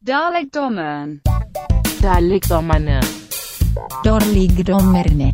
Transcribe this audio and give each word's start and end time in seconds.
Dalekdommeren. 0.00 1.20
Dalekdommerne. 2.02 3.00
Dårligdommerne. 4.04 5.32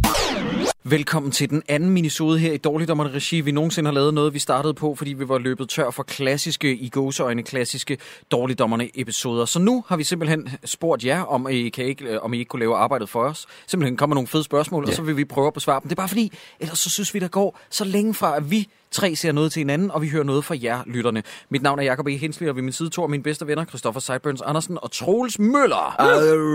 Velkommen 0.88 1.32
til 1.32 1.50
den 1.50 1.62
anden 1.68 1.90
minisode 1.90 2.38
her 2.38 2.52
i 2.52 2.56
Dårligdommerne 2.56 3.10
Regi. 3.10 3.40
Vi 3.40 3.52
nogensinde 3.52 3.88
har 3.88 3.94
lavet 3.94 4.14
noget, 4.14 4.34
vi 4.34 4.38
startede 4.38 4.74
på, 4.74 4.94
fordi 4.94 5.12
vi 5.12 5.28
var 5.28 5.38
løbet 5.38 5.68
tør 5.68 5.90
for 5.90 6.02
klassiske, 6.02 6.76
i 6.76 6.88
gåseøjne 6.88 7.42
klassiske 7.42 7.98
Dårligdommerne 8.30 8.88
episoder. 8.94 9.44
Så 9.44 9.58
nu 9.58 9.84
har 9.88 9.96
vi 9.96 10.04
simpelthen 10.04 10.48
spurgt 10.64 11.04
jer, 11.04 11.20
om 11.22 11.48
I, 11.48 11.68
kan 11.68 11.84
ikke, 11.84 12.04
øh, 12.04 12.18
om 12.22 12.34
I 12.34 12.38
ikke 12.38 12.48
kunne 12.48 12.60
lave 12.60 12.76
arbejdet 12.76 13.08
for 13.08 13.22
os. 13.22 13.46
Simpelthen 13.66 13.96
kommer 13.96 14.14
nogle 14.14 14.26
fede 14.26 14.44
spørgsmål, 14.44 14.84
ja. 14.84 14.90
og 14.90 14.94
så 14.94 15.02
vil 15.02 15.16
vi 15.16 15.24
prøve 15.24 15.46
at 15.46 15.54
besvare 15.54 15.80
dem. 15.80 15.88
Det 15.88 15.92
er 15.92 16.00
bare 16.00 16.08
fordi, 16.08 16.32
ellers 16.60 16.78
så 16.78 16.90
synes 16.90 17.14
vi, 17.14 17.18
der 17.18 17.28
går 17.28 17.58
så 17.70 17.84
længe 17.84 18.14
fra, 18.14 18.36
at 18.36 18.50
vi 18.50 18.68
tre 18.90 19.14
ser 19.14 19.32
noget 19.32 19.52
til 19.52 19.60
hinanden, 19.60 19.90
og 19.90 20.02
vi 20.02 20.08
hører 20.08 20.24
noget 20.24 20.44
fra 20.44 20.56
jer, 20.62 20.82
lytterne. 20.86 21.22
Mit 21.50 21.62
navn 21.62 21.78
er 21.78 21.82
Jacob 21.82 22.06
E. 22.06 22.16
Hensley, 22.16 22.48
og 22.48 22.56
ved 22.56 22.62
min 22.62 22.72
side 22.72 22.90
to 22.90 23.02
af 23.02 23.08
mine 23.08 23.22
bedste 23.22 23.46
venner, 23.46 23.64
Christoffer 23.64 24.00
Seiburns 24.00 24.42
Andersen 24.42 24.78
og 24.82 24.90
Troels 24.92 25.38
Møller. 25.38 25.94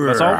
Hvad 0.05 0.15
så? 0.15 0.37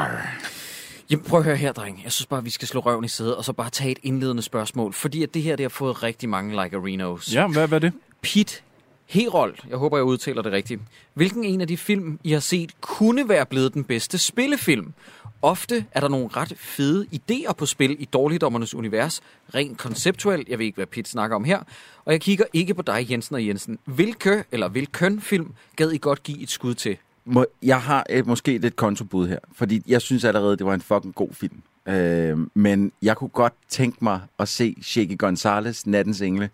Jamen, 1.12 1.26
prøv 1.26 1.40
at 1.40 1.46
høre 1.46 1.56
her, 1.56 1.72
dreng. 1.72 2.02
Jeg 2.04 2.12
synes 2.12 2.28
bare, 2.28 2.44
vi 2.44 2.50
skal 2.50 2.68
slå 2.68 2.80
røven 2.80 3.06
i 3.06 3.08
sædet, 3.08 3.36
og 3.36 3.46
så 3.46 3.54
bare 3.54 3.70
tage 3.70 3.92
et 3.92 4.00
indledende 4.04 4.42
spørgsmål. 4.42 4.94
Fordi 4.94 5.24
at 5.24 5.34
det 5.34 5.42
her, 5.42 5.56
det 5.56 5.64
har 5.64 5.70
fået 5.70 6.04
rigtig 6.04 6.30
mange 6.30 6.64
like 6.64 6.78
arenos. 6.78 7.34
Ja, 7.34 7.48
hvad, 7.48 7.68
hvad 7.68 7.78
er 7.78 7.90
det? 7.90 7.94
Pete 8.22 8.62
Herold, 9.06 9.56
jeg 9.70 9.78
håber, 9.78 9.98
jeg 9.98 10.04
udtaler 10.04 10.42
det 10.42 10.52
rigtigt. 10.52 10.82
Hvilken 11.14 11.44
en 11.44 11.62
af 11.62 11.68
de 11.68 11.78
film, 11.78 12.20
I 12.24 12.32
har 12.32 12.40
set, 12.40 12.72
kunne 12.82 13.30
være 13.30 13.46
blevet 13.46 13.74
den 13.74 13.84
bedste 13.84 14.18
spillefilm? 14.18 14.94
Ofte 15.42 15.86
er 15.92 16.00
der 16.00 16.08
nogle 16.08 16.28
ret 16.28 16.54
fede 16.58 17.06
idéer 17.14 17.54
på 17.54 17.66
spil 17.66 17.96
i 18.00 18.06
Dårligdommernes 18.06 18.76
univers, 18.76 19.22
rent 19.56 19.78
konceptuelt. 19.78 20.50
Jeg 20.50 20.60
ved 20.60 20.66
ikke, 20.66 20.76
hvad 20.76 20.86
Pete 20.86 21.10
snakker 21.10 21.36
om 21.36 21.44
her. 21.44 21.60
Og 22.06 22.12
jeg 22.12 22.22
kigger 22.22 22.46
ikke 22.54 22.74
på 22.74 22.82
dig, 22.82 23.08
Jensen 23.12 23.36
og 23.36 23.48
Jensen. 23.48 23.80
Hvilke 23.86 24.44
eller 24.52 24.68
hvilken 24.68 25.22
film 25.22 25.54
gad 25.76 25.92
I 25.92 25.98
godt 25.98 26.24
give 26.24 26.42
et 26.42 26.50
skud 26.50 26.74
til? 26.74 26.98
Må, 27.26 27.46
jeg 27.62 27.82
har 27.82 28.06
et, 28.10 28.28
måske 28.28 28.58
lidt 28.58 28.76
kontobud 28.76 29.28
her, 29.28 29.40
fordi 29.54 29.84
jeg 29.88 30.02
synes 30.02 30.24
allerede, 30.24 30.58
det 30.58 30.66
var 30.66 30.74
en 30.74 30.82
fucking 30.82 31.16
god 31.16 31.30
film. 31.34 31.62
Øh, 31.88 32.38
men 32.54 32.92
jeg 33.02 33.18
kunne 33.18 33.30
godt 33.30 33.54
tænke 33.70 33.98
mig 34.02 34.20
at 34.40 34.48
se 34.48 34.76
Shaky 34.82 35.18
Gonzales, 35.18 35.88
Nattens 35.88 36.22
Engle, 36.22 36.50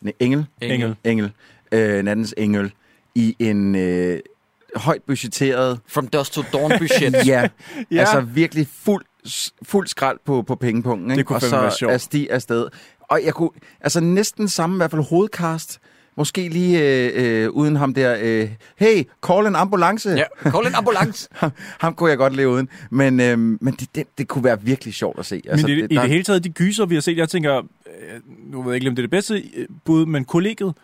ne, 0.00 0.12
Engel, 0.20 0.46
Engel. 0.60 0.96
Engel, 1.04 1.32
øh, 1.72 2.02
Nattens 2.02 2.34
Engel, 2.36 2.72
i 3.14 3.36
en 3.38 3.74
øh, 3.74 4.20
højt 4.76 5.02
budgetteret, 5.02 5.80
From 5.86 6.06
Dusk 6.06 6.32
to 6.32 6.42
Dawn 6.52 6.72
budget. 6.78 7.14
ja, 7.26 7.48
ja, 7.90 8.00
altså 8.00 8.20
virkelig 8.20 8.66
fuld, 8.72 9.04
fuld 9.62 9.86
skrald 9.86 10.18
på, 10.24 10.42
på 10.42 10.54
pengepunkten. 10.54 11.10
Ikke? 11.10 11.18
Det 11.18 11.26
kunne 11.26 11.36
og 11.36 11.42
så 11.42 11.60
være 11.60 11.72
sjovt. 11.72 11.92
er 11.92 11.98
sti 11.98 12.28
afsted. 12.28 12.68
Og 13.00 13.20
jeg 13.24 13.34
kunne, 13.34 13.50
altså 13.80 14.00
næsten 14.00 14.48
samme, 14.48 14.76
i 14.76 14.78
hvert 14.78 14.90
fald 14.90 15.02
hovedcast, 15.02 15.80
måske 16.16 16.48
lige 16.48 16.80
øh, 16.82 17.44
øh, 17.44 17.50
uden 17.50 17.76
ham 17.76 17.94
der, 17.94 18.16
øh, 18.22 18.48
hey, 18.76 19.04
call 19.26 19.46
en 19.46 19.56
ambulance. 19.56 20.10
ja, 20.10 20.24
call 20.50 20.66
en 20.66 20.74
ambulance. 20.74 21.28
ham, 21.40 21.50
ham 21.80 21.94
kunne 21.94 22.10
jeg 22.10 22.18
godt 22.18 22.36
leve 22.36 22.48
uden. 22.50 22.68
Men, 22.90 23.20
øhm, 23.20 23.58
men 23.60 23.74
det, 23.80 23.88
det, 23.94 24.04
det 24.18 24.28
kunne 24.28 24.44
være 24.44 24.62
virkelig 24.62 24.94
sjovt 24.94 25.18
at 25.18 25.26
se. 25.26 25.42
Altså, 25.48 25.66
men 25.66 25.76
i, 25.78 25.80
det, 25.82 25.92
i 25.92 25.94
der- 25.94 26.00
det 26.00 26.10
hele 26.10 26.24
taget, 26.24 26.44
de 26.44 26.48
gyser, 26.48 26.86
vi 26.86 26.94
har 26.94 27.02
set, 27.02 27.16
jeg 27.16 27.28
tænker, 27.28 27.56
øh, 27.58 27.62
nu 28.52 28.62
ved 28.62 28.70
jeg 28.72 28.74
ikke, 28.76 28.88
om 28.88 28.96
det 28.96 29.02
er 29.02 29.06
det 29.06 29.10
bedste 29.10 29.34
øh, 29.56 29.66
bud, 29.84 30.06
men 30.06 30.24
kollegiet, 30.24 30.74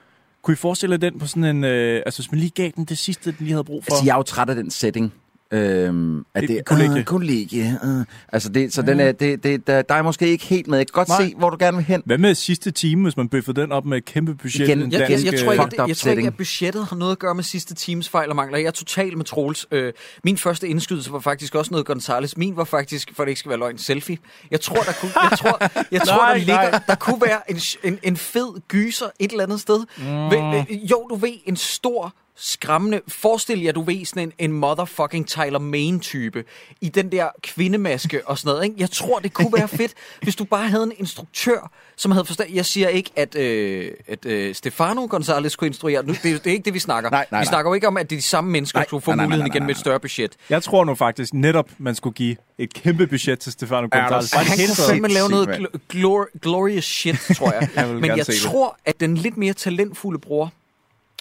kunne 0.42 0.52
I 0.52 0.56
forestille 0.56 0.92
jer 0.92 0.98
den 1.10 1.18
på 1.18 1.26
sådan 1.26 1.44
en, 1.44 1.64
øh, 1.64 2.02
altså 2.06 2.22
hvis 2.22 2.32
man 2.32 2.40
lige 2.40 2.50
gav 2.54 2.70
den 2.76 2.84
det 2.84 2.98
sidste, 2.98 3.24
den 3.30 3.36
lige 3.40 3.52
havde 3.52 3.64
brug 3.64 3.84
for? 3.84 3.92
Altså, 3.92 4.04
jeg 4.06 4.12
er 4.12 4.16
jo 4.16 4.22
træt 4.22 4.48
af 4.50 4.54
den 4.56 4.70
setting. 4.70 5.12
Øhm, 5.52 6.24
at 6.34 6.44
Et 6.44 6.48
det 6.48 6.64
kollegie. 6.64 6.98
Øh, 6.98 7.04
kollegie 7.04 7.78
øh. 7.84 8.04
Altså, 8.32 8.48
det, 8.48 8.74
så 8.74 8.82
den 8.82 9.00
er, 9.00 9.12
det, 9.12 9.44
det, 9.44 9.66
der, 9.66 9.82
der 9.82 9.94
er 9.94 10.02
måske 10.02 10.28
ikke 10.28 10.44
helt 10.44 10.66
med. 10.66 10.78
Jeg 10.78 10.86
kan 10.86 10.92
godt 10.92 11.08
Nej. 11.08 11.24
se, 11.24 11.34
hvor 11.38 11.50
du 11.50 11.56
gerne 11.60 11.76
vil 11.76 11.86
hen. 11.86 12.02
Hvad 12.06 12.18
med 12.18 12.34
sidste 12.34 12.70
time, 12.70 13.02
hvis 13.02 13.16
man 13.16 13.28
bøffede 13.28 13.60
den 13.60 13.72
op 13.72 13.84
med 13.84 13.98
et 13.98 14.04
kæmpe 14.04 14.34
budget? 14.34 14.68
Igen, 14.68 14.82
en 14.82 14.92
Jeg, 14.92 15.00
jeg, 15.00 15.08
dansk, 15.08 15.24
jeg, 15.24 15.40
tror 15.40 15.52
ikke, 15.52 15.62
øh, 15.62 15.66
fucked 15.66 15.80
up 15.80 15.88
jeg 15.88 15.96
tror 15.96 16.10
ikke, 16.10 16.26
at 16.26 16.36
budgettet 16.36 16.86
har 16.86 16.96
noget 16.96 17.12
at 17.12 17.18
gøre 17.18 17.34
med 17.34 17.44
sidste 17.44 17.74
teams 17.74 18.08
fejl 18.08 18.30
og 18.30 18.36
mangler. 18.36 18.58
Jeg 18.58 18.66
er 18.66 18.70
totalt 18.70 19.16
med 19.16 19.24
Troels. 19.24 19.66
Øh, 19.70 19.92
min 20.24 20.38
første 20.38 20.68
indskydelse 20.68 21.12
var 21.12 21.18
faktisk 21.18 21.54
også 21.54 21.70
noget 21.70 21.86
Gonzales. 21.86 22.36
Min 22.36 22.56
var 22.56 22.64
faktisk, 22.64 23.10
for 23.14 23.24
det 23.24 23.30
ikke 23.30 23.38
skal 23.38 23.48
være 23.48 23.58
løgn, 23.58 23.78
selfie. 23.78 24.18
Jeg 24.50 24.60
tror, 24.60 24.82
der 24.82 24.92
kunne, 25.00 25.12
jeg 25.30 25.38
tror, 25.38 25.84
jeg 25.92 26.00
tror 26.00 26.22
Nej, 26.24 26.32
der, 26.32 26.38
ligger, 26.38 26.70
nej. 26.70 26.80
der 26.86 26.94
kunne 26.94 27.20
være 27.20 27.50
en, 27.50 27.60
en, 27.84 27.98
en 28.02 28.16
fed 28.16 28.60
gyser 28.68 29.06
et 29.18 29.30
eller 29.30 29.44
andet 29.44 29.60
sted. 29.60 29.84
Mm. 29.98 30.04
Ved, 30.04 30.58
øh, 30.70 30.90
jo, 30.90 31.06
du 31.10 31.14
ved, 31.14 31.32
en 31.46 31.56
stor 31.56 32.14
skræmmende. 32.40 33.00
Forestil 33.08 33.62
jer, 33.62 33.72
du 33.72 33.82
ved, 33.82 34.04
sådan 34.04 34.22
en, 34.22 34.32
en 34.38 34.52
motherfucking 34.52 35.26
Tyler 35.28 35.58
Main-type 35.58 36.44
i 36.80 36.88
den 36.88 37.12
der 37.12 37.28
kvindemaske 37.42 38.28
og 38.28 38.38
sådan 38.38 38.50
noget. 38.50 38.64
Ikke? 38.64 38.76
Jeg 38.78 38.90
tror, 38.90 39.18
det 39.18 39.32
kunne 39.32 39.52
være 39.56 39.68
fedt, 39.68 39.92
hvis 40.22 40.36
du 40.36 40.44
bare 40.44 40.68
havde 40.68 40.82
en 40.84 40.92
instruktør, 40.98 41.70
som 41.96 42.10
havde 42.12 42.24
forstand. 42.24 42.54
Jeg 42.54 42.66
siger 42.66 42.88
ikke, 42.88 43.10
at, 43.16 43.34
øh, 43.34 43.90
at 44.08 44.26
øh, 44.26 44.54
Stefano 44.54 45.06
Gonzalez 45.10 45.52
skulle 45.52 45.68
instruere. 45.68 46.02
Nu, 46.06 46.12
det, 46.12 46.22
det 46.22 46.46
er 46.46 46.50
ikke 46.50 46.64
det, 46.64 46.74
vi 46.74 46.78
snakker. 46.78 47.10
Nej, 47.18 47.26
nej, 47.30 47.40
vi 47.40 47.44
nej. 47.44 47.50
snakker 47.50 47.70
jo 47.70 47.74
ikke 47.74 47.86
om, 47.88 47.96
at 47.96 48.10
det 48.10 48.16
er 48.16 48.20
de 48.20 48.26
samme 48.26 48.50
mennesker, 48.50 48.78
der 48.78 48.86
skulle 48.86 49.02
få 49.02 49.10
nej, 49.10 49.16
nej, 49.16 49.24
muligheden 49.24 49.40
nej, 49.42 49.48
nej, 49.48 49.56
igen 49.56 49.66
med 49.66 49.74
et 49.74 49.80
større 49.80 50.00
budget. 50.00 50.32
Jeg 50.50 50.62
tror 50.62 50.84
nu 50.84 50.94
faktisk 50.94 51.34
netop, 51.34 51.70
man 51.78 51.94
skulle 51.94 52.14
give 52.14 52.36
et 52.58 52.74
kæmpe 52.74 53.06
budget 53.06 53.38
til 53.38 53.52
Stefano 53.52 53.88
Ja, 53.94 53.98
Gonzalez. 54.08 54.30
det 54.30 54.40
Han 54.40 54.58
kunne 54.76 54.86
fandme 54.88 55.08
lave 55.08 55.28
noget 55.28 55.48
gl- 55.48 55.78
glor- 55.94 56.38
glorious 56.40 56.84
shit, 56.84 57.16
tror 57.36 57.52
jeg. 57.52 57.68
Jeg 57.76 57.88
Men 57.88 58.04
jeg 58.16 58.26
tror, 58.42 58.78
at 58.84 59.00
den 59.00 59.14
lidt 59.16 59.36
mere 59.36 59.52
talentfulde 59.52 60.18
bror, 60.18 60.52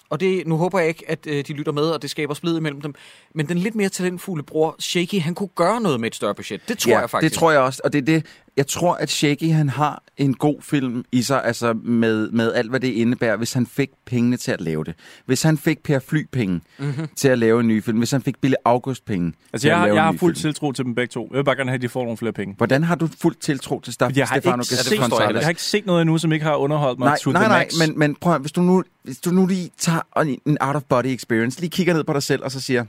og 0.09 0.19
det, 0.19 0.47
nu 0.47 0.57
håber 0.57 0.79
jeg 0.79 0.87
ikke, 0.87 1.03
at 1.07 1.27
øh, 1.27 1.47
de 1.47 1.53
lytter 1.53 1.71
med, 1.71 1.83
og 1.83 2.01
det 2.01 2.09
skaber 2.09 2.33
splid 2.33 2.57
imellem 2.57 2.81
dem, 2.81 2.93
men 3.33 3.47
den 3.49 3.57
lidt 3.57 3.75
mere 3.75 3.89
talentfulde 3.89 4.43
bror, 4.43 4.75
Shaky, 4.79 5.21
han 5.21 5.35
kunne 5.35 5.49
gøre 5.55 5.81
noget 5.81 5.99
med 5.99 6.07
et 6.07 6.15
større 6.15 6.35
budget. 6.35 6.61
Det 6.67 6.77
tror 6.77 6.91
ja, 6.91 6.99
jeg 6.99 7.09
faktisk. 7.09 7.31
det 7.31 7.39
tror 7.39 7.51
jeg 7.51 7.59
også. 7.59 7.81
Og 7.83 7.93
det 7.93 7.99
er 7.99 8.05
det, 8.05 8.25
jeg 8.57 8.67
tror, 8.67 8.93
at 8.95 9.09
Shaky, 9.09 9.51
han 9.51 9.69
har 9.69 10.03
en 10.17 10.33
god 10.33 10.55
film 10.61 11.03
i 11.11 11.21
sig, 11.21 11.43
altså 11.45 11.73
med, 11.83 12.29
med 12.29 12.53
alt, 12.53 12.69
hvad 12.69 12.79
det 12.79 12.87
indebærer, 12.87 13.35
hvis 13.37 13.53
han 13.53 13.65
fik 13.67 13.89
pengene 14.05 14.37
til 14.37 14.51
at 14.51 14.61
lave 14.61 14.83
det. 14.83 14.93
Hvis 15.25 15.43
han 15.43 15.57
fik 15.57 15.83
Per 15.83 15.99
Fly-penge 15.99 16.61
mm-hmm. 16.79 17.07
til 17.15 17.27
at 17.27 17.39
lave 17.39 17.59
en 17.59 17.67
ny 17.67 17.83
film. 17.83 17.97
Hvis 17.97 18.11
han 18.11 18.21
fik 18.21 18.41
Bille 18.41 18.57
August-penge 18.65 19.33
Altså, 19.53 19.63
til 19.63 19.67
jeg, 19.69 19.75
at 19.75 19.79
har, 19.81 19.87
jeg 19.95 20.03
har 20.03 20.11
fuld 20.11 20.35
film. 20.35 20.41
tiltro 20.41 20.71
til 20.71 20.85
dem 20.85 20.95
begge 20.95 21.11
to. 21.11 21.27
Jeg 21.31 21.37
vil 21.37 21.43
bare 21.43 21.55
gerne 21.55 21.69
have, 21.69 21.75
at 21.75 21.81
de 21.81 21.89
får 21.89 22.03
nogle 22.03 22.17
flere 22.17 22.33
penge. 22.33 22.53
Hvordan 22.57 22.83
har 22.83 22.95
du 22.95 23.07
fuldt 23.21 23.39
tiltro 23.39 23.79
til 23.79 23.93
Fordi 23.99 24.19
jeg 24.19 24.27
har, 24.27 24.35
Stefano 24.39 24.55
ikke 24.61 24.65
set, 24.65 24.99
jeg 25.33 25.41
har 25.43 25.49
ikke 25.49 25.61
set 25.61 25.85
noget 25.85 26.01
endnu, 26.01 26.17
som 26.17 26.31
ikke 26.31 26.45
har 26.45 26.55
underholdt 26.55 26.99
mig 26.99 27.05
Nej, 27.05 27.17
to 27.21 27.31
nej, 27.31 27.41
the 27.41 27.49
nej, 27.49 27.59
max. 27.63 27.87
men, 27.87 27.99
men 27.99 28.15
prøv 28.21 28.33
at, 28.35 28.41
hvis 28.41 28.51
du 28.51 28.61
nu, 28.61 28.83
hvis 29.03 29.17
du 29.17 29.29
nu 29.29 29.45
lige 29.45 29.69
tager 29.77 30.21
en- 30.21 30.39
en 30.45 30.57
out-of-body 30.61 31.05
experience, 31.05 31.59
lige 31.59 31.69
kigger 31.69 31.93
ned 31.93 32.03
på 32.03 32.13
dig 32.13 32.23
selv 32.23 32.43
og 32.43 32.51
så 32.51 32.61
siger, 32.61 32.85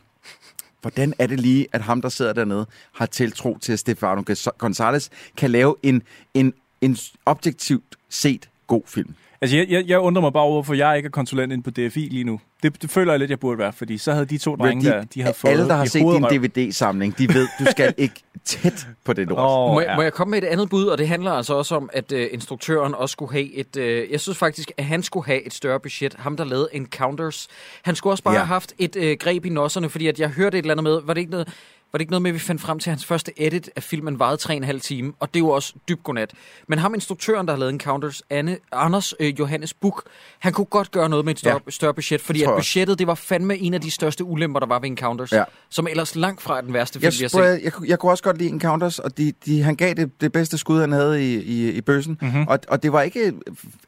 hvordan 0.81 1.15
er 1.19 1.27
det 1.27 1.41
lige, 1.41 1.67
at 1.73 1.81
ham, 1.81 2.03
der 2.03 2.09
sidder 2.09 2.33
dernede, 2.33 2.67
har 2.95 3.07
tiltro 3.07 3.59
til, 3.59 3.73
at 3.73 3.79
Stefano 3.79 4.23
Gonzalez 4.59 5.09
kan 5.37 5.51
lave 5.51 5.77
en, 5.83 6.03
en, 6.35 6.53
en 6.81 6.97
objektivt 7.27 7.97
set 8.09 8.49
god 8.67 8.83
film? 8.87 9.15
Altså, 9.41 9.57
jeg, 9.57 9.67
jeg, 9.69 9.85
jeg 9.87 9.99
undrer 9.99 10.21
mig 10.23 10.33
bare 10.33 10.43
over, 10.43 10.53
hvorfor 10.53 10.75
jeg 10.75 10.97
ikke 10.97 11.07
er 11.07 11.11
konsulent 11.11 11.53
inde 11.53 11.63
på 11.63 11.71
DFI 11.71 12.09
lige 12.11 12.25
nu. 12.25 12.41
Det, 12.63 12.83
det 12.83 12.91
føler 12.91 13.13
jeg 13.13 13.19
lidt, 13.21 13.31
jeg 13.31 13.41
burde 13.41 13.59
være, 13.59 13.73
fordi 13.73 13.99
så 13.99 14.13
havde 14.13 14.27
de 14.27 14.39
to 14.39 14.57
drenge 14.57 14.91
der, 14.91 15.05
de 15.05 15.23
havde 15.23 15.35
fået 15.35 15.51
alle, 15.51 15.69
der 15.69 15.75
har 15.75 15.85
set 15.85 16.01
din. 16.03 16.23
DVD-samling, 16.49 17.19
de 17.19 17.35
ved, 17.35 17.49
du 17.61 17.65
skal 17.71 17.95
ikke 17.99 18.15
tæt 18.45 18.87
på 19.05 19.13
det 19.13 19.29
lort. 19.29 19.39
Åh, 19.39 19.73
Må, 19.75 19.81
jeg, 19.81 19.89
ja. 19.89 19.97
må 19.97 20.03
jeg 20.03 20.13
komme 20.13 20.31
med 20.31 20.43
et 20.43 20.47
andet 20.47 20.71
bud, 20.71 20.85
og 20.87 20.99
det 20.99 21.09
handler 21.09 21.33
altså 21.33 21.55
også 21.55 21.75
om, 21.75 21.91
at 21.93 22.13
øh, 22.13 22.29
instruktøren 22.33 22.95
også 22.95 23.13
skulle 23.13 23.33
have 23.33 23.53
et... 23.55 23.77
Øh, 23.77 24.11
jeg 24.11 24.21
synes 24.21 24.39
faktisk, 24.39 24.73
at 24.77 24.85
han 24.85 25.03
skulle 25.03 25.27
have 25.27 25.47
et 25.47 25.55
større 25.55 25.81
budget. 25.81 26.15
Ham, 26.19 26.37
der 26.37 26.45
lavede 26.45 26.69
Encounters. 26.73 27.49
Han 27.83 27.95
skulle 27.97 28.13
også 28.13 28.25
bare 28.25 28.35
Ja. 28.35 28.41
have 28.41 28.47
haft 28.47 28.73
et 28.79 28.97
øh, 28.97 29.17
greb 29.21 29.45
i 29.47 29.49
nosserne, 29.49 29.89
fordi 29.89 30.07
at 30.07 30.21
jeg 30.21 30.29
hørte 30.29 30.59
et 30.59 30.63
eller 30.63 30.75
andet 30.75 30.85
med... 30.85 31.01
Var 31.05 31.15
det 31.15 31.21
ikke 31.21 31.31
noget... 31.31 31.49
Var 31.93 31.99
det 31.99 32.01
ikke 32.01 32.11
noget 32.11 32.23
med, 32.23 32.31
at 32.31 32.35
vi 32.35 32.39
fandt 32.39 32.61
frem 32.63 32.79
til, 32.79 32.91
at 32.91 32.93
hans 32.93 33.05
første 33.05 33.33
edit 33.37 33.71
af 33.77 33.83
filmen 33.83 34.19
varede 34.19 34.67
3,5 34.73 34.79
time, 34.81 35.13
og 35.21 35.35
det 35.35 35.41
jo 35.41 35.49
også 35.49 35.75
dybt 35.89 36.03
godnat. 36.03 36.31
Men 36.69 36.79
ham 36.79 36.95
instruktøren, 36.95 37.47
der 37.47 37.53
har 37.53 37.59
lavet 37.59 37.73
Encounters, 37.73 38.23
Anne, 38.31 38.59
Anders 38.73 39.15
øh, 39.21 39.39
Johannes 39.39 39.75
Buk, 39.75 40.03
han 40.39 40.53
kunne 40.53 40.65
godt 40.65 40.91
gøre 40.91 41.09
noget 41.09 41.25
med 41.25 41.33
et 41.35 41.39
større, 41.39 41.61
Ja. 41.67 41.71
større 41.71 41.95
budget, 41.95 42.21
fordi 42.21 42.43
at 42.43 42.49
budgettet, 42.57 42.99
det 42.99 43.07
var 43.07 43.15
fandme 43.15 43.59
en 43.59 43.75
af 43.75 43.81
de 43.81 43.91
største 43.91 44.25
ulemper, 44.25 44.61
der 44.61 44.67
var 44.67 44.79
ved 44.79 44.89
Encounters, 44.89 45.33
Ja. 45.33 45.45
som 45.69 45.87
ellers 45.87 46.17
langt 46.17 46.43
fra 46.43 46.57
er 46.57 46.61
den 46.61 46.73
værste 46.73 46.99
film, 47.01 47.05
Jeg, 47.05 47.13
vi 47.19 47.23
har 47.25 47.29
set. 47.29 47.39
jeg, 47.39 47.61
jeg, 47.65 47.89
jeg 47.89 47.99
kunne 47.99 48.13
også 48.13 48.25
godt 48.25 48.39
lide 48.39 48.51
Encounters, 48.51 48.99
og 48.99 49.19
de, 49.19 49.33
de, 49.47 49.63
han 49.63 49.77
gav 49.77 49.95
det, 49.95 50.21
det 50.21 50.33
bedste 50.33 50.59
skud, 50.59 50.81
han 50.81 50.93
havde 50.93 51.25
i, 51.35 51.37
i, 51.43 51.71
i 51.71 51.81
bøssen. 51.81 52.19
Mm-hmm. 52.23 52.47
Og, 52.49 52.59
og 52.69 52.83
det 52.83 52.93
var 52.93 53.03
ikke 53.03 53.33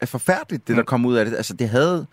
forfærdeligt, 0.05 0.67
det 0.67 0.77
der 0.77 0.83
kom 0.83 1.05
ud 1.05 1.15
af 1.15 1.25
det. 1.25 1.35
Altså, 1.35 1.53
det 1.53 1.69
havde... 1.69 2.07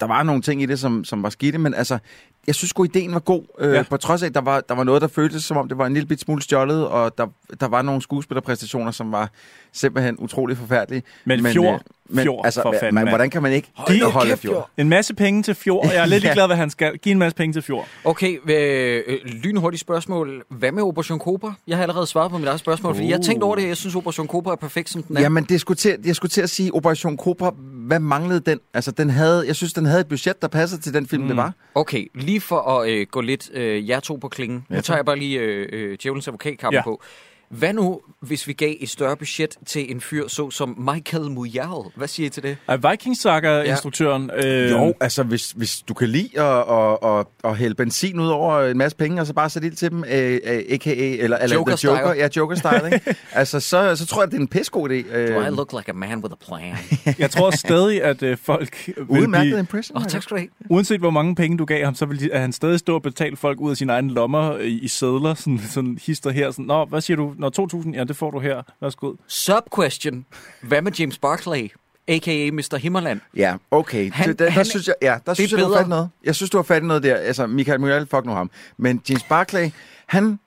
Der 0.00 0.06
var 0.06 0.22
nogle 0.22 0.42
ting 0.42 0.62
i 0.62 0.66
det, 0.66 0.78
som, 0.78 1.04
som 1.04 1.22
var 1.22 1.30
skidte, 1.30 1.58
men 1.58 1.74
altså, 1.74 1.98
jeg 2.46 2.54
synes 2.54 2.70
sgu, 2.70 2.84
ideen 2.84 3.12
var 3.14 3.18
god. 3.20 3.42
Øh, 3.58 3.72
Ja. 3.74 3.82
På 3.82 3.96
trods 3.96 4.22
af, 4.22 4.26
at 4.26 4.34
der 4.34 4.40
var, 4.40 4.60
der 4.60 4.74
var 4.74 4.84
noget, 4.84 5.02
der 5.02 5.08
føltes 5.08 5.44
som 5.44 5.56
om, 5.56 5.68
det 5.68 5.78
var 5.78 5.86
en 5.86 5.92
lille 5.94 6.06
bit 6.06 6.20
smule 6.20 6.42
stjålet, 6.42 6.86
og 6.88 7.18
der, 7.18 7.26
der 7.60 7.68
var 7.68 7.82
nogle 7.82 8.02
skuespillerpræstationer, 8.02 8.90
som 8.90 9.12
var 9.12 9.30
simpelthen 9.72 10.16
utrolig 10.18 10.56
forfærdelige. 10.56 11.02
Men 11.24 11.44
Fjord, 11.52 11.74
øh, 11.74 11.80
men, 12.08 12.22
Fjord, 12.24 12.44
altså, 12.44 12.62
for 12.62 12.72
fanden, 12.80 12.94
mand. 12.94 13.08
hvordan 13.08 13.30
kan 13.30 13.42
man 13.42 13.52
ikke 13.52 13.68
holde 13.76 14.28
kæft, 14.28 14.42
Fjord? 14.42 14.70
En 14.76 14.88
masse 14.88 15.14
penge 15.14 15.42
til 15.42 15.54
Fjord, 15.54 15.86
og 15.86 15.94
jeg 15.94 16.02
er 16.02 16.06
lidt 16.06 16.24
Ja. 16.24 16.28
ligeglad, 16.28 16.46
hvad 16.46 16.56
han 16.56 16.70
skal. 16.70 16.98
Giv 16.98 17.12
en 17.12 17.18
masse 17.18 17.36
penge 17.36 17.52
til 17.52 17.62
Fjord. 17.62 17.88
Okay, 18.04 18.38
øh, 18.50 19.02
øh, 19.06 19.18
lynhurtigt 19.24 19.80
spørgsmål. 19.80 20.42
Hvad 20.50 20.72
med 20.72 20.82
Operation 20.82 21.18
Cobra? 21.18 21.54
Jeg 21.66 21.76
har 21.76 21.82
allerede 21.82 22.06
svaret 22.06 22.30
på 22.30 22.38
mit 22.38 22.48
eget 22.48 22.60
spørgsmål, 22.60 22.90
uh. 22.90 22.96
fordi 22.96 23.08
jeg 23.08 23.16
har 23.16 23.22
tænkt 23.22 23.42
over 23.42 23.56
det. 23.56 23.68
Jeg 23.68 23.76
synes, 23.76 23.94
Operation 23.94 24.26
Cobra 24.26 24.52
er 24.52 24.56
perfekt, 24.56 24.90
som 24.90 25.02
den 25.02 25.16
er. 25.16 25.20
Jamen, 25.20 25.44
det 25.44 25.60
skulle 25.60 25.76
til, 25.76 25.96
jeg 26.04 26.16
skulle 26.16 26.30
til 26.30 26.40
at 26.42 26.50
sige, 26.50 26.74
Operation 26.74 27.16
Cobra, 27.16 27.54
hvad 27.86 27.98
manglede 28.00 28.40
den? 28.40 28.60
Altså, 28.74 28.90
den 28.90 29.10
havde, 29.10 29.44
jeg 29.46 29.56
synes, 29.56 29.72
den 29.72 29.86
havde 29.86 30.00
et 30.00 30.08
budget, 30.08 30.42
der 30.42 30.48
passede 30.48 30.80
til 30.82 30.94
den 30.94 31.06
film, 31.06 31.22
mm. 31.22 31.28
det 31.28 31.36
var. 31.36 31.52
Okay, 31.74 32.06
lige 32.14 32.40
for 32.40 32.60
at 32.60 32.90
øh, 32.90 33.06
gå 33.10 33.20
lidt 33.20 33.50
øh, 33.54 33.88
jer 33.88 34.00
to 34.00 34.16
på 34.16 34.28
klingen. 34.28 34.66
Nu 34.68 34.80
tager 34.80 34.98
jeg 34.98 35.04
bare 35.04 35.18
lige 35.18 35.38
øh, 35.40 35.68
øh, 35.72 35.98
djævelens 36.02 36.28
advokatkamp 36.28 36.74
ja. 36.74 36.82
på. 36.82 37.02
Hvad 37.48 37.72
nu, 37.72 38.00
hvis 38.22 38.46
vi 38.48 38.52
gav 38.52 38.74
et 38.80 38.90
større 38.90 39.16
budget 39.16 39.56
til 39.66 39.90
en 39.90 40.00
fyr 40.00 40.28
så 40.28 40.50
som 40.50 40.88
Michael 40.94 41.30
Mujal? 41.30 41.68
Hvad 41.96 42.08
siger 42.08 42.26
I 42.26 42.30
til 42.30 42.42
det? 42.42 42.56
Er 42.68 42.90
Vikings 42.90 43.20
Saga-instruktøren... 43.20 44.30
Øh, 44.44 44.70
Jo, 44.70 44.94
altså 45.00 45.22
hvis, 45.22 45.50
hvis 45.50 45.78
du 45.88 45.94
kan 45.94 46.08
lide 46.08 46.40
at, 46.40 46.64
at, 46.70 46.98
at, 47.18 47.26
at 47.50 47.56
hælde 47.56 47.74
benzin 47.74 48.20
ud 48.20 48.28
over 48.28 48.60
en 48.60 48.78
masse 48.78 48.96
penge, 48.96 49.20
og 49.20 49.26
så 49.26 49.34
bare 49.34 49.50
sætte 49.50 49.68
ild 49.68 49.76
til 49.76 49.90
dem, 49.90 50.04
øh, 50.04 50.32
øh, 50.44 50.62
a.k.a. 50.70 50.90
eller, 50.92 51.36
eller 51.38 51.56
Joker 51.56 51.76
Joker, 51.84 52.12
style. 52.12 52.22
ja, 52.22 52.28
Joker-style, 52.36 52.94
ikke? 52.94 53.14
altså, 53.32 53.60
så, 53.60 53.96
så 53.96 54.06
tror 54.06 54.22
jeg, 54.22 54.30
det 54.30 54.36
er 54.36 54.40
en 54.40 54.48
pissegod 54.48 54.90
idé. 54.90 54.92
Do 54.92 55.40
I 55.40 55.46
Øh, 55.46 55.52
look 55.56 55.72
like 55.72 55.88
a 55.88 55.92
man 55.92 56.18
with 56.18 56.32
a 56.32 56.44
plan? 56.48 56.76
Jeg 57.18 57.30
tror 57.30 57.50
stadig, 57.50 58.02
at 58.02 58.22
øh, 58.22 58.36
folk 58.42 58.86
vil 58.96 59.04
udmærket 59.08 59.50
blive, 59.50 59.58
impression. 59.58 59.96
Oh, 59.98 60.04
tak 60.04 60.22
skal 60.22 60.34
du 60.36 60.40
have. 60.40 60.48
uanset 60.70 61.00
hvor 61.00 61.10
mange 61.10 61.34
penge 61.34 61.58
du 61.58 61.64
gav 61.64 61.84
ham, 61.84 61.94
så 61.94 62.06
vil 62.06 62.20
de, 62.20 62.32
at 62.32 62.40
han 62.40 62.52
stadig 62.52 62.78
stå 62.78 62.94
og 62.94 63.02
betale 63.02 63.36
folk 63.36 63.60
ud 63.60 63.70
af 63.70 63.76
sine 63.76 63.92
egne 63.92 64.12
lommer 64.14 64.58
i, 64.58 64.68
i 64.78 64.88
sædler, 64.88 65.34
sådan, 65.34 65.60
sådan 65.70 65.98
hister 66.06 66.30
her. 66.30 66.50
Sådan, 66.50 66.64
Nå, 66.64 66.84
hvad 66.84 67.00
siger 67.00 67.16
du? 67.16 67.32
Nå, 67.38 67.50
2.000? 67.60 67.90
Ja, 67.94 68.04
det 68.04 68.16
får 68.16 68.30
du 68.30 68.38
her. 68.38 68.62
Værsgo. 68.80 69.14
Sub-question. 69.26 70.26
Hvad 70.62 70.82
med 70.82 70.92
James 70.92 71.18
Barclay? 71.18 71.68
A.k.a. 72.08 72.50
Mr. 72.52 72.76
Himmerland. 72.76 73.20
Ja, 73.36 73.56
okay. 73.70 74.02
Han- 74.02 74.12
Han, 74.12 74.28
det, 74.28 74.38
der, 74.38 74.44
der 74.44 74.50
han- 74.50 74.64
synes 74.64 74.86
jeg, 74.86 74.94
ja, 75.02 75.16
der 75.26 75.34
synes 75.34 75.52
jeg, 75.52 75.60
du 75.60 75.64
har 75.72 75.76
fat 75.78 75.88
noget. 75.88 76.08
Jeg 76.24 76.34
synes, 76.34 76.50
du 76.50 76.58
har 76.58 76.62
fat 76.62 76.82
i 76.82 76.86
noget 76.86 77.02
der. 77.02 77.14
Altså, 77.16 77.46
Michael 77.46 77.80
Muriel, 77.80 78.06
fuck 78.06 78.24
nu 78.26 78.32
ham. 78.32 78.50
Men 78.76 79.02
James 79.08 79.22
Barclay, 79.22 79.70
han, 80.06 80.38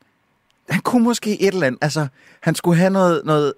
han 0.69 0.81
kunne 0.81 1.03
måske 1.03 1.41
et 1.41 1.53
eller 1.53 1.68
andet. 1.68 1.80
Altså, 1.83 2.07
han 2.41 2.56
skulle 2.56 2.77
have 2.77 2.89
noget... 2.89 3.21
noget 3.25 3.53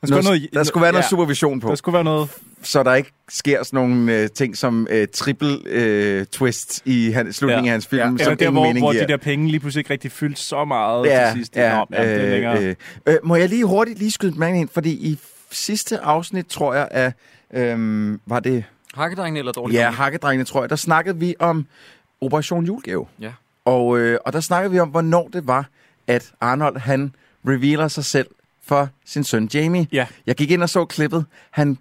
Der 0.00 0.06
skulle, 0.06 0.22
noget, 0.22 0.40
noget, 0.40 0.54
der 0.54 0.62
skulle 0.64 0.82
være 0.82 0.92
noget 0.92 1.02
ja, 1.04 1.08
supervision 1.08 1.60
på, 1.60 1.68
Der 1.68 1.74
skulle 1.74 1.94
være 1.94 2.04
noget... 2.04 2.28
så 2.62 2.82
der 2.82 2.94
ikke 2.94 3.12
sker 3.28 3.62
sådan 3.62 3.76
nogle 3.88 4.16
øh, 4.16 4.28
ting 4.30 4.56
som 4.56 4.86
øh, 4.90 5.08
triple 5.14 5.58
øh, 5.66 6.26
twist 6.26 6.82
i 6.84 7.10
han, 7.10 7.32
slutningen 7.32 7.64
Ja. 7.64 7.68
af 7.70 7.72
hans 7.74 7.86
film, 7.86 8.00
Ja, 8.00 8.06
som 8.06 8.14
eller 8.14 8.24
der, 8.24 8.32
ingen 8.32 8.52
hvor, 8.52 8.62
mening 8.66 8.84
hvor 8.84 8.92
giver. 8.92 9.06
de 9.06 9.12
der 9.12 9.16
penge 9.18 9.48
lige 9.48 9.60
pludselig 9.60 9.80
ikke 9.80 9.90
rigtig 9.92 10.12
fyldte 10.12 10.42
så 10.42 10.64
meget 10.64 11.06
Ja, 11.06 11.26
til 11.30 11.38
sidst. 11.38 11.56
ja, 11.56 11.76
Nå, 11.78 11.86
ja, 11.92 12.14
det 12.14 12.24
er 12.24 12.30
længere. 12.30 12.62
øh, 12.64 12.74
øh, 13.06 13.16
må 13.24 13.36
jeg 13.36 13.48
lige 13.48 13.64
hurtigt 13.64 13.98
lige 13.98 14.10
skyde 14.10 14.38
mig 14.38 14.54
ind, 14.54 14.68
fordi 14.68 14.90
i 14.90 15.18
sidste 15.50 15.98
afsnit, 16.00 16.46
tror 16.46 16.74
jeg, 16.74 16.88
af, 16.90 17.12
øhm, 17.54 18.20
var 18.26 18.40
det 18.40 18.64
Hakkedrengene 18.94 19.38
eller 19.38 19.52
dårligt? 19.52 19.80
Ja, 19.80 19.90
Hakkedrengene, 19.90 20.44
tror 20.44 20.62
jeg. 20.62 20.70
Der 20.70 20.76
snakkede 20.76 21.18
vi 21.18 21.34
om 21.38 21.66
Operation 22.20 22.64
Julegave. 22.66 23.06
Ja. 23.20 23.32
Og, 23.64 23.98
øh, 23.98 24.18
og 24.26 24.32
der 24.32 24.40
snakkede 24.40 24.72
vi 24.72 24.78
om, 24.78 24.88
hvornår 24.88 25.28
det 25.32 25.46
var, 25.46 25.68
at 26.06 26.32
Arnold, 26.40 26.78
han 26.78 27.14
revealer 27.48 27.88
sig 27.88 28.04
selv 28.04 28.26
for 28.66 28.88
sin 29.06 29.24
søn 29.24 29.48
Jamie. 29.54 29.86
Ja. 29.92 30.06
Jeg 30.26 30.34
gik 30.36 30.50
ind 30.50 30.62
og 30.62 30.68
så 30.68 30.84
klippet. 30.84 31.24
Han, 31.50 31.78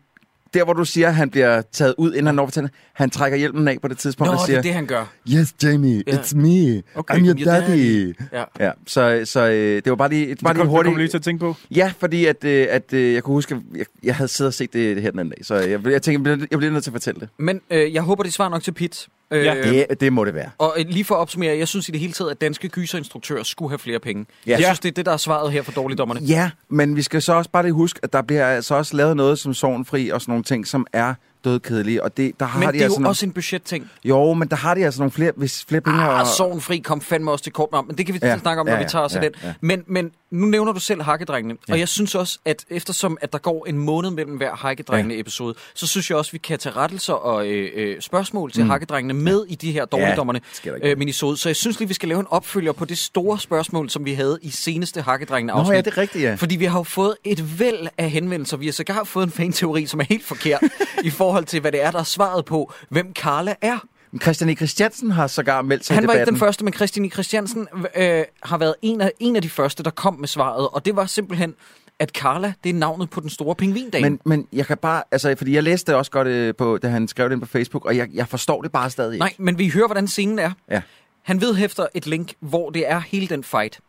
der, 0.57 0.63
hvor 0.63 0.73
du 0.73 0.85
siger, 0.85 1.07
at 1.07 1.15
han 1.15 1.29
bliver 1.29 1.61
taget 1.71 1.95
ud, 1.97 2.11
inden 2.13 2.25
han 2.25 2.35
når 2.35 2.49
til 2.49 2.69
han 2.93 3.09
trækker 3.09 3.37
hjelmen 3.37 3.67
af 3.67 3.77
på 3.81 3.87
det 3.87 3.97
tidspunkt 3.97 4.27
Nå, 4.27 4.33
og 4.33 4.37
det 4.39 4.45
siger, 4.45 4.57
er 4.57 4.61
det, 4.61 4.73
han 4.73 4.85
gør. 4.85 5.05
Yes, 5.33 5.53
Jamie, 5.63 6.03
Ja. 6.07 6.11
it's 6.11 6.35
me. 6.35 6.83
Okay, 6.95 7.15
I'm 7.15 7.25
your 7.25 7.35
your 7.35 7.45
daddy. 7.51 8.15
Ja. 8.33 8.43
Ja, 8.59 8.71
så, 8.87 9.21
så 9.25 9.49
øh, 9.49 9.75
det 9.75 9.89
var 9.89 9.95
bare 9.95 10.09
lige, 10.09 10.25
bare 10.25 10.33
Det 10.35 10.41
kom, 10.43 10.55
lige 10.55 10.61
det 10.63 10.69
hurtigt. 10.69 10.91
kom 10.93 10.97
lige 10.97 11.07
til 11.07 11.17
at 11.17 11.23
tænke 11.23 11.39
på. 11.39 11.55
Ja, 11.71 11.93
fordi 11.99 12.25
at, 12.25 12.43
øh, 12.43 12.67
at 12.69 12.93
øh, 12.93 13.13
jeg 13.13 13.23
kunne 13.23 13.33
huske, 13.33 13.55
at 13.55 13.61
jeg, 13.77 13.85
jeg 14.03 14.15
havde 14.15 14.27
siddet 14.27 14.47
og 14.49 14.53
set 14.53 14.73
det, 14.73 14.95
det 14.95 15.03
her 15.03 15.11
den 15.11 15.19
anden 15.19 15.33
dag, 15.37 15.45
så 15.45 15.55
jeg, 15.55 15.67
jeg 15.87 16.01
tænkte, 16.01 16.11
jeg 16.11 16.21
bliver, 16.37 16.47
jeg 16.51 16.59
bliver 16.59 16.71
nødt 16.71 16.83
til 16.83 16.91
at 16.91 16.93
fortælle 16.93 17.19
det. 17.19 17.29
Men 17.37 17.61
øh, 17.71 17.93
jeg 17.93 18.01
håber, 18.01 18.23
det 18.23 18.33
svarer 18.33 18.49
nok 18.49 18.63
til 18.63 18.71
Pit. 18.71 19.07
Øh, 19.31 19.45
Ja, 19.45 19.55
Det, 19.71 20.01
det 20.01 20.13
må 20.13 20.25
det 20.25 20.33
være. 20.33 20.49
Og 20.57 20.75
lige 20.77 21.03
for 21.05 21.15
at 21.15 21.19
opsummere, 21.19 21.57
jeg 21.57 21.67
synes 21.67 21.89
i 21.89 21.91
det 21.91 21.99
hele 21.99 22.13
taget, 22.13 22.31
at 22.31 22.41
danske 22.41 22.69
gyserinstruktører 22.69 23.43
skulle 23.43 23.69
have 23.71 23.79
flere 23.79 23.99
penge. 23.99 24.25
Ja. 24.47 24.51
Jeg 24.51 24.63
synes, 24.63 24.79
det 24.79 24.89
er 24.89 24.93
det, 24.93 25.05
der 25.05 25.11
er 25.11 25.17
svaret 25.17 25.51
her 25.51 25.61
for 25.61 25.71
dårligdommerne. 25.71 26.21
Ja, 26.21 26.49
men 26.69 26.95
vi 26.95 27.01
skal 27.01 27.21
så 27.21 27.33
også 27.33 27.49
bare 27.51 27.63
lige 27.63 27.73
huske, 27.73 27.99
at 28.03 28.13
der 28.13 28.21
bliver 28.21 28.45
altså 28.47 28.75
også 28.75 28.97
lavet 28.97 29.17
noget 29.17 29.39
som 29.39 29.53
Sorgenfri 29.53 30.09
og 30.09 30.21
sådan 30.21 30.31
nogle 30.31 30.43
ting, 30.43 30.67
som 30.67 30.87
er 30.93 31.13
dødkedelige. 31.45 32.03
Og 32.03 32.17
det, 32.17 32.39
der 32.39 32.45
har 32.45 32.59
Men 32.59 32.67
de 32.67 32.73
det 32.73 32.79
er 32.79 32.83
altså 32.83 32.95
jo 32.95 32.99
nogle, 32.99 33.09
også 33.09 33.25
en 33.25 33.31
budgetting. 33.31 33.89
Jo, 34.03 34.33
men 34.33 34.47
der 34.47 34.55
har 34.55 34.73
de 34.75 34.85
altså 34.85 34.99
nogle 35.01 35.11
flere, 35.11 35.31
hvis 35.35 35.65
flere 35.69 35.81
penge 35.81 35.99
Ah, 35.99 36.05
har... 36.17 36.25
Sorgen 36.37 36.61
fri 36.61 36.77
kom 36.77 37.01
fandme 37.01 37.31
også 37.31 37.43
til 37.43 37.53
kort 37.53 37.69
om, 37.71 37.85
men 37.87 37.97
det 37.97 38.05
kan 38.05 38.15
vi 38.15 38.19
Ja, 38.23 38.27
ja, 38.29 38.37
snakke 38.37 38.59
om, 38.59 38.65
når 38.65 38.73
ja, 38.73 38.79
vi 38.83 38.89
tager 38.89 39.05
os 39.05 39.13
ja, 39.15 39.19
af 39.19 39.31
den. 39.31 39.41
ja. 39.43 39.53
Men, 39.61 39.83
men 39.87 40.11
nu 40.31 40.45
nævner 40.45 40.71
du 40.71 40.79
selv 40.79 41.01
Hakkedrengene, 41.01 41.55
Ja. 41.67 41.73
og 41.73 41.79
jeg 41.79 41.87
synes 41.87 42.15
også, 42.15 42.39
at 42.45 42.65
eftersom 42.69 43.17
at 43.21 43.33
der 43.33 43.39
går 43.39 43.65
en 43.65 43.77
måned 43.77 44.09
mellem 44.11 44.37
hver 44.37 44.55
Hakkedrengene-episode, 44.55 45.55
så 45.75 45.87
synes 45.87 46.09
jeg 46.09 46.17
også, 46.17 46.29
at 46.29 46.33
vi 46.33 46.37
kan 46.37 46.59
tage 46.59 46.75
rettelser 46.75 47.13
og 47.13 47.47
øh, 47.47 47.69
øh, 47.75 48.01
spørgsmål 48.01 48.51
til 48.51 48.63
mm. 48.63 48.69
Hakkedrengene 48.69 49.13
med 49.13 49.45
i 49.49 49.55
de 49.55 49.71
her 49.71 49.85
dårligdommerne 49.85 50.41
ikke. 50.65 50.89
øh, 50.91 50.97
minisode. 50.97 51.37
Så 51.37 51.49
jeg 51.49 51.55
synes 51.55 51.79
lige, 51.79 51.87
vi 51.87 51.93
skal 51.93 52.09
lave 52.09 52.19
en 52.19 52.27
opfølger 52.29 52.71
på 52.71 52.85
det 52.85 52.97
store 52.97 53.39
spørgsmål, 53.39 53.89
som 53.89 54.05
vi 54.05 54.13
havde 54.13 54.39
i 54.41 54.49
seneste 54.49 54.99
Nå 54.99 55.03
Hakkedrengene-afsnit. 55.03 55.75
ja, 55.75 55.81
det 55.81 55.87
er 55.87 55.97
rigtigt, 55.97 56.23
ja. 56.23 56.35
Fordi 56.35 56.55
vi 56.55 56.65
har 56.65 56.79
jo 56.79 56.83
fået 56.83 57.15
et 57.23 57.59
væld 57.59 57.87
af 57.97 58.09
henvendelser. 58.09 58.57
Vi 58.57 58.65
har 58.65 58.73
sågar 58.73 59.03
fået 59.03 59.25
en 59.25 59.31
fanteori, 59.31 59.85
som 59.85 59.99
er 59.99 60.03
helt 60.09 60.25
forkert 60.25 60.63
i 61.03 61.09
forhold 61.09 61.45
til, 61.45 61.59
hvad 61.61 61.71
det 61.71 61.83
er, 61.83 61.91
der 61.91 61.99
er 61.99 62.03
svaret 62.03 62.45
på, 62.45 62.73
hvem 62.89 63.13
Carla 63.15 63.55
er. 63.61 63.79
Christian 64.21 64.49
E. 64.49 64.55
Christiansen 64.55 65.11
har 65.11 65.27
sågar 65.27 65.61
meldt 65.61 65.85
sig 65.85 65.95
Han 65.95 66.07
var 66.07 66.13
ikke 66.13 66.25
den 66.25 66.37
første, 66.37 66.63
men 66.63 66.73
Christian 66.73 67.05
I. 67.05 67.09
Christiansen 67.09 67.67
øh, 67.95 68.23
har 68.43 68.57
været 68.57 68.75
en 68.81 69.01
af, 69.01 69.11
en 69.19 69.35
af 69.35 69.41
de 69.41 69.49
første, 69.49 69.83
der 69.83 69.89
kom 69.89 70.13
med 70.19 70.27
svaret. 70.27 70.69
Og 70.69 70.85
det 70.85 70.95
var 70.95 71.05
simpelthen, 71.05 71.55
at 71.99 72.09
Carla, 72.09 72.53
det 72.63 72.69
er 72.69 72.73
navnet 72.73 73.09
på 73.09 73.19
den 73.19 73.29
store 73.29 73.55
pingvindame. 73.55 74.09
Men, 74.09 74.19
men 74.25 74.47
jeg 74.53 74.65
kan 74.65 74.77
bare, 74.77 75.03
altså, 75.11 75.35
fordi 75.37 75.55
jeg 75.55 75.63
læste 75.63 75.91
det 75.91 75.97
også 75.97 76.11
godt, 76.11 76.27
øh, 76.27 76.55
på, 76.55 76.77
da 76.77 76.87
han 76.87 77.07
skrev 77.07 77.29
det 77.29 77.39
på 77.39 77.45
Facebook, 77.45 77.85
og 77.85 77.97
jeg, 77.97 78.09
jeg 78.13 78.27
forstår 78.27 78.61
det 78.61 78.71
bare 78.71 78.89
stadig 78.89 79.13
ikke. 79.13 79.19
Nej, 79.19 79.33
men 79.37 79.57
vi 79.57 79.69
hører, 79.69 79.87
hvordan 79.87 80.07
scenen 80.07 80.39
er. 80.39 80.51
Ja. 80.71 80.81
Han 81.23 81.41
vedhæfter 81.41 81.87
et 81.93 82.07
link, 82.07 82.33
hvor 82.39 82.69
det 82.69 82.89
er 82.89 82.99
hele 82.99 83.27
den 83.27 83.43
fight. 83.43 83.79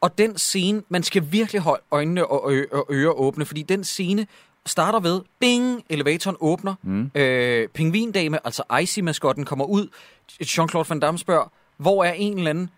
Og 0.00 0.18
den 0.18 0.38
scene, 0.38 0.82
man 0.88 1.02
skal 1.02 1.22
virkelig 1.30 1.60
holde 1.60 1.82
øjnene 1.90 2.26
og, 2.26 2.52
ø- 2.52 2.66
og 2.72 2.86
ører 2.90 3.12
åbne, 3.12 3.44
fordi 3.44 3.62
den 3.62 3.84
scene 3.84 4.26
starter 4.66 5.00
ved, 5.00 5.20
bing, 5.40 5.84
elevatoren 5.90 6.36
åbner, 6.40 6.74
mm. 6.82 7.10
øh, 7.14 7.68
pingvindame, 7.68 8.38
altså 8.46 8.62
Icy-maskotten, 8.82 9.44
kommer 9.44 9.64
ud, 9.64 9.88
Jean-Claude 10.42 10.84
Van 10.88 11.00
Damme 11.00 11.18
spørger, 11.18 11.52
hvor 11.76 12.04
er 12.04 12.12
en 12.12 12.36
eller 12.38 12.50
anden, 12.50 12.70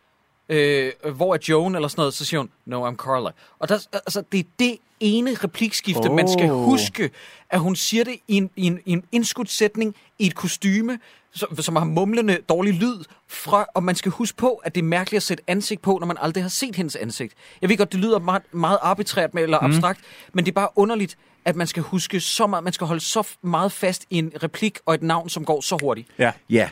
øh, 0.49 0.93
hvor 1.15 1.35
er 1.35 1.39
Joan, 1.49 1.75
eller 1.75 1.89
sådan 1.89 2.01
noget, 2.01 2.15
så 2.15 2.25
siger 2.25 2.41
hun, 2.41 2.51
no, 2.67 2.91
I'm 2.91 2.97
Carla. 2.97 3.31
Og 3.59 3.69
der, 3.69 3.87
altså, 3.93 4.23
det 4.33 4.41
er 4.41 4.45
det 4.59 4.77
ene 5.01 5.35
replikskifte, 5.35 6.09
oh. 6.11 6.17
man 6.17 6.29
skal 6.29 6.49
huske, 6.49 7.11
at 7.51 7.61
hun 7.61 7.77
siger 7.77 8.05
det 8.05 8.17
i 8.29 8.37
en, 8.37 8.51
i 8.57 8.67
en, 8.67 8.81
i 8.87 8.93
en 8.93 9.05
indskudt 9.13 9.51
sætning, 9.51 9.95
i 10.19 10.27
et 10.27 10.35
kostyme, 10.35 10.99
som, 11.35 11.57
som 11.57 11.77
har 11.77 11.85
mumlende 11.85 12.39
dårlig 12.49 12.75
lyd, 12.75 13.05
fra, 13.29 13.67
og 13.75 13.83
man 13.83 13.95
skal 13.95 14.13
huske 14.13 14.37
på, 14.37 14.55
at 14.65 14.75
det 14.75 14.81
er 14.81 14.85
mærkeligt 14.85 15.17
at 15.17 15.23
sætte 15.23 15.45
ansigt 15.47 15.83
på, 15.83 15.99
når 15.99 16.07
man 16.07 16.17
aldrig 16.21 16.45
har 16.45 16.49
set 16.49 16.77
hendes 16.77 16.97
ansigt. 16.97 17.35
Jeg 17.61 17.69
ved 17.69 17.77
godt, 17.77 17.93
det 17.93 18.01
lyder 18.01 18.19
meget, 18.19 18.43
meget 18.55 18.79
arbitrært 18.83 19.35
med, 19.35 19.43
eller 19.43 19.61
Mhm. 19.61 19.71
abstrakt, 19.71 20.01
men 20.33 20.45
det 20.45 20.51
er 20.51 20.55
bare 20.55 20.69
underligt, 20.77 21.17
at 21.45 21.57
man 21.57 21.67
skal 21.67 21.83
huske 21.83 22.21
så 22.21 22.47
meget, 22.47 22.65
man 22.65 22.73
skal 22.73 22.87
holde 22.87 23.01
så 23.01 23.29
meget 23.43 23.73
fast 23.73 24.05
i 24.11 24.19
en 24.19 24.33
replik 24.43 24.79
og 24.87 24.95
et 24.95 25.03
navn, 25.03 25.29
som 25.29 25.45
går 25.45 25.61
så 25.61 25.79
hurtigt. 25.81 26.09
Ja. 26.19 26.33
Ja, 26.51 26.71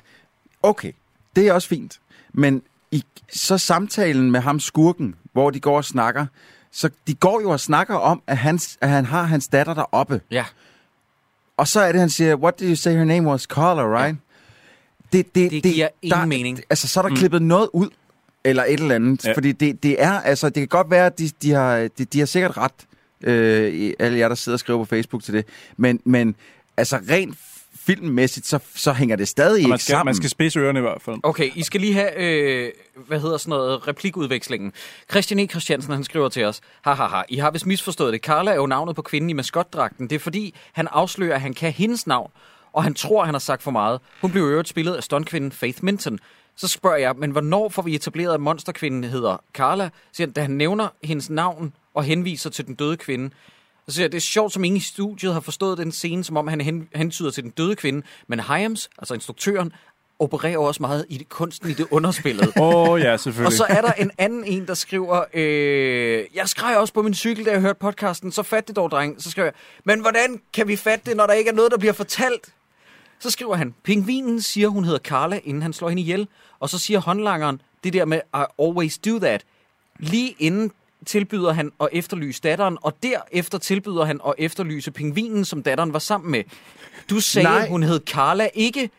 okay. 0.62 0.92
Det 1.36 1.48
er 1.48 1.52
også 1.52 1.68
fint. 1.68 2.00
Men 2.32 2.62
i, 2.90 3.04
så 3.32 3.58
samtalen 3.58 4.30
med 4.30 4.40
ham 4.40 4.60
skurken, 4.60 5.14
hvor 5.32 5.50
de 5.50 5.60
går 5.60 5.76
og 5.76 5.84
snakker, 5.84 6.26
så 6.72 6.90
de 7.06 7.14
går 7.14 7.40
jo 7.40 7.50
og 7.50 7.60
snakker 7.60 7.94
om, 7.94 8.22
at, 8.26 8.38
hans, 8.38 8.78
at 8.80 8.88
han 8.88 9.04
har 9.04 9.22
hans 9.22 9.48
datter 9.48 9.74
deroppe. 9.74 10.20
Ja. 10.30 10.44
Og 11.56 11.68
så 11.68 11.80
er 11.80 11.92
det, 11.92 12.00
han 12.00 12.10
siger, 12.10 12.36
what 12.36 12.60
did 12.60 12.68
you 12.68 12.76
say 12.76 12.96
her 12.96 13.04
name 13.04 13.28
was? 13.30 13.42
Carla, 13.42 13.82
right? 13.82 14.18
Det, 15.12 15.34
Det 15.34 15.62
giver 15.62 15.88
ingen 16.02 16.28
mening. 16.28 16.60
Altså, 16.70 16.88
så 16.88 17.00
er 17.00 17.02
der 17.02 17.10
mm. 17.10 17.16
klippet 17.16 17.42
noget 17.42 17.68
ud, 17.72 17.88
eller 18.44 18.64
et 18.64 18.80
eller 18.80 18.94
andet. 18.94 19.24
Ja. 19.24 19.28
Ja. 19.28 19.36
Fordi 19.36 19.52
det, 19.52 19.82
det 19.82 20.02
er, 20.02 20.20
altså, 20.20 20.46
det 20.46 20.54
kan 20.54 20.68
godt 20.68 20.90
være, 20.90 21.06
at 21.06 21.18
de, 21.18 21.30
de, 21.42 21.50
har, 21.50 21.88
de, 21.98 22.04
de 22.04 22.18
har 22.18 22.26
sikkert 22.26 22.56
ret, 22.56 22.72
øh, 23.24 23.72
i- 23.74 23.94
alle 23.98 24.18
jer, 24.18 24.28
der 24.28 24.34
sidder 24.34 24.56
og 24.56 24.60
skriver 24.60 24.78
på 24.78 24.84
Facebook 24.84 25.22
til 25.22 25.34
det. 25.34 25.46
Men, 25.76 26.00
men 26.04 26.36
altså, 26.76 26.96
rent 27.10 27.38
filmmæssigt, 27.78 28.46
så, 28.46 28.58
så 28.74 28.92
hænger 28.92 29.16
det 29.16 29.28
stadig 29.28 29.58
ikke 29.58 29.68
man 29.68 29.78
skal, 29.78 29.92
sammen. 29.92 30.04
man 30.04 30.14
skal 30.14 30.30
spidse 30.30 30.58
ørerne 30.58 30.78
i 30.78 30.82
hvert 30.82 31.02
fald. 31.02 31.16
Okay, 31.22 31.50
I 31.54 31.62
skal 31.62 31.80
lige 31.80 31.92
have, 31.94 32.10
øh, 32.16 32.72
hvad 33.06 33.20
hedder 33.20 33.36
sådan 33.36 33.50
noget, 33.50 33.88
replikudvekslingen. 33.88 34.72
Christian 35.10 35.38
E. 35.40 35.46
Christiansen, 35.46 35.92
han 35.92 36.04
skriver 36.04 36.28
til 36.28 36.44
os, 36.44 36.60
haha, 36.82 37.22
I 37.28 37.36
har 37.36 37.50
vist 37.50 37.66
misforstået 37.66 38.12
det. 38.12 38.20
Carla 38.20 38.50
er 38.50 38.54
jo 38.54 38.66
navnet 38.66 38.96
på 38.96 39.02
kvinden 39.02 39.30
i 39.30 39.32
maskotdragten. 39.32 40.10
Det 40.10 40.16
er 40.16 40.20
fordi, 40.20 40.54
han 40.72 40.88
afslører, 40.90 41.34
at 41.34 41.40
han 41.40 41.54
kan 41.54 41.72
hendes 41.72 42.06
navn, 42.06 42.30
og 42.72 42.82
han 42.82 42.94
tror, 42.94 43.24
han 43.24 43.34
har 43.34 43.38
sagt 43.38 43.62
for 43.62 43.70
meget. 43.70 44.00
Hun 44.20 44.30
blev 44.30 44.42
øvrigt 44.42 44.68
spillet 44.68 44.94
af 44.94 45.02
stuntkvinden 45.02 45.52
Faith 45.52 45.84
Minton. 45.84 46.18
Så 46.56 46.68
spørger 46.68 46.96
jeg, 46.96 47.14
men 47.16 47.30
hvornår 47.30 47.68
får 47.68 47.82
vi 47.82 47.94
etableret, 47.94 48.34
at 48.34 48.40
monsterkvinden 48.40 49.04
hedder 49.04 49.42
Carla? 49.54 49.90
Siger 50.12 50.26
han, 50.26 50.32
da 50.32 50.40
han 50.40 50.50
nævner 50.50 50.88
hendes 51.04 51.30
navn 51.30 51.72
og 51.94 52.04
henviser 52.04 52.50
til 52.50 52.66
den 52.66 52.74
døde 52.74 52.96
kvinde. 52.96 53.30
Så 53.88 53.94
siger 53.94 54.04
jeg, 54.04 54.12
det 54.12 54.18
er 54.18 54.22
sjovt, 54.22 54.52
som 54.52 54.64
ingen 54.64 54.76
i 54.76 54.80
studiet 54.80 55.32
har 55.32 55.40
forstået 55.40 55.78
den 55.78 55.92
scene, 55.92 56.24
som 56.24 56.36
om 56.36 56.48
han 56.48 56.60
hen, 56.60 56.88
hentyder 56.94 57.30
til 57.30 57.42
den 57.42 57.50
døde 57.50 57.76
kvinde. 57.76 58.02
Men 58.28 58.40
Hyams, 58.40 58.90
altså 58.98 59.14
instruktøren, 59.14 59.72
opererer 60.18 60.58
også 60.58 60.82
meget 60.82 61.06
i 61.08 61.18
det, 61.18 61.28
kunsten 61.28 61.70
i 61.70 61.72
det 61.72 61.86
underspillet. 61.90 62.52
Åh, 62.60 62.88
oh, 62.90 63.00
ja, 63.00 63.16
selvfølgelig. 63.16 63.46
Og 63.46 63.52
så 63.52 63.66
er 63.68 63.80
der 63.80 63.92
en 63.92 64.10
anden 64.18 64.44
en, 64.44 64.66
der 64.66 64.74
skriver, 64.74 65.24
øh, 65.34 66.24
jeg 66.34 66.48
skreg 66.48 66.76
også 66.76 66.94
på 66.94 67.02
min 67.02 67.14
cykel, 67.14 67.44
da 67.44 67.50
jeg 67.50 67.60
hørte 67.60 67.78
podcasten, 67.78 68.32
så 68.32 68.42
fat 68.42 68.68
det 68.68 68.76
dog, 68.76 68.90
dreng. 68.90 69.22
Så 69.22 69.30
skriver 69.30 69.46
jeg, 69.46 69.54
men 69.84 70.00
hvordan 70.00 70.40
kan 70.52 70.68
vi 70.68 70.76
fatte 70.76 71.10
det, 71.10 71.16
når 71.16 71.26
der 71.26 71.34
ikke 71.34 71.50
er 71.50 71.54
noget, 71.54 71.70
der 71.70 71.78
bliver 71.78 71.92
fortalt? 71.92 72.54
Så 73.18 73.30
skriver 73.30 73.54
han, 73.54 73.74
pingvinen 73.82 74.42
siger, 74.42 74.68
hun 74.68 74.84
hedder 74.84 74.98
Carla, 74.98 75.40
inden 75.44 75.62
han 75.62 75.72
slår 75.72 75.88
hende 75.88 76.02
ihjel. 76.02 76.28
Og 76.60 76.68
så 76.68 76.78
siger 76.78 77.00
håndlangeren, 77.00 77.60
det 77.84 77.92
der 77.92 78.04
med, 78.04 78.20
I 78.34 78.44
always 78.62 78.98
do 78.98 79.18
that. 79.18 79.44
Lige 79.98 80.34
inden 80.38 80.72
tilbyder 81.06 81.52
han 81.52 81.72
at 81.80 81.88
efterlyse 81.92 82.40
datteren, 82.42 82.78
og 82.82 82.94
derefter 83.02 83.58
tilbyder 83.58 84.04
han 84.04 84.20
at 84.26 84.34
efterlyse 84.38 84.90
pingvinen, 84.90 85.44
som 85.44 85.62
datteren 85.62 85.92
var 85.92 85.98
sammen 85.98 86.30
med. 86.30 86.44
Du 87.10 87.20
sagde, 87.20 87.48
Nej. 87.48 87.68
hun 87.68 87.82
hed 87.82 88.00
Carla, 88.06 88.48
ikke? 88.54 88.90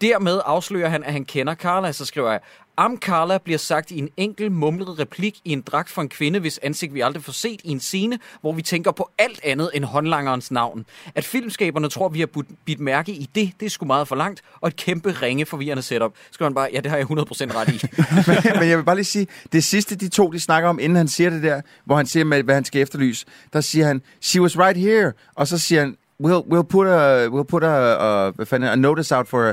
Dermed 0.00 0.40
afslører 0.44 0.88
han, 0.88 1.04
at 1.04 1.12
han 1.12 1.24
kender 1.24 1.54
Carla, 1.54 1.92
så 1.92 2.04
skriver 2.04 2.30
jeg, 2.30 2.40
Am 2.80 2.96
Carla 2.98 3.38
bliver 3.38 3.58
sagt 3.58 3.90
i 3.90 3.98
en 3.98 4.08
enkel 4.16 4.52
mumlet 4.52 4.98
replik 4.98 5.40
i 5.44 5.52
en 5.52 5.60
dragt 5.60 5.90
for 5.90 6.02
en 6.02 6.08
kvinde, 6.08 6.38
hvis 6.40 6.58
ansigt 6.62 6.94
vi 6.94 7.00
aldrig 7.00 7.24
får 7.24 7.32
set 7.32 7.60
i 7.64 7.70
en 7.70 7.80
scene, 7.80 8.18
hvor 8.40 8.52
vi 8.52 8.62
tænker 8.62 8.90
på 8.90 9.10
alt 9.18 9.40
andet 9.44 9.70
end 9.74 9.84
håndlangerens 9.84 10.50
navn. 10.50 10.86
At 11.14 11.24
filmskaberne 11.24 11.88
tror, 11.88 12.08
vi 12.08 12.20
har 12.20 12.28
bidt 12.64 12.80
mærke 12.80 13.12
i 13.12 13.28
det, 13.34 13.52
det 13.60 13.66
er 13.66 13.70
sgu 13.70 13.86
meget 13.86 14.08
for 14.08 14.16
langt, 14.16 14.42
og 14.60 14.68
et 14.68 14.76
kæmpe 14.76 15.10
ringe 15.22 15.46
forvirrende 15.46 15.82
setup. 15.82 16.12
Skal 16.30 16.44
man 16.44 16.54
bare, 16.54 16.68
ja, 16.72 16.80
det 16.80 16.90
har 16.90 16.96
jeg 16.98 17.06
100% 17.06 17.10
ret 17.10 17.68
i. 17.68 17.80
men, 18.52 18.60
men 18.60 18.68
jeg 18.68 18.78
vil 18.78 18.84
bare 18.84 18.96
lige 18.96 19.04
sige, 19.04 19.26
det 19.52 19.64
sidste 19.64 19.96
de 19.96 20.08
to, 20.08 20.30
de 20.30 20.40
snakker 20.40 20.68
om, 20.68 20.78
inden 20.78 20.96
han 20.96 21.08
siger 21.08 21.30
det 21.30 21.42
der, 21.42 21.60
hvor 21.84 21.96
han 21.96 22.06
siger, 22.06 22.24
med, 22.24 22.42
hvad 22.42 22.54
han 22.54 22.64
skal 22.64 22.82
efterlyse, 22.82 23.26
der 23.52 23.60
siger 23.60 23.86
han, 23.86 24.02
she 24.20 24.42
was 24.42 24.58
right 24.58 24.76
here, 24.76 25.12
og 25.34 25.48
så 25.48 25.58
siger 25.58 25.80
han, 25.80 25.96
we'll, 26.22 26.54
we'll 26.54 26.62
put 26.62 26.86
a, 26.86 27.26
we'll 27.26 27.42
put 27.44 27.64
a, 27.64 28.26
a, 28.26 28.32
a 28.52 28.76
notice 28.76 29.16
out 29.16 29.28
for 29.28 29.44
her. 29.44 29.52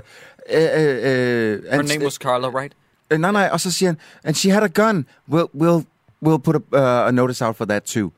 Uh, 0.49 0.55
uh, 0.55 0.59
uh, 0.59 1.71
Her 1.71 1.79
and- 1.79 1.87
name 1.87 2.03
was 2.03 2.13
Carla, 2.13 2.49
right? 2.59 2.73
Nej, 3.09 3.31
nej, 3.31 3.49
og 3.51 3.59
så 3.59 3.71
siger 3.71 3.89
han, 3.89 3.97
and 4.23 4.35
she 4.35 4.51
had 4.53 4.63
a 4.63 4.67
gun. 4.67 5.05
We'll, 5.31 5.47
we'll, 5.61 5.83
we'll 6.25 6.37
put 6.37 6.55
a, 6.55 6.59
uh, 6.59 7.07
a 7.07 7.11
notice 7.11 7.45
out 7.45 7.55
for 7.55 7.65
that 7.65 7.83
too. 7.83 8.11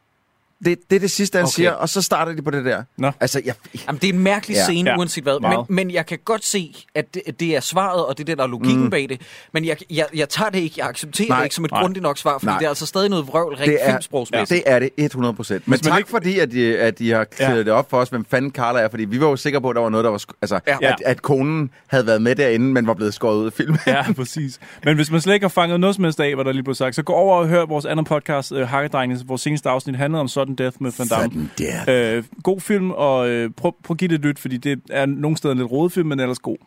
Det, 0.66 0.78
det 0.90 0.96
er 0.96 1.00
det 1.00 1.12
sidste, 1.12 1.38
han 1.38 1.44
Okay. 1.44 1.52
siger, 1.52 1.72
og 1.72 1.90
så 1.90 2.02
starter 2.02 2.34
de 2.34 2.42
på 2.42 2.52
det 2.52 2.66
der. 2.66 2.84
Nå. 2.98 3.12
Altså, 3.20 3.42
jeg, 3.46 3.54
Jamen, 3.88 4.02
det 4.02 4.10
er 4.10 4.14
en 4.14 4.20
mærkelig 4.20 4.56
Ja. 4.56 4.64
scene, 4.64 4.90
Ja, 4.90 4.98
uanset 4.98 5.24
hvad. 5.24 5.34
Men, 5.34 5.42
meget. 5.42 5.70
men 5.70 5.92
jeg 5.92 6.06
kan 6.06 6.18
godt 6.26 6.46
se, 6.46 6.76
at 6.96 7.14
det, 7.14 7.22
at 7.28 7.40
det 7.40 7.56
er 7.56 7.60
svaret, 7.60 8.06
og 8.06 8.18
det 8.18 8.24
er 8.24 8.26
det, 8.26 8.38
der 8.38 8.44
er 8.44 8.48
logikken 8.48 8.84
mm. 8.84 8.90
bag 8.90 9.10
det. 9.10 9.22
Men 9.54 9.66
jeg, 9.66 9.78
jeg, 9.90 10.06
jeg 10.16 10.30
tager 10.30 10.50
det 10.50 10.60
ikke, 10.60 10.76
jeg 10.78 10.88
accepterer 10.88 11.28
Nej. 11.30 11.38
det 11.38 11.46
ikke 11.46 11.56
som 11.56 11.66
et 11.66 11.72
Nej. 11.72 11.82
grundigt 11.82 12.04
nok 12.04 12.18
svar, 12.18 12.34
fordi 12.34 12.46
Nej. 12.46 12.58
det 12.58 12.66
er 12.66 12.70
altså 12.70 12.86
stadig 12.86 13.10
noget 13.10 13.28
vrøvl 13.28 13.56
rent 13.56 13.66
det 13.68 13.78
er, 13.82 13.90
filmsprogsmæssigt. 13.92 14.50
det 14.66 14.74
er 14.74 14.80
det 14.80 14.90
100 14.98 15.34
procent. 15.34 15.68
Men 15.68 15.72
Hvis 15.80 15.82
tak 15.88 15.98
ikke- 15.98 16.10
fordi, 16.10 16.40
at 16.40 16.52
de, 16.52 16.78
at 16.80 17.00
de 17.00 17.12
har 17.12 17.24
klædet 17.24 17.52
Ja. 17.54 17.60
det 17.60 17.70
op 17.70 17.90
for 17.90 17.98
os, 17.98 18.10
hvem 18.10 18.26
fanden 18.26 18.52
Carla 18.52 18.80
er, 18.80 18.90
fordi 18.90 19.06
vi 19.06 19.22
var 19.22 19.28
jo 19.28 19.36
sikre 19.36 19.62
på, 19.62 19.70
at 19.70 19.76
der 19.76 19.82
var 19.82 19.90
noget, 19.90 20.04
der 20.04 20.10
var... 20.12 20.18
sk- 20.18 20.38
Altså, 20.42 20.60
Ja. 20.68 20.78
ja. 20.82 20.88
at, 20.90 20.96
at 21.06 21.22
konen 21.22 21.70
havde 21.88 22.06
været 22.08 22.22
med 22.22 22.36
derinde, 22.36 22.66
men 22.74 22.88
var 22.88 22.94
blevet 22.94 23.14
skåret 23.14 23.38
ud 23.38 23.46
af 23.46 23.54
filmen. 23.54 23.80
Ja, 23.88 24.06
præcis. 24.16 24.60
Men 24.84 24.96
hvis 24.96 25.12
man 25.12 25.22
slet 25.22 25.34
ikke 25.34 25.44
har 25.44 25.50
fanget 25.50 25.80
noget 25.80 25.96
som 25.96 26.04
helst 26.04 26.20
af, 26.20 26.36
hvad 26.36 26.46
der 26.46 26.52
lige 26.52 26.64
blev 26.64 26.76
sagt, 26.76 26.96
så 26.96 27.04
gå 27.04 27.14
over 27.14 27.38
og 27.38 27.48
hør 27.48 27.66
vores 27.66 27.86
anden 27.86 28.06
podcast, 28.06 28.52
uh, 28.52 28.60
Hakkedrengene. 28.62 29.22
Vores 29.26 29.42
seneste 29.42 29.70
afsnit 29.70 29.96
handlede 29.96 30.22
om 30.22 30.28
Sudden 30.48 30.56
Death 30.56 30.78
med 30.80 30.92
Van 30.98 31.08
Damme. 31.08 32.18
Øh, 32.18 32.24
god 32.44 32.62
film, 32.62 32.92
og 32.92 33.30
øh, 33.30 33.50
prøv, 33.58 33.76
prøv 33.84 33.94
at 33.94 33.98
give 33.98 34.08
det 34.08 34.16
et 34.16 34.22
lyt, 34.22 34.40
fordi 34.40 34.58
det 34.58 34.82
er 34.90 35.06
nogle 35.06 35.38
steder 35.38 35.52
en 35.52 35.58
lidt 35.58 35.72
rodet 35.72 35.92
film, 35.92 36.08
men 36.08 36.20
ellers 36.20 36.40
god. 36.40 36.58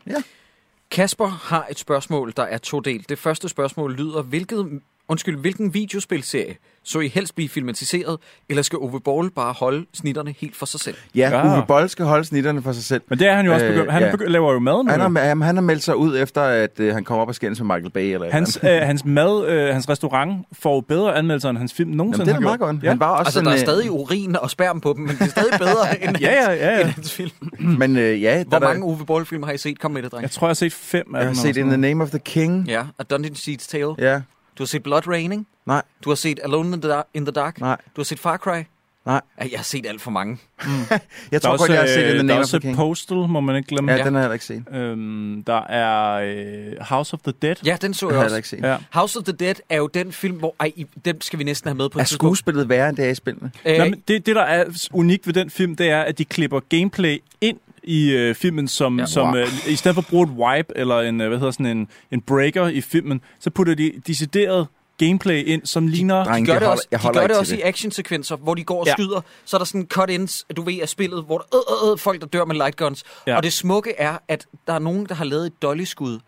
Kasper 0.90 1.26
har 1.26 1.66
et 1.70 1.78
spørgsmål, 1.78 2.32
der 2.37 2.42
er 2.42 2.58
todelt. 2.58 3.08
Det 3.08 3.18
første 3.18 3.49
spørgsmål 3.49 3.94
lyder, 3.94 4.22
hvilket, 4.22 4.80
undskyld, 5.11 5.37
hvilken 5.38 5.75
videospilserie 5.75 6.57
så 6.85 7.00
I 7.00 7.09
helst 7.09 7.35
blive 7.35 7.49
filmatiseret, 7.49 8.19
eller 8.49 8.62
skal 8.62 8.79
Ove 8.79 9.00
Ball 9.00 9.31
bare 9.31 9.52
holde 9.52 9.87
snitterne 9.95 10.35
helt 10.38 10.57
for 10.57 10.67
sig 10.67 10.81
selv? 10.81 10.97
Ja, 11.14 11.29
Ja. 11.38 11.57
Uwe 11.57 11.64
Boll 11.69 11.88
skal 11.88 12.05
holde 12.05 12.25
snitterne 12.25 12.62
for 12.62 12.73
sig 12.73 12.85
selv. 12.85 13.02
Men 13.09 13.19
det 13.19 13.26
er 13.29 13.35
han 13.37 13.47
jo 13.47 13.52
også 13.55 13.67
Øh, 13.67 13.73
begyndt. 13.73 13.93
Han 13.93 14.02
ja. 14.02 14.11
begy- 14.11 14.25
laver 14.29 14.52
jo 14.52 14.59
mad 14.59 14.85
nu. 14.85 14.90
Han 14.90 15.00
har, 15.00 15.21
jamen, 15.25 15.43
han 15.47 15.57
har 15.57 15.62
meldt 15.62 15.83
sig 15.83 15.97
ud 15.97 16.19
efter, 16.19 16.43
at 16.43 16.81
øh, 16.81 16.95
han 16.95 17.05
kommer 17.05 17.23
op 17.23 17.29
og 17.29 17.35
skændes 17.35 17.61
med 17.61 17.67
Michael 17.76 17.90
Bay. 17.90 18.14
Eller 18.14 18.31
Hans, 18.33 18.57
eller 18.62 18.81
øh, 18.81 18.87
hans 18.87 19.05
mad, 19.05 19.47
øh, 19.49 19.73
hans 19.75 19.88
restaurant 19.88 20.47
får 20.52 20.75
jo 20.75 20.81
bedre 20.81 21.14
anmeldelser, 21.17 21.49
end 21.50 21.59
hans 21.59 21.73
film 21.75 21.88
Jamen, 21.88 21.97
nogensinde 21.97 22.26
det 22.31 22.37
er 22.37 22.40
meget 22.40 22.59
gjort. 22.61 22.71
godt. 22.75 22.83
Ja. 22.85 22.88
Han 22.88 23.00
var 23.00 23.07
også 23.11 23.21
Altså, 23.21 23.33
sådan, 23.33 23.45
der 23.47 23.50
er 23.50 23.57
øh, 23.57 23.61
stadig 23.61 23.90
urin 23.90 24.37
og 24.37 24.50
sperm 24.50 24.81
på 24.81 24.93
dem, 24.97 25.05
men 25.05 25.14
det 25.17 25.23
er 25.23 25.26
stadig 25.26 25.59
bedre 25.59 26.02
end, 26.05 26.17
Ja, 26.21 26.33
ja, 26.33 26.50
ja, 26.52 26.75
ja. 26.76 26.81
end 26.81 26.88
hans 26.88 27.12
film. 27.12 27.31
Men 27.79 27.97
øh, 27.97 28.23
ja, 28.23 28.45
Hvor 28.45 28.59
der, 28.59 28.67
mange 28.69 28.85
Ove 28.85 29.07
Ball-film 29.07 29.43
har 29.43 29.52
I 29.52 29.59
set? 29.59 29.79
Kom 29.81 29.90
med 29.90 30.02
det, 30.02 30.12
dreng. 30.12 30.23
Jeg 30.23 30.31
tror, 30.31 30.47
jeg 30.47 30.50
har 30.50 30.55
set 30.55 30.73
fem 30.73 31.14
af 31.14 31.19
jeg 31.19 31.26
har 31.29 31.35
dem. 31.35 31.43
set 31.43 31.57
In 31.57 31.67
the 31.69 31.76
Name 31.76 32.02
of 32.05 32.11
the 32.11 32.19
King. 32.19 32.67
Ja, 32.69 32.83
A 32.99 33.02
Dungeon 33.02 33.35
Seeds 33.35 33.67
Tale. 33.67 33.95
Ja. 33.99 34.21
Du 34.59 34.62
har 34.62 34.66
set 34.66 34.83
Blood 34.83 35.09
Raining. 35.09 35.47
Nej, 35.66 35.83
Du 36.04 36.11
har 36.11 36.14
set 36.14 36.40
Alone 36.45 36.75
in 36.75 36.80
the, 36.83 36.90
Dark, 36.90 37.07
in 37.14 37.25
the 37.26 37.33
Dark. 37.33 37.61
nej, 37.61 37.76
Du 37.97 38.00
har 38.00 38.04
set 38.04 38.19
Far 38.19 38.37
Cry. 38.37 38.62
nej. 39.07 39.21
Jeg 39.38 39.50
har 39.59 39.62
set 39.64 39.87
alt 39.87 40.00
for 40.00 40.11
mange. 40.11 40.38
Jeg 40.69 41.00
Der 41.30 41.37
er 41.37 41.38
tror 41.38 41.50
også, 41.50 41.62
godt, 41.66 41.71
jeg 41.73 41.80
har 41.80 41.87
set 41.88 41.97
In 41.97 42.02
øh, 42.02 42.09
the 42.09 42.12
der 42.16 42.19
er 42.19 42.23
Name 42.23 42.38
of 42.38 42.40
også 42.42 42.59
the 42.59 42.69
King. 42.69 42.76
Postal, 42.76 43.16
må 43.16 43.40
man 43.40 43.57
ikke 43.57 43.69
glemme. 43.69 43.92
Ja, 43.92 43.99
Ja. 43.99 44.04
den 44.04 44.14
har 44.14 44.23
jeg 44.23 44.33
ikke 44.33 44.45
set. 44.45 44.64
Øhm, 44.73 45.42
der 45.47 45.62
er 45.62 46.12
øh, 46.12 46.73
House 46.80 47.14
of 47.14 47.21
the 47.21 47.33
Dead. 47.42 47.54
Ja, 47.66 47.76
den 47.83 47.95
så 47.95 48.07
jeg 48.09 48.14
jeg 48.16 48.25
også. 48.25 48.37
ikke 48.37 48.49
set. 48.49 48.61
Ja. 48.62 48.76
House 48.92 49.19
of 49.19 49.25
the 49.25 49.33
Dead 49.33 49.54
er 49.69 49.76
jo 49.76 49.87
den 49.87 50.12
film, 50.12 50.37
hvor... 50.37 50.54
Ej, 50.61 50.73
i- 50.76 50.87
den 51.04 51.21
skal 51.21 51.38
vi 51.38 51.45
næsten 51.45 51.69
have 51.69 51.76
med 51.76 51.88
på 51.88 51.99
Er 51.99 52.04
skuespillet 52.04 52.69
værre, 52.69 52.88
end 52.88 52.97
det 52.97 53.04
er 53.04 53.11
i 53.11 53.14
spillene? 53.14 53.50
Øh, 53.64 53.78
Nå, 53.78 53.85
men 53.85 54.02
det, 54.09 54.26
det, 54.26 54.37
der 54.37 54.42
er 54.42 54.64
unikt 54.92 55.26
ved 55.26 55.35
den 55.35 55.50
film, 55.50 55.76
det 55.76 55.90
er, 55.90 56.02
at 56.02 56.19
de 56.19 56.25
klipper 56.25 56.61
gameplay 56.69 57.23
ind 57.40 57.59
i 57.82 58.10
øh, 58.10 58.34
filmen, 58.34 58.68
som, 58.68 58.99
Ja. 58.99 59.06
som 59.06 59.37
øh, 59.37 59.49
i 59.68 59.76
stedet 59.76 59.94
for 59.94 60.02
at 60.02 60.06
bruge 60.06 60.25
et 60.26 60.30
wipe 60.32 60.72
eller 60.76 61.00
en, 61.00 61.20
øh, 61.20 61.28
hvad 61.28 61.38
hedder 61.38 61.52
sådan 61.52 61.66
en, 61.66 61.88
en 62.10 62.20
breaker 62.20 62.66
i 62.68 62.80
filmen, 62.80 63.20
så 63.40 63.50
putter 63.50 63.75
de 63.75 63.92
decideret 64.06 64.66
gameplay 64.99 65.44
ind, 65.46 65.66
som 65.66 65.87
ligner... 65.87 66.25
Dreng, 66.25 66.46
de 66.46 66.52
gør 66.52 66.52
jeg 66.54 66.60
det 66.60 66.66
holder- 66.68 66.72
også, 66.76 66.88
jeg 66.90 67.00
de 67.14 67.18
gør 67.18 67.26
det 67.26 67.38
også 67.38 67.52
det. 67.54 67.58
i 67.60 67.62
actionsekvenser, 67.62 68.37
hvor 68.37 68.54
de 68.54 68.64
går 68.64 68.80
og 68.80 68.87
Ja. 68.87 68.92
skyder. 68.92 69.20
Så 69.44 69.56
er 69.56 69.58
der 69.58 69.64
sådan 69.64 69.87
cut-ins, 69.87 70.46
du 70.56 70.62
ved, 70.62 70.80
af 70.82 70.88
spillet, 70.88 71.25
hvor 71.25 71.38
der 71.38 71.44
øh, 71.82 71.87
øh, 71.88 71.92
øh, 71.92 71.99
folk, 71.99 72.20
der 72.20 72.26
dør 72.26 72.44
med 72.44 72.54
lightguns. 72.56 73.04
Ja. 73.26 73.37
Og 73.37 73.42
det 73.42 73.52
smukke 73.52 73.94
er, 73.99 74.18
at 74.28 74.46
der 74.66 74.72
er 74.72 74.78
nogen, 74.78 75.06
der 75.06 75.14
har 75.14 75.25
lavet 75.25 75.46
et 75.46 75.62
dolly-skud. 75.62 76.18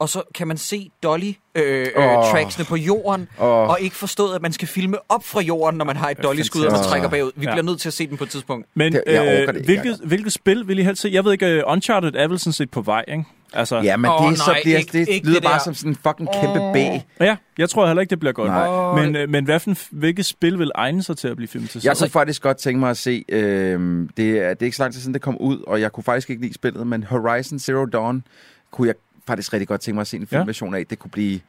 Og 0.00 0.08
så 0.08 0.22
kan 0.34 0.48
man 0.48 0.56
se 0.56 0.90
dolly-tracksene 1.02 2.62
Åh. 2.64 2.66
på 2.68 2.76
jorden, 2.76 3.28
Åh. 3.40 3.46
og 3.68 3.80
ikke 3.80 3.96
forstået, 3.96 4.34
at 4.34 4.42
man 4.42 4.52
skal 4.52 4.68
filme 4.68 4.96
op 5.08 5.24
fra 5.24 5.40
jorden, 5.40 5.78
når 5.78 5.84
man 5.84 5.96
har 5.96 6.10
et 6.10 6.22
dolly-skud, 6.22 6.60
og 6.60 6.64
fantastisk. 6.70 6.90
trækker 6.90 7.08
bagud. 7.08 7.30
Vi 7.36 7.44
Ja. 7.46 7.50
bliver 7.52 7.62
nødt 7.64 7.80
til 7.80 7.88
at 7.88 7.92
se 7.92 8.06
den 8.06 8.16
på 8.16 8.24
et 8.24 8.30
tidspunkt. 8.30 8.66
Men 8.74 8.92
Det- 8.92 9.02
det 9.06 9.20
øh, 9.32 9.40
ikke 9.40 9.52
hvilket, 9.64 10.00
hvilket 10.04 10.32
spil 10.32 10.68
vil 10.68 10.78
I 10.78 10.82
helst 10.82 11.02
se? 11.02 11.08
Jeg 11.12 11.24
ved 11.24 11.32
ikke, 11.32 11.62
uh, 11.66 11.72
Uncharted 11.72 12.12
er 12.14 12.28
vel 12.28 12.38
sådan 12.38 12.52
set 12.52 12.70
på 12.70 12.80
vej, 12.80 13.04
ikke? 13.08 13.24
Altså, 13.52 13.76
Ja, 13.80 13.96
men 13.96 14.10
Åh, 14.10 14.30
det, 14.30 14.38
så 14.38 14.44
nej, 14.50 14.60
bliver, 14.64 14.78
ikke- 14.78 14.98
det 14.98 15.08
ikke 15.08 15.26
lyder 15.26 15.40
det 15.40 15.48
bare 15.48 15.60
som 15.60 15.74
sådan 15.74 15.92
en 15.92 15.96
fucking 16.06 16.28
kæmpe 16.40 16.58
bag. 16.58 17.06
ja, 17.20 17.36
jeg 17.58 17.70
tror 17.70 17.86
heller 17.86 18.00
ikke, 18.00 18.10
det 18.10 18.20
bliver 18.20 18.32
godt. 18.32 18.48
Nej. 18.50 19.04
Men, 19.04 19.16
øh, 19.16 19.28
men 19.28 19.44
hvad 19.44 19.60
for, 19.60 19.74
hvilket 19.90 20.26
spil 20.26 20.58
vil 20.58 20.70
egne 20.74 21.02
sig 21.02 21.16
til 21.16 21.28
at 21.28 21.36
blive 21.36 21.48
filmet 21.48 21.70
til? 21.70 21.80
Jeg 21.84 21.96
kunne 21.96 22.08
faktisk 22.10 22.42
godt 22.42 22.56
tænke 22.56 22.80
mig 22.80 22.90
at 22.90 22.96
se, 22.96 23.24
øh, 23.28 24.08
det, 24.16 24.30
er, 24.38 24.48
det 24.48 24.62
er 24.62 24.64
ikke 24.64 24.76
så 24.76 24.82
lang 24.82 24.92
tid 24.92 25.00
siden, 25.00 25.14
det 25.14 25.22
kom 25.22 25.36
ud, 25.40 25.62
og 25.66 25.80
jeg 25.80 25.92
kunne 25.92 26.04
faktisk 26.04 26.30
ikke 26.30 26.42
lide 26.42 26.54
spillet, 26.54 26.86
men 26.86 27.02
Horizon 27.04 27.58
Zero 27.58 27.84
Dawn 27.84 28.22
kunne 28.70 28.88
jeg 28.88 28.94
faktisk 29.28 29.52
rigtig 29.52 29.68
godt 29.68 29.80
tænke 29.80 29.94
mig 29.94 30.00
at 30.00 30.06
se 30.06 30.16
en 30.16 30.28
Ja. 30.32 30.38
filmversion 30.38 30.74
af. 30.74 30.86
Det 30.86 30.98
kunne 30.98 31.10
blive 31.10 31.40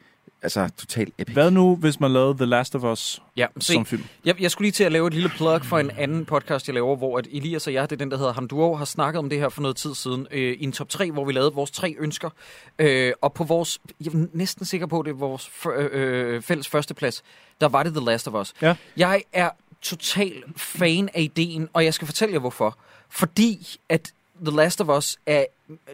altså 0.42 0.68
totalt 0.78 1.14
epic. 1.18 1.32
Hvad 1.34 1.50
nu, 1.50 1.76
hvis 1.76 2.00
man 2.00 2.10
lavede 2.12 2.34
The 2.34 2.46
Last 2.46 2.74
of 2.74 2.84
Us 2.84 3.22
Ja, 3.36 3.46
se, 3.60 3.72
som 3.72 3.86
film? 3.86 4.04
Jeg, 4.24 4.40
jeg 4.40 4.50
skulle 4.50 4.66
lige 4.66 4.72
til 4.72 4.84
at 4.84 4.92
lave 4.92 5.06
et 5.06 5.14
lille 5.14 5.28
plug 5.28 5.64
for 5.64 5.78
en 5.78 5.90
anden 5.90 6.24
podcast, 6.24 6.66
jeg 6.68 6.74
laver, 6.74 6.96
hvor 6.96 7.18
at 7.18 7.26
Elias 7.32 7.66
og 7.66 7.72
jeg, 7.72 7.90
det 7.90 7.96
er 7.96 7.98
den, 7.98 8.10
der 8.10 8.16
hedder 8.18 8.32
Hamduo, 8.32 8.74
har 8.76 8.84
snakket 8.84 9.18
om 9.18 9.28
det 9.28 9.38
her 9.38 9.48
for 9.48 9.62
noget 9.62 9.76
tid 9.76 9.94
siden, 9.94 10.26
øh, 10.30 10.52
i 10.52 10.64
en 10.64 10.72
top 10.72 10.88
3, 10.88 11.10
hvor 11.10 11.24
vi 11.24 11.32
lavede 11.32 11.52
vores 11.52 11.70
tre 11.70 11.94
ønsker. 11.98 12.30
Øh, 12.78 13.12
og 13.20 13.32
på 13.32 13.44
vores, 13.44 13.78
jeg 14.00 14.14
er 14.14 14.26
næsten 14.32 14.64
sikker 14.66 14.86
på, 14.86 15.02
det 15.02 15.10
er 15.10 15.14
vores 15.14 15.42
f- 15.46 15.70
øh, 15.70 16.42
fælles 16.42 16.68
førsteplads, 16.68 17.22
der 17.60 17.68
var 17.68 17.82
det 17.82 17.94
The 17.94 18.04
Last 18.04 18.28
of 18.28 18.34
Us. 18.34 18.52
Ja. 18.62 18.74
Jeg 18.96 19.22
er 19.32 19.50
total 19.82 20.42
fan 20.56 21.08
af 21.14 21.20
ideen, 21.22 21.68
og 21.72 21.84
jeg 21.84 21.94
skal 21.94 22.06
fortælle 22.06 22.32
jer 22.32 22.38
hvorfor. 22.40 22.78
Fordi 23.10 23.76
at 23.88 24.12
The 24.46 24.56
Last 24.56 24.80
of 24.80 24.88
Us 24.98 25.18
er 25.26 25.44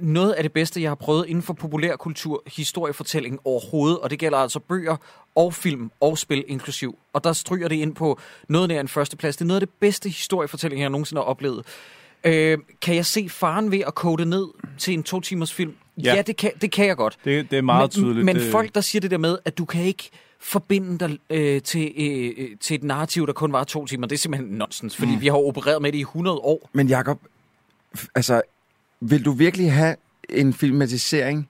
noget 0.01 0.33
af 0.33 0.43
det 0.43 0.53
bedste, 0.53 0.83
jeg 0.83 0.91
har 0.91 0.95
prøvet 0.95 1.27
inden 1.29 1.43
for 1.43 1.53
populærkultur, 1.55 2.43
historiefortælling 2.47 3.39
overhovedet, 3.45 3.99
og 3.99 4.11
det 4.11 4.19
gælder 4.19 4.39
altså 4.39 4.59
bøger 4.61 4.97
og 5.35 5.55
film 5.55 5.91
og 6.01 6.19
spil 6.19 6.45
inklusiv. 6.49 6.99
Og 7.13 7.25
der 7.25 7.33
stryger 7.33 7.69
det 7.69 7.77
ind 7.77 7.95
på 7.95 8.19
noget 8.49 8.69
nær 8.69 8.81
en 8.81 8.89
førsteplads. 8.89 9.37
Det 9.37 9.43
er 9.45 9.47
noget 9.47 9.61
af 9.61 9.67
det 9.67 9.75
bedste 9.81 10.09
historiefortælling, 10.09 10.83
jeg 10.83 10.91
nogensinde 10.91 11.21
har 11.21 11.27
oplevet. 11.27 11.67
Øh, 12.25 12.59
kan 12.83 12.95
jeg 12.95 13.07
se 13.07 13.29
faren 13.29 13.71
ved 13.71 13.81
at 13.87 13.95
kode 13.95 14.19
det 14.19 14.29
ned 14.29 14.47
til 14.79 14.95
en 14.95 15.03
to 15.03 15.21
timers 15.21 15.53
film? 15.55 15.75
Ja, 16.05 16.15
Ja. 16.15 16.23
det, 16.23 16.37
kan, 16.37 16.51
det 16.61 16.73
kan 16.73 16.87
jeg 16.87 16.97
godt. 16.97 17.19
Det, 17.25 17.51
det 17.51 17.57
er 17.59 17.63
meget 17.63 17.83
men, 17.83 17.91
tydeligt. 17.91 18.25
Men 18.25 18.37
det, 18.37 18.51
folk, 18.53 18.75
der 18.75 18.81
siger 18.81 19.01
det 19.01 19.11
der 19.11 19.19
med, 19.19 19.39
at 19.45 19.59
du 19.59 19.65
kan 19.65 19.83
ikke 19.85 20.11
forbinde 20.41 20.99
dig 20.99 21.19
øh, 21.31 21.63
til, 21.63 21.93
øh, 21.97 22.49
til 22.61 22.75
et 22.75 22.85
narrativ, 22.85 23.27
der 23.27 23.33
kun 23.33 23.53
var 23.53 23.65
to 23.65 23.87
timer, 23.87 24.07
det 24.07 24.17
er 24.17 24.19
simpelthen 24.19 24.59
nonsens, 24.59 24.97
fordi 24.97 25.15
mm. 25.15 25.21
vi 25.21 25.27
har 25.27 25.35
opereret 25.37 25.83
med 25.83 25.93
det 25.93 25.99
i 25.99 26.01
100 26.01 26.37
år. 26.39 26.71
Men 26.73 26.89
Jacob, 26.89 27.19
f- 27.23 27.36
altså, 28.15 28.43
vil 29.01 29.25
du 29.25 29.33
virkelig 29.33 29.73
have 29.73 29.97
en 30.29 30.53
filmatisering 30.53 31.49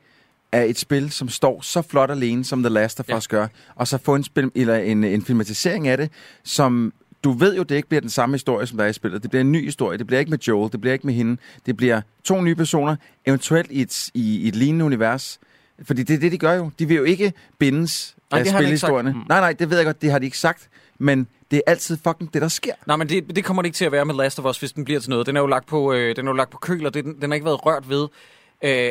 af 0.53 0.65
et 0.65 0.79
spil, 0.79 1.11
som 1.11 1.29
står 1.29 1.61
så 1.61 1.83
flot 1.83 2.11
alene, 2.11 2.45
som 2.45 2.63
The 2.63 2.71
Last 2.71 3.01
of 3.01 3.09
Ja. 3.09 3.17
Us 3.17 3.29
gør, 3.29 3.47
og 3.75 3.89
så 3.89 3.99
få 3.99 4.15
en, 4.15 4.25
spil, 4.25 4.51
eller 4.55 4.77
en, 4.77 5.05
en 5.05 5.23
filmatisering 5.23 5.89
af 5.89 5.97
det, 5.97 6.11
som 6.45 6.93
du 7.25 7.33
ved 7.33 7.57
jo, 7.57 7.63
det 7.63 7.75
ikke 7.75 7.89
bliver 7.89 8.01
den 8.01 8.11
samme 8.11 8.35
historie, 8.35 8.67
som 8.67 8.79
der 8.79 8.85
er 8.85 8.89
i 8.89 8.93
spillet. 8.93 9.23
Det 9.23 9.31
bliver 9.31 9.41
en 9.41 9.53
ny 9.53 9.65
historie. 9.65 9.99
Det 9.99 10.07
bliver 10.07 10.21
ikke 10.21 10.31
med 10.31 10.39
Joel, 10.39 10.73
det 10.73 10.81
bliver 10.81 10.93
ikke 10.93 11.07
med 11.07 11.15
hende. 11.15 11.37
Det 11.67 11.77
bliver 11.77 12.01
to 12.25 12.41
nye 12.41 12.55
personer, 12.55 12.97
eventuelt 13.27 13.71
i 13.71 13.81
et, 13.83 14.11
i, 14.15 14.37
i 14.37 14.49
et 14.49 14.57
lignende 14.57 14.85
univers. 14.85 15.39
Fordi 15.83 16.03
det 16.03 16.15
er 16.15 16.19
det, 16.19 16.33
de 16.33 16.39
gør 16.39 16.53
jo. 16.53 16.71
De 16.79 16.89
vil 16.89 16.97
jo 16.97 17.05
ikke 17.05 17.33
bindes 17.59 18.17
Nej, 18.31 18.41
af 18.41 18.47
spilhistorierne. 18.47 19.15
Nej, 19.29 19.41
nej, 19.41 19.53
det 19.53 19.71
ved 19.71 19.77
jeg 19.77 19.87
godt, 19.87 20.03
det 20.03 20.11
har 20.11 20.19
de 20.19 20.25
ikke 20.25 20.39
sagt. 20.39 20.69
Men 20.99 21.27
det 21.51 21.57
er 21.57 21.61
altid 21.71 21.99
fucking 22.07 22.35
det, 22.35 22.43
der 22.43 22.49
sker. 22.49 22.73
Nej, 22.87 22.97
men 22.97 23.09
det, 23.09 23.37
det 23.37 23.45
kommer 23.45 23.63
det 23.63 23.67
ikke 23.67 23.77
til 23.77 23.85
at 23.85 23.93
være 23.93 24.05
med 24.05 24.15
Last 24.15 24.39
of 24.39 24.45
Us, 24.45 24.59
hvis 24.59 24.73
den 24.73 24.85
bliver 24.85 25.01
til 25.01 25.11
noget. 25.11 25.27
Den 25.27 25.37
er 25.37 25.41
jo 25.41 25.47
lagt 25.47 25.67
på, 25.67 25.93
øh, 25.93 26.17
den 26.17 26.27
er 26.27 26.31
jo 26.31 26.37
lagt 26.37 26.51
på 26.51 26.59
køl, 26.59 26.87
og 26.87 26.95
den, 26.95 27.21
den 27.21 27.31
har 27.31 27.35
ikke 27.35 27.45
været 27.45 27.67
rørt 27.67 27.89
ved 27.89 28.03
øh, 28.03 28.09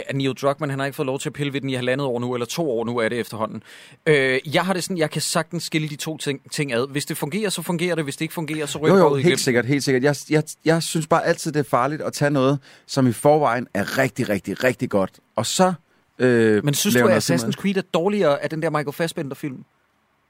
af 0.08 0.12
Neil 0.16 0.34
Druckmann. 0.34 0.70
Han 0.70 0.80
har 0.80 0.86
ikke 0.86 0.96
fået 0.96 1.06
lov 1.06 1.20
til 1.20 1.30
at 1.30 1.34
pille 1.34 1.54
ved 1.54 1.62
den 1.62 1.70
i 1.70 1.74
halvandet 1.74 2.08
år 2.08 2.20
nu, 2.20 2.34
eller 2.34 2.46
to 2.46 2.72
år 2.72 2.86
nu 2.86 2.98
er 2.98 3.10
det 3.10 3.20
efterhånden. 3.20 3.64
Øh, 4.06 4.40
jeg 4.54 4.66
har 4.66 4.74
det 4.74 4.84
sådan, 4.84 4.98
jeg 4.98 5.10
kan 5.10 5.22
sagtens 5.22 5.64
skille 5.64 5.90
de 5.90 5.96
to 5.96 6.18
ting, 6.18 6.52
ting 6.52 6.74
ad. 6.74 6.88
Hvis 6.92 7.06
det 7.06 7.18
fungerer, 7.18 7.50
så 7.50 7.62
fungerer 7.62 7.96
det. 7.96 8.04
Hvis 8.04 8.16
det 8.16 8.22
ikke 8.22 8.34
fungerer, 8.34 8.66
så 8.66 8.78
ryger 8.80 8.94
Jo, 8.96 9.00
det 9.00 9.04
jo, 9.06 9.10
ud 9.10 9.16
helt 9.18 9.26
glemten. 9.26 9.44
sikkert, 9.44 9.66
helt 9.66 9.84
sikkert. 9.84 10.04
Jeg, 10.04 10.16
jeg, 10.30 10.44
jeg 10.66 10.84
synes 10.84 11.08
bare 11.08 11.26
altid, 11.26 11.52
det 11.52 11.60
er 11.60 11.64
farligt 11.64 12.02
at 12.02 12.14
tage 12.14 12.32
noget, 12.32 12.60
som 12.88 13.08
i 13.08 13.12
forvejen 13.12 13.68
er 13.74 13.98
rigtig, 13.98 14.30
rigtig, 14.30 14.64
rigtig 14.64 14.90
godt. 14.90 15.12
Og 15.36 15.46
så 15.46 15.74
øh, 16.20 16.66
Men 16.66 16.74
synes 16.74 16.96
du, 16.96 17.08
at 17.08 17.30
Assassin's 17.32 17.52
Creed 17.52 17.78
er 17.78 17.82
dårligere 17.94 18.44
af 18.44 18.50
den 18.50 18.62
der 18.62 18.70
Michael 18.70 18.94
Fassbender-film? 18.94 19.58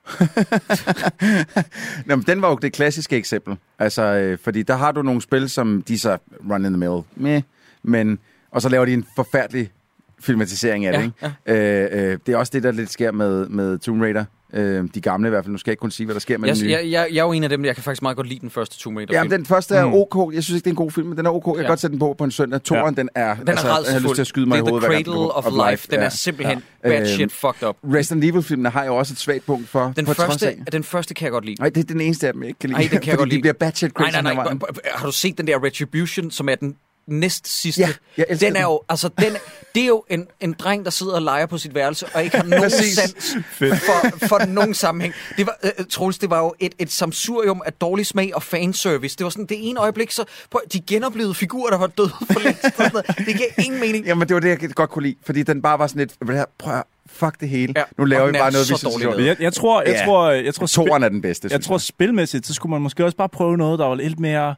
Nå, 2.05 2.15
men 2.15 2.23
den 2.27 2.41
var 2.41 2.49
jo 2.49 2.55
det 2.55 2.73
klassiske 2.73 3.17
eksempel. 3.17 3.57
Altså, 3.79 4.01
øh, 4.01 4.37
fordi 4.43 4.63
der 4.63 4.75
har 4.75 4.91
du 4.91 5.01
nogle 5.01 5.21
spil, 5.21 5.49
som 5.49 5.83
de 5.87 5.99
så 5.99 6.17
run 6.49 6.65
in 6.65 6.71
the 6.71 6.77
middle 6.77 7.03
med, 7.15 7.41
men, 7.83 8.19
og 8.51 8.61
så 8.61 8.69
laver 8.69 8.85
de 8.85 8.93
en 8.93 9.05
forfærdelig 9.15 9.71
filmatisering 10.19 10.85
af 10.85 10.93
det. 10.99 11.11
Ja, 11.21 11.31
Ikke? 11.49 11.91
Øh, 12.01 12.11
øh, 12.11 12.17
det 12.25 12.33
er 12.33 12.37
også 12.37 12.51
det, 12.55 12.63
der 12.63 12.71
lidt 12.71 12.91
sker 12.91 13.11
med, 13.11 13.47
med 13.49 13.77
Tomb 13.79 14.01
Raider. 14.01 14.25
Øh, 14.53 14.83
de 14.95 15.01
gamle 15.01 15.27
i 15.27 15.29
hvert 15.29 15.43
fald. 15.43 15.51
Nu 15.51 15.57
skal 15.57 15.69
jeg 15.69 15.73
ikke 15.73 15.81
kun 15.81 15.91
sige, 15.91 16.05
hvad 16.05 16.13
der 16.13 16.19
sker 16.19 16.37
med 16.37 16.47
Jeg, 16.49 16.55
den 16.57 16.65
nye. 16.65 16.71
jeg, 16.71 16.83
jeg, 16.91 17.07
jeg 17.11 17.19
er 17.19 17.23
jo 17.25 17.31
en 17.31 17.43
af 17.43 17.49
dem, 17.49 17.65
jeg 17.65 17.75
kan 17.75 17.83
faktisk 17.83 18.01
meget 18.01 18.15
godt 18.17 18.27
lide 18.27 18.39
den 18.39 18.49
første 18.49 18.79
Tomb 18.79 18.97
Raider 18.97 19.13
Ja, 19.13 19.21
film. 19.21 19.31
men 19.31 19.39
den 19.39 19.45
første 19.45 19.75
er 19.75 19.85
Mm. 19.85 19.93
ok. 19.93 20.33
Jeg 20.33 20.43
synes 20.43 20.55
ikke, 20.57 20.63
det 20.63 20.69
er 20.69 20.71
en 20.71 20.75
god 20.75 20.91
film, 20.91 21.07
men 21.07 21.17
den 21.17 21.25
er 21.25 21.29
ok. 21.29 21.47
Jeg 21.47 21.55
kan 21.55 21.63
Ja. 21.63 21.67
godt 21.67 21.79
sætte 21.79 21.91
den 21.91 21.99
på 21.99 22.15
på 22.17 22.23
en 22.23 22.31
søndag. 22.31 22.63
Toren, 22.63 22.97
den 22.97 23.09
er... 23.15 23.35
Den 23.35 23.47
er 23.47 23.51
altså, 23.51 23.67
jeg 23.67 23.93
har 23.93 23.99
lyst 23.99 24.15
til 24.15 24.21
at 24.21 24.27
skyde 24.27 24.45
mig 24.45 24.57
det 24.57 24.63
i 24.63 24.65
er 24.65 24.69
hovedet. 24.69 24.83
the 24.83 24.87
hver 24.89 24.95
gang, 25.03 25.05
cradle 25.05 25.31
of, 25.31 25.43
kommer- 25.43 25.69
life. 25.71 25.87
Den 25.91 25.99
ja. 25.99 26.05
er 26.05 26.09
simpelthen 26.09 26.63
Ja. 26.83 26.89
bad 26.89 26.97
Øhm, 26.99 27.05
shit 27.07 27.31
fucked 27.31 27.67
up. 27.69 27.75
Resident 27.83 28.23
Evil-filmene 28.25 28.69
har 28.69 28.85
jo 28.85 28.95
også 28.95 29.13
et 29.13 29.17
svagt 29.17 29.45
punkt 29.45 29.69
for. 29.69 29.93
Den 29.95 30.05
på 30.05 30.13
første, 30.13 30.55
den 30.71 30.83
første 30.83 31.13
kan 31.13 31.23
jeg 31.25 31.31
godt 31.31 31.45
lide. 31.45 31.55
Nej, 31.59 31.69
det 31.69 31.77
er 31.83 31.87
den 31.93 32.01
eneste 32.01 32.27
af 32.27 32.33
dem, 32.33 32.41
jeg 32.41 32.47
ikke 32.49 32.59
kan 32.59 32.69
lide. 32.69 32.81
Ej, 32.81 32.87
den 32.91 32.99
kan 32.99 33.09
jeg 33.09 33.17
godt 33.19 33.27
de 33.27 33.29
lide. 33.35 33.41
bliver 33.41 33.53
batshit 33.53 33.99
Nej, 33.99 34.11
crazy. 34.11 34.23
nej, 34.23 34.33
nej. 34.33 34.53
b- 34.53 34.63
Har 34.93 35.05
du 35.05 35.11
set 35.11 35.37
den 35.37 35.47
der 35.47 35.63
Retribution, 35.63 36.31
som 36.31 36.49
er 36.49 36.55
den 36.55 36.75
næst 37.07 37.61
sidste? 37.61 37.81
Ja, 38.17 38.23
den 38.29 38.35
er 38.45 38.49
den. 38.53 38.61
jo, 38.61 38.81
altså, 38.89 39.09
den, 39.19 39.33
det 39.75 39.83
er 39.83 39.87
jo 39.87 40.03
en, 40.09 40.27
en 40.39 40.53
dreng, 40.53 40.85
der 40.85 40.91
sidder 40.91 41.13
og 41.13 41.21
leger 41.21 41.45
på 41.45 41.57
sit 41.57 41.75
værelse, 41.75 42.05
og 42.13 42.23
ikke 42.23 42.37
har 42.37 42.43
nogen 42.57 42.69
sans 42.69 43.15
for, 43.59 44.27
for 44.27 44.45
nogen 44.45 44.73
sammenhæng. 44.73 45.13
Det 45.37 45.45
var, 45.45 45.57
uh, 45.79 45.85
Troels, 45.89 46.17
det 46.17 46.29
var 46.29 46.39
jo 46.39 46.53
et, 46.59 46.73
et 46.79 46.91
samsurium 46.91 47.61
af 47.65 47.73
dårlig 47.73 48.05
smag 48.05 48.35
og 48.35 48.43
fanservice. 48.43 49.17
Det 49.17 49.23
var 49.23 49.29
sådan, 49.29 49.45
det 49.45 49.69
ene 49.69 49.79
øjeblik, 49.79 50.11
så 50.11 50.23
på, 50.51 50.61
de 50.73 50.79
genoplevede 50.81 51.33
figurer, 51.35 51.69
der 51.69 51.77
var 51.77 51.87
døde 51.87 52.09
for 52.31 52.39
længst. 52.39 52.63
og 52.65 52.71
sådan 52.77 52.91
noget. 52.93 53.07
Det 53.17 53.37
gav 53.37 53.65
ingen 53.65 53.79
mening. 53.79 54.05
Jamen, 54.05 54.27
det 54.27 54.33
var 54.33 54.39
det, 54.39 54.49
jeg 54.61 54.69
godt 54.75 54.89
kunne 54.89 55.03
lide. 55.03 55.15
Fordi 55.25 55.43
den 55.43 55.61
bare 55.61 55.79
var 55.79 55.87
sådan 55.87 55.99
lidt... 55.99 56.47
Prøv 56.57 56.73
at 56.73 56.83
fuck 57.07 57.39
det 57.39 57.49
hele. 57.49 57.73
Ja, 57.75 57.83
Nu 57.97 58.05
laver 58.05 58.25
vi 58.27 58.31
bare 58.31 58.51
noget, 58.51 58.69
vi 58.69 58.77
synes 58.77 58.83
er 58.95 59.19
jeg, 59.19 59.35
jeg 59.39 59.53
tror, 59.53 59.81
jeg 59.81 59.91
Ja. 59.93 60.05
tror, 60.05 60.31
jeg 60.31 60.53
tror, 60.55 60.65
Toren 60.65 61.03
er 61.03 61.09
den 61.09 61.21
bedste, 61.21 61.49
Jeg 61.51 61.61
tror 61.61 61.77
spilmæssigt, 61.77 62.47
så 62.47 62.53
skulle 62.53 62.71
man 62.71 62.81
måske 62.81 63.05
også 63.05 63.17
bare 63.17 63.29
prøve 63.29 63.57
noget, 63.57 63.79
der 63.79 63.85
var 63.85 63.95
lidt 63.95 64.19
mere 64.19 64.55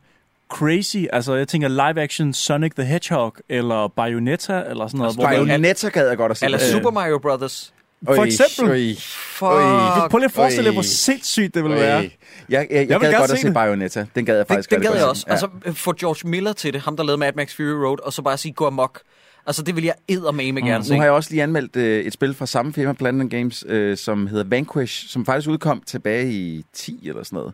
crazy. 0.50 1.06
Altså, 1.14 1.34
jeg 1.36 1.48
tænker 1.48 1.68
live-action 1.68 2.34
Sonic 2.34 2.72
the 2.76 2.86
Hedgehog, 2.86 3.36
eller 3.50 3.88
Bayonetta, 3.96 4.64
eller 4.70 4.88
sådan 4.88 4.98
noget. 4.98 5.16
hvor 5.16 5.24
man- 5.24 5.48
Bayonetta 5.48 5.90
gad 5.90 6.08
jeg 6.08 6.18
godt 6.18 6.32
at 6.32 6.38
se. 6.38 6.46
Eller 6.46 6.60
Øh, 6.62 6.72
Super 6.72 6.92
Mario 6.92 7.18
Brothers. 7.20 7.74
For 8.06 8.16
øj, 8.18 8.26
eksempel. 8.26 8.70
øj, 8.70 8.96
Fuck. 9.00 9.42
Øj. 9.52 10.08
Prøv 10.10 10.18
lige 10.18 10.26
at 10.26 10.32
forestille 10.32 10.66
dig, 10.66 10.74
hvor 10.74 10.82
sindssygt 10.82 11.54
det 11.56 11.64
ville 11.64 11.78
øj. 11.78 11.84
være. 11.84 11.98
Jeg, 11.98 12.12
jeg, 12.50 12.68
jeg, 12.72 12.90
jeg 12.90 13.00
gad 13.00 13.14
godt 13.14 13.24
at 13.24 13.30
se 13.30 13.42
se 13.42 13.48
det. 13.48 13.54
Bayonetta. 13.54 14.06
Den 14.16 14.26
gad 14.26 14.36
jeg 14.36 14.46
Den, 14.48 14.54
faktisk 14.56 14.70
den 14.70 14.76
rigtig 14.78 14.92
gad 14.92 15.00
godt 15.02 15.08
jeg 15.10 15.18
se. 15.18 15.28
også. 15.32 15.48
Ja. 15.54 15.62
Altså, 15.66 15.82
få 15.82 15.94
George 15.94 16.30
Miller 16.30 16.54
til 16.54 16.74
det, 16.74 16.82
ham 16.82 16.98
der 16.98 17.04
lavede 17.04 17.20
Mad 17.20 17.32
Max 17.36 17.56
Fury 17.56 17.64
Road, 17.86 17.98
og 18.06 18.14
så 18.14 18.22
bare 18.22 18.38
sige, 18.38 18.54
gå 18.54 18.68
amok. 18.68 19.00
Altså, 19.48 19.62
det 19.64 19.76
vil 19.76 19.84
jeg 19.84 19.94
eddermame 20.08 20.62
gerne 20.62 20.84
se. 20.84 20.92
Nu 20.94 20.98
har 21.00 21.04
jeg 21.06 21.14
også 21.14 21.30
lige 21.32 21.44
anmeldt 21.44 21.76
øh, 21.76 22.06
et 22.06 22.14
spil 22.14 22.34
fra 22.34 22.46
samme 22.46 22.74
firma, 22.74 22.94
Planet 22.94 23.30
Games, 23.32 23.66
øh, 23.68 23.98
som 23.98 24.28
hedder 24.28 24.44
Vanquish, 24.44 25.08
som 25.10 25.26
faktisk 25.26 25.50
udkom 25.50 25.82
tilbage 25.86 26.32
i 26.34 26.66
10 26.74 27.08
eller 27.10 27.24
sådan 27.24 27.38
noget. 27.38 27.54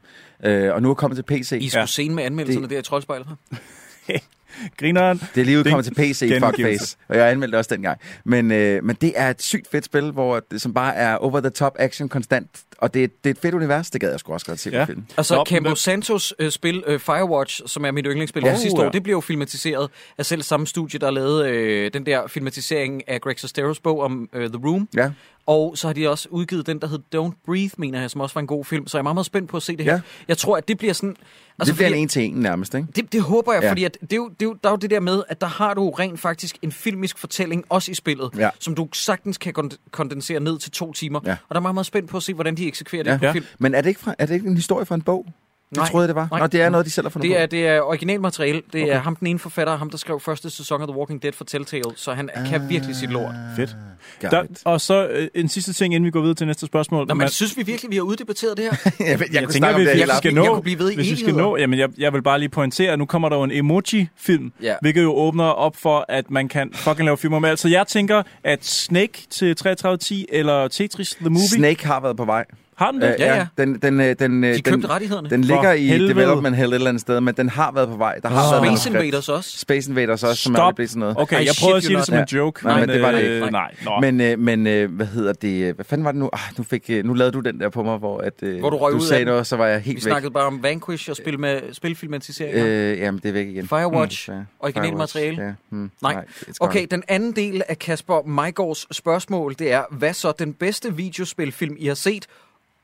Øh, 0.67 0.73
og 0.73 0.81
nu 0.81 0.89
er 0.89 0.93
kommet 0.93 1.17
til 1.17 1.23
PC. 1.23 1.39
I 1.61 1.69
skulle 1.69 1.79
Ja. 1.79 1.85
sene 1.85 2.15
med 2.15 2.23
anmeldelserne 2.23 2.63
Det- 2.67 2.73
der 2.73 2.79
i 2.79 2.83
Troldspejlet. 2.83 3.27
Grineren. 4.79 5.21
Det 5.35 5.41
er 5.41 5.45
lige 5.45 5.59
udkommet 5.59 5.85
til 5.85 5.93
PC, 5.93 6.39
fuckface. 6.43 6.97
Og 7.07 7.17
jeg 7.17 7.29
anmeldte 7.31 7.51
det 7.51 7.57
også 7.57 7.75
dengang. 7.75 7.99
Men, 8.25 8.51
øh, 8.51 8.83
men 8.83 8.95
det 9.01 9.13
er 9.15 9.29
et 9.29 9.41
sygt 9.41 9.67
fedt 9.71 9.85
spil, 9.85 10.11
hvor 10.11 10.41
det, 10.51 10.61
som 10.61 10.73
bare 10.73 10.95
er 10.95 11.15
over 11.15 11.39
the 11.39 11.49
top 11.49 11.75
action 11.79 12.09
konstant. 12.09 12.49
Og 12.77 12.93
det, 12.93 13.23
det 13.23 13.29
er 13.29 13.33
et 13.33 13.39
fedt 13.41 13.55
univers, 13.55 13.89
det 13.89 14.01
gad 14.01 14.09
jeg 14.09 14.19
sgu 14.19 14.33
også 14.33 14.45
godt 14.45 14.59
se 14.59 14.69
Ja. 14.73 14.79
på 14.85 14.91
film. 14.91 15.03
Altså, 15.17 15.35
Nå, 15.35 15.43
Campo 15.45 15.69
men- 15.69 15.75
Santos 15.75 16.33
øh, 16.39 16.51
spil 16.51 16.83
øh, 16.87 16.99
Firewatch, 16.99 17.61
som 17.65 17.85
er 17.85 17.91
mit 17.91 18.05
yndlingsspil 18.07 18.43
Oh, 18.43 18.49
fra 18.51 18.57
sidste 18.57 18.81
ja. 18.81 18.87
år, 18.87 18.91
det 18.91 19.03
bliver 19.03 19.15
jo 19.17 19.21
filmatiseret 19.21 19.89
af 20.17 20.25
selv 20.25 20.41
samme 20.41 20.67
studie, 20.67 20.99
der 20.99 21.11
lavede 21.11 21.49
øh, 21.49 21.93
den 21.93 22.05
der 22.05 22.27
filmatisering 22.27 23.09
af 23.09 23.21
Greg 23.21 23.39
Sesteros 23.39 23.79
bog 23.79 23.99
om 24.01 24.29
øh, 24.33 24.49
The 24.49 24.59
Room. 24.67 24.87
Ja. 24.95 25.09
Og 25.45 25.77
så 25.77 25.87
har 25.87 25.93
de 25.93 26.09
også 26.09 26.27
udgivet 26.31 26.67
den, 26.67 26.79
der 26.81 26.87
hed 26.87 26.99
Don't 27.15 27.41
Breathe, 27.45 27.75
mener 27.77 27.99
jeg, 28.01 28.11
som 28.11 28.21
også 28.21 28.33
var 28.33 28.41
en 28.41 28.47
god 28.47 28.65
film. 28.65 28.87
Så 28.87 28.97
jeg 28.97 28.99
er 28.99 29.03
meget, 29.03 29.15
meget 29.15 29.25
spændt 29.25 29.49
på 29.49 29.57
at 29.57 29.63
se 29.63 29.75
det 29.77 29.85
her. 29.85 29.93
Ja. 29.93 30.01
Jeg 30.27 30.37
tror, 30.37 30.57
at 30.57 30.67
det 30.67 30.77
bliver 30.77 30.93
sådan... 30.93 31.15
Altså, 31.59 31.71
det 31.71 31.77
bliver 31.77 31.89
fordi- 31.89 32.01
en 32.01 32.07
til 32.07 32.23
en 32.23 32.33
nærmest, 32.35 32.73
ikke? 32.75 32.87
Det, 32.95 33.13
det 33.13 33.21
håber 33.21 33.53
jeg, 33.53 33.63
ja. 33.63 33.69
Fordi 33.69 33.83
at 33.83 33.97
det 34.01 34.13
er 34.13 34.15
jo, 34.17 34.29
det 34.29 34.41
er 34.41 34.45
jo, 34.45 34.53
der 34.63 34.69
er 34.69 34.73
jo 34.73 34.77
det 34.77 34.89
der 34.89 34.99
med, 34.99 35.23
at 35.29 35.41
der 35.41 35.47
har 35.47 35.73
du 35.73 35.89
rent 35.89 36.19
faktisk 36.19 36.57
en 36.61 36.71
filmisk 36.71 37.17
fortælling, 37.17 37.63
også 37.69 37.91
i 37.91 37.93
spillet, 37.93 38.29
Ja. 38.37 38.49
som 38.59 38.75
du 38.75 38.87
sagtens 38.93 39.37
kan 39.37 39.53
kon- 39.59 39.77
kondensere 39.91 40.39
ned 40.39 40.59
til 40.59 40.71
to 40.71 40.93
timer. 40.93 41.19
Ja. 41.25 41.31
Og 41.49 41.55
der 41.55 41.55
er 41.55 41.61
meget, 41.61 41.75
meget 41.75 41.85
spændt 41.85 42.09
på 42.09 42.17
at 42.17 42.23
se, 42.23 42.33
hvordan 42.33 42.55
de 42.57 42.67
eksekverer 42.67 43.03
det 43.03 43.11
Ja. 43.11 43.17
på 43.17 43.33
film. 43.33 43.45
Men 43.59 43.75
er 43.75 43.81
det 43.81 43.89
ikke, 43.89 43.99
fra, 44.01 44.15
er 44.19 44.25
det 44.25 44.33
ikke 44.33 44.47
en 44.47 44.55
historie 44.55 44.85
fra 44.85 44.95
en 44.95 45.01
bog? 45.01 45.25
Det 45.73 45.77
Nej. 45.81 45.89
troede 45.89 46.03
jeg, 46.03 46.07
det 46.07 46.15
var. 46.15 46.27
Nej. 46.31 46.39
Nå, 46.39 46.47
det 46.47 46.61
er 46.61 46.69
noget, 46.69 46.85
de 46.85 46.91
selv 46.91 47.05
har 47.05 47.09
fundet 47.09 47.29
Det 47.29 47.39
er, 47.39 47.45
på. 47.45 47.49
det 47.51 47.67
er 47.67 47.81
originalmateriale. 47.81 48.61
Det 48.73 48.83
okay. 48.83 48.93
Er 48.93 48.99
ham, 48.99 49.15
den 49.15 49.27
ene 49.27 49.39
forfatter, 49.39 49.77
ham, 49.77 49.89
der 49.89 49.97
skrev 49.97 50.19
første 50.19 50.49
sæson 50.49 50.81
af 50.81 50.87
The 50.87 50.97
Walking 50.97 51.23
Dead 51.23 51.33
for 51.33 51.43
Telltale, 51.43 51.83
så 51.95 52.13
han 52.13 52.29
ah. 52.33 52.47
kan 52.49 52.69
virkelig 52.69 52.95
sit 52.95 53.09
lort. 53.11 53.35
Fedt. 53.55 53.75
Der, 54.21 54.43
og 54.65 54.81
så 54.81 55.07
øh, 55.07 55.27
en 55.35 55.49
sidste 55.49 55.73
ting, 55.73 55.93
inden 55.95 56.05
vi 56.05 56.11
går 56.11 56.21
videre 56.21 56.35
til 56.35 56.47
næste 56.47 56.65
spørgsmål. 56.65 57.07
Nå, 57.07 57.13
men 57.13 57.17
Man- 57.17 57.29
synes 57.29 57.57
vi 57.57 57.63
virkelig, 57.63 57.91
vi 57.91 57.95
har 57.95 58.03
uddebatteret 58.03 58.57
det 58.57 58.65
her? 58.65 58.71
jeg, 58.99 59.07
jeg, 59.09 59.19
jeg, 59.19 59.33
jeg 59.33 59.43
kunne 59.43 59.53
tænker, 59.53 59.67
det 59.69 59.79
vi 59.79 59.85
hele 59.85 59.99
jeg 60.07 60.17
skal 60.17 60.33
nå, 60.33 60.43
jeg 60.43 60.51
kunne 60.51 60.61
blive 60.63 60.79
ved 60.79 60.91
i 60.91 60.95
hvis 60.95 61.11
vi 61.11 61.15
skal 61.15 61.33
nå, 61.35 61.57
jamen 61.57 61.79
jeg, 61.79 61.89
jeg 61.97 62.13
vil 62.13 62.21
bare 62.21 62.39
lige 62.39 62.49
pointere, 62.49 62.91
at 62.91 62.99
nu 62.99 63.05
kommer 63.05 63.29
der 63.29 63.35
jo 63.37 63.43
en 63.43 63.51
emoji-film, 63.51 64.51
Ja. 64.61 64.75
hvilket 64.81 65.03
jo 65.03 65.13
åbner 65.15 65.43
op 65.43 65.75
for, 65.75 66.05
at 66.09 66.31
man 66.31 66.47
kan 66.47 66.69
fucking 66.73 67.05
lave 67.05 67.17
film 67.17 67.33
om 67.33 67.45
alt. 67.45 67.59
Så 67.59 67.67
jeg 67.67 67.87
tænker, 67.87 68.23
at 68.43 68.65
Snake 68.65 69.23
til 69.29 69.55
3310 69.55 70.25
eller 70.29 70.67
Tetris 70.67 71.15
The 71.19 71.29
Movie, 71.29 71.47
Snake 71.47 71.85
har 71.85 71.99
været 71.99 72.17
på 72.17 72.25
vej. 72.25 72.45
Har 72.75 72.91
den 72.91 73.01
det? 73.01 73.07
Øh, 73.09 73.15
ja, 73.19 73.35
ja. 73.35 73.47
Den, 73.57 73.79
den, 73.79 74.01
øh, 74.01 74.15
den, 74.19 74.43
øh, 74.43 74.49
De 74.49 74.55
den, 74.55 74.63
købte 74.63 74.87
rettighederne. 74.87 75.29
Den 75.29 75.43
For 75.43 75.47
ligger 75.55 75.71
i 75.73 75.85
helvede. 75.85 76.09
development 76.09 76.55
hell 76.55 76.69
et 76.71 76.75
eller 76.75 76.89
andet 76.89 77.01
sted, 77.01 77.21
men 77.21 77.33
den 77.35 77.49
har 77.49 77.71
været 77.71 77.89
på 77.89 77.95
vej. 77.97 78.19
Der 78.23 78.29
har 78.29 78.61
været 78.61 78.79
Space. 78.79 78.89
Invaders 78.89 79.29
også. 79.29 79.57
Space 79.59 79.89
Invaders 79.89 80.23
også, 80.23 80.43
som 80.43 80.55
Stop. 80.55 80.63
aldrig 80.63 80.75
blev 80.75 80.87
sådan 80.87 80.99
noget. 80.99 81.17
Okay, 81.19 81.41
I 81.41 81.45
jeg 81.45 81.53
prøvede 81.61 81.77
at 81.77 81.83
sige 81.83 81.97
det 81.97 82.05
som 82.05 82.17
en 82.17 82.25
joke, 82.33 82.65
Nej, 82.65 82.79
men 82.79 82.89
det 82.89 83.01
var 83.01 83.11
det 83.11 83.23
øh, 83.23 83.35
ikke. 83.35 83.51
Nej. 83.51 83.71
Men, 84.01 84.21
øh, 84.21 84.39
men 84.39 84.67
øh, 84.67 84.91
hvad 84.95 85.05
hedder 85.05 85.33
det? 85.33 85.73
Hvad 85.75 85.85
fanden 85.85 86.05
var 86.05 86.11
det 86.11 86.19
nu? 86.19 86.29
Ah, 86.33 86.39
nu, 86.57 86.63
fik, 86.63 86.89
nu 87.03 87.13
lavede 87.13 87.31
du 87.31 87.39
den 87.39 87.59
der 87.59 87.69
på 87.69 87.83
mig, 87.83 87.97
hvor, 87.97 88.17
at, 88.19 88.33
øh, 88.41 88.59
Hvor 88.59 88.69
du 88.69 88.77
røg 88.77 88.91
du 88.93 88.97
ud 88.97 89.01
sagde 89.01 89.19
den. 89.19 89.27
noget, 89.27 89.47
så 89.47 89.55
var 89.57 89.67
jeg 89.67 89.77
Vi 89.79 89.83
helt 89.83 89.95
væk. 90.05 90.11
snakkede 90.11 90.31
bare 90.31 90.45
om 90.45 90.63
Vanquish 90.63 91.09
og 91.09 91.15
spil 91.15 91.39
med 91.39 91.61
spilfilmatiseringer. 91.73 92.65
Øh, 92.67 92.97
jamen, 92.99 93.19
det 93.23 93.29
er 93.29 93.33
væk 93.33 93.47
igen. 93.47 93.67
Firewatch, 93.67 94.29
Mm, 94.31 94.37
originalt 94.59 94.97
materiale. 94.97 95.43
Ja. 95.43 95.51
Hmm, 95.69 95.91
Nej. 96.01 96.25
Okay, 96.59 96.87
den 96.91 97.03
anden 97.07 97.31
del 97.31 97.61
af 97.67 97.79
Kasper 97.79 98.27
Majgaards 98.27 98.95
spørgsmål, 98.95 99.55
det 99.59 99.71
er, 99.71 99.83
hvad 99.91 100.13
så 100.13 100.31
den 100.39 100.53
bedste 100.53 100.95
videospilfilm, 100.95 101.75
I 101.79 101.87
har 101.87 101.93
set, 101.93 102.25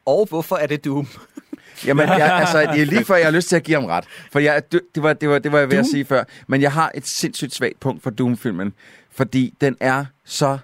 og 0.05 0.25
hvorfor 0.29 0.55
er 0.55 0.67
det 0.67 0.85
Doom? 0.85 1.07
Jamen, 1.85 2.07
jeg, 2.07 2.33
altså, 2.39 2.61
det 2.73 2.81
er 2.81 2.85
lige 2.85 3.05
før, 3.05 3.15
jeg 3.15 3.25
har 3.25 3.31
lyst 3.31 3.49
til 3.49 3.55
at 3.55 3.63
give 3.63 3.79
ham 3.79 3.85
ret. 3.85 4.03
For 4.31 4.39
jeg, 4.39 4.71
det, 4.71 4.81
var, 4.95 5.13
det, 5.13 5.29
var, 5.29 5.39
det 5.39 5.51
var 5.51 5.59
jeg 5.59 5.69
ved 5.69 5.77
at 5.77 5.83
Doom? 5.83 5.91
sige 5.91 6.05
før. 6.05 6.23
Men 6.47 6.61
jeg 6.61 6.71
har 6.71 6.91
et 6.95 7.07
sindssygt 7.07 7.55
svagt 7.55 7.79
punkt 7.79 8.03
for 8.03 8.09
Doom-filmen. 8.09 8.73
Fordi 9.11 9.53
den 9.61 9.77
er 9.79 10.05
så... 10.25 10.57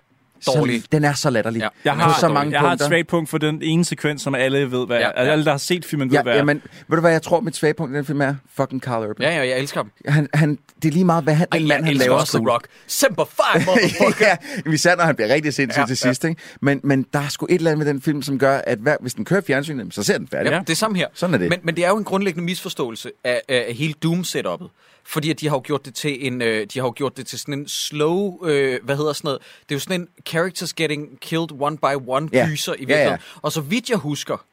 Dårlig. 0.46 0.82
Så, 0.82 0.88
den 0.92 1.04
er 1.04 1.14
så 1.14 1.30
latterlig. 1.30 1.60
Ja. 1.60 1.68
Jeg 1.86 1.94
Den 1.94 2.02
har, 2.02 2.08
på 2.14 2.20
så 2.20 2.22
dårlig. 2.28 2.34
mange 2.34 2.52
jeg 2.54 2.60
har 2.62 2.74
et 2.74 2.82
svagt 2.82 3.08
punkt 3.08 3.30
for 3.30 3.38
den 3.38 3.62
ene 3.62 3.86
sekvens, 3.86 4.22
som 4.22 4.36
alle 4.36 4.72
ved, 4.72 4.86
hvad 4.86 4.98
Ja, 4.98 5.04
ja, 5.08 5.12
ja. 5.22 5.26
ja. 5.26 5.32
Alle, 5.32 5.46
der 5.46 5.52
har 5.52 5.58
set 5.58 5.86
filmen, 5.86 6.10
ved, 6.12 6.18
Ja, 6.18 6.24
hvad 6.24 6.34
er. 6.34 6.38
jamen, 6.38 6.62
ved 6.88 6.98
du 6.98 7.02
hvad 7.02 7.12
jeg 7.12 7.22
tror, 7.22 7.40
mit 7.40 7.56
svage 7.56 7.74
punkt 7.74 7.94
i 7.94 7.98
den 7.98 8.06
film 8.06 8.22
er? 8.22 8.36
Fucking 8.56 8.82
Carl 8.82 9.04
Urban. 9.10 9.16
Ja, 9.32 9.36
ja, 9.36 9.48
jeg 9.50 9.60
elsker 9.60 9.80
ham. 9.80 9.92
Han, 10.14 10.28
han, 10.34 10.58
det 10.82 10.88
er 10.88 10.92
lige 10.94 11.06
meget, 11.06 11.24
hvad 11.24 11.34
han, 11.34 11.48
den 11.52 11.62
Ej, 11.62 11.68
mand, 11.68 11.70
jeg 11.72 11.78
han 11.86 11.88
elsker 11.94 12.08
laver. 12.10 12.20
også 12.20 12.38
The 12.38 12.48
Rock. 12.50 12.68
Semper 12.88 13.26
Fi, 13.26 13.60
motherfucker. 13.66 14.26
ja, 14.66 14.72
især 14.72 14.96
når 14.96 15.04
han 15.04 15.16
bliver 15.16 15.34
rigtig 15.34 15.54
sindssyg 15.54 15.80
Ja, 15.80 15.82
ja, 15.82 15.88
til 15.88 15.98
sidst. 15.98 16.24
Ikke? 16.24 16.42
Men, 16.62 16.80
men 16.84 17.06
der 17.14 17.20
er 17.20 17.28
sgu 17.28 17.46
et 17.50 17.56
eller 17.56 17.72
andet 17.72 17.86
med 17.86 17.94
den 17.94 18.02
film, 18.02 18.22
som 18.22 18.40
gør, 18.40 18.58
at 18.58 18.78
hver, 18.80 18.96
hvis 19.02 19.14
den 19.14 19.26
kører 19.26 19.42
fjernsynet, 19.48 19.94
så 19.94 20.04
ser 20.04 20.18
den 20.18 20.28
færdig. 20.28 20.52
Ja, 20.52 20.60
det 20.60 20.70
er 20.70 20.74
samme 20.76 20.98
her. 20.98 21.08
Sådan 21.14 21.34
er 21.34 21.38
det. 21.38 21.50
Men, 21.50 21.60
men 21.64 21.76
det 21.76 21.86
er 21.86 21.90
jo 21.90 21.98
en 21.98 22.04
grundlæggende 22.04 22.46
misforståelse 22.46 23.12
af, 23.24 23.42
af 23.50 23.74
hele 23.74 23.94
Doom-setup'et. 24.06 24.68
Fordi 25.08 25.30
at 25.30 25.39
de 25.39 25.48
har 25.50 25.56
jo 25.56 25.62
gjort 25.65 25.86
det 25.86 25.96
til 25.96 26.28
en, 26.28 26.41
øh, 26.41 26.68
de 26.74 26.80
har 26.80 26.86
jo 26.88 26.94
gjort 26.96 27.18
det 27.18 27.28
til 27.28 27.39
sådan 27.39 27.54
en 27.54 27.68
slow, 27.68 28.46
øh, 28.48 28.80
hvad 28.84 28.98
hedder 28.98 29.13
sådan 29.13 29.28
noget, 29.28 29.39
det 29.70 29.72
er 29.72 29.76
jo 29.76 29.80
sådan 29.80 30.02
en 30.02 30.08
characters 30.28 30.74
getting 30.74 31.20
killed 31.20 31.48
one 31.62 31.78
by 31.78 31.96
one 32.08 32.30
Ja. 32.34 32.48
gyser 32.48 32.74
i 32.74 32.78
virkeligheden. 32.78 33.10
ja. 33.12 33.39
Og 33.41 33.52
så 33.52 33.62
vidt 33.62 33.89
jeg 33.89 33.98
husker, 33.98 34.46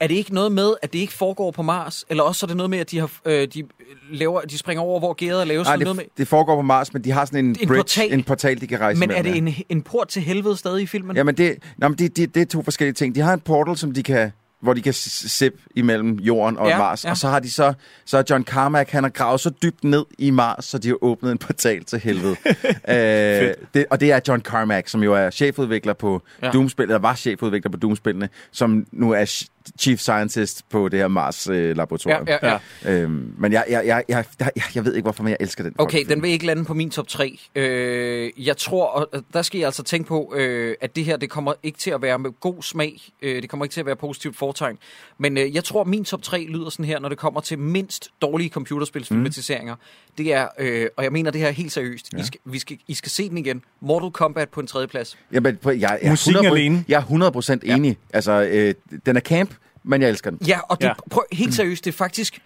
er 0.00 0.06
det 0.06 0.14
ikke 0.14 0.34
noget 0.34 0.52
med, 0.52 0.74
at 0.82 0.92
det 0.92 0.98
ikke 0.98 1.12
foregår 1.12 1.50
på 1.50 1.62
Mars? 1.62 2.04
Eller 2.08 2.22
også 2.22 2.46
er 2.46 2.48
det 2.48 2.56
noget 2.56 2.70
med, 2.70 2.78
at 2.78 2.90
de, 2.90 2.98
har, 2.98 3.10
øh, 3.24 3.48
de, 3.54 3.62
laver, 4.10 4.40
de 4.40 4.58
springer 4.58 4.82
over, 4.82 4.98
hvor 4.98 5.12
gæret 5.12 5.40
er 5.40 5.44
lavet? 5.44 5.64
Nej, 5.66 5.72
sådan 5.72 5.84
noget 5.84 5.98
det, 5.98 6.04
med, 6.06 6.10
det 6.18 6.28
foregår 6.28 6.56
på 6.56 6.62
Mars, 6.62 6.92
men 6.92 7.04
de 7.04 7.10
har 7.10 7.24
sådan 7.24 7.44
en, 7.44 7.50
En 7.60 7.68
bridge, 7.68 7.76
portal. 7.76 8.12
en 8.12 8.22
portal, 8.22 8.60
de 8.60 8.66
kan 8.66 8.80
rejse 8.80 9.00
men 9.00 9.10
er 9.10 9.18
imellem, 9.18 9.44
det 9.44 9.52
ja. 9.58 9.62
en, 9.68 9.76
en 9.78 9.82
port 9.82 10.08
til 10.08 10.22
helvede 10.22 10.56
stadig 10.56 10.82
i 10.82 10.86
filmen? 10.86 11.16
Jamen, 11.16 11.34
det, 11.36 11.58
nå, 11.78 11.88
men 11.88 11.98
det, 11.98 12.16
det, 12.16 12.34
det 12.34 12.42
er 12.42 12.46
to 12.46 12.62
forskellige 12.62 12.94
ting. 12.94 13.14
De 13.14 13.20
har 13.20 13.32
en 13.34 13.40
portal, 13.40 13.76
som 13.76 13.92
de 13.94 14.02
kan 14.02 14.32
hvor 14.62 14.74
de 14.74 14.82
kan 14.82 14.92
sippe 14.92 15.58
imellem 15.76 16.12
jorden 16.18 16.58
og 16.58 16.68
Ja, 16.68 16.78
Mars. 16.78 17.04
ja. 17.04 17.10
Og 17.10 17.16
så 17.16 17.28
har 17.28 17.38
de 17.40 17.50
så, 17.50 17.72
så 18.04 18.22
John 18.30 18.44
Carmack, 18.44 18.90
han 18.90 19.04
har 19.04 19.10
gravet 19.10 19.40
så 19.40 19.50
dybt 19.62 19.84
ned 19.84 20.04
i 20.18 20.30
Mars, 20.30 20.64
så 20.64 20.78
de 20.78 20.88
har 20.88 21.04
åbnet 21.04 21.32
en 21.32 21.38
portal 21.38 21.84
til 21.84 21.98
helvede. 21.98 22.36
øh, 22.88 23.54
det, 23.74 23.86
og 23.90 24.00
det 24.00 24.12
er 24.12 24.20
John 24.28 24.40
Carmack, 24.40 24.88
som 24.88 25.02
jo 25.02 25.14
er 25.14 25.30
chefudvikler 25.30 25.92
på 25.92 26.22
Ja. 26.42 26.50
Doom-spillet, 26.50 26.90
eller 26.90 26.98
var 27.00 27.14
chefudvikler 27.14 27.70
på 27.70 27.76
Doom-spillene, 27.78 28.28
som 28.52 28.86
nu 28.92 29.10
er 29.12 29.44
chief 29.78 30.00
scientist 30.00 30.64
på 30.70 30.88
det 30.88 30.98
her 30.98 31.08
Mars-laboratorium. 31.08 32.28
ja, 32.28 32.38
ja, 32.42 32.58
ja. 32.84 32.92
Øhm, 32.92 33.34
men 33.38 33.52
jeg, 33.52 33.64
jeg, 33.70 33.86
jeg, 33.86 34.04
jeg, 34.08 34.24
jeg, 34.40 34.62
jeg 34.74 34.84
ved 34.84 34.94
ikke, 34.94 35.04
hvorfor, 35.04 35.22
men 35.22 35.30
jeg 35.30 35.36
elsker 35.40 35.64
den. 35.64 35.74
Okay, 35.78 36.04
den 36.04 36.22
vil 36.22 36.30
ikke 36.30 36.46
lande 36.46 36.64
på 36.64 36.74
min 36.74 36.90
top 36.90 37.08
3. 37.08 37.38
Øh, 37.54 38.30
jeg 38.46 38.56
tror, 38.56 38.86
og 38.86 39.08
øh, 39.12 39.22
der 39.32 39.42
skal 39.42 39.58
jeg 39.58 39.66
altså 39.66 39.82
tænke 39.82 40.08
på, 40.08 40.34
øh, 40.36 40.74
at 40.80 40.96
det 40.96 41.04
her, 41.04 41.16
det 41.16 41.30
kommer 41.30 41.52
ikke 41.62 41.78
til 41.78 41.90
at 41.90 42.02
være 42.02 42.18
med 42.18 42.30
god 42.40 42.62
smag. 42.62 43.00
Øh, 43.22 43.42
det 43.42 43.50
kommer 43.50 43.64
ikke 43.64 43.72
til 43.72 43.80
at 43.80 43.86
være 43.86 43.96
positivt 43.96 44.36
foretegn. 44.36 44.78
Men 45.18 45.38
øh, 45.38 45.54
jeg 45.54 45.64
tror, 45.64 45.84
min 45.84 46.04
top 46.04 46.22
3 46.22 46.46
lyder 46.48 46.70
sådan 46.70 46.84
her, 46.84 46.98
når 46.98 47.08
det 47.08 47.18
kommer 47.18 47.40
til 47.40 47.58
mindst 47.58 48.10
dårlige 48.22 48.50
computerspilsfilmatiseringer. 48.50 49.74
Mm. 49.74 49.80
Det 50.18 50.34
er, 50.34 50.48
øh, 50.58 50.86
og 50.96 51.04
jeg 51.04 51.12
mener 51.12 51.30
det 51.30 51.40
her 51.40 51.50
helt 51.50 51.72
seriøst, 51.72 52.12
ja. 52.12 52.18
I, 52.18 52.24
skal, 52.24 52.40
vi 52.44 52.58
skal, 52.58 52.78
I 52.88 52.94
skal 52.94 53.10
se 53.10 53.28
den 53.28 53.38
igen. 53.38 53.62
Mortal 53.80 54.10
Kombat 54.10 54.48
på 54.48 54.60
en 54.60 54.66
tredje 54.66 54.86
plads. 54.86 55.18
Jamen, 55.32 55.58
jeg, 55.64 55.80
jeg, 55.80 55.98
er 56.02 56.10
Musikken 56.10 56.44
100%, 56.44 56.46
alene. 56.46 56.84
Jeg 56.88 57.04
er 57.10 57.62
100% 57.64 57.74
enig. 57.74 57.96
Altså, 58.12 58.32
øh, 58.32 58.74
den 59.06 59.16
er 59.16 59.20
camp, 59.20 59.54
men 59.88 60.02
jeg 60.02 60.08
elsker 60.10 60.30
den. 60.30 60.38
Ja, 60.46 60.58
og 60.68 60.80
det, 60.80 60.86
Ja. 60.86 60.92
Prøv, 61.10 61.22
helt 61.32 61.54
seriøst, 61.54 61.84
det 61.84 61.92
er 61.92 61.96
faktisk... 61.96 62.40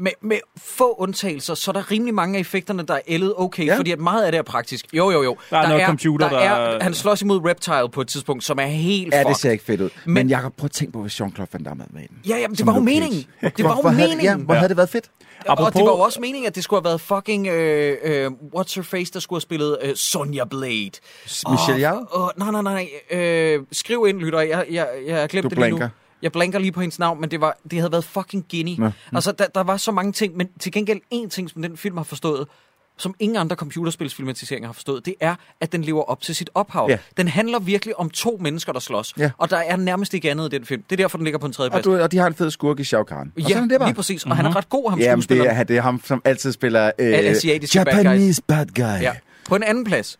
med, 0.00 0.12
med 0.22 0.36
få 0.56 0.94
undtagelser, 0.98 1.54
så 1.54 1.70
er 1.70 1.72
der 1.72 1.90
rimelig 1.90 2.14
mange 2.14 2.36
af 2.36 2.40
effekterne, 2.40 2.82
der 2.82 2.94
er 2.94 3.00
ældet 3.08 3.34
okay, 3.36 3.66
Ja. 3.66 3.76
fordi 3.78 3.92
at 3.92 3.98
meget 3.98 4.24
af 4.24 4.32
det 4.32 4.38
er 4.38 4.42
praktisk. 4.42 4.86
Jo, 4.92 5.10
jo, 5.10 5.22
jo. 5.22 5.36
Der 5.50 5.58
er 5.58 5.68
noget 5.68 5.86
computer, 5.86 6.28
der... 6.28 6.38
der- 6.38 6.44
Er, 6.46 6.82
han 6.82 6.94
slås 6.94 7.22
imod 7.22 7.40
Reptile 7.44 7.88
på 7.92 8.00
et 8.00 8.08
tidspunkt, 8.08 8.44
som 8.44 8.58
er 8.58 8.66
helt 8.66 9.14
Ja, 9.14 9.24
det 9.24 9.36
ser 9.36 9.50
ikke 9.50 9.64
fedt 9.64 9.80
ud. 9.80 9.84
Men, 9.84 9.92
Men- 10.04 10.14
men 10.14 10.28
Jacob, 10.28 10.56
prøv 10.56 10.64
at 10.64 10.70
tænke 10.70 10.92
på, 10.92 11.02
hvis 11.02 11.20
Jean-Claude 11.20 11.46
Van 11.52 11.62
Damme 11.62 11.82
havde 11.82 11.94
med 11.94 12.02
den. 12.08 12.16
Ja, 12.28 12.36
jamen, 12.38 12.56
det 12.56 12.66
var 12.66 12.74
jo 12.74 12.80
meningen. 12.80 13.26
Det 13.56 13.64
var 13.64 13.74
jo 13.76 13.80
hvor 13.80 13.90
havde 13.90 14.08
det- 14.08 14.16
meningen. 14.16 14.38
Ja, 14.38 14.44
hvor 14.44 14.54
havde 14.54 14.68
det 14.68 14.76
været 14.76 14.88
fedt? 14.90 15.10
Og 15.46 15.52
Apropos- 15.60 15.70
det 15.78 15.80
var 15.84 15.90
jo 15.90 15.98
også 16.00 16.20
meningen, 16.20 16.46
at 16.48 16.54
det 16.54 16.64
skulle 16.64 16.78
have 16.80 16.84
været 16.84 17.00
fucking... 17.00 17.46
Øh, 17.46 17.96
øh, 18.04 18.26
what's 18.56 18.74
her 18.76 18.82
face, 18.82 19.12
der 19.12 19.20
skulle 19.20 19.36
have 19.36 19.42
spillet 19.42 19.78
øh, 19.82 19.96
Sonja 19.96 20.44
Blade. 20.44 20.90
Michelle? 21.50 21.92
Åh, 22.16 22.28
nej, 22.36 22.50
nej, 22.50 22.62
nej. 22.62 22.88
Øh, 23.20 23.60
skriv 23.72 24.06
ind, 24.08 24.18
lytter. 24.18 24.40
Jeg, 24.40 24.66
jeg, 24.70 24.88
jeg 25.06 25.16
har 25.20 25.26
glemt 25.26 25.44
Du 25.44 25.48
det 25.48 25.58
lige 25.58 25.70
nu. 25.70 25.86
Jeg 26.22 26.32
blanker 26.32 26.58
lige 26.58 26.72
på 26.72 26.80
hendes 26.80 26.98
navn, 26.98 27.20
men 27.20 27.30
det, 27.30 27.40
var, 27.40 27.56
det 27.70 27.78
havde 27.78 27.92
været 27.92 28.04
fucking 28.04 28.44
Guinea. 28.50 28.74
Nå. 28.78 28.90
Altså, 29.14 29.32
der, 29.32 29.46
der 29.46 29.60
var 29.62 29.76
så 29.76 29.92
mange 29.92 30.12
ting, 30.12 30.36
men 30.36 30.48
til 30.60 30.72
gengæld 30.72 31.00
en 31.10 31.30
ting, 31.30 31.50
som 31.50 31.62
den 31.62 31.76
film 31.76 31.96
har 31.96 32.04
forstået, 32.04 32.46
som 32.96 33.14
ingen 33.18 33.36
andre 33.38 33.56
computerspilsfilmatiseringer 33.56 34.68
har 34.68 34.72
forstået, 34.72 35.06
det 35.06 35.14
er, 35.20 35.34
at 35.60 35.72
den 35.72 35.82
lever 35.82 36.02
op 36.02 36.22
til 36.22 36.34
sit 36.34 36.50
ophav. 36.54 36.86
Ja. 36.90 36.98
Den 37.16 37.28
handler 37.28 37.58
virkelig 37.58 37.98
om 37.98 38.10
to 38.10 38.38
mennesker, 38.40 38.72
der 38.72 38.80
slås. 38.80 39.14
Ja. 39.18 39.30
Og 39.38 39.50
der 39.50 39.56
er 39.56 39.76
nærmest 39.76 40.14
ikke 40.14 40.30
andet 40.30 40.52
i 40.52 40.56
den 40.56 40.66
film. 40.66 40.82
Det 40.82 40.92
er 40.92 40.96
derfor, 41.04 41.18
den 41.18 41.24
ligger 41.24 41.38
på 41.38 41.46
en 41.46 41.52
tredje 41.52 41.68
Og, 41.68 41.72
plads. 41.72 41.84
du, 41.84 41.96
og 41.98 42.12
de 42.12 42.18
har 42.18 42.26
en 42.26 42.34
fed 42.34 42.50
skurk 42.50 42.80
i 42.80 42.84
Shao 42.84 43.04
Kahn. 43.04 43.32
Og 43.36 43.42
Ja, 43.42 43.48
sådan 43.48 43.70
det 43.70 43.78
bare. 43.78 43.88
lige 43.88 43.96
præcis. 43.96 44.24
Og 44.24 44.36
han 44.36 44.46
er 44.46 44.56
ret 44.56 44.68
god, 44.68 44.90
ham 44.90 44.98
Jamen, 45.00 45.22
det 45.28 45.38
er, 45.40 45.62
det 45.64 45.76
er 45.76 45.80
ham, 45.82 46.00
som 46.04 46.22
altid 46.24 46.52
spiller 46.52 46.90
øh, 46.98 47.12
Asiatiske 47.18 47.78
bad 47.84 47.84
guys. 47.94 48.04
Japanese 48.04 48.42
bad 48.46 48.66
guy. 48.66 49.02
Ja. 49.02 49.12
På 49.48 49.56
en 49.56 49.62
anden 49.62 49.84
plads, 49.84 50.18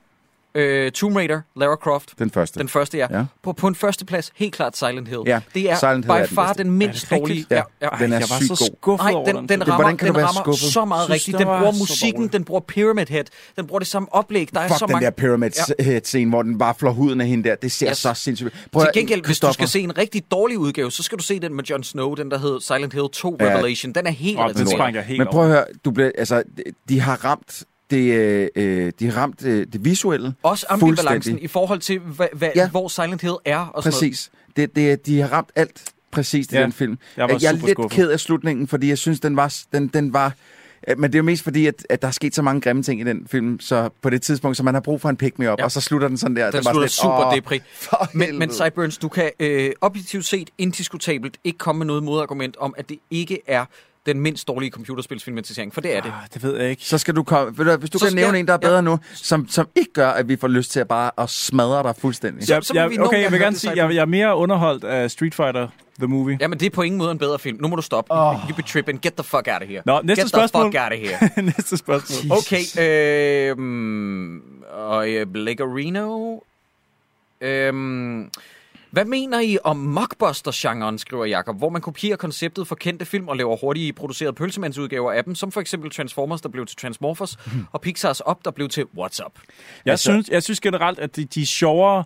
øh, 0.59 0.93
Tomb 0.93 1.17
Raider, 1.17 1.41
Lara 1.57 1.77
Croft. 1.77 2.13
Den 2.19 2.31
første. 2.31 2.59
Den 2.61 2.69
første, 2.69 2.99
ja. 2.99 3.07
Ja. 3.11 3.25
På, 3.43 3.53
på 3.53 3.67
en 3.67 3.75
første 3.75 4.05
plads, 4.05 4.33
helt 4.37 4.55
klart 4.55 4.77
Silent 4.77 5.09
Hill. 5.09 5.21
Ja, 5.27 5.41
Det 5.55 5.71
er 5.71 5.77
Silent 5.77 6.05
Hill 6.05 6.11
er 6.11 6.17
by 6.25 6.27
den 6.29 6.35
far 6.35 6.47
bedste. 6.47 6.63
den 6.63 6.73
mindst 6.73 7.13
Er 7.13 7.19
dårlige. 7.19 7.47
Ja. 7.51 7.63
ja. 7.83 7.89
Den 8.01 8.13
er 8.13 8.19
jeg 8.19 8.27
var 8.31 8.37
sygt 8.41 8.59
så 8.59 8.65
god. 8.65 8.77
skuffet 8.83 9.13
Nej, 9.13 9.33
den, 9.33 9.49
den. 9.49 9.61
rammer, 9.63 9.75
Hvordan 9.77 9.97
kan 9.97 10.09
den 10.15 10.17
rammer 10.17 10.43
skuffet? 10.43 10.73
så 10.73 10.85
meget 10.85 11.11
rigtigt. 11.11 11.39
Den 11.39 11.47
bruger 11.47 11.73
musikken, 11.79 12.29
den 12.29 12.45
bruger 12.45 12.61
Pyramid 12.61 13.07
Head, 13.07 13.25
den 13.57 13.67
bruger 13.67 13.79
det 13.79 13.89
samme 13.89 14.09
oplæg. 14.15 14.49
Der 14.55 14.61
er 14.61 14.69
Fuck 14.69 14.79
så 14.79 14.87
den 14.87 14.93
mange... 14.93 15.05
der 15.05 15.11
pyramid 15.11 15.51
ja. 15.81 16.01
scene, 16.05 16.31
hvor 16.31 16.43
den 16.43 16.59
bare 16.59 16.75
flår 16.79 16.91
huden 16.93 17.21
af 17.21 17.27
hende 17.27 17.49
der. 17.49 17.55
Det 17.55 17.73
ser 17.73 17.93
så 17.93 18.15
sindssygt 18.15 18.53
Til 18.73 18.81
at- 18.81 18.95
gengæld, 18.95 19.25
hvis 19.25 19.41
du 19.41 19.53
skal 19.53 19.69
se 19.69 19.81
en 19.81 19.99
rigtig 19.99 20.23
dårlig 20.31 20.59
udgave, 20.59 20.91
så 20.93 21.03
skal 21.03 21.19
du 21.19 21.23
se 21.23 21.41
den 21.41 21.55
med 21.55 21.65
Jon 21.65 21.83
Snow, 21.83 22.15
den 22.15 22.31
der 22.31 22.39
hedder 22.39 22.59
Silent 22.59 22.93
Hill 22.93 23.09
2 23.13 23.37
Ja. 23.41 23.47
Revelation. 23.47 23.93
Den 23.93 24.07
er 24.07 24.11
helt 24.11 24.39
den 24.57 25.19
Men 25.19 25.27
prøv 25.31 25.43
at 25.45 25.49
høre, 25.51 25.65
du 25.85 25.91
bliver, 25.91 26.11
altså, 26.19 26.43
de 26.89 27.01
har 27.01 27.25
ramt 27.25 27.63
det, 27.91 28.13
øh, 28.13 28.49
øh, 28.57 28.93
de 29.01 29.11
har 29.11 29.21
ramt 29.21 29.45
øh, 29.45 29.67
det 29.73 29.85
visuelle. 29.85 30.35
Også 30.43 30.67
ambivalencen 30.69 31.39
i 31.39 31.47
forhold 31.47 31.79
til, 31.81 31.99
hvad, 31.99 32.27
hvad, 32.33 32.51
Ja. 32.57 32.69
hvor 32.71 32.89
Silent 32.89 33.21
Hill 33.23 33.35
er. 33.45 33.59
Og 33.59 33.83
sådan 33.83 33.93
noget. 33.95 34.11
Præcis. 34.11 34.31
Det, 34.57 34.77
det, 34.77 35.07
de 35.07 35.21
har 35.21 35.29
ramt 35.33 35.51
alt 35.57 35.85
præcis 36.11 36.47
i 36.47 36.55
Ja, 36.57 36.63
den 36.63 36.73
film. 36.73 36.99
jeg 37.17 37.23
var 37.29 37.39
jeg 37.43 37.49
er 37.49 37.53
super 37.55 37.67
lidt 37.67 37.75
skuffet. 37.77 37.93
ked 37.97 38.11
af 38.11 38.21
slutningen, 38.21 38.69
fordi 38.69 38.89
jeg 38.89 38.99
synes, 38.99 39.21
den 39.21 39.37
var... 39.37 39.55
Den, 39.73 39.89
den 39.89 40.13
var 40.13 40.33
øh, 40.89 40.99
men 40.99 41.11
det 41.13 41.15
er 41.15 41.19
jo 41.19 41.23
mest 41.25 41.43
fordi, 41.45 41.67
at, 41.67 41.87
at 41.91 42.03
der 42.03 42.09
er 42.09 42.13
sket 42.13 42.35
så 42.35 42.43
mange 42.43 42.61
grimme 42.61 42.83
ting 42.83 43.01
i 43.01 43.05
den 43.05 43.27
film, 43.31 43.61
så 43.61 43.89
på 44.03 44.11
det 44.11 44.23
tidspunkt, 44.23 44.57
så 44.57 44.63
man 44.63 44.75
har 44.75 44.81
brug 44.81 45.01
for 45.01 45.09
en 45.09 45.17
pick 45.17 45.39
me 45.39 45.53
up, 45.53 45.59
Ja. 45.59 45.65
og 45.65 45.73
så 45.73 45.81
slutter 45.81 46.09
den 46.09 46.17
sådan 46.19 46.37
der. 46.37 46.45
Den 46.45 46.53
det 46.59 46.65
var 46.65 46.73
slutter 46.73 46.89
super 46.89 47.31
depri. 47.35 47.61
Men, 48.15 48.39
men. 48.39 48.51
Sideburns, 48.51 48.99
du 48.99 49.09
kan 49.09 49.31
øh, 49.41 49.71
objektivt 49.81 50.25
set, 50.25 50.51
indiskutabelt, 50.59 51.37
ikke 51.45 51.59
komme 51.59 51.79
med 51.79 51.87
noget 51.87 52.03
modargument 52.03 52.57
om, 52.57 52.75
at 52.79 52.89
det 52.89 52.99
ikke 53.11 53.39
er 53.47 53.65
den 54.09 54.21
mindst 54.21 54.49
dårlige 54.49 54.71
computerspilsfilmatisering, 54.71 55.75
for 55.75 55.81
det 55.81 55.97
er 55.97 56.01
det. 56.01 56.09
Ah, 56.23 56.29
det 56.35 56.43
ved 56.43 56.57
jeg 56.61 56.71
ikke. 56.71 56.85
Så 56.85 56.99
skal 56.99 57.17
du 57.17 57.23
komme... 57.23 57.59
Ved 57.59 57.65
du, 57.65 57.77
hvis 57.77 57.91
du 57.91 57.99
Så 57.99 58.05
kan 58.07 58.15
nævne 58.15 58.39
en, 58.39 58.47
der 58.47 58.53
er 58.53 58.59
ja. 58.63 58.69
bedre 58.69 58.83
nu, 58.83 58.99
som, 59.15 59.49
som 59.49 59.69
ikke 59.77 59.93
gør, 59.93 60.09
at 60.11 60.29
vi 60.29 60.37
får 60.37 60.49
lyst 60.49 60.71
til 60.73 60.81
at 60.81 60.89
bare 60.89 61.11
at 61.19 61.31
smadre 61.31 61.83
dig 61.83 61.95
fuldstændig. 61.99 62.47
Så- 62.47 62.55
Jeg, 62.55 62.65
så 62.65 62.75
må 62.75 62.81
jeg, 62.81 62.91
vi 62.91 62.99
okay, 62.99 63.23
jeg 63.23 63.33
vil 63.33 63.41
gerne 63.41 63.57
sige, 63.57 63.73
jeg, 63.85 63.95
jeg 63.95 64.01
er 64.01 64.07
mere 64.07 64.37
underholdt 64.37 64.85
af 64.85 65.11
Street 65.11 65.35
Fighter 65.35 65.69
The 65.99 66.07
Movie. 66.07 66.39
Jamen, 66.41 66.61
det 66.61 66.67
er 66.67 66.71
på 66.71 66.83
ingen 66.83 66.99
måde 66.99 67.11
en 67.13 67.19
bedre 67.19 67.39
film. 67.39 67.59
Nu 67.61 67.69
må 67.69 67.77
du 67.77 67.83
stoppe. 67.83 68.13
Oh. 68.13 68.35
You 68.49 68.55
be 68.57 68.63
tripping. 68.63 69.01
Get 69.03 69.13
the 69.15 69.25
fuck 69.25 69.49
out 69.53 69.63
of 69.63 69.69
here. 69.69 69.83
Nå, 69.87 70.01
næste 70.05 70.23
Get 70.23 70.29
spørgsmål. 70.31 70.63
the 70.73 70.81
fuck 70.81 70.93
out 70.93 70.93
of 70.93 70.99
here. 71.33 71.43
Næste 71.57 71.77
spørgsmål. 71.77 72.39
Okay, 72.39 72.63
øhm, 73.51 74.43
og 74.73 75.11
øh, 75.11 75.27
Blackerino. 75.27 76.39
Øhm, 77.41 78.31
hvad 78.91 79.05
mener 79.05 79.41
I 79.41 79.59
om 79.65 79.77
mockbuster-genren, 79.77 80.99
skriver 80.99 81.25
Jakob, 81.25 81.59
hvor 81.59 81.69
man 81.69 81.81
kopierer 81.83 82.17
konceptet 82.17 82.67
for 82.67 82.75
kendte 82.75 83.05
film 83.05 83.29
og 83.29 83.37
laver 83.37 83.57
hurtigt 83.57 83.97
producerede 83.97 84.33
pølsemandsudgaver 84.33 85.13
af 85.13 85.25
dem, 85.25 85.35
som 85.35 85.53
for 85.53 85.61
eksempel 85.61 85.91
Transformers, 85.91 86.41
der 86.41 86.49
blev 86.49 86.67
til 86.67 86.77
Transmorphers, 86.77 87.37
og 87.73 87.81
Pixars 87.81 88.21
Up, 88.31 88.37
der 88.45 88.51
blev 88.51 88.69
til 88.69 88.85
What's 88.99 89.25
Up. 89.27 89.33
Jeg, 89.85 89.91
Altså- 89.93 90.11
synes, 90.13 90.29
jeg 90.29 90.43
synes 90.43 90.61
generelt, 90.61 90.99
at 90.99 91.17
de, 91.17 91.25
de 91.25 91.43
er 91.43 91.47
sjovere, 91.47 92.05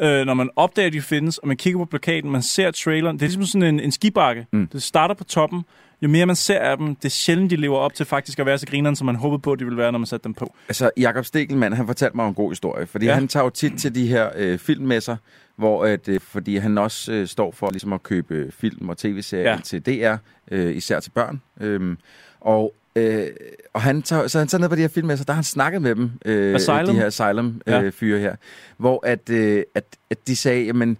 øh, 0.00 0.26
når 0.26 0.34
man 0.34 0.50
opdager, 0.56 0.86
at 0.86 0.92
de 0.92 1.00
findes, 1.02 1.38
og 1.38 1.48
man 1.48 1.56
kigger 1.56 1.78
på 1.80 1.84
plakaten, 1.84 2.30
man 2.30 2.42
ser 2.42 2.70
traileren. 2.70 3.16
Det 3.16 3.22
er 3.22 3.26
ligesom 3.28 3.44
sådan 3.46 3.74
en, 3.74 3.80
en 3.80 3.92
skibakke. 3.92 4.46
Mm. 4.52 4.66
Det 4.66 4.82
starter 4.82 5.14
på 5.14 5.24
toppen. 5.24 5.62
Jo 6.02 6.08
mere 6.08 6.26
man 6.26 6.36
ser 6.36 6.58
af 6.58 6.76
dem, 6.76 6.94
det 6.96 7.04
er 7.04 7.08
sjældent, 7.10 7.50
de 7.50 7.56
lever 7.56 7.78
op 7.78 7.94
til 7.94 8.06
faktisk 8.06 8.38
at 8.38 8.46
være 8.46 8.58
så 8.58 8.66
grineren, 8.66 8.96
som 8.96 9.06
man 9.06 9.16
håbede 9.16 9.38
på, 9.42 9.54
de 9.54 9.64
ville 9.64 9.76
være, 9.78 9.92
når 9.92 9.98
man 9.98 10.06
satte 10.06 10.24
dem 10.24 10.34
på. 10.34 10.54
Altså, 10.68 10.90
Jakob 10.96 11.24
Stegelmann, 11.24 11.74
han 11.76 11.86
fortalte 11.86 12.16
mig 12.16 12.28
en 12.28 12.34
god 12.34 12.50
historie, 12.50 12.86
fordi 12.86 13.06
ja. 13.06 13.14
han 13.14 13.28
tager 13.28 13.44
jo 13.44 13.50
tit 13.50 13.72
til 13.78 13.94
de 13.94 14.06
her 14.08 14.30
øh, 14.36 14.58
filmmesser, 14.58 15.16
hvor 15.56 15.84
at, 15.84 16.08
øh, 16.08 16.20
fordi 16.20 16.56
han 16.56 16.78
også 16.78 17.12
øh, 17.12 17.26
står 17.28 17.50
for 17.52 17.70
ligesom 17.70 17.92
at 17.92 18.02
købe 18.02 18.52
film 18.52 18.88
og 18.88 18.98
tv-serier 18.98 19.44
Ja. 19.44 19.50
ja. 19.54 19.60
til 19.60 19.82
DR, 19.86 20.16
øh, 20.50 20.76
især 20.76 21.00
til 21.00 21.10
børn. 21.10 21.40
Øhm, 21.60 21.98
og 22.40 22.74
øh, 22.96 23.26
og 23.72 23.82
han 23.82 24.02
tager, 24.02 24.26
så 24.26 24.38
han 24.38 24.48
tager 24.48 24.60
ned 24.60 24.68
på 24.68 24.74
de 24.76 24.80
her 24.80 24.88
filmmesser, 24.88 25.24
der 25.24 25.32
har 25.32 25.36
han 25.36 25.44
snakket 25.44 25.82
med 25.82 25.94
dem, 25.94 26.10
øh, 26.24 26.54
Asylum? 26.54 26.86
de 26.86 26.92
her 26.92 27.06
Asylum-fyre 27.06 27.76
Ja. 27.76 27.82
øh, 27.82 27.92
fyre 27.92 28.18
her, 28.18 28.36
hvor 28.76 29.06
at, 29.06 29.30
øh, 29.30 29.62
at, 29.74 29.84
at 30.10 30.18
de 30.26 30.36
sagde, 30.36 30.64
jamen, 30.64 30.98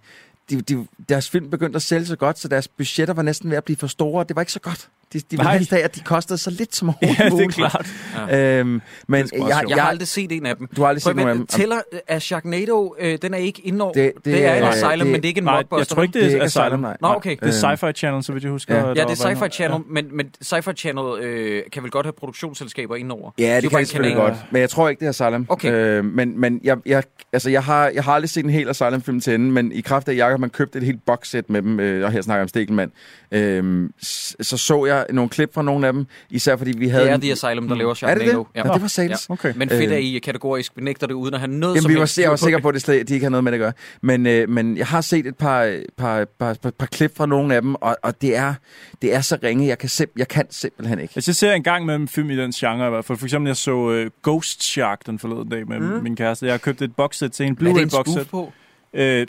de, 0.49 0.61
de, 0.61 0.87
deres 1.09 1.29
film 1.29 1.49
begyndte 1.49 1.75
at 1.75 1.81
sælge 1.81 2.05
så 2.05 2.15
godt, 2.15 2.39
så 2.39 2.47
deres 2.47 2.67
budgetter 2.67 3.13
var 3.13 3.21
næsten 3.21 3.49
ved 3.49 3.57
at 3.57 3.63
blive 3.63 3.77
for 3.77 3.87
store, 3.87 4.19
og 4.19 4.27
det 4.29 4.35
var 4.35 4.41
ikke 4.41 4.51
så 4.51 4.59
godt. 4.59 4.89
De, 5.13 5.19
de 5.31 5.35
Nej. 5.35 5.53
helst 5.57 5.69
have, 5.71 5.81
at 5.83 5.95
de 5.95 5.99
kostede 5.99 6.37
så 6.39 6.49
lidt 6.51 6.75
som 6.75 6.87
Ja, 7.01 7.07
overhovedet 7.07 7.55
det 7.55 7.63
er 7.63 7.69
klart. 7.69 8.59
Øhm, 8.59 8.81
men 9.07 9.19
jeg. 9.33 9.41
Jeg 9.47 9.63
jeg, 9.69 9.83
har 9.83 9.89
aldrig 9.89 10.07
set 10.07 10.31
en 10.31 10.45
af 10.45 10.57
dem. 10.57 10.67
du 10.75 10.81
har 10.81 10.89
aldrig 10.89 11.03
Prøv 11.03 11.09
set 11.11 11.15
nogen 11.15 11.29
af 11.29 11.35
dem. 11.35 11.47
Tæller 11.47 11.77
øh, 12.11 12.19
Sharknado, 12.19 12.95
øh, 12.99 13.17
den 13.21 13.33
er 13.33 13.37
ikke 13.37 13.61
indover. 13.61 13.93
Det, 13.93 14.11
Det- 14.15 14.25
det, 14.25 14.33
det 14.33 14.45
er 14.45 14.53
en 14.55 14.61
nej, 14.61 14.69
Asylum, 14.69 14.91
det- 14.99 15.07
men 15.07 15.15
det 15.15 15.25
er 15.25 15.27
ikke 15.27 15.37
en 15.37 15.43
Nej, 15.43 15.55
mockbuster. 15.55 15.79
jeg 15.81 15.87
tror 15.87 16.03
ikke, 16.03 16.13
Det 16.13 16.19
er 16.19 16.23
det 16.25 16.31
er 16.31 16.35
ikke 16.35 16.45
Asylum. 16.45 16.65
Asylum, 16.65 16.79
nej. 16.79 16.97
Nå, 17.01 17.07
okay. 17.07 17.31
Det 17.43 17.63
er 17.63 17.69
Øhm, 17.71 17.79
Sci-Fi 17.87 17.91
Channel, 17.91 18.23
så 18.23 18.31
vidt 18.33 18.43
jeg 18.43 18.51
husker. 18.51 18.75
Ja. 18.75 18.87
Ja, 18.87 18.93
det 18.93 18.99
er 18.99 19.05
Sci-Fi 19.35 19.47
Channel, 19.49 19.79
men, 19.89 20.07
men 20.17 20.25
Sci-Fi 20.45 20.73
Channel 20.73 21.23
øh, 21.23 21.63
kan 21.73 21.83
vel 21.83 21.91
godt 21.91 22.05
have 22.05 22.13
produktionsselskaber 22.19 22.95
indover. 22.95 23.31
Ja, 23.39 23.55
det 23.55 23.63
jo 23.63 23.69
kan 23.69 23.79
en 23.79 23.85
selvfølgelig 23.85 24.15
godt. 24.17 24.33
Men 24.51 24.61
jeg 24.61 24.69
tror 24.69 24.89
ikke, 24.89 24.99
det 24.99 25.05
er 25.05 25.09
Asylum. 25.25 25.45
Okay. 25.49 25.71
Øh, 25.73 26.05
men 26.05 26.39
men 26.39 26.59
jeg, 26.63 26.77
jeg, 26.85 27.03
altså, 27.33 27.49
jeg, 27.49 27.63
har, 27.63 27.87
jeg 27.93 28.03
har 28.03 28.13
aldrig 28.13 28.29
set 28.29 28.43
en 28.43 28.49
hel 28.49 28.69
Asylum-film 28.69 29.19
til 29.21 29.33
ende, 29.33 29.51
men 29.51 29.71
i 29.71 29.81
kraft 29.81 30.07
af, 30.07 30.11
at 30.11 30.17
Jacob 30.17 30.39
man 30.39 30.49
købte 30.49 30.77
et 30.79 30.83
helt 30.85 31.05
boxsæt 31.05 31.49
med 31.49 31.61
dem, 31.61 31.79
øh, 31.79 32.05
og 32.05 32.11
her 32.11 32.21
snakker 32.21 32.37
jeg 32.39 32.43
om 32.43 32.47
Stegelmann, 32.47 32.91
øh, 33.31 33.89
så 34.01 34.57
så 34.57 34.85
jeg 34.85 35.04
nogle 35.11 35.29
klip 35.29 35.53
fra 35.53 35.61
nogle 35.61 35.87
af 35.87 35.93
dem, 35.93 36.05
især 36.29 36.55
fordi 36.55 36.77
vi 36.77 36.87
havde... 36.87 37.03
Det 37.03 37.11
er 37.11 37.15
en- 37.15 37.21
The 37.21 37.31
Asylum, 37.31 37.67
der 37.67 37.75
laver 37.75 37.89
er 37.89 37.93
det 37.93 37.97
Sharknado. 37.97 38.39
det? 38.39 38.47
Ja. 38.55 38.63
Nå, 38.63 38.73
det 38.73 38.81
var 38.81 38.87
satans. 38.87 39.25
Okay. 39.29 39.53
Men 39.55 39.69
fedt 39.69 39.81
Øh. 39.81 39.91
er 39.91 39.97
I 39.97 40.19
kategorisk 40.23 40.75
benægter 40.75 41.07
det 41.07 41.13
uden 41.13 41.33
at 41.33 41.39
have 41.39 41.51
noget 41.51 41.75
Jamen, 41.75 41.81
som 41.81 41.89
vi 41.91 41.95
var, 41.99 42.13
jeg 42.21 42.29
var 42.29 42.35
sikker 42.35 42.59
på, 42.59 42.67
at 42.67 42.73
det 42.73 42.81
slet, 42.81 43.09
de 43.09 43.13
ikke 43.13 43.23
har 43.23 43.29
noget 43.29 43.43
med 43.43 43.51
det 43.51 43.57
at 43.57 43.61
gøre. 43.61 43.73
Men, 44.01 44.25
øh, 44.27 44.49
men 44.49 44.77
jeg 44.77 44.87
har 44.87 45.01
set 45.01 45.25
et 45.25 45.35
par, 45.37 45.77
par, 45.97 46.25
par, 46.39 46.53
par, 46.61 46.71
par 46.71 46.85
klip 46.85 47.17
fra 47.17 47.25
nogle 47.25 47.55
af 47.55 47.61
dem, 47.61 47.75
og, 47.75 47.97
og 48.03 48.21
det, 48.21 48.35
er, 48.35 48.53
det 49.01 49.15
er 49.15 49.21
så 49.21 49.37
ringe, 49.43 49.67
jeg 49.67 49.77
kan, 49.77 49.89
simp- 49.89 50.13
jeg 50.17 50.27
kan 50.27 50.45
simpelthen 50.49 50.99
ikke. 50.99 51.13
Hvis 51.13 51.27
jeg 51.27 51.35
ser 51.35 51.53
en 51.53 51.63
gang 51.63 51.85
med 51.85 51.95
en 51.95 52.07
film 52.07 52.29
i 52.29 52.35
den 52.37 52.51
genre, 52.51 52.87
i 52.87 52.89
hvert 52.89 53.05
fald. 53.05 53.17
For 53.17 53.25
eksempel, 53.25 53.49
jeg 53.49 53.57
så 53.57 53.71
uh, 53.75 54.11
Ghost 54.23 54.63
Shark 54.63 55.05
den 55.05 55.19
forleden 55.19 55.49
dag 55.49 55.67
med 55.67 55.79
mm. 55.79 56.03
min 56.03 56.15
kæreste. 56.15 56.45
Jeg 56.45 56.53
har 56.53 56.57
købt 56.57 56.81
et 56.81 56.95
boxsæt 56.95 57.31
til 57.31 57.45
en 57.45 57.51
Er 57.51 57.55
det 57.73 57.81
en 57.81 57.89
Blu-ray 57.89 58.23
på? 58.23 58.51
Øh, 58.95 59.27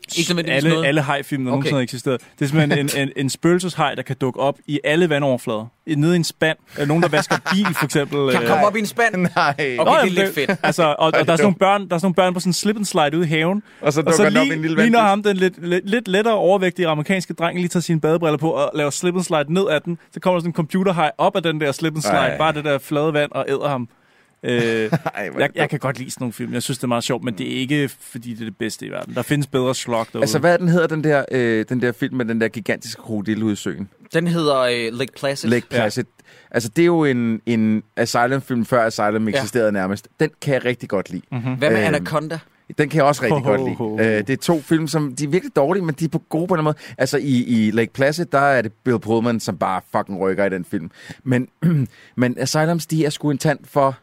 alle, 0.49 0.69
noget? 0.69 0.87
alle 0.87 1.01
hajfilm, 1.01 1.45
der 1.45 1.51
Okay. 1.53 1.57
nogensinde 1.57 1.77
har 1.77 1.83
eksisteret. 1.83 2.21
Det 2.39 2.45
er 2.45 2.49
simpelthen 2.49 2.89
en, 2.97 3.09
en, 3.09 3.13
en 3.17 3.31
spøgelseshaj, 3.31 3.95
der 3.95 4.03
kan 4.03 4.17
dukke 4.21 4.41
op 4.41 4.59
i 4.67 4.81
alle 4.85 5.09
vandoverflader. 5.11 5.67
I- 5.87 5.95
Nede 5.95 6.13
i 6.13 6.17
en 6.17 6.25
spand. 6.25 6.59
Nogen, 6.87 7.03
der 7.03 7.09
vasker 7.09 7.37
bil, 7.53 7.67
for 7.75 7.85
eksempel. 7.85 8.31
Kan 8.33 8.43
øh, 8.43 8.49
komme 8.49 8.67
op 8.67 8.77
i 8.77 8.79
en 8.79 8.87
spand? 8.87 9.15
Nej. 9.37 9.55
Okay, 9.59 9.77
Nå, 9.77 9.85
det 9.85 9.91
er 9.91 9.97
jamen, 9.99 10.13
lidt 10.13 10.35
fedt. 10.35 10.51
Altså, 10.63 10.83
og, 10.85 10.97
og 10.99 11.13
der, 11.13 11.19
er 11.19 11.25
sådan 11.25 11.43
nogle 11.43 11.57
børn, 11.57 11.89
der 11.89 11.95
er 11.95 11.99
sådan 11.99 12.07
nogle 12.07 12.15
børn 12.15 12.35
på 12.35 12.41
sådan 12.41 12.49
en 12.51 12.55
slip 12.55 12.77
and 12.77 12.85
slide 12.85 13.17
ude 13.19 13.27
i 13.27 13.29
haven. 13.29 13.63
Og 13.81 13.93
så 13.93 14.01
Og 14.01 14.07
dukker 14.07 14.17
så 14.17 14.31
den 14.31 14.37
op 14.37 14.43
i 14.43 14.47
en 14.47 14.53
lige, 14.53 14.63
lille 14.63 14.77
lige 14.83 14.91
når 14.91 14.99
vandpyt. 14.99 15.09
ham, 15.09 15.23
den 15.23 15.37
lidt, 15.37 15.69
lidt, 15.69 15.91
lidt 15.91 16.09
lettere 16.09 16.35
overvægtige 16.35 16.89
amerikanske 16.89 17.35
dreng, 17.35 17.59
lige 17.59 17.69
tager 17.69 17.81
sine 17.83 18.01
badebriller 18.01 18.39
på 18.39 18.51
og 18.51 18.71
laver 18.75 18.91
slip 18.91 19.15
and 19.15 19.23
slide 19.25 19.53
ned 19.55 19.67
af 19.69 19.83
den, 19.83 19.99
så 20.15 20.21
kommer 20.21 20.37
der 20.39 20.41
sådan 20.41 20.51
en 20.51 20.55
computerhej 20.55 21.11
op 21.19 21.37
af 21.37 21.43
den 21.43 21.61
der 21.61 21.73
slip 21.73 21.95
and 21.95 22.03
slide, 22.03 22.17
Ej. 22.17 22.39
bare 22.39 22.53
det 22.53 22.65
der 22.65 22.79
flade 22.79 23.13
vand 23.13 23.31
og 23.33 23.45
æder 23.49 23.69
ham. 23.69 23.89
Øh, 24.43 24.61
jeg, 25.39 25.51
jeg 25.55 25.71
kan 25.71 25.79
godt 25.79 25.99
lide 25.99 26.11
sådan 26.11 26.23
nogle 26.23 26.33
film. 26.33 26.53
Jeg 26.53 26.63
synes, 26.63 26.79
det 26.79 26.85
er 26.85 26.89
meget 26.89 27.05
sjovt, 27.05 27.25
men 27.25 27.39
det 27.39 27.53
er 27.53 27.61
ikke, 27.61 27.89
fordi 28.01 28.35
det 28.35 28.41
er 28.41 28.45
det 28.45 28.57
bedste 28.57 28.87
i 28.87 28.91
verden. 28.91 29.15
Der 29.15 29.23
findes 29.23 29.47
bedre 29.47 29.75
slog 29.75 30.07
derude. 30.13 30.23
Altså, 30.23 30.39
hvad 30.39 30.59
den 30.59 30.69
hedder, 30.69 30.87
den 30.87 31.05
der, 31.05 31.25
øh, 31.31 31.65
den 31.69 31.83
der 31.83 31.93
film 31.93 32.17
med 32.17 32.25
den 32.25 32.41
der 32.41 32.49
gigantiske 32.49 33.03
krokodil 33.03 33.43
ude 33.43 33.53
i 33.53 33.57
søen? 33.57 33.89
Den 34.15 34.27
hedder 34.27 34.59
øh, 34.61 34.99
Lake 34.99 35.13
Placid. 35.17 35.51
Lake 35.51 35.67
Placid. 35.71 36.05
Ja. 36.05 36.23
Altså, 36.51 36.69
det 36.69 36.83
er 36.83 36.87
jo 36.87 37.05
en, 37.05 37.41
en 37.47 37.83
Asylum-film, 37.97 38.65
før 38.67 38.87
Asylum 38.87 39.29
eksisterede 39.29 39.67
ja. 39.67 39.71
nærmest. 39.73 40.09
Den 40.21 40.31
kan 40.43 40.55
jeg 40.55 40.65
rigtig 40.65 40.89
godt 40.89 41.11
lide. 41.11 41.23
Mhm. 41.33 41.55
Hvad 41.55 41.71
med 41.71 41.79
Øhm, 41.79 41.95
Anaconda? 41.95 42.39
Den 42.79 42.89
kan 42.89 42.97
jeg 42.97 43.05
også 43.05 43.23
rigtig 43.23 43.43
Ho, 43.43 43.51
godt 43.51 43.77
ho, 43.77 43.97
lide. 43.97 44.09
Øh, 44.11 44.19
det 44.27 44.31
er 44.31 44.37
to 44.37 44.61
film, 44.61 44.89
som 44.89 45.15
de 45.17 45.25
er 45.25 45.29
virkelig 45.29 45.57
dårlige, 45.57 45.85
men 45.85 45.95
de 45.95 46.05
er 46.05 46.09
på 46.09 46.19
gode 46.19 46.47
på 46.47 46.55
en 46.55 46.65
måde. 46.65 46.75
Altså, 46.99 47.19
i, 47.19 47.45
i 47.45 47.71
Lake 47.71 47.93
Placid, 47.93 48.25
der 48.25 48.39
er 48.39 48.63
det 48.63 48.73
Bill 48.85 48.99
Pullman, 48.99 49.41
som 49.41 49.59
bare 49.59 49.81
fucking 49.97 50.21
rykker 50.21 50.45
i 50.45 50.49
den 50.49 50.65
film. 50.65 50.91
Men, 51.25 51.49
men 52.17 52.37
Asylums, 52.39 52.87
de 52.87 53.05
er 53.05 53.11
sgu 53.11 53.31
en 53.31 53.39
tand 53.39 53.59
for, 53.65 53.99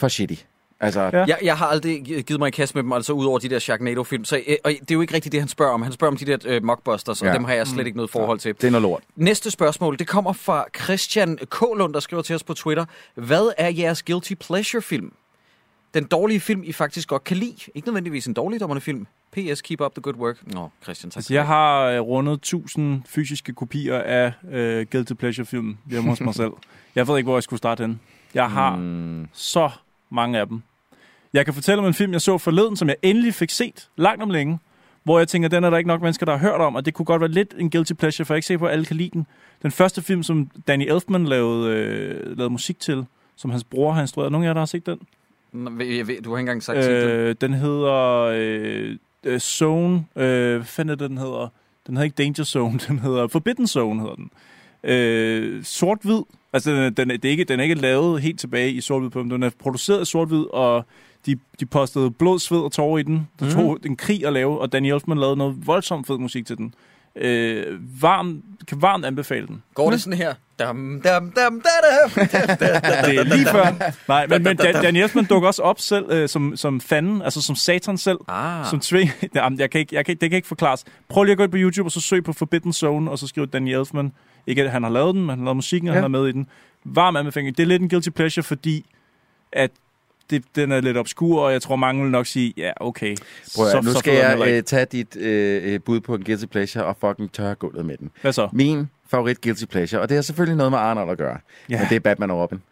for 0.00 0.08
shitty. 0.08 0.34
Altså, 0.82 1.00
Ja. 1.00 1.18
Jeg, 1.26 1.38
jeg 1.42 1.56
har 1.58 1.66
aldrig 1.66 2.02
gi- 2.04 2.22
givet 2.22 2.38
mig 2.40 2.48
i 2.48 2.50
kast 2.50 2.74
med 2.74 2.82
dem, 2.82 2.92
altså 2.92 3.12
ud 3.12 3.24
over 3.26 3.38
de 3.38 3.48
der 3.48 3.58
Sharknado-film. 3.58 4.24
Så, 4.24 4.36
øh, 4.46 4.56
og 4.64 4.70
det 4.70 4.90
er 4.90 4.94
jo 4.94 5.00
ikke 5.00 5.14
rigtigt 5.14 5.32
det, 5.32 5.40
han 5.40 5.48
spørger 5.48 5.72
om. 5.72 5.82
Han 5.82 5.92
spørger 5.92 6.12
om 6.12 6.16
de 6.16 6.24
der 6.24 6.38
øh, 6.44 6.64
mockbusters, 6.64 7.22
og 7.22 7.28
Ja. 7.28 7.34
dem 7.34 7.44
har 7.44 7.54
jeg 7.54 7.66
slet 7.66 7.86
ikke 7.86 7.96
noget 7.96 8.10
forhold 8.10 8.38
til. 8.38 8.54
det 8.54 8.64
er 8.64 8.70
noget 8.70 8.82
lort. 8.82 9.02
Næste 9.16 9.50
spørgsmål, 9.50 9.98
det 9.98 10.06
kommer 10.06 10.32
fra 10.32 10.64
Christian 10.82 11.38
Kålund, 11.48 11.94
der 11.94 12.00
skriver 12.00 12.22
til 12.22 12.34
os 12.34 12.42
på 12.42 12.54
Twitter. 12.54 12.84
Hvad 13.14 13.52
er 13.58 13.68
jeres 13.68 14.02
guilty 14.02 14.32
pleasure-film? 14.34 15.12
Den 15.94 16.04
dårlige 16.04 16.40
film, 16.40 16.62
I 16.64 16.72
faktisk 16.72 17.08
godt 17.08 17.24
kan 17.24 17.36
lide. 17.36 17.56
Ikke 17.74 17.88
nødvendigvis 17.88 18.26
en 18.26 18.34
dårlig 18.34 18.82
film. 18.82 19.06
P.S. 19.32 19.62
Keep 19.62 19.80
up 19.80 19.92
the 19.94 20.02
good 20.02 20.14
work. 20.14 20.36
Nå, 20.46 20.68
Christian, 20.82 21.10
tak. 21.10 21.16
Altså, 21.18 21.34
jeg 21.34 21.46
har 21.46 21.80
øh, 21.82 22.00
rundet 22.00 22.32
1000 22.34 23.02
fysiske 23.06 23.52
kopier 23.52 23.98
af 23.98 24.32
øh, 24.52 24.86
Guilty 24.92 25.12
Pleasure-film 25.12 25.76
hjemme 25.90 26.10
hos 26.10 26.20
mig 26.20 26.34
selv. 26.42 26.50
Jeg 26.94 27.08
ved 27.08 27.16
ikke, 27.16 27.26
hvor 27.26 27.36
jeg 27.36 27.42
skulle 27.42 27.58
starte 27.58 27.80
henne. 27.82 27.98
Jeg 28.34 28.50
har 28.50 28.76
Mm. 28.76 29.28
så 29.32 29.70
mange 30.10 30.38
af 30.38 30.46
dem. 30.46 30.62
Jeg 31.32 31.44
kan 31.44 31.54
fortælle 31.54 31.80
om 31.80 31.86
en 31.86 31.94
film, 31.94 32.12
jeg 32.12 32.20
så 32.20 32.38
forleden, 32.38 32.76
som 32.76 32.88
jeg 32.88 32.96
endelig 33.02 33.34
fik 33.34 33.50
set 33.50 33.88
langt 33.96 34.22
om 34.22 34.30
længe, 34.30 34.58
hvor 35.02 35.18
jeg 35.18 35.28
tænker, 35.28 35.48
den 35.48 35.64
er 35.64 35.70
der 35.70 35.76
ikke 35.76 35.88
nok 35.88 36.02
mennesker, 36.02 36.26
der 36.26 36.36
har 36.36 36.50
hørt 36.50 36.60
om, 36.60 36.74
og 36.74 36.86
det 36.86 36.94
kunne 36.94 37.06
godt 37.06 37.20
være 37.20 37.30
lidt 37.30 37.54
en 37.58 37.70
guilty 37.70 37.92
pleasure, 37.92 38.24
for 38.24 38.34
jeg 38.34 38.38
ikke 38.38 38.46
sikker 38.46 38.58
på, 38.58 38.66
at 38.66 38.72
alle 38.72 38.84
kan 38.84 38.96
lide 38.96 39.10
den. 39.12 39.26
Den 39.62 39.70
første 39.70 40.02
film, 40.02 40.22
som 40.22 40.50
Danny 40.68 40.92
Elfman 40.92 41.24
lavede, 41.24 41.76
øh, 41.76 42.36
lavede 42.36 42.50
musik 42.50 42.80
til, 42.80 43.06
som 43.36 43.50
hans 43.50 43.64
bror 43.64 43.92
har 43.92 44.00
instrueret. 44.00 44.32
Nogen 44.32 44.44
af 44.44 44.48
jer, 44.48 44.54
der 44.54 44.60
har 44.60 44.66
set 44.66 44.86
den? 44.86 44.98
Nå, 45.52 45.70
jeg 45.84 46.06
ved, 46.06 46.22
du 46.22 46.30
har 46.30 46.38
ikke 46.38 46.40
engang 46.40 46.62
sagt 46.62 46.78
øh. 46.78 47.28
Øh, 47.28 47.34
den 47.40 47.54
hedder 47.54 48.22
øh, 48.34 48.96
øh, 49.24 49.40
Zone. 49.40 50.04
Øh, 50.16 50.56
hvad 50.56 50.64
fanden 50.64 50.90
er 50.90 50.94
det, 50.94 51.10
den 51.10 51.18
hedder? 51.18 51.48
Den 51.86 51.96
hedder 51.96 52.04
ikke 52.04 52.22
Danger 52.22 52.44
Zone, 52.44 52.78
den 52.88 52.98
hedder 52.98 53.28
Forbidden 53.28 53.66
Zone, 53.66 54.00
hedder 54.00 54.14
den. 54.14 54.30
Øh, 54.84 55.64
sort-hvid. 55.64 56.22
Altså, 56.52 56.70
den, 56.70 56.78
er- 56.80 56.90
den, 56.90 57.08
det 57.10 57.24
er 57.24 57.30
ikke, 57.30 57.44
den 57.44 57.60
er 57.60 57.64
ikke 57.64 57.74
lavet 57.74 58.22
helt 58.22 58.40
tilbage 58.40 58.70
i 58.72 58.80
sort-hvid 58.80 59.10
på, 59.10 59.22
den 59.22 59.42
er 59.42 59.50
produceret 59.58 60.02
i 60.02 60.04
sort-hvid, 60.04 60.44
og 60.52 60.84
de, 61.26 61.36
de 61.60 61.66
postede 61.66 62.10
blod, 62.10 62.38
sved 62.38 62.58
og 62.60 62.72
tårer 62.72 62.98
i 62.98 63.02
den. 63.02 63.28
Det 63.40 63.52
tog 63.52 63.78
en 63.86 63.96
krig 63.96 64.26
at 64.26 64.32
lave, 64.32 64.60
og 64.60 64.72
Danny 64.72 64.92
Elfman 64.92 65.18
lavede 65.18 65.36
noget 65.36 65.66
voldsomt 65.66 66.06
fed 66.06 66.18
musik 66.18 66.46
til 66.46 66.56
den. 66.56 66.74
Øh, 67.16 67.78
varm, 68.02 68.42
kan 68.68 68.82
varmt 68.82 69.04
anbefale 69.04 69.46
den. 69.46 69.62
Går 69.74 69.90
det 69.90 70.00
sådan 70.00 70.18
her? 70.18 70.34
Dam, 70.58 71.00
dam, 71.04 71.32
dam, 71.36 71.60
da, 71.60 71.68
da. 71.82 72.26
det 73.06 73.18
er 73.18 73.24
lige 73.24 73.46
før. 73.46 73.92
Nej, 74.08 74.26
men, 74.26 74.42
men 74.42 74.56
Dan- 74.56 74.96
Elfman 74.96 75.24
dukker 75.24 75.46
også 75.48 75.62
op 75.62 75.80
selv 75.80 76.04
øh, 76.10 76.28
som, 76.28 76.56
som 76.56 76.80
fanden, 76.80 77.22
altså 77.22 77.42
som 77.42 77.56
satan 77.56 77.98
selv. 77.98 78.18
Ah. 78.28 78.66
Som 78.66 78.80
tving... 78.80 79.10
Jamen, 79.34 79.58
jeg 79.58 79.70
kan 79.70 79.78
ikke, 79.80 79.96
jeg 79.96 80.06
kan, 80.06 80.16
det 80.20 80.30
kan 80.30 80.36
ikke 80.36 80.48
forklares. 80.48 80.84
Prøv 81.08 81.24
lige 81.24 81.32
at 81.32 81.36
gå 81.38 81.44
ind 81.44 81.50
på 81.52 81.58
YouTube 81.58 81.86
og 81.86 81.92
så 81.92 82.00
søg 82.00 82.24
på 82.24 82.32
Forbidden 82.32 82.72
Zone, 82.72 83.10
og 83.10 83.18
så 83.18 83.26
skriv 83.26 83.46
Danny 83.46 83.74
Elfman. 83.74 84.12
Ikke 84.46 84.62
at 84.62 84.70
han 84.70 84.82
har 84.82 84.90
lavet 84.90 85.14
den, 85.14 85.22
men 85.22 85.30
han 85.30 85.38
har 85.38 85.44
lavet 85.44 85.56
musikken, 85.56 85.88
og 85.88 85.92
Ja. 85.94 85.96
han 86.00 86.04
er 86.04 86.08
med 86.18 86.28
i 86.28 86.32
den. 86.32 86.46
Varm 86.84 87.16
anbefaling. 87.16 87.56
Det 87.56 87.62
er 87.62 87.66
lidt 87.66 87.82
en 87.82 87.88
guilty 87.88 88.08
pleasure, 88.10 88.42
fordi 88.42 88.86
at 89.52 89.70
det, 90.30 90.44
den 90.56 90.72
er 90.72 90.80
lidt 90.80 90.96
obskur, 90.96 91.40
og 91.40 91.52
jeg 91.52 91.62
tror, 91.62 91.76
mange 91.76 92.02
vil 92.02 92.10
nok 92.10 92.26
sige, 92.26 92.54
ja, 92.56 92.70
okay. 92.80 93.16
Prøv 93.56 93.66
at, 93.66 93.84
nu 93.84 93.90
så 93.92 93.98
skal 93.98 94.14
jeg 94.14 94.48
øh, 94.48 94.62
tage 94.62 94.84
dit 94.84 95.16
øh, 95.16 95.72
øh, 95.74 95.80
bud 95.80 96.00
på 96.00 96.14
en 96.14 96.24
guilty 96.24 96.44
pleasure 96.46 96.84
og 96.84 96.96
fucking 97.00 97.32
tørre 97.32 97.54
gulvet 97.54 97.86
med 97.86 97.96
den. 97.96 98.10
Hvad 98.22 98.32
så? 98.32 98.48
Min 98.52 98.88
favorit 99.08 99.40
guilty 99.40 99.64
pleasure, 99.64 100.00
og 100.02 100.08
det 100.08 100.14
har 100.14 100.22
selvfølgelig 100.22 100.56
noget 100.56 100.72
med 100.72 100.78
Arnold 100.78 101.10
at 101.10 101.18
gøre, 101.18 101.38
Ja. 101.70 101.78
men 101.78 101.88
det 101.88 101.96
er 101.96 102.00
Batman 102.00 102.30
og 102.30 102.38
Robin. 102.42 102.62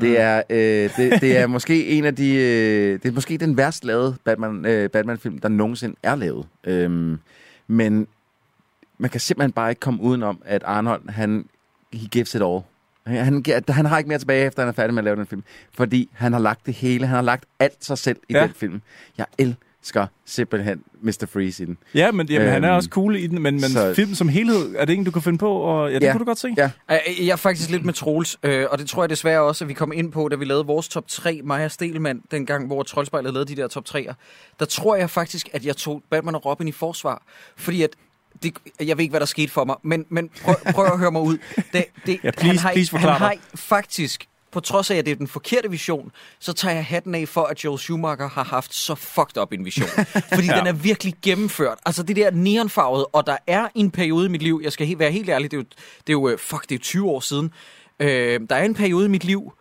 Det 0.00 0.20
er, 0.20 0.42
øh, 0.50 0.90
det, 0.96 1.20
det 1.20 1.36
er 1.38 1.46
måske 1.46 1.86
en 1.86 2.04
af 2.04 2.16
de, 2.16 2.34
øh, 2.34 2.98
det 3.02 3.08
er 3.08 3.12
måske 3.12 3.38
den 3.38 3.56
værst 3.56 3.84
lavede 3.84 4.16
Batman, 4.24 4.66
øh, 4.66 4.90
Batman-film, 4.90 5.38
der 5.38 5.48
nogensinde 5.48 5.94
er 6.02 6.14
lavet. 6.14 6.46
Øhm, 6.64 7.18
men 7.66 8.06
man 8.98 9.10
kan 9.10 9.20
simpelthen 9.20 9.52
bare 9.52 9.70
ikke 9.70 9.80
komme 9.80 10.02
udenom, 10.02 10.42
at 10.44 10.62
Arnold, 10.64 11.08
han, 11.10 11.44
he 11.92 12.06
gives 12.08 12.34
it 12.34 12.42
all. 12.42 12.60
Han, 13.06 13.24
han, 13.24 13.62
han 13.68 13.86
har 13.86 13.98
ikke 13.98 14.08
mere 14.08 14.18
tilbage, 14.18 14.46
efter 14.46 14.62
han 14.62 14.68
er 14.68 14.72
færdig 14.72 14.94
med 14.94 15.00
at 15.00 15.04
lave 15.04 15.16
den 15.16 15.26
film. 15.26 15.44
Fordi 15.74 16.08
han 16.12 16.32
har 16.32 16.40
lagt 16.40 16.66
det 16.66 16.74
hele. 16.74 17.06
Han 17.06 17.14
har 17.14 17.22
lagt 17.22 17.44
alt 17.58 17.84
sig 17.84 17.98
selv 17.98 18.16
i 18.28 18.32
Ja. 18.32 18.42
den 18.42 18.52
film. 18.56 18.82
Jeg 19.18 19.26
elsker 19.38 20.06
simpelthen 20.26 20.82
Mr. 21.00 21.26
Freeze 21.32 21.62
i 21.62 21.66
den. 21.66 21.78
Ja, 21.94 22.12
men 22.12 22.28
jamen, 22.28 22.48
han 22.48 22.64
er 22.64 22.70
Øhm, 22.70 22.76
også 22.76 22.88
cool 22.88 23.16
i 23.16 23.26
den, 23.26 23.42
men, 23.42 23.54
men 23.54 23.60
så- 23.70 23.94
filmen 23.94 24.14
som 24.14 24.28
helhed, 24.28 24.74
er 24.78 24.84
det 24.84 24.92
ikke, 24.92 25.04
du 25.04 25.10
kan 25.10 25.22
finde 25.22 25.38
på? 25.38 25.52
Og, 25.52 25.88
ja, 25.90 25.94
det 25.98 26.02
Ja. 26.02 26.12
kunne 26.12 26.18
du 26.18 26.24
godt 26.24 26.38
se. 26.38 26.54
Ja. 26.56 26.70
Jeg 27.20 27.28
er 27.32 27.36
faktisk 27.36 27.70
lidt 27.70 27.84
med 27.84 27.92
Troels, 27.94 28.38
øh, 28.42 28.66
og 28.70 28.78
det 28.78 28.88
tror 28.88 29.02
jeg 29.02 29.10
desværre 29.10 29.40
også, 29.42 29.64
at 29.64 29.68
vi 29.68 29.74
kom 29.74 29.92
ind 29.92 30.12
på, 30.12 30.28
da 30.28 30.36
vi 30.36 30.44
lavede 30.44 30.66
vores 30.66 30.88
top 30.88 31.04
3, 31.08 31.40
Maja 31.44 31.68
Stelmann, 31.68 32.22
dengang, 32.30 32.66
hvor 32.66 32.82
Troldspejlet 32.82 33.32
lavede 33.34 33.56
de 33.56 33.62
der 33.62 33.68
top 33.68 33.84
3'er. 33.88 34.12
Der 34.58 34.64
tror 34.64 34.96
jeg 34.96 35.10
faktisk, 35.10 35.48
at 35.52 35.64
jeg 35.66 35.76
tog 35.76 36.02
Batman 36.10 36.34
og 36.34 36.46
Robin 36.46 36.68
i 36.68 36.72
forsvar. 36.72 37.22
Fordi 37.56 37.82
at, 37.82 37.90
det, 38.42 38.54
jeg 38.80 38.96
ved 38.96 39.02
ikke, 39.02 39.12
hvad 39.12 39.20
der 39.20 39.26
skete 39.26 39.52
for 39.52 39.64
mig, 39.64 39.76
men, 39.82 40.04
men 40.08 40.30
prøv, 40.42 40.54
prøv 40.72 40.84
at 40.84 40.98
høre 40.98 41.10
mig 41.10 41.22
ud. 41.22 41.38
Det, 41.72 41.84
det, 42.06 42.20
Ja, 42.24 42.30
please- 42.30 42.46
han 42.46 42.58
har, 42.58 42.72
please 42.72 42.98
han 42.98 43.08
har 43.08 43.36
faktisk, 43.54 44.28
på 44.52 44.60
trods 44.60 44.90
af, 44.90 44.96
at 44.96 45.04
det 45.06 45.10
er 45.12 45.16
den 45.16 45.28
forkerte 45.28 45.70
vision, 45.70 46.12
så 46.40 46.52
tager 46.52 46.74
jeg 46.74 46.84
hatten 46.84 47.14
af 47.14 47.28
for, 47.28 47.42
at 47.44 47.64
Joel 47.64 47.78
Schumacher 47.78 48.28
har 48.28 48.44
haft 48.44 48.74
så 48.74 48.94
fucked 48.94 49.42
up 49.42 49.52
en 49.52 49.64
vision. 49.64 49.88
Fordi 50.34 50.46
ja. 50.46 50.58
den 50.58 50.66
er 50.66 50.72
virkelig 50.72 51.14
gennemført. 51.22 51.78
Altså 51.86 52.02
det 52.02 52.16
der 52.16 52.30
neonfarvet, 52.30 53.06
og 53.12 53.26
der 53.26 53.36
er 53.46 53.68
en 53.74 53.90
periode 53.90 54.26
i 54.26 54.28
mit 54.28 54.42
liv, 54.42 54.60
jeg 54.64 54.72
skal 54.72 54.86
helt, 54.86 54.98
være 54.98 55.10
helt 55.10 55.28
ærlig, 55.28 55.50
det 55.50 55.56
er 55.56 55.60
jo, 55.60 55.64
det 56.06 56.08
er 56.08 56.12
jo 56.12 56.28
øh, 56.28 56.38
fuck, 56.38 56.62
det 56.62 56.72
er 56.72 56.76
jo 56.76 56.82
20 56.82 57.08
år 57.10 57.20
siden. 57.20 57.50
Øh, 58.00 58.40
der 58.50 58.56
er 58.56 58.64
en 58.64 58.74
periode 58.74 59.04
i 59.06 59.08
mit 59.08 59.24
liv, 59.24 59.52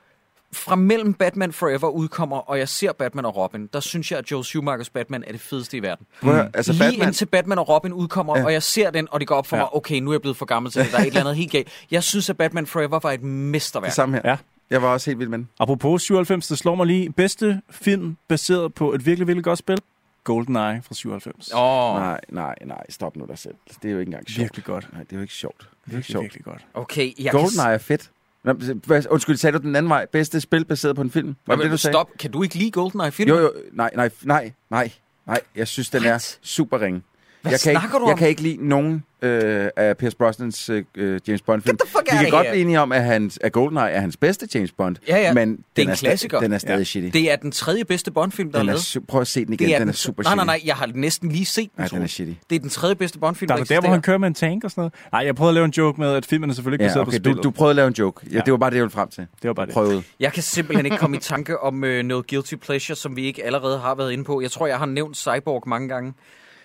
fra 0.54 0.76
mellem 0.76 1.14
Batman 1.14 1.52
Forever 1.54 1.88
udkommer, 1.90 2.38
og 2.38 2.60
jeg 2.60 2.70
ser 2.70 2.94
Batman 2.94 3.26
og 3.26 3.36
Robin, 3.36 3.70
der 3.74 3.80
synes 3.80 4.12
jeg, 4.12 4.20
at 4.20 4.32
Joel 4.32 4.44
Schumachers 4.46 4.90
Batman 4.90 5.24
er 5.28 5.32
det 5.32 5.42
fedeste 5.42 5.78
i 5.78 5.82
verden. 5.82 6.06
Høre, 6.22 6.50
altså 6.54 6.74
Lige 6.74 6.84
Batman, 6.84 7.08
indtil 7.08 7.26
Batman 7.26 7.58
og 7.60 7.70
Robin 7.70 7.94
udkommer, 7.94 8.38
ja. 8.38 8.46
Og 8.46 8.54
jeg 8.54 8.64
ser 8.64 8.92
den, 8.92 9.08
og 9.12 9.20
det 9.20 9.28
går 9.28 9.36
op 9.36 9.48
for 9.48 9.56
Ja. 9.58 9.62
mig, 9.62 9.76
okay, 9.76 10.00
nu 10.00 10.10
er 10.10 10.14
jeg 10.14 10.22
blevet 10.22 10.38
for 10.38 10.46
gammel 10.46 10.72
til 10.72 10.82
det, 10.84 10.92
der 10.92 10.98
er 10.98 11.02
et 11.02 11.08
eller 11.08 11.20
andet 11.20 11.36
helt 11.36 11.52
galt. 11.52 11.68
Jeg 11.92 12.04
synes, 12.04 12.30
at 12.30 12.38
Batman 12.38 12.66
Forever 12.68 13.00
var 13.00 13.12
et 13.12 13.24
mesterværk. 13.24 13.88
det 13.90 13.96
samme 13.96 14.16
her. 14.16 14.22
Ja. 14.30 14.38
Jeg 14.70 14.82
var 14.82 14.88
også 14.88 15.10
helt 15.10 15.20
vild 15.20 15.30
med 15.30 15.38
den. 15.38 15.50
Apropos 15.60 16.02
97, 16.02 16.48
det 16.48 16.58
slår 16.58 16.76
mig 16.76 16.88
lige. 16.88 17.12
Bedste 17.12 17.62
film 17.70 18.18
baseret 18.28 18.74
på 18.74 18.94
et 18.94 19.06
virkelig, 19.06 19.28
virkelig 19.28 19.44
godt 19.44 19.60
spil? 19.60 19.78
GoldenEye 20.24 20.82
fra 20.84 20.94
97. 20.94 21.52
Åh, 21.54 21.60
oh, 21.96 22.00
Nej, 22.00 22.20
nej, 22.30 22.56
nej, 22.66 22.84
stop 22.90 23.16
nu 23.16 23.26
dig 23.26 23.38
selv. 23.38 23.54
Det 23.82 23.88
er 23.90 23.94
jo 23.94 24.00
ikke 24.00 24.10
engang 24.10 24.30
sjovt. 24.30 24.40
Virkelig 24.44 24.66
godt. 24.66 24.88
Nej, 24.94 25.04
det 25.04 25.12
er 25.12 25.16
jo 25.16 25.22
ikke 25.22 25.34
sjovt. 25.34 25.58
Det 25.60 25.66
er 25.68 25.70
Virkelig, 25.86 26.06
sjovt. 26.06 26.24
virkelig 26.24 26.44
godt. 26.44 26.66
okay. 26.74 27.12
Jeg 27.24 27.32
GoldenEye 27.32 27.74
er 27.74 27.78
fedt. 27.78 28.10
Nå, 28.44 28.54
hvad- 28.86 29.04
Undskyld, 29.10 29.38
sagde 29.38 29.58
du 29.58 29.64
den 29.64 29.76
anden 29.76 29.90
vej? 29.90 30.06
Bedste 30.06 30.42
spil 30.42 30.66
baseret 30.66 30.96
på 30.96 31.02
en 31.02 31.12
film? 31.12 31.36
Var 31.48 31.56
det 31.56 31.64
det, 31.64 31.72
du 31.72 31.78
sagde? 31.78 31.94
Stop. 31.94 32.10
Kan 32.20 32.32
du 32.32 32.44
ikke 32.44 32.56
lide 32.56 32.72
GoldenEye 32.72 33.12
film? 33.12 33.30
Jo, 33.30 33.40
jo, 33.40 33.52
nej, 33.74 33.90
nej, 33.96 34.10
nej, 34.24 34.52
nej, 34.70 34.92
nej. 35.28 35.40
Jeg 35.56 35.68
synes, 35.68 35.90
den 35.90 36.02
What? 36.04 36.14
er 36.14 36.38
super 36.42 36.82
ringe. 36.82 37.02
Hvad 37.42 37.52
jeg 37.52 37.60
kan 37.60 37.72
snakker 37.72 37.82
ikke, 37.90 37.98
du 37.98 38.06
Jeg 38.06 38.14
om? 38.14 38.18
kan 38.20 38.28
ikke 38.28 38.42
lide 38.42 38.68
nogen 38.70 39.04
øh, 39.22 39.68
af 39.78 39.98
Pierce 39.98 40.18
Brosnans 40.18 40.70
øh, 40.70 40.84
James 41.28 41.42
Bond-film. 41.42 41.78
Get 41.78 41.80
the 41.88 41.92
fuck 41.92 42.12
Vi 42.12 42.18
kan 42.24 42.30
godt 42.32 42.48
blive 42.50 42.62
enige 42.62 42.80
om, 42.80 42.92
at, 42.92 43.04
hans, 43.04 43.40
at 43.42 43.52
GoldenEye 43.52 43.82
er 43.90 44.00
hans 44.00 44.18
bedste 44.18 44.48
James 44.56 44.72
Bond. 44.72 44.96
Ja, 45.08 45.18
ja. 45.18 45.34
Men 45.34 45.50
Det 45.52 45.58
er 45.58 45.64
den 45.76 45.90
en 45.90 45.94
sta- 45.96 46.00
klassiker. 46.00 46.40
Den 46.40 46.54
er 46.54 46.58
stadig 46.58 46.78
Ja. 46.78 46.84
shitty. 46.84 47.10
Det 47.20 47.32
er 47.32 47.36
den 47.36 47.52
tredje 47.52 47.86
bedste 47.86 48.12
Bond-film, 48.12 48.52
der 48.52 48.58
er 48.60 48.62
Den 48.64 48.70
er, 48.70 48.74
lavet. 48.74 48.80
su- 48.98 49.06
prøv 49.08 49.22
at 49.22 49.28
se 49.28 49.46
den 49.46 49.54
igen. 49.54 49.68
Det 49.68 49.76
er 49.76 49.80
den 49.80 49.90
er 49.90 49.94
super 49.94 50.24
Nej, 50.24 50.30
shitty. 50.32 50.46
nej, 50.46 50.58
nej. 50.58 50.62
Jeg 50.66 50.76
har 50.76 50.90
næsten 50.96 51.30
lige 51.32 51.46
set 51.46 51.64
den. 51.64 51.70
Nej, 51.78 51.88
den 51.88 52.02
er 52.02 52.08
shitty. 52.08 52.34
Det 52.50 52.56
er 52.56 52.60
den 52.60 52.70
tredje 52.70 52.96
bedste 52.96 53.20
Bond-film, 53.20 53.48
Der 53.48 53.56
der, 53.56 53.62
er 53.62 53.66
der, 53.66 53.80
hvor 53.82 53.90
han 53.90 54.02
kører 54.02 54.18
med 54.18 54.28
en 54.28 54.34
tank 54.34 54.64
og 54.64 54.72
sådan 54.72 54.82
noget. 54.82 54.94
Nej, 55.12 55.26
jeg 55.26 55.36
prøvede 55.36 55.50
at 55.50 55.54
lave 55.56 55.66
en 55.66 55.72
joke 55.72 56.02
med, 56.02 56.14
at 56.14 56.26
filmen 56.26 56.50
er 56.50 56.54
selvfølgelig 56.54 56.76
ikke 56.76 56.84
Ja, 56.84 56.90
baseret 56.90 57.08
okay, 57.08 57.18
på 57.18 57.24
du, 57.24 57.24
spillet. 57.30 57.44
du 57.44 57.52
prøvede 57.52 57.70
at 57.72 57.76
lave 57.76 57.88
en 57.88 57.94
joke. 57.94 58.26
Ja, 58.32 58.36
Ja. 58.36 58.42
Det 58.46 58.52
var 58.52 58.58
bare 58.58 58.70
det, 58.70 58.76
jeg 58.76 58.84
ville 58.84 58.92
frem 58.94 59.10
til. 59.10 59.28
Det 59.42 59.48
var 59.48 59.54
bare 59.54 59.66
det. 59.66 59.74
Prøvede. 59.74 60.04
Jeg 60.20 60.34
kan 60.34 60.44
simpelthen 60.44 60.86
ikke 60.86 60.98
komme 60.98 61.18
i 61.18 61.20
tanke 61.20 61.60
om 61.60 61.84
øh, 61.84 62.04
noget 62.04 62.28
guilty 62.30 62.56
pleasure, 62.56 62.96
som 62.96 63.16
vi 63.16 63.26
ikke 63.26 63.46
allerede 63.46 63.80
har 63.80 63.96
været 63.96 64.12
inde 64.12 64.24
på. 64.24 64.42
Jeg 64.42 64.52
tror, 64.52 64.68
jeg 64.68 64.78
har 64.78 64.86
nævnt 64.86 65.18
Cyborg 65.18 65.64
mange 65.70 65.88
gange. 65.90 66.14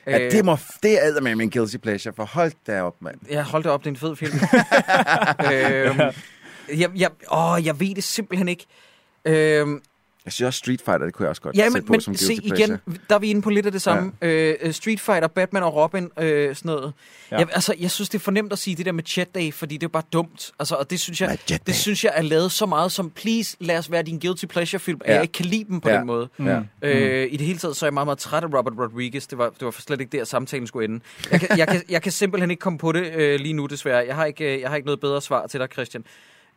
Ja, 0.07 0.25
Øh, 0.25 0.31
det, 0.31 0.45
må, 0.45 0.59
det 0.83 1.07
er 1.07 1.21
med 1.21 1.35
min 1.35 1.51
guilty 1.51 1.77
pleasure, 1.77 2.15
for 2.17 2.25
hold 2.25 2.53
da 2.67 2.83
op, 2.83 3.03
mand. 3.03 3.17
Ja, 3.31 3.43
hold 3.43 3.63
da 3.63 3.69
op, 3.71 3.81
det 3.85 3.87
er 3.87 3.91
en 3.91 3.97
fed 3.97 4.17
film. 4.17 4.33
øhm, 5.53 6.01
jeg, 6.81 6.91
jeg, 6.97 7.11
åh, 7.33 7.67
jeg 7.67 7.81
ved 7.81 7.95
det 7.95 8.05
simpelthen 8.05 8.49
ikke. 8.49 8.67
Øhm, 9.25 9.83
Jeg 10.27 10.33
synes 10.33 10.47
også 10.47 10.59
Street 10.59 10.81
Fighter, 10.85 11.05
det 11.05 11.15
kunne 11.15 11.25
jeg 11.25 11.31
også 11.31 11.43
godt 11.43 11.57
ja, 11.57 11.63
sætte 11.63 11.75
men, 11.79 11.87
på 11.87 11.93
men 11.93 12.01
som 12.01 12.15
se 12.15 12.35
igen, 12.35 12.49
pleasure. 12.55 12.79
der 13.09 13.15
er 13.15 13.19
vi 13.19 13.31
inde 13.31 13.43
på 13.43 13.51
lidt 13.51 13.67
af 13.67 13.73
det 13.73 13.83
samme. 13.83 14.13
Ja. 14.23 14.53
Øh, 14.63 14.73
Street 14.73 15.01
Fighter, 15.01 15.29
Batman 15.29 15.63
og 15.63 15.75
Robin, 15.75 16.11
øh, 16.21 16.57
sådan 16.57 16.69
noget. 16.69 16.93
Ja. 17.31 17.37
Jeg, 17.39 17.49
altså, 17.53 17.75
jeg 17.79 17.91
synes, 17.91 18.09
det 18.09 18.19
er 18.19 18.23
fornemt 18.23 18.53
at 18.53 18.59
sige 18.59 18.77
det 18.77 18.87
der 18.87 18.93
med 18.93 19.05
chat 19.07 19.35
day, 19.35 19.53
fordi 19.53 19.77
det 19.77 19.85
er 19.87 19.89
bare 19.89 20.03
dumt. 20.13 20.53
Altså, 20.59 20.75
og 20.75 20.91
det 20.91 21.01
synes 21.01 21.21
jeg, 21.21 21.39
det 21.67 21.75
synes 21.75 22.05
jeg 22.05 22.13
er 22.17 22.23
lavet 22.23 22.53
så 22.53 22.67
meget 22.67 22.93
som, 22.93 23.11
please, 23.11 23.57
lad 23.61 23.79
os 23.79 23.91
være 23.91 24.03
din 24.03 24.19
guilty 24.19 24.45
pleasure 24.47 24.81
film, 24.81 25.01
at 25.05 25.09
Ja. 25.11 25.15
jeg 25.15 25.23
ikke 25.23 25.33
kan 25.33 25.47
lide 25.47 25.65
dem 25.65 25.81
på 25.81 25.89
Ja. 25.91 25.97
den 25.99 26.07
måde. 26.07 26.29
Ja. 26.39 26.61
Øh, 26.83 27.29
I 27.33 27.37
det 27.37 27.47
hele 27.47 27.59
taget 27.59 27.77
så 27.77 27.87
er 27.87 27.89
jeg 27.89 27.95
meget, 27.95 28.07
meget 28.07 28.19
træt 28.19 28.45
af 28.45 28.47
Robert 28.59 28.73
Rodriguez. 28.79 29.27
Det 29.27 29.39
var, 29.39 29.51
det 29.51 29.65
var 29.65 29.71
slet 29.79 30.01
ikke 30.01 30.19
der, 30.19 30.25
samtalen 30.25 30.67
skulle 30.67 30.85
ende. 30.89 31.01
Jeg 31.31 31.41
kan, 31.41 31.59
jeg 31.59 31.69
kan, 31.69 31.83
jeg 31.89 32.03
kan 32.03 32.13
simpelthen 32.13 32.51
ikke 32.51 32.61
komme 32.61 32.79
på 32.79 32.93
det 32.93 33.13
øh, 33.15 33.41
lige 33.41 33.53
nu, 33.53 33.67
desværre. 33.67 34.05
Jeg 34.07 34.15
har, 34.15 34.25
ikke, 34.25 34.55
øh, 34.55 34.61
jeg 34.61 34.69
har 34.69 34.77
ikke 34.77 34.87
noget 34.87 35.01
bedre 35.01 35.23
svar 35.23 35.47
til 35.47 35.61
dig, 35.61 35.69
Christian. 35.73 36.05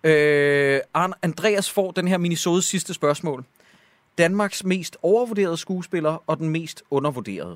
Øh, 0.03 0.79
Andreas 1.21 1.69
får 1.71 1.91
den 1.91 2.07
her 2.07 2.17
minisode 2.17 2.61
sidste 2.61 2.93
spørgsmål. 2.93 3.45
Danmarks 4.19 4.63
mest 4.63 4.97
overvurderede 5.01 5.57
skuespiller 5.57 6.23
og 6.27 6.37
den 6.37 6.49
mest 6.49 6.83
undervurderede. 6.91 7.55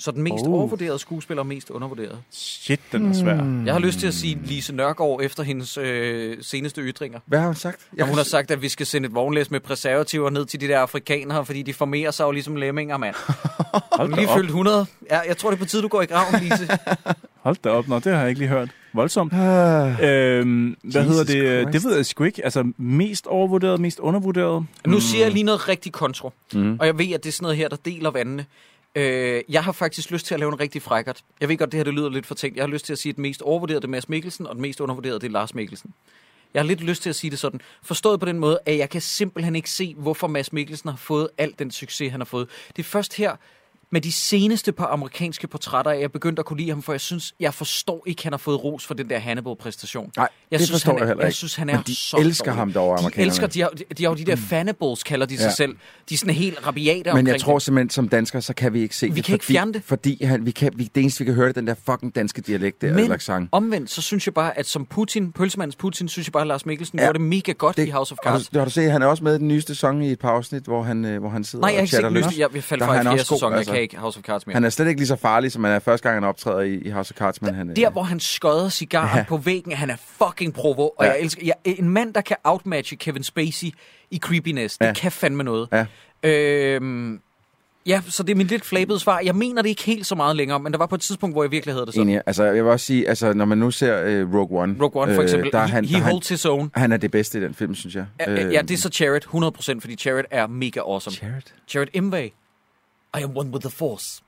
Så 0.00 0.10
den 0.10 0.22
mest 0.22 0.44
Oh. 0.46 0.52
overvurderede 0.52 0.98
skuespiller 0.98 1.40
og 1.42 1.46
mest 1.46 1.70
undervurderede. 1.70 2.18
Shit, 2.30 2.80
den 2.92 3.08
er 3.08 3.12
svær. 3.14 3.62
Jeg 3.66 3.74
har 3.74 3.78
lyst 3.78 3.98
til 3.98 4.06
at 4.06 4.14
sige 4.14 4.38
Lise 4.44 4.74
Nørgaard 4.74 5.20
efter 5.22 5.42
hendes 5.42 5.76
øh, 5.76 6.36
seneste 6.40 6.80
ytringer. 6.80 7.20
Hvad 7.26 7.38
har 7.38 7.46
hun 7.46 7.54
sagt? 7.54 7.80
Ja, 7.98 8.04
hun 8.04 8.14
har 8.16 8.22
sagt, 8.24 8.50
at 8.50 8.62
vi 8.62 8.68
skal 8.68 8.86
sende 8.86 9.06
et 9.06 9.14
vognlæs 9.14 9.50
med 9.50 9.60
preservativer 9.60 10.30
ned 10.30 10.46
til 10.46 10.60
de 10.60 10.68
der 10.68 10.78
afrikanere, 10.80 11.46
fordi 11.46 11.62
de 11.62 11.74
formerer 11.74 12.10
sig 12.10 12.24
jo 12.24 12.30
ligesom 12.30 12.56
lemminger, 12.56 12.96
mand. 12.96 13.14
Hun 13.72 13.80
Hold 13.92 14.10
er 14.10 14.14
da 14.14 14.20
lige 14.20 14.28
op. 14.30 14.36
fyldt 14.36 14.48
100. 14.48 14.86
Ja, 15.10 15.18
jeg 15.20 15.36
tror, 15.36 15.50
det 15.50 15.56
er 15.56 15.58
på 15.60 15.64
tide, 15.68 15.82
du 15.82 15.88
går 15.88 16.02
i 16.02 16.06
graven, 16.06 16.40
Lise. 16.42 16.68
Hold 17.48 17.56
da 17.64 17.68
op, 17.70 17.88
nå, 17.88 17.98
det 17.98 18.12
har 18.12 18.20
jeg 18.20 18.28
ikke 18.28 18.38
lige 18.38 18.48
hørt. 18.48 18.70
Voldsomt. 18.92 19.32
Ah, 19.32 19.38
Øhm, 20.02 20.76
hvad 20.82 21.02
Jesus 21.02 21.16
hedder 21.16 21.24
det? 21.24 21.62
Christ. 21.62 21.72
Det 21.72 21.90
ved 21.90 21.96
jeg 21.96 22.06
sgu 22.06 22.24
ikke. 22.24 22.44
Altså, 22.44 22.72
mest 22.76 23.26
overvurderet, 23.26 23.80
mest 23.80 23.98
undervurderet? 23.98 24.66
Nu 24.86 25.00
siger 25.00 25.24
jeg 25.24 25.32
lige 25.32 25.42
noget 25.42 25.68
rigtig 25.68 25.92
kontro, 25.92 26.32
mm. 26.54 26.76
og 26.80 26.86
jeg 26.86 26.98
ved, 26.98 27.12
at 27.12 27.22
det 27.24 27.28
er 27.28 27.32
sådan 27.32 27.44
noget 27.44 27.56
her, 27.56 27.68
der 27.68 27.76
deler 27.76 28.10
vandene. 28.10 28.46
Øh, 28.94 29.42
jeg 29.48 29.64
har 29.64 29.72
faktisk 29.72 30.10
lyst 30.10 30.26
til 30.26 30.34
at 30.34 30.40
lave 30.40 30.52
en 30.52 30.60
rigtig 30.60 30.82
frækkert. 30.82 31.20
Jeg 31.40 31.48
ved 31.48 31.56
godt, 31.56 31.72
det 31.72 31.78
her 31.78 31.84
det 31.84 31.94
lyder 31.94 32.08
lidt 32.10 32.26
for 32.26 32.34
tænkt. 32.34 32.56
Jeg 32.56 32.62
har 32.62 32.68
lyst 32.68 32.86
til 32.86 32.92
at 32.92 32.98
sige, 32.98 33.10
at 33.10 33.16
det 33.16 33.22
mest 33.22 33.42
overvurderede 33.42 33.80
det 33.80 33.86
er 33.86 33.90
Mads 33.90 34.08
Mikkelsen, 34.08 34.46
og 34.46 34.54
det 34.54 34.62
mest 34.62 34.80
undervurderede 34.80 35.20
det 35.20 35.26
er 35.26 35.30
Lars 35.30 35.54
Mikkelsen. 35.54 35.90
Jeg 36.54 36.62
har 36.62 36.66
lidt 36.66 36.80
lyst 36.80 37.02
til 37.02 37.10
at 37.10 37.16
sige 37.16 37.30
det 37.30 37.38
sådan. 37.38 37.60
Forstået 37.82 38.20
på 38.20 38.26
den 38.26 38.38
måde, 38.38 38.58
at 38.66 38.78
jeg 38.78 38.90
kan 38.90 39.00
simpelthen 39.00 39.56
ikke 39.56 39.70
se, 39.70 39.94
hvorfor 39.98 40.26
Mads 40.26 40.52
Mikkelsen 40.52 40.90
har 40.90 40.96
fået 40.96 41.28
al 41.38 41.54
den 41.58 41.70
succes, 41.70 42.10
han 42.10 42.20
har 42.20 42.24
fået. 42.24 42.48
Det 42.76 42.82
er 42.82 42.86
først 42.86 43.16
her, 43.16 43.36
med 43.90 44.00
de 44.00 44.12
seneste 44.12 44.72
par 44.72 44.86
amerikanske 44.86 45.46
portrætter, 45.46 45.90
jeg 45.92 46.12
begyndte 46.12 46.40
at 46.40 46.46
kunne 46.46 46.56
lide 46.58 46.68
ham, 46.68 46.82
for 46.82 46.92
jeg 46.92 47.00
synes, 47.00 47.34
jeg 47.40 47.54
forstår 47.54 48.02
ikke, 48.06 48.22
han 48.22 48.32
har 48.32 48.38
fået 48.38 48.64
ros 48.64 48.86
for 48.86 48.94
den 48.94 49.10
der 49.10 49.18
Hannibal-præstation. 49.18 50.10
Nej, 50.16 50.28
Jeg 50.50 50.58
det 50.58 50.66
synes, 50.66 50.70
forstår 50.80 50.92
han 50.92 50.96
er, 50.98 51.02
jeg 51.04 51.08
heller 51.08 51.22
Jeg 51.24 51.28
ikke. 51.28 51.36
synes, 51.36 51.54
han 51.56 51.68
er 51.70 51.74
Men 51.74 51.82
de 51.86 51.94
så 51.96 52.16
elsker 52.16 52.44
dårlig. 52.44 52.58
ham 52.58 52.72
derovre, 52.72 52.96
De 52.96 52.98
amerikanerne. 52.98 53.26
elsker, 53.28 53.46
de 53.46 53.60
har, 53.60 53.68
de 53.98 54.04
har 54.04 54.10
jo 54.10 54.16
de 54.16 54.24
der 54.24 54.36
fannables, 54.36 55.02
kalder 55.02 55.26
de 55.26 55.36
sig 55.38 55.44
Ja. 55.44 55.50
selv. 55.54 55.76
De 56.08 56.14
er 56.14 56.18
sådan 56.18 56.34
helt 56.34 56.66
rabiate 56.66 57.14
Men 57.14 57.26
jeg 57.26 57.40
tror 57.40 57.52
det. 57.54 57.62
simpelthen, 57.62 57.90
som 57.90 58.08
danskere, 58.08 58.42
så 58.42 58.54
kan 58.54 58.72
vi 58.72 58.80
ikke 58.82 58.96
se 58.96 59.06
Vi 59.06 59.14
det. 59.14 59.24
kan 59.24 59.34
ikke 59.34 59.44
fordi, 59.44 59.52
fjerne 59.54 59.72
det. 59.72 59.82
Fordi 59.84 60.24
han, 60.24 60.46
vi 60.46 60.50
kan, 60.50 60.72
vi, 60.76 60.84
det 60.94 61.00
eneste, 61.00 61.18
vi 61.18 61.24
kan 61.24 61.34
høre, 61.34 61.48
det 61.48 61.54
den 61.56 61.66
der 61.66 61.74
fucking 61.90 62.14
danske 62.14 62.40
dialekt 62.42 62.80
der, 62.82 62.88
Men 62.94 62.98
eller 62.98 63.46
omvendt, 63.52 63.90
så 63.90 64.02
synes 64.02 64.26
jeg 64.26 64.34
bare, 64.34 64.58
at 64.58 64.66
som 64.66 64.86
Putin, 64.86 65.32
pølsemandens 65.32 65.76
Putin, 65.76 66.08
synes 66.08 66.26
jeg 66.28 66.32
bare, 66.32 66.40
at 66.40 66.46
Lars 66.46 66.66
Mikkelsen 66.66 66.98
Ja. 66.98 67.04
gjorde 67.04 67.18
det 67.18 67.26
mega 67.26 67.52
godt 67.52 67.76
Det- 67.76 67.86
i 67.86 67.90
House 67.90 68.12
of 68.12 68.18
Har 68.24 68.30
Cards. 68.32 68.48
du, 68.48 68.58
har 68.58 68.64
du 68.64 68.70
set, 68.70 68.90
han 68.92 69.02
er 69.02 69.06
også 69.06 69.24
med 69.24 69.34
i 69.34 69.38
den 69.38 69.48
nyeste 69.48 69.74
sæson 69.74 70.02
i 70.02 70.12
et 70.12 70.18
par 70.18 70.30
afsnit, 70.30 70.62
hvor 70.62 70.82
han, 70.82 71.04
øh, 71.04 71.20
hvor 71.20 71.28
han 71.28 71.44
sidder 71.44 71.62
Nej, 71.62 71.68
jeg 71.68 71.74
har 71.76 71.78
og 71.78 71.82
ikke 71.82 71.90
set 71.90 71.94
chatter 71.94 72.08
den 72.08 72.14
løs. 72.14 72.24
nyeste. 72.26 72.40
Jeg, 72.40 72.54
jeg 72.54 72.64
faldt 72.64 72.84
fra 72.84 73.00
i 73.00 73.02
fjerde 73.02 73.18
sæson, 73.18 73.52
jeg. 73.52 73.77
Kan 73.78 73.82
ikke 73.82 73.96
House 73.96 74.18
of 74.18 74.24
Cards 74.24 74.46
mere. 74.46 74.54
Han 74.54 74.64
er 74.64 74.70
slet 74.70 74.88
ikke 74.88 75.00
lige 75.00 75.08
så 75.08 75.16
farlig, 75.16 75.52
som 75.52 75.64
han 75.64 75.72
er 75.72 75.78
første 75.78 76.08
gang, 76.08 76.16
han 76.16 76.24
optræder 76.28 76.60
i, 76.60 76.74
i 76.74 76.90
House 76.90 77.14
of 77.14 77.18
Cards, 77.18 77.42
men 77.42 77.54
han... 77.54 77.70
øh, 77.70 77.76
Der, 77.76 77.90
hvor 77.90 78.02
han 78.02 78.20
skodder 78.20 78.68
cigaren 78.68 79.18
Ja. 79.18 79.24
på 79.28 79.36
væggen, 79.36 79.72
han 79.72 79.90
er 79.90 79.96
fucking 80.24 80.54
provo, 80.54 80.82
og 80.82 81.04
Ja. 81.04 81.10
jeg 81.10 81.20
elsker... 81.20 81.42
Jeg, 81.44 81.54
en 81.64 81.88
mand, 81.88 82.14
der 82.14 82.20
kan 82.20 82.36
outmatche 82.44 82.96
Kevin 82.96 83.22
Spacey 83.22 83.66
i 84.10 84.18
creepiness, 84.18 84.78
det 84.78 84.86
Ja. 84.86 84.92
kan 84.92 85.12
fandme 85.12 85.42
noget. 85.42 85.68
Ja. 85.72 85.86
Øhm, 86.30 87.20
ja, 87.86 88.00
så 88.08 88.22
det 88.22 88.30
er 88.32 88.36
min 88.36 88.46
lidt 88.46 88.64
flabede 88.64 88.98
svar. 88.98 89.20
Jeg 89.20 89.34
mener 89.34 89.62
det 89.62 89.68
ikke 89.68 89.82
helt 89.82 90.06
så 90.06 90.14
meget 90.14 90.36
længere, 90.36 90.60
men 90.60 90.72
der 90.72 90.78
var 90.78 90.86
på 90.86 90.94
et 90.94 91.00
tidspunkt, 91.00 91.34
hvor 91.34 91.42
jeg 91.42 91.50
virkelig 91.50 91.74
havde 91.74 91.86
det 91.86 91.94
sådan. 91.94 92.08
Enig. 92.08 92.22
Altså, 92.26 92.44
jeg 92.44 92.54
vil 92.64 92.72
også 92.72 92.86
sige, 92.86 93.08
altså, 93.08 93.32
når 93.32 93.44
man 93.44 93.58
nu 93.58 93.70
ser 93.70 94.02
øh, 94.04 94.34
Rogue 94.34 94.62
One... 94.62 94.76
Rogue 94.82 95.02
One 95.02 95.14
for 95.14 95.22
eksempel, 95.22 95.52
der 95.52 95.58
er 95.58 95.66
he, 95.66 95.72
han, 95.72 95.84
he 95.84 95.92
der 95.92 95.98
er 95.98 96.02
han, 96.02 96.12
holds 96.12 96.28
his 96.28 96.44
own. 96.44 96.70
han 96.74 96.92
er 96.92 96.96
det 96.96 97.10
bedste 97.10 97.38
i 97.38 97.42
den 97.42 97.54
film, 97.54 97.74
synes 97.74 97.94
jeg. 97.94 98.06
Ja, 98.20 98.48
ja, 98.48 98.62
det 98.62 98.70
er 98.70 98.76
så 98.78 98.88
Chariot, 98.88 99.24
100%, 99.24 99.80
fordi 99.80 99.96
Chariot 99.96 100.24
er 100.30 100.46
mega 100.46 100.80
awesome. 100.80 101.16
Jared. 101.22 101.42
Chariot 101.68 101.88
Imwe. 101.94 102.30
I 103.18 103.22
am 103.22 103.36
one 103.36 103.50
with 103.50 103.60
the 103.66 103.70
force. 103.70 104.22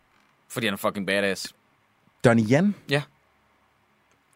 Fordi 0.48 0.66
han 0.66 0.72
er 0.74 0.78
fucking 0.78 1.06
badass. 1.06 1.54
Donnie 2.24 2.46
Yen 2.58 2.74
Ja. 2.90 3.02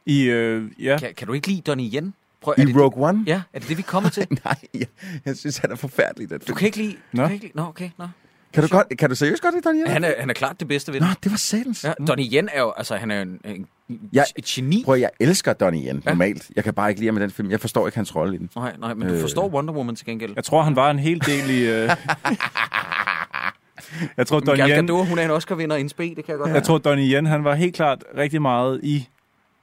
I, 0.06 0.22
øh, 0.22 0.70
ja. 0.78 0.98
Kan, 0.98 1.14
kan 1.16 1.26
du 1.26 1.32
ikke 1.32 1.48
lide 1.48 1.60
Donnie 1.60 1.90
Yen? 2.00 2.14
Prøv, 2.40 2.54
i 2.58 2.60
er 2.60 2.64
det, 2.66 2.76
Rogue 2.76 3.08
One? 3.08 3.24
Ja, 3.26 3.42
er 3.52 3.58
det 3.58 3.68
det, 3.68 3.76
vi 3.76 3.82
kommer 3.82 4.10
til? 4.10 4.26
Nej, 4.44 4.54
jeg, 4.74 4.86
jeg 5.24 5.36
synes, 5.36 5.58
han 5.58 5.72
er 5.72 5.76
forfærdelig. 5.76 6.30
Den 6.30 6.38
Du 6.38 6.44
film. 6.46 6.56
kan 6.56 6.66
ikke 6.66 6.78
lide... 6.78 6.92
Du 6.92 6.96
Nå. 7.12 7.22
kan 7.26 7.32
ikke 7.34 7.44
lide... 7.44 7.56
Nå, 7.56 7.62
okay, 7.66 7.90
nå. 7.98 8.08
Kan 8.52 8.62
du, 8.62 8.68
godt, 8.68 8.98
kan 8.98 9.08
du 9.10 9.14
seriøst 9.14 9.42
godt 9.42 9.54
lide 9.54 9.62
Donnie 9.68 9.82
Yen? 9.84 9.90
Han 9.90 10.04
er, 10.04 10.12
han 10.20 10.30
er 10.30 10.34
klart 10.34 10.60
det 10.60 10.68
bedste 10.68 10.92
ved 10.92 11.00
Nå, 11.00 11.06
det. 11.06 11.24
det 11.24 11.30
var 11.32 11.36
satans. 11.38 11.84
Ja, 11.84 11.92
Donnie 12.08 12.30
Yen 12.32 12.48
er 12.52 12.60
jo... 12.60 12.70
Altså, 12.76 12.96
han 12.96 13.10
er 13.10 13.22
en, 13.22 13.40
en, 13.44 13.68
Jeg- 14.12 14.26
et 14.36 14.44
geni. 14.44 14.82
Prøv, 14.84 14.96
jeg 14.96 15.10
elsker 15.20 15.52
Donnie 15.52 15.88
Yen 15.90 16.02
Ja. 16.04 16.10
normalt. 16.10 16.50
Jeg 16.56 16.64
kan 16.64 16.74
bare 16.74 16.88
ikke 16.90 17.00
lide 17.00 17.08
ham 17.08 17.16
i 17.16 17.20
den 17.20 17.30
film. 17.30 17.50
Jeg 17.50 17.60
forstår 17.60 17.86
ikke 17.86 17.96
hans 17.98 18.16
rolle 18.16 18.34
i 18.34 18.38
den. 18.38 18.50
Nej, 18.56 18.76
nej, 18.78 18.94
men 18.94 19.08
du 19.08 19.14
Øh. 19.14 19.20
forstår 19.20 19.48
Wonder 19.48 19.74
Woman 19.74 19.96
til 19.96 20.06
gengæld. 20.06 20.32
Jeg 20.36 20.44
tror, 20.44 20.62
han 20.62 20.76
var 20.76 20.90
en 20.90 20.98
hel 20.98 21.20
del 21.26 21.50
i... 21.50 21.66
Øh... 21.66 21.90
jeg 24.16 24.26
tror, 24.26 24.40
Donnie 24.40 24.64
Yen, 24.68 24.86
Gadot, 24.86 25.06
hun 25.06 25.18
er 25.18 25.24
en 25.24 25.30
Oscar-vinder 25.30 25.76
i 25.76 25.80
en 25.80 25.88
spe, 25.88 26.02
det 26.02 26.14
kan 26.14 26.24
jeg 26.28 26.38
godt 26.38 26.50
jeg 26.50 26.62
tror, 26.62 26.78
Donnie 26.78 27.14
Yen, 27.14 27.26
han 27.26 27.44
var 27.44 27.54
helt 27.54 27.74
klart 27.74 28.04
rigtig 28.18 28.42
meget 28.42 28.80
i 28.82 29.08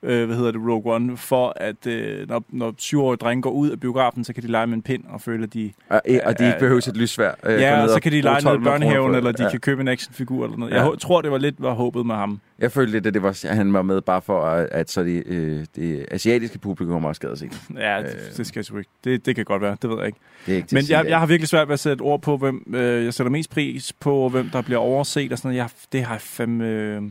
øh, 0.04 0.26
hvad 0.26 0.36
hedder 0.38 0.52
det, 0.52 0.62
Rogue 0.62 0.94
One, 0.96 1.18
for 1.18 1.54
at 1.56 1.88
øh, 1.88 2.30
når, 2.30 2.44
når 2.50 2.74
syvårige 2.78 3.18
drenge 3.18 3.42
går 3.42 3.50
ud 3.52 3.70
af 3.70 3.80
biografen, 3.80 4.24
så 4.24 4.34
kan 4.34 4.44
de 4.44 4.48
lege 4.48 4.68
med 4.68 4.76
en 4.76 4.82
pind 4.82 5.04
og 5.10 5.22
føle, 5.22 5.44
at 5.44 5.54
de... 5.54 5.72
Og, 5.90 6.02
øh, 6.08 6.20
og 6.26 6.40
de 6.40 6.44
ikke 6.44 6.54
Ja, 6.54 6.60
behøver 6.60 6.88
et 6.88 6.98
lysvær. 6.98 7.32
Øh, 7.46 7.62
ja, 7.62 7.84
og 7.84 7.90
så 7.90 8.00
kan 8.00 8.12
de 8.12 8.22
lege 8.22 8.34
ned 8.34 8.36
i 8.36 8.38
1200 8.38 8.64
kroner 8.64 8.72
børnehaven, 8.72 9.16
eller 9.16 9.32
de 9.32 9.44
ja. 9.44 9.50
kan 9.50 9.60
købe 9.60 9.82
en 9.82 9.88
actionfigur 9.88 10.44
eller 10.44 10.58
noget. 10.58 10.72
Ja. 10.72 10.78
Jeg 10.78 10.86
hå- 10.86 10.96
tror, 10.96 11.22
det 11.22 11.32
var 11.32 11.38
lidt 11.38 11.56
var 11.60 11.74
håbet 11.74 12.06
med 12.06 12.16
ham. 12.16 12.40
Jeg 12.60 12.72
følte 12.72 12.92
lidt, 12.92 13.06
at 13.08 13.14
det 13.14 13.24
var, 13.24 13.30
at 13.50 13.56
han 13.56 13.74
var 13.74 13.82
med 13.82 14.02
bare 14.02 14.22
for, 14.22 14.42
at, 14.42 14.68
at 14.72 14.90
så 14.92 15.04
de, 15.04 15.24
øh, 15.28 15.66
det 15.76 16.06
asiatiske 16.12 16.60
publikum 16.60 17.06
også 17.06 17.22
gad 17.22 17.36
sig. 17.36 17.50
Ja, 17.78 17.98
det, 17.98 18.06
Øh. 18.06 18.38
det 18.38 18.48
skal 18.48 18.66
jeg 18.70 18.78
ikke. 18.78 18.90
Det, 19.04 19.26
det 19.26 19.36
kan 19.36 19.46
godt 19.46 19.62
være, 19.62 19.78
det 19.82 19.90
ved 19.90 19.98
jeg 19.98 20.06
ikke. 20.08 20.20
Det 20.46 20.52
er 20.52 20.56
ikke 20.56 20.68
Men 20.72 20.78
at 20.84 20.90
jeg, 20.90 21.00
at- 21.00 21.10
jeg 21.10 21.20
har 21.20 21.26
virkelig 21.26 21.48
svært 21.50 21.68
ved 21.68 21.74
at 21.74 21.80
sætte 21.80 22.02
ord 22.02 22.22
på, 22.22 22.38
hvem 22.38 22.74
øh, 22.76 23.06
jeg 23.06 23.14
sætter 23.14 23.32
mest 23.32 23.50
pris 23.50 23.94
på, 23.94 24.30
hvem 24.30 24.50
der 24.50 24.62
bliver 24.62 24.80
overset 24.80 25.32
og 25.32 25.38
sådan 25.38 25.50
noget. 25.50 25.58
Jeg, 25.58 25.70
det 25.92 26.04
har 26.04 26.14
jeg 26.14 26.22
fandme... 26.22 26.68
Øh, 26.68 27.02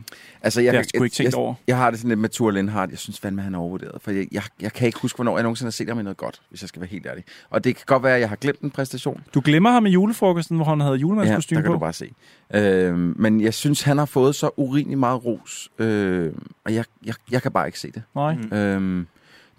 altså, 0.41 0.61
jeg, 0.61 0.65
jeg, 0.65 0.73
jeg 0.73 0.79
har 0.79 0.83
sgu 0.95 1.03
ikke 1.03 1.13
tænkt 1.13 1.31
jeg, 1.31 1.39
over. 1.39 1.53
Jeg 1.67 1.77
har 1.77 1.89
det 1.91 1.99
sådan 1.99 2.09
lidt 2.09 2.19
med 2.19 2.29
Thor 2.29 2.51
Lindhardt. 2.51 2.91
Jeg 2.91 2.99
synes 2.99 3.19
fandme, 3.19 3.41
han 3.41 3.55
er 3.55 3.59
overvurderet. 3.59 4.01
For 4.01 4.11
jeg, 4.11 4.27
jeg, 4.31 4.43
jeg 4.61 4.73
kan 4.73 4.85
ikke 4.87 4.99
huske, 5.01 5.17
hvornår 5.17 5.37
jeg 5.37 5.43
nogensinde 5.43 5.67
har 5.67 5.71
set 5.71 5.87
ham 5.87 5.99
i 5.99 6.03
noget 6.03 6.17
godt, 6.17 6.41
hvis 6.49 6.61
jeg 6.61 6.67
skal 6.69 6.79
være 6.81 6.89
helt 6.89 7.05
ærlig. 7.05 7.23
Og 7.49 7.63
det 7.63 7.75
kan 7.75 7.83
godt 7.85 8.03
være, 8.03 8.15
at 8.15 8.21
jeg 8.21 8.29
har 8.29 8.35
glemt 8.35 8.59
en 8.59 8.69
præstation. 8.71 9.23
Du 9.33 9.41
glemmer 9.45 9.71
ham 9.71 9.85
i 9.85 9.89
julefrokosten, 9.89 10.55
hvor 10.57 10.65
han 10.65 10.79
havde 10.79 10.91
Ja, 10.91 10.95
der 10.97 11.01
julemandskostyme 11.01 11.61
kan 11.61 11.69
på. 11.69 11.73
du 11.73 11.79
bare 11.79 11.93
se. 11.93 12.09
Øh, 12.53 12.97
men 12.97 13.41
jeg 13.41 13.53
synes, 13.53 13.81
han 13.81 13.97
har 13.97 14.05
fået 14.05 14.35
så 14.35 14.49
urimelig 14.57 14.97
meget 14.97 15.25
ros. 15.25 15.69
Øh, 15.79 16.31
og 16.65 16.73
jeg, 16.75 16.85
jeg, 17.05 17.13
jeg 17.31 17.41
kan 17.41 17.51
bare 17.51 17.67
ikke 17.67 17.79
se 17.79 17.91
det. 17.91 18.03
Nej. 18.15 18.35
Mm. 18.35 18.57
Øh, 18.57 19.05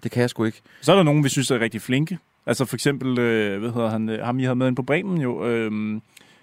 det 0.03 0.11
kan 0.11 0.21
jeg 0.21 0.29
sgu 0.29 0.43
ikke. 0.43 0.61
Så 0.81 0.91
er 0.91 0.95
der 0.95 1.03
nogen, 1.03 1.23
vi 1.23 1.29
synes 1.29 1.51
er 1.51 1.59
rigtig 1.59 1.81
flinke. 1.81 2.17
Altså 2.45 2.65
for 2.65 2.75
eksempel, 2.75 3.19
øh, 3.19 3.59
hvad 3.59 3.71
hedder 3.71 3.89
han, 3.89 4.09
øh, 4.09 4.25
ham 4.25 4.39
I 4.39 4.43
havde 4.43 4.55
med 4.55 4.67
ind 4.67 4.75
på 4.75 4.83
Bremen 4.83 5.21
jo, 5.21 5.45
øh, 5.47 5.71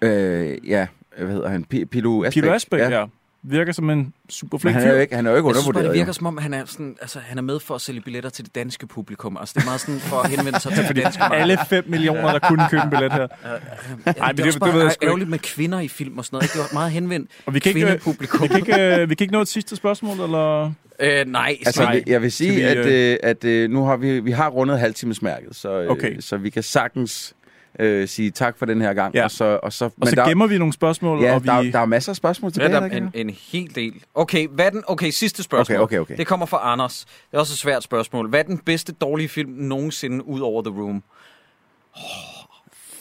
Øh, 0.03 0.69
ja, 0.69 0.87
hvad 1.17 1.27
hedder 1.27 1.49
han? 1.49 1.65
P- 1.73 1.83
Pilo 1.85 2.23
Asbæk. 2.23 2.43
Pilo 2.43 2.53
Asbæk, 2.53 2.79
ja. 2.79 2.99
ja. 2.99 3.05
Virker 3.43 3.71
som 3.71 3.89
en 3.89 4.13
super 4.29 4.57
flink 4.57 4.77
han 4.77 4.87
er 4.87 4.93
jo 4.93 4.99
ikke, 4.99 5.15
han 5.15 5.25
er 5.25 5.31
jo 5.31 5.37
ikke 5.37 5.47
Jeg 5.49 5.55
synes 5.55 5.65
bare, 5.65 5.69
undervurderet. 5.69 5.93
det 5.93 5.99
jo. 5.99 6.01
virker 6.03 6.11
som 6.13 6.25
om, 6.25 6.37
han 6.37 6.53
er, 6.53 6.65
sådan, 6.65 6.95
altså, 7.01 7.19
han 7.19 7.37
er 7.37 7.41
med 7.41 7.59
for 7.59 7.75
at 7.75 7.81
sælge 7.81 8.01
billetter 8.01 8.29
til 8.29 8.45
det 8.45 8.55
danske 8.55 8.87
publikum. 8.87 9.37
Altså, 9.39 9.53
det 9.57 9.61
er 9.61 9.65
meget 9.65 9.81
sådan 9.81 9.99
for 9.99 10.15
at 10.17 10.29
henvende 10.29 10.59
sig 10.59 10.71
til 10.75 10.87
det 10.87 10.95
danske. 10.95 11.23
Alle 11.23 11.57
5 11.69 11.83
millioner, 11.87 12.31
der 12.31 12.39
kunne 12.39 12.63
købe 12.69 12.83
en 12.83 12.89
billet 12.89 13.11
her. 13.13 13.19
Ja, 13.21 13.27
Ej, 13.47 13.57
men 14.05 14.05
det, 14.05 14.17
er 14.19 14.31
det- 14.31 14.45
også 14.45 14.59
det 14.59 14.73
bare 14.73 14.83
ikke. 14.85 15.05
ærgerligt 15.05 15.29
med 15.29 15.39
kvinder 15.39 15.79
i 15.79 15.87
film 15.87 16.17
og 16.17 16.25
sådan 16.25 16.35
noget. 16.35 16.43
Ikke? 16.45 16.53
Det 16.53 16.59
var 16.59 16.79
meget 16.79 16.91
henvendt 16.91 17.31
Og 17.45 17.53
vi 17.53 17.59
kan 17.59 17.69
ikke, 17.69 17.81
øh, 17.81 17.87
kvindepublikum. 17.87 18.41
vi 18.41 18.47
kan 18.47 18.57
ikke, 18.57 19.01
øh, 19.01 19.09
vi 19.09 19.15
kan 19.15 19.23
ikke 19.23 19.33
nå 19.33 19.41
et 19.41 19.47
sidste 19.47 19.75
spørgsmål, 19.75 20.19
eller... 20.19 20.71
Altså, 20.99 21.31
Nej. 21.31 21.57
Øh, 21.59 21.85
nej, 21.85 21.93
nej. 21.93 22.03
jeg, 22.07 22.21
vil 22.21 22.31
sige, 22.31 22.55
vi, 22.55 22.61
at, 22.61 22.77
øh, 22.85 23.17
at 23.23 23.43
øh, 23.43 23.69
nu 23.69 23.83
har 23.85 23.97
vi, 23.97 24.19
vi 24.19 24.31
har 24.31 24.49
rundet 24.49 24.79
halvtimesmærket, 24.79 25.55
så, 25.55 25.81
øh, 25.81 25.89
Okay. 25.91 26.19
så 26.19 26.37
vi 26.37 26.49
kan 26.49 26.63
sagtens 26.63 27.33
øh, 27.79 28.07
sige 28.07 28.31
tak 28.31 28.57
for 28.57 28.65
den 28.65 28.81
her 28.81 28.93
gang. 28.93 29.15
Ja. 29.15 29.23
Og 29.23 29.31
så, 29.31 29.59
og 29.63 29.73
så, 29.73 29.85
Og 29.85 30.07
så 30.07 30.15
der, 30.15 30.27
gemmer 30.27 30.47
vi 30.47 30.57
nogle 30.57 30.73
spørgsmål, 30.73 31.21
ja, 31.21 31.33
og 31.35 31.43
vi... 31.43 31.47
der, 31.47 31.61
der 31.61 31.79
er 31.79 31.85
masser 31.85 32.11
af 32.11 32.15
spørgsmål 32.15 32.49
Ja, 32.49 32.53
tilbage. 32.53 32.73
der 32.73 32.79
der, 32.79 32.87
er 32.87 32.97
en, 32.97 33.11
en 33.13 33.29
hel 33.51 33.75
del. 33.75 33.93
Okay, 34.15 34.47
hvad 34.47 34.71
den, 34.71 34.83
okay, 34.87 35.09
sidste 35.09 35.43
spørgsmål. 35.43 35.77
Okay, 35.79 35.97
okay, 35.97 35.99
okay. 35.99 36.17
Det 36.17 36.27
kommer 36.27 36.45
fra 36.45 36.71
Anders. 36.71 37.05
Det 37.31 37.37
er 37.37 37.39
også 37.39 37.53
et 37.53 37.57
svært 37.57 37.83
spørgsmål. 37.83 38.29
Hvad 38.29 38.39
er 38.39 38.43
den 38.43 38.57
bedste 38.57 38.91
dårlige 38.91 39.29
film 39.29 39.49
nogensinde 39.51 40.27
ud 40.27 40.39
over 40.39 40.61
The 40.61 40.73
Room? 40.81 41.03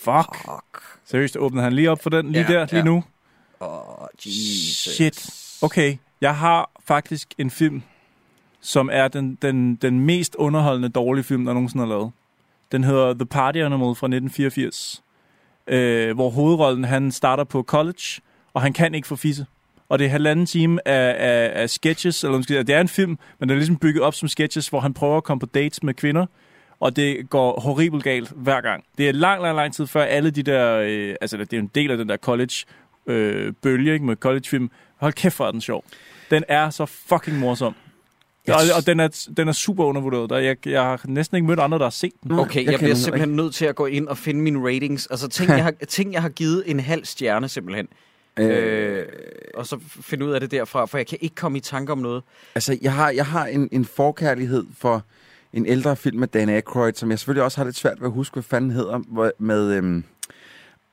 Fuck. 0.00 0.36
Fuck. 0.36 0.82
Seriøst, 1.04 1.36
åbnede 1.36 1.64
han 1.64 1.72
lige 1.72 1.90
op 1.90 2.02
for 2.02 2.10
den 2.10 2.32
lige 2.32 2.46
Ja, 2.52 2.52
der, 2.58 2.66
lige 2.66 2.76
ja. 2.78 2.84
nu? 2.84 3.04
Oh, 3.60 4.06
Jesus. 4.26 4.94
Shit. 4.94 5.30
Okay, 5.62 5.96
jeg 6.20 6.36
har 6.36 6.70
faktisk 6.86 7.34
en 7.38 7.50
film, 7.50 7.82
som 8.60 8.88
er 8.92 9.08
den, 9.08 9.38
den, 9.42 9.76
den 9.76 10.00
mest 10.00 10.34
underholdende 10.34 10.88
dårlige 10.88 11.24
film, 11.24 11.44
der 11.44 11.52
nogensinde 11.52 11.84
er 11.84 11.88
lavet. 11.88 12.10
Den 12.72 12.84
hedder 12.84 13.14
The 13.14 13.26
Party 13.26 13.58
Animal 13.58 13.94
fra 13.94 14.06
1984, 14.06 15.02
øh, 15.66 16.14
hvor 16.14 16.30
hovedrollen 16.30 16.84
han 16.84 17.12
starter 17.12 17.44
på 17.44 17.62
college, 17.62 18.20
og 18.54 18.62
han 18.62 18.72
kan 18.72 18.94
ikke 18.94 19.08
få 19.08 19.16
fisse. 19.16 19.46
Og 19.88 19.98
det 19.98 20.04
er 20.04 20.08
halvanden 20.08 20.46
time 20.46 20.88
af, 20.88 21.16
af, 21.18 21.62
af 21.62 21.70
sketches, 21.70 22.24
eller 22.24 22.36
måske, 22.36 22.62
det 22.62 22.74
er 22.74 22.80
en 22.80 22.88
film, 22.88 23.18
men 23.38 23.48
den 23.48 23.50
er 23.50 23.54
ligesom 23.54 23.76
bygget 23.76 24.02
op 24.02 24.14
som 24.14 24.28
sketches, 24.28 24.68
hvor 24.68 24.80
han 24.80 24.94
prøver 24.94 25.16
at 25.16 25.24
komme 25.24 25.40
på 25.40 25.46
dates 25.46 25.82
med 25.82 25.94
kvinder, 25.94 26.26
og 26.80 26.96
det 26.96 27.30
går 27.30 27.60
horribelt 27.60 28.04
galt 28.04 28.32
hver 28.36 28.60
gang. 28.60 28.84
Det 28.98 29.08
er 29.08 29.12
lang, 29.12 29.42
lang, 29.42 29.56
lang 29.56 29.74
tid 29.74 29.86
før 29.86 30.02
alle 30.02 30.30
de 30.30 30.42
der, 30.42 30.76
øh, 30.76 31.14
altså 31.20 31.36
det 31.36 31.52
er 31.52 31.58
en 31.58 31.70
del 31.74 31.90
af 31.90 31.96
den 31.96 32.08
der 32.08 32.16
college 32.16 32.54
øh, 33.06 33.52
bølge 33.62 33.92
ikke, 33.92 34.04
med 34.04 34.16
collegefilm. 34.16 34.70
Hold 34.96 35.12
kæft, 35.12 35.36
hvor 35.36 35.46
er 35.46 35.50
den 35.50 35.60
sjov. 35.60 35.84
Den 36.30 36.44
er 36.48 36.70
så 36.70 36.86
fucking 36.86 37.38
morsom. 37.38 37.74
Jeg 38.46 38.54
Og, 38.54 38.60
og 38.76 38.86
den, 38.86 39.00
er, 39.00 39.28
den 39.36 39.48
er 39.48 39.52
super 39.52 39.84
undervurderet. 39.84 40.30
Der, 40.30 40.38
jeg, 40.38 40.66
jeg 40.66 40.82
har 40.82 41.00
næsten 41.04 41.36
ikke 41.36 41.46
mødt 41.46 41.60
andre, 41.60 41.78
der 41.78 41.84
har 41.84 41.90
set 41.90 42.12
den. 42.22 42.32
Okay, 42.32 42.64
jeg, 42.64 42.72
Jeg 42.72 42.78
bliver 42.78 42.94
simpelthen 42.94 43.36
nødt 43.36 43.54
til 43.54 43.64
at 43.64 43.74
gå 43.74 43.86
ind 43.86 44.08
og 44.08 44.18
finde 44.18 44.40
mine 44.40 44.68
ratings. 44.68 45.06
Altså 45.06 45.28
ting, 45.28 45.48
jeg 45.50 45.64
har, 45.64 45.72
ting, 45.88 46.12
jeg 46.12 46.22
har 46.22 46.28
givet 46.28 46.62
en 46.66 46.80
halv 46.80 47.04
stjerne 47.04 47.48
simpelthen. 47.48 47.88
Øh, 48.38 49.06
og 49.54 49.66
så 49.66 49.78
finde 50.00 50.26
ud 50.26 50.30
af 50.30 50.40
det 50.40 50.50
derfra, 50.50 50.86
for 50.86 50.98
jeg 50.98 51.06
kan 51.06 51.18
ikke 51.20 51.34
komme 51.34 51.58
i 51.58 51.60
tanke 51.60 51.92
om 51.92 51.98
noget. 51.98 52.22
Altså, 52.54 52.78
jeg 52.82 52.92
har, 52.92 53.10
jeg 53.10 53.26
har 53.26 53.46
en, 53.46 53.68
en 53.72 53.84
forkærlighed 53.84 54.64
for 54.78 55.04
en 55.52 55.66
ældre 55.66 55.96
film 55.96 56.18
med 56.18 56.28
Dan 56.28 56.48
Aykroyd, 56.48 56.92
som 56.94 57.10
jeg 57.10 57.18
selvfølgelig 57.18 57.44
også 57.44 57.58
har 57.58 57.64
lidt 57.64 57.76
svært 57.76 58.00
ved 58.00 58.06
at 58.06 58.12
huske, 58.12 58.34
hvad 58.34 58.42
fanden 58.42 58.70
hedder, 58.70 58.98
hvor, 58.98 59.32
med 59.38 59.72
øhm, 59.72 60.04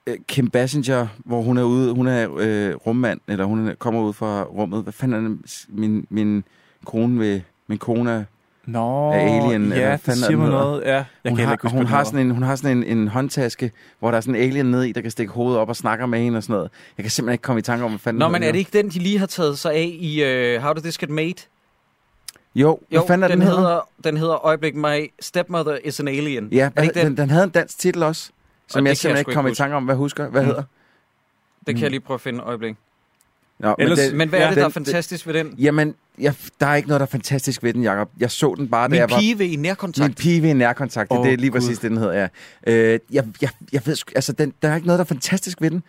øh, 0.07 0.17
Kim 0.27 0.49
Basinger, 0.49 1.07
hvor 1.25 1.41
hun 1.41 1.57
er 1.57 1.63
ude, 1.63 1.93
hun 1.93 2.07
er 2.07 2.35
øh, 2.37 2.75
rummand, 2.75 3.19
eller 3.27 3.45
hun 3.45 3.67
er, 3.67 3.75
kommer 3.75 4.01
ud 4.01 4.13
fra 4.13 4.43
rummet. 4.43 4.83
Hvad 4.83 4.93
fanden 4.93 5.25
er 5.25 5.29
det? 5.29 5.65
Min, 5.69 6.07
min 6.09 6.43
kone 6.87 7.19
ved, 7.19 7.41
min 7.67 7.77
kone 7.77 8.11
er, 8.11 8.23
Nå, 8.65 9.11
Af 9.11 9.19
Alien, 9.19 9.61
eller 9.61 9.75
ja, 9.77 9.87
hvad 9.87 9.97
det 9.97 10.07
er 10.07 10.13
siger 10.25 10.37
mig 10.37 10.45
hedder? 10.47 10.59
noget. 10.61 10.83
Ja, 10.85 10.93
jeg 10.95 11.05
hun, 11.27 11.35
kan 11.37 11.45
har, 11.45 11.53
ikke 11.53 11.61
huske, 11.61 11.73
hun, 11.77 11.85
hvad 11.85 11.89
har 11.89 11.97
hedder. 11.97 12.09
sådan 12.11 12.25
en, 12.25 12.31
hun 12.31 12.43
har 12.43 12.55
sådan 12.55 12.77
en, 12.77 12.83
en 12.97 13.07
håndtaske, 13.07 13.71
hvor 13.99 14.11
der 14.11 14.17
er 14.17 14.21
sådan 14.21 14.35
en 14.35 14.41
alien 14.41 14.65
ned 14.65 14.83
i, 14.83 14.91
der 14.91 15.01
kan 15.01 15.11
stikke 15.11 15.33
hovedet 15.33 15.59
op 15.59 15.69
og 15.69 15.75
snakker 15.75 16.05
med 16.05 16.19
hende 16.19 16.37
og 16.37 16.43
sådan 16.43 16.53
noget. 16.53 16.71
Jeg 16.97 17.03
kan 17.03 17.11
simpelthen 17.11 17.33
ikke 17.33 17.41
komme 17.41 17.59
i 17.59 17.61
tanke 17.61 17.85
om, 17.85 17.91
hvad 17.91 17.99
fanden 17.99 18.19
Nå, 18.19 18.27
men 18.27 18.35
er 18.35 18.39
hedder. 18.39 18.51
det 18.51 18.59
ikke 18.59 18.77
den, 18.77 18.89
de 18.89 18.99
lige 18.99 19.19
har 19.19 19.25
taget 19.25 19.59
sig 19.59 19.73
af 19.73 19.97
i 19.99 20.23
uh, 20.55 20.61
How 20.63 20.73
Did 20.73 20.81
This 20.81 20.97
Get 20.97 21.09
Made? 21.09 21.33
Jo, 22.55 22.79
hvad 22.89 22.99
Jo, 22.99 23.05
fanden 23.07 23.23
er 23.23 23.27
den, 23.27 23.39
den, 23.39 23.47
hedder, 23.47 23.87
den 24.03 24.17
hedder 24.17 24.45
øjeblik, 24.45 24.75
My 24.75 25.11
Stepmother 25.19 25.77
is 25.83 25.99
an 25.99 26.07
Alien. 26.07 26.47
Ja, 26.51 26.65
er 26.65 26.69
det 26.69 26.83
ikke 26.83 26.99
den, 26.99 27.05
den? 27.07 27.17
den 27.17 27.29
havde 27.29 27.43
en 27.43 27.49
dansk 27.49 27.79
titel 27.79 28.03
også, 28.03 28.29
som 28.67 28.83
det 28.83 28.89
jeg 28.89 28.97
simpelthen 28.97 29.15
jeg 29.15 29.19
ikke 29.19 29.33
kommer 29.33 29.51
i 29.51 29.55
tanke 29.55 29.75
om, 29.75 29.85
hvad 29.85 29.95
husker. 29.95 30.27
Hvad 30.27 30.41
Mm. 30.41 30.47
hedder? 30.47 30.63
Det 31.67 31.75
kan 31.75 31.81
jeg 31.83 31.91
lige 31.91 31.99
prøve 31.99 32.15
at 32.15 32.21
finde 32.21 32.39
øjeblik. 32.39 32.75
Nå, 33.59 33.75
Ellers- 33.79 33.99
det, 33.99 34.15
Men 34.15 34.29
hvad 34.29 34.39
er 34.39 34.43
Ja, 34.43 34.49
det, 34.49 34.55
der 34.57 34.63
er 34.63 34.67
den- 34.67 34.73
fantastisk 34.73 35.27
ved 35.27 35.33
den? 35.33 35.55
Jamen, 35.57 35.95
jeg, 36.19 36.33
der 36.59 36.67
er 36.67 36.75
ikke 36.75 36.87
noget, 36.87 36.99
der 36.99 37.05
er 37.05 37.09
fantastisk 37.09 37.63
ved 37.63 37.73
den, 37.73 37.83
Jacob. 37.83 38.09
Jeg 38.19 38.31
så 38.31 38.55
den 38.57 38.67
bare, 38.67 38.83
da 38.83 38.89
Min 38.89 38.99
jeg 38.99 39.09
var... 39.09 39.19
pige 39.19 39.39
ved 39.39 39.45
i 39.45 39.55
nærkontakt. 39.55 40.07
Min 40.07 40.13
pige 40.13 40.49
en 40.51 40.57
nærkontakt, 40.57 41.09
det, 41.11 41.17
Åh, 41.17 41.25
det 41.25 41.33
er 41.33 41.37
lige 41.37 41.49
Gud. 41.51 41.59
præcis 41.59 41.79
det, 41.79 41.89
den 41.91 41.97
hedder, 41.97 42.13
ja. 42.13 42.27
Øh, 42.67 42.99
jeg, 43.11 43.25
jeg, 43.41 43.49
jeg 43.73 43.81
ved 43.85 43.95
sgu- 43.95 44.11
altså, 44.15 44.31
den, 44.33 44.53
der 44.61 44.69
er 44.69 44.75
ikke 44.75 44.87
noget, 44.87 44.97
der 44.99 45.03
er 45.03 45.07
fantastisk 45.07 45.61
ved 45.61 45.71
den, 45.71 45.83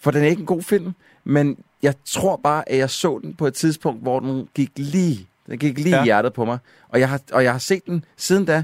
for 0.00 0.10
den 0.10 0.22
er 0.22 0.26
ikke 0.26 0.40
en 0.40 0.46
god 0.46 0.62
film, 0.62 0.92
men 1.24 1.56
jeg 1.82 1.94
tror 2.04 2.40
bare, 2.44 2.68
at 2.68 2.78
jeg 2.78 2.90
så 2.90 3.18
den 3.22 3.34
på 3.34 3.46
et 3.46 3.54
tidspunkt, 3.54 4.02
hvor 4.02 4.20
den 4.20 4.48
gik 4.54 4.70
lige, 4.76 5.26
den 5.46 5.58
gik 5.58 5.78
lige 5.78 5.96
ja. 5.96 6.02
I 6.02 6.04
hjertet 6.04 6.32
på 6.32 6.44
mig, 6.44 6.58
og 6.88 7.00
jeg, 7.00 7.08
har, 7.08 7.20
og 7.32 7.44
jeg 7.44 7.52
har 7.52 7.58
set 7.58 7.86
den 7.86 8.04
siden 8.16 8.44
da, 8.44 8.62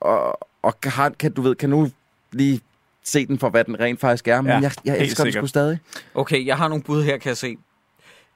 og, 0.00 0.38
og 0.62 0.74
har, 0.84 1.08
kan, 1.18 1.32
du 1.32 1.42
ved, 1.42 1.54
kan 1.54 1.70
nu 1.70 1.90
lige 2.32 2.60
se 3.04 3.26
den 3.26 3.38
for, 3.38 3.48
hvad 3.50 3.64
den 3.64 3.80
rent 3.80 4.00
faktisk 4.00 4.28
er, 4.28 4.40
men 4.40 4.50
Ja, 4.52 4.58
jeg, 4.60 4.72
jeg 4.84 4.98
elsker 4.98 5.24
den 5.24 5.32
sikkert. 5.32 5.42
sgu 5.42 5.46
stadig. 5.48 5.78
Okay, 6.14 6.46
jeg 6.46 6.56
har 6.56 6.68
nogle 6.68 6.82
bud 6.84 7.04
her, 7.04 7.18
kan 7.18 7.28
jeg 7.28 7.36
se. 7.36 7.56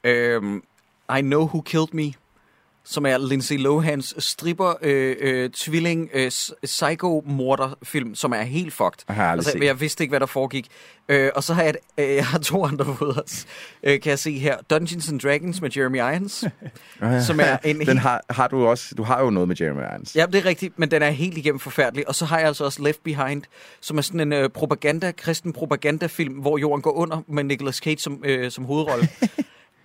Øhm, 0.06 0.62
I 1.18 1.20
Know 1.20 1.42
Who 1.46 1.60
Killed 1.60 1.88
Me, 1.92 2.12
som 2.84 3.06
er 3.06 3.18
Lindsay 3.18 3.56
Lohans 3.58 4.14
stripper, 4.18 4.74
øh, 4.82 5.16
øh, 5.20 5.50
tvilling, 5.50 6.10
øh, 6.14 6.30
psycho-morder-film, 6.64 8.14
som 8.14 8.32
er 8.32 8.42
helt 8.42 8.72
fucked. 8.72 9.04
Jeg 9.08 9.16
har 9.16 9.32
Altså, 9.32 9.50
set. 9.50 9.64
jeg 9.64 9.80
vidste 9.80 10.04
ikke, 10.04 10.12
hvad 10.12 10.20
der 10.20 10.26
foregik. 10.26 10.68
Øh, 11.08 11.30
og 11.34 11.44
så 11.44 11.54
har 11.54 11.62
jeg, 11.62 11.70
et, 11.70 11.76
øh, 11.98 12.14
jeg 12.14 12.26
har 12.26 12.38
to 12.38 12.64
andre 12.64 12.84
også, 13.00 13.46
øh, 13.82 14.00
kan 14.00 14.10
jeg 14.10 14.18
se 14.18 14.38
her. 14.38 14.56
Dungeons 14.70 15.08
and 15.08 15.20
Dragons 15.20 15.60
med 15.60 15.70
Jeremy 15.76 15.96
Irons, 15.98 16.44
som 17.26 17.40
er 17.40 17.56
en 17.64 17.78
Den 17.78 17.86
helt... 17.86 17.98
har, 18.00 18.24
har 18.30 18.48
du 18.48 18.66
også, 18.66 18.94
du 18.94 19.02
har 19.02 19.22
jo 19.22 19.30
noget 19.30 19.48
med 19.48 19.56
Jeremy 19.60 19.80
Irons. 19.80 20.16
Ja, 20.16 20.26
det 20.26 20.34
er 20.34 20.44
rigtigt, 20.44 20.78
men 20.78 20.90
den 20.90 21.02
er 21.02 21.10
helt 21.10 21.38
igennem 21.38 21.58
forfærdelig. 21.60 22.08
Og 22.08 22.14
så 22.14 22.24
har 22.24 22.38
jeg 22.38 22.46
altså 22.46 22.64
også 22.64 22.82
Left 22.82 23.04
Behind, 23.04 23.42
som 23.80 23.98
er 23.98 24.02
sådan 24.02 24.20
en 24.20 24.32
øh, 24.32 24.48
propaganda, 24.50 25.12
kristen 25.12 25.52
propagandafilm, 25.52 26.34
hvor 26.34 26.58
jorden 26.58 26.82
går 26.82 26.92
under 26.92 27.22
med 27.28 27.44
Nicolas 27.44 27.76
Cage 27.76 27.98
som, 27.98 28.22
øh, 28.24 28.50
som 28.50 28.64
hovedrolle. 28.64 29.08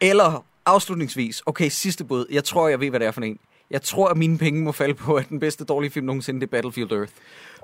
Eller 0.02 0.46
afslutningsvis, 0.66 1.42
okay, 1.46 1.70
sidste 1.70 2.04
bud. 2.04 2.26
Jeg 2.32 2.44
tror, 2.44 2.68
jeg 2.68 2.80
ved, 2.80 2.90
hvad 2.90 3.00
det 3.00 3.08
er 3.08 3.12
for 3.12 3.22
en. 3.22 3.38
Jeg 3.72 3.82
tror, 3.82 4.08
at 4.08 4.18
mine 4.18 4.38
penge 4.38 4.62
må 4.64 4.72
falde 4.72 4.94
på, 4.94 5.16
at 5.16 5.30
den 5.30 5.40
bedste 5.40 5.64
dårlige 5.66 5.92
film 5.92 6.06
nogensinde, 6.06 6.40
det 6.42 6.48
er 6.48 6.52
Battlefield 6.52 6.92
Earth. 6.92 7.12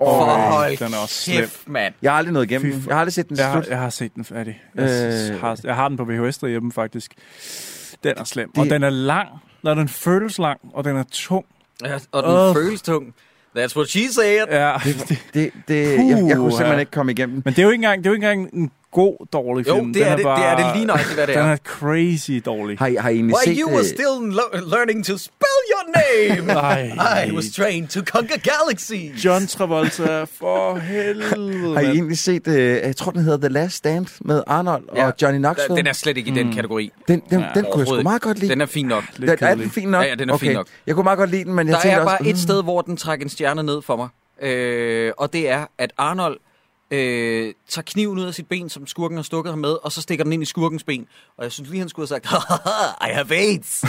Åh, 0.00 0.06
For 0.06 0.24
hold 0.24 0.76
den 0.76 0.94
er 0.94 0.98
også 0.98 1.30
kæft, 1.30 1.68
mand. 1.68 1.94
Jeg 2.02 2.12
har 2.12 2.18
aldrig 2.18 2.32
nået 2.32 2.50
igennem. 2.50 2.72
Fy 2.82 2.86
Jeg 2.86 2.94
har 2.94 3.00
aldrig 3.00 3.12
set 3.12 3.28
den 3.28 3.36
Jeg 3.36 3.46
har, 3.46 3.60
slut. 3.62 3.70
jeg 3.70 3.78
har 3.78 3.90
set 3.90 4.14
den 4.14 4.24
færdig. 4.24 4.62
Jeg, 4.74 5.30
Øh. 5.32 5.40
har, 5.40 5.60
jeg 5.64 5.74
har 5.74 5.88
den 5.88 5.96
på 5.96 6.04
VHS 6.04 6.38
derhjemme, 6.38 6.72
faktisk. 6.72 7.14
Den 8.04 8.14
er 8.16 8.24
slem. 8.24 8.50
Det- 8.52 8.58
Og 8.60 8.70
den 8.70 8.82
er 8.82 8.90
lang, 8.90 9.28
når 9.62 9.74
den 9.74 9.88
føles 9.88 10.38
lang, 10.38 10.60
og 10.72 10.84
den 10.84 10.96
er 10.96 11.04
tung. 11.12 11.44
Ja, 11.84 11.98
og 12.12 12.22
den 12.22 12.30
Åh. 12.32 12.54
føles 12.54 12.82
tung. 12.82 13.14
That's 13.58 13.76
what 13.76 13.88
she 13.88 14.12
said. 14.12 14.44
Ja. 14.50 14.72
Det, 14.84 15.24
det, 15.34 15.52
det, 15.68 15.82
jeg, 15.84 15.98
jeg 15.98 16.36
kunne 16.36 16.36
Puh, 16.36 16.50
simpelthen 16.50 16.66
ja. 16.72 16.78
ikke 16.78 16.92
komme 16.92 17.12
igennem. 17.12 17.42
Men 17.44 17.54
det 17.54 17.58
er 17.58 17.62
jo 17.62 17.70
ikke 17.70 17.84
engang, 17.84 17.98
det 18.04 18.06
er 18.06 18.10
jo 18.10 18.14
ikke 18.14 18.26
engang 18.30 18.54
en 18.54 18.70
god, 18.92 19.26
dårlig 19.32 19.68
Jo, 19.68 19.74
film. 19.74 19.86
det 19.86 19.94
den 19.94 20.02
er 20.12 20.16
det- 20.16 20.24
det 20.24 20.44
er 20.44 20.56
det 20.56 20.76
lige 20.76 20.86
nøjagtigt, 20.86 21.14
hvad 21.14 21.26
det 21.26 21.34
den 21.36 21.44
er. 21.44 21.52
er 21.52 21.56
crazy 21.56 22.30
dårlig. 22.46 22.78
Har 22.78 22.86
I, 22.86 22.94
har 22.94 23.08
I 23.08 23.14
egentlig 23.14 23.36
Why 23.36 23.52
set 23.54 23.58
you 23.60 23.68
were 23.70 23.78
øh, 23.78 23.84
still 23.84 24.18
lo- 24.38 24.70
learning 24.76 25.04
to 25.04 25.18
spell 25.18 25.60
your 25.72 25.84
name. 26.00 26.52
Ej. 26.98 27.24
I 27.24 27.32
was 27.32 27.44
trained 27.56 27.88
to 27.88 28.00
conquer 28.00 28.38
galaxies. 28.38 29.24
John 29.24 29.46
Travolta, 29.46 30.22
for 30.24 30.76
helvede. 30.78 31.74
Har 31.74 31.80
I 31.80 31.84
egentlig 31.86 32.18
set, 32.18 32.48
øh, 32.48 32.56
jeg 32.72 32.96
tror 32.96 33.10
den 33.12 33.22
hedder 33.22 33.38
The 33.38 33.48
Last 33.48 33.76
Stand 33.76 34.06
med 34.20 34.42
Arnold 34.46 34.84
Ja. 34.96 35.06
og 35.06 35.12
Johnny 35.22 35.38
Knoxville? 35.38 35.76
Den 35.76 35.86
er 35.86 35.92
slet 35.92 36.16
ikke 36.16 36.30
i 36.30 36.34
den 36.34 36.52
kategori. 36.54 36.90
den, 37.08 37.22
den, 37.30 37.40
Ja, 37.40 37.46
den 37.54 37.64
kunne 37.72 37.80
jeg 37.80 37.86
sgu 37.86 38.02
meget 38.02 38.22
godt 38.22 38.38
lide. 38.38 38.50
Den 38.50 38.60
er 38.60 38.66
fin 38.66 38.86
nok. 38.86 39.04
Lidt 39.16 39.20
den, 39.20 39.28
er 39.30 39.36
kedelig. 39.36 39.64
den 39.64 39.70
fin 39.70 39.88
nok? 39.88 40.04
Ja, 40.04 40.08
ja, 40.08 40.14
den 40.14 40.30
er 40.30 40.34
okay. 40.34 40.46
fin 40.46 40.54
nok. 40.56 40.66
Jeg 40.86 40.94
kunne 40.94 41.04
meget 41.04 41.18
godt 41.18 41.30
lide 41.30 41.44
den, 41.44 41.54
men 41.54 41.66
jeg 41.66 41.74
Der 41.74 41.80
tænkte 41.80 41.96
er 41.96 42.00
også... 42.04 42.16
bare 42.18 42.28
et 42.28 42.34
mm, 42.34 42.40
sted, 42.40 42.62
hvor 42.62 42.80
den 42.82 42.96
trækker 42.96 43.24
en 43.26 43.30
stjerne 43.30 43.62
ned 43.62 43.82
for 43.82 43.96
mig. 43.96 44.08
Øh, 44.42 45.12
og 45.18 45.32
det 45.32 45.50
er, 45.50 45.66
at 45.78 45.92
Arnold 45.98 46.36
øh, 46.90 47.54
tager 47.68 47.82
kniven 47.86 48.18
ud 48.18 48.24
af 48.24 48.34
sit 48.34 48.46
ben, 48.48 48.68
som 48.68 48.86
skurken 48.86 49.16
har 49.18 49.22
stukket 49.22 49.52
ham 49.52 49.58
med, 49.58 49.76
og 49.82 49.92
så 49.92 50.02
stikker 50.02 50.24
den 50.24 50.32
ind 50.32 50.42
i 50.42 50.46
skurkens 50.46 50.84
ben. 50.84 51.06
Og 51.36 51.44
jeg 51.44 51.52
synes 51.52 51.70
lige, 51.70 51.78
han 51.80 51.88
skulle 51.88 52.08
have 52.08 52.20
sagt, 52.22 52.44
I 53.10 53.12
have 53.14 53.34
AIDS. 53.36 53.84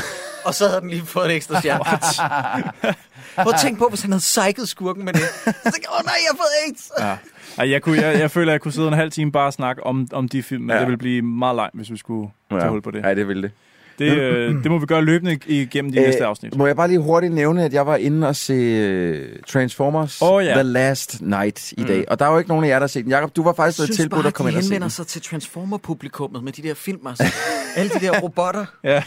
og 0.46 0.54
så 0.56 0.68
havde 0.68 0.82
den 0.82 0.90
lige 0.90 1.06
fået 1.06 1.26
en 1.26 1.32
ekstra 1.32 1.60
stjerne. 1.60 1.84
Prøv 3.44 3.54
at 3.54 3.60
tænke 3.62 3.80
på, 3.80 3.88
hvis 3.90 4.02
han 4.02 4.12
havde 4.12 4.20
psyket 4.46 4.70
skurken 4.70 5.06
med 5.06 5.14
det. 5.14 5.22
Så 5.22 5.44
tænkte 5.46 5.64
jeg, 5.64 5.90
åh 5.92 6.00
oh, 6.00 6.06
nej, 6.06 6.14
jeg 6.18 6.30
har 6.32 6.38
fået 6.38 6.68
AIDS. 6.68 6.92
Ja. 7.00 7.18
Ej, 7.58 7.70
jeg, 7.72 7.82
kunne, 7.82 8.02
jeg, 8.02 8.20
jeg 8.20 8.32
føler, 8.32 8.52
at 8.52 8.54
jeg 8.54 8.62
kunne 8.62 8.72
sidde 8.72 8.88
en 8.88 8.94
halv 8.94 9.12
time 9.12 9.32
bare 9.32 9.46
og 9.48 9.54
snakke 9.54 9.84
om, 9.84 10.08
om 10.14 10.30
de 10.30 10.44
film, 10.44 10.62
men 10.64 10.70
Ja. 10.70 10.80
det 10.80 10.88
ville 10.88 10.98
blive 10.98 11.22
meget 11.22 11.56
langt, 11.56 11.76
hvis 11.76 11.92
vi 11.92 11.98
skulle 11.98 12.32
tage 12.52 12.70
hul 12.70 12.82
på 12.82 12.92
det. 12.92 13.04
Ja, 13.04 13.16
det 13.16 13.28
ville 13.28 13.42
det. 13.44 13.52
Det, 14.00 14.18
øh, 14.18 14.64
det 14.64 14.72
må 14.72 14.78
vi 14.78 14.86
gøre 14.86 15.02
løbende 15.02 15.40
igennem 15.48 15.92
de 15.92 16.00
næste 16.00 16.26
afsnit. 16.26 16.56
Må 16.58 16.68
jeg 16.68 16.76
bare 16.76 16.88
lige 16.88 17.00
hurtigt 17.00 17.34
nævne, 17.34 17.64
at 17.66 17.74
jeg 17.74 17.88
var 17.88 17.96
inde 17.96 18.28
og 18.28 18.36
se 18.36 18.54
øh, 18.54 19.30
Transformers 19.48 20.22
Åh, 20.22 20.46
ja. 20.46 20.54
The 20.54 20.64
Last 20.64 21.22
Night 21.22 21.72
i 21.72 21.84
dag. 21.84 22.06
Og 22.08 22.20
der 22.20 22.26
er 22.26 22.32
jo 22.32 22.38
ikke 22.38 22.50
nogen 22.50 22.66
af 22.66 22.70
jer, 22.70 22.76
der 22.76 22.80
har 22.80 22.88
set 22.88 23.04
den. 23.04 23.12
Jacob, 23.12 23.36
du 23.36 23.44
var 23.44 23.54
faktisk 23.54 23.80
blevet 23.80 23.96
tilbudt 23.96 24.26
at 24.26 24.34
komme 24.34 24.52
ind 24.52 24.58
og 24.58 24.64
se 24.64 24.80
den. 24.80 24.90
sig 24.90 25.08
til 25.08 25.22
Transformer-publikummet 25.22 26.44
med 26.44 26.52
de 26.52 26.62
der 26.62 26.74
film, 26.74 27.08
altså. 27.08 27.34
Alle 27.78 27.90
de 27.90 28.00
der 28.00 28.20
robotter. 28.20 28.66
Ja. 28.84 29.04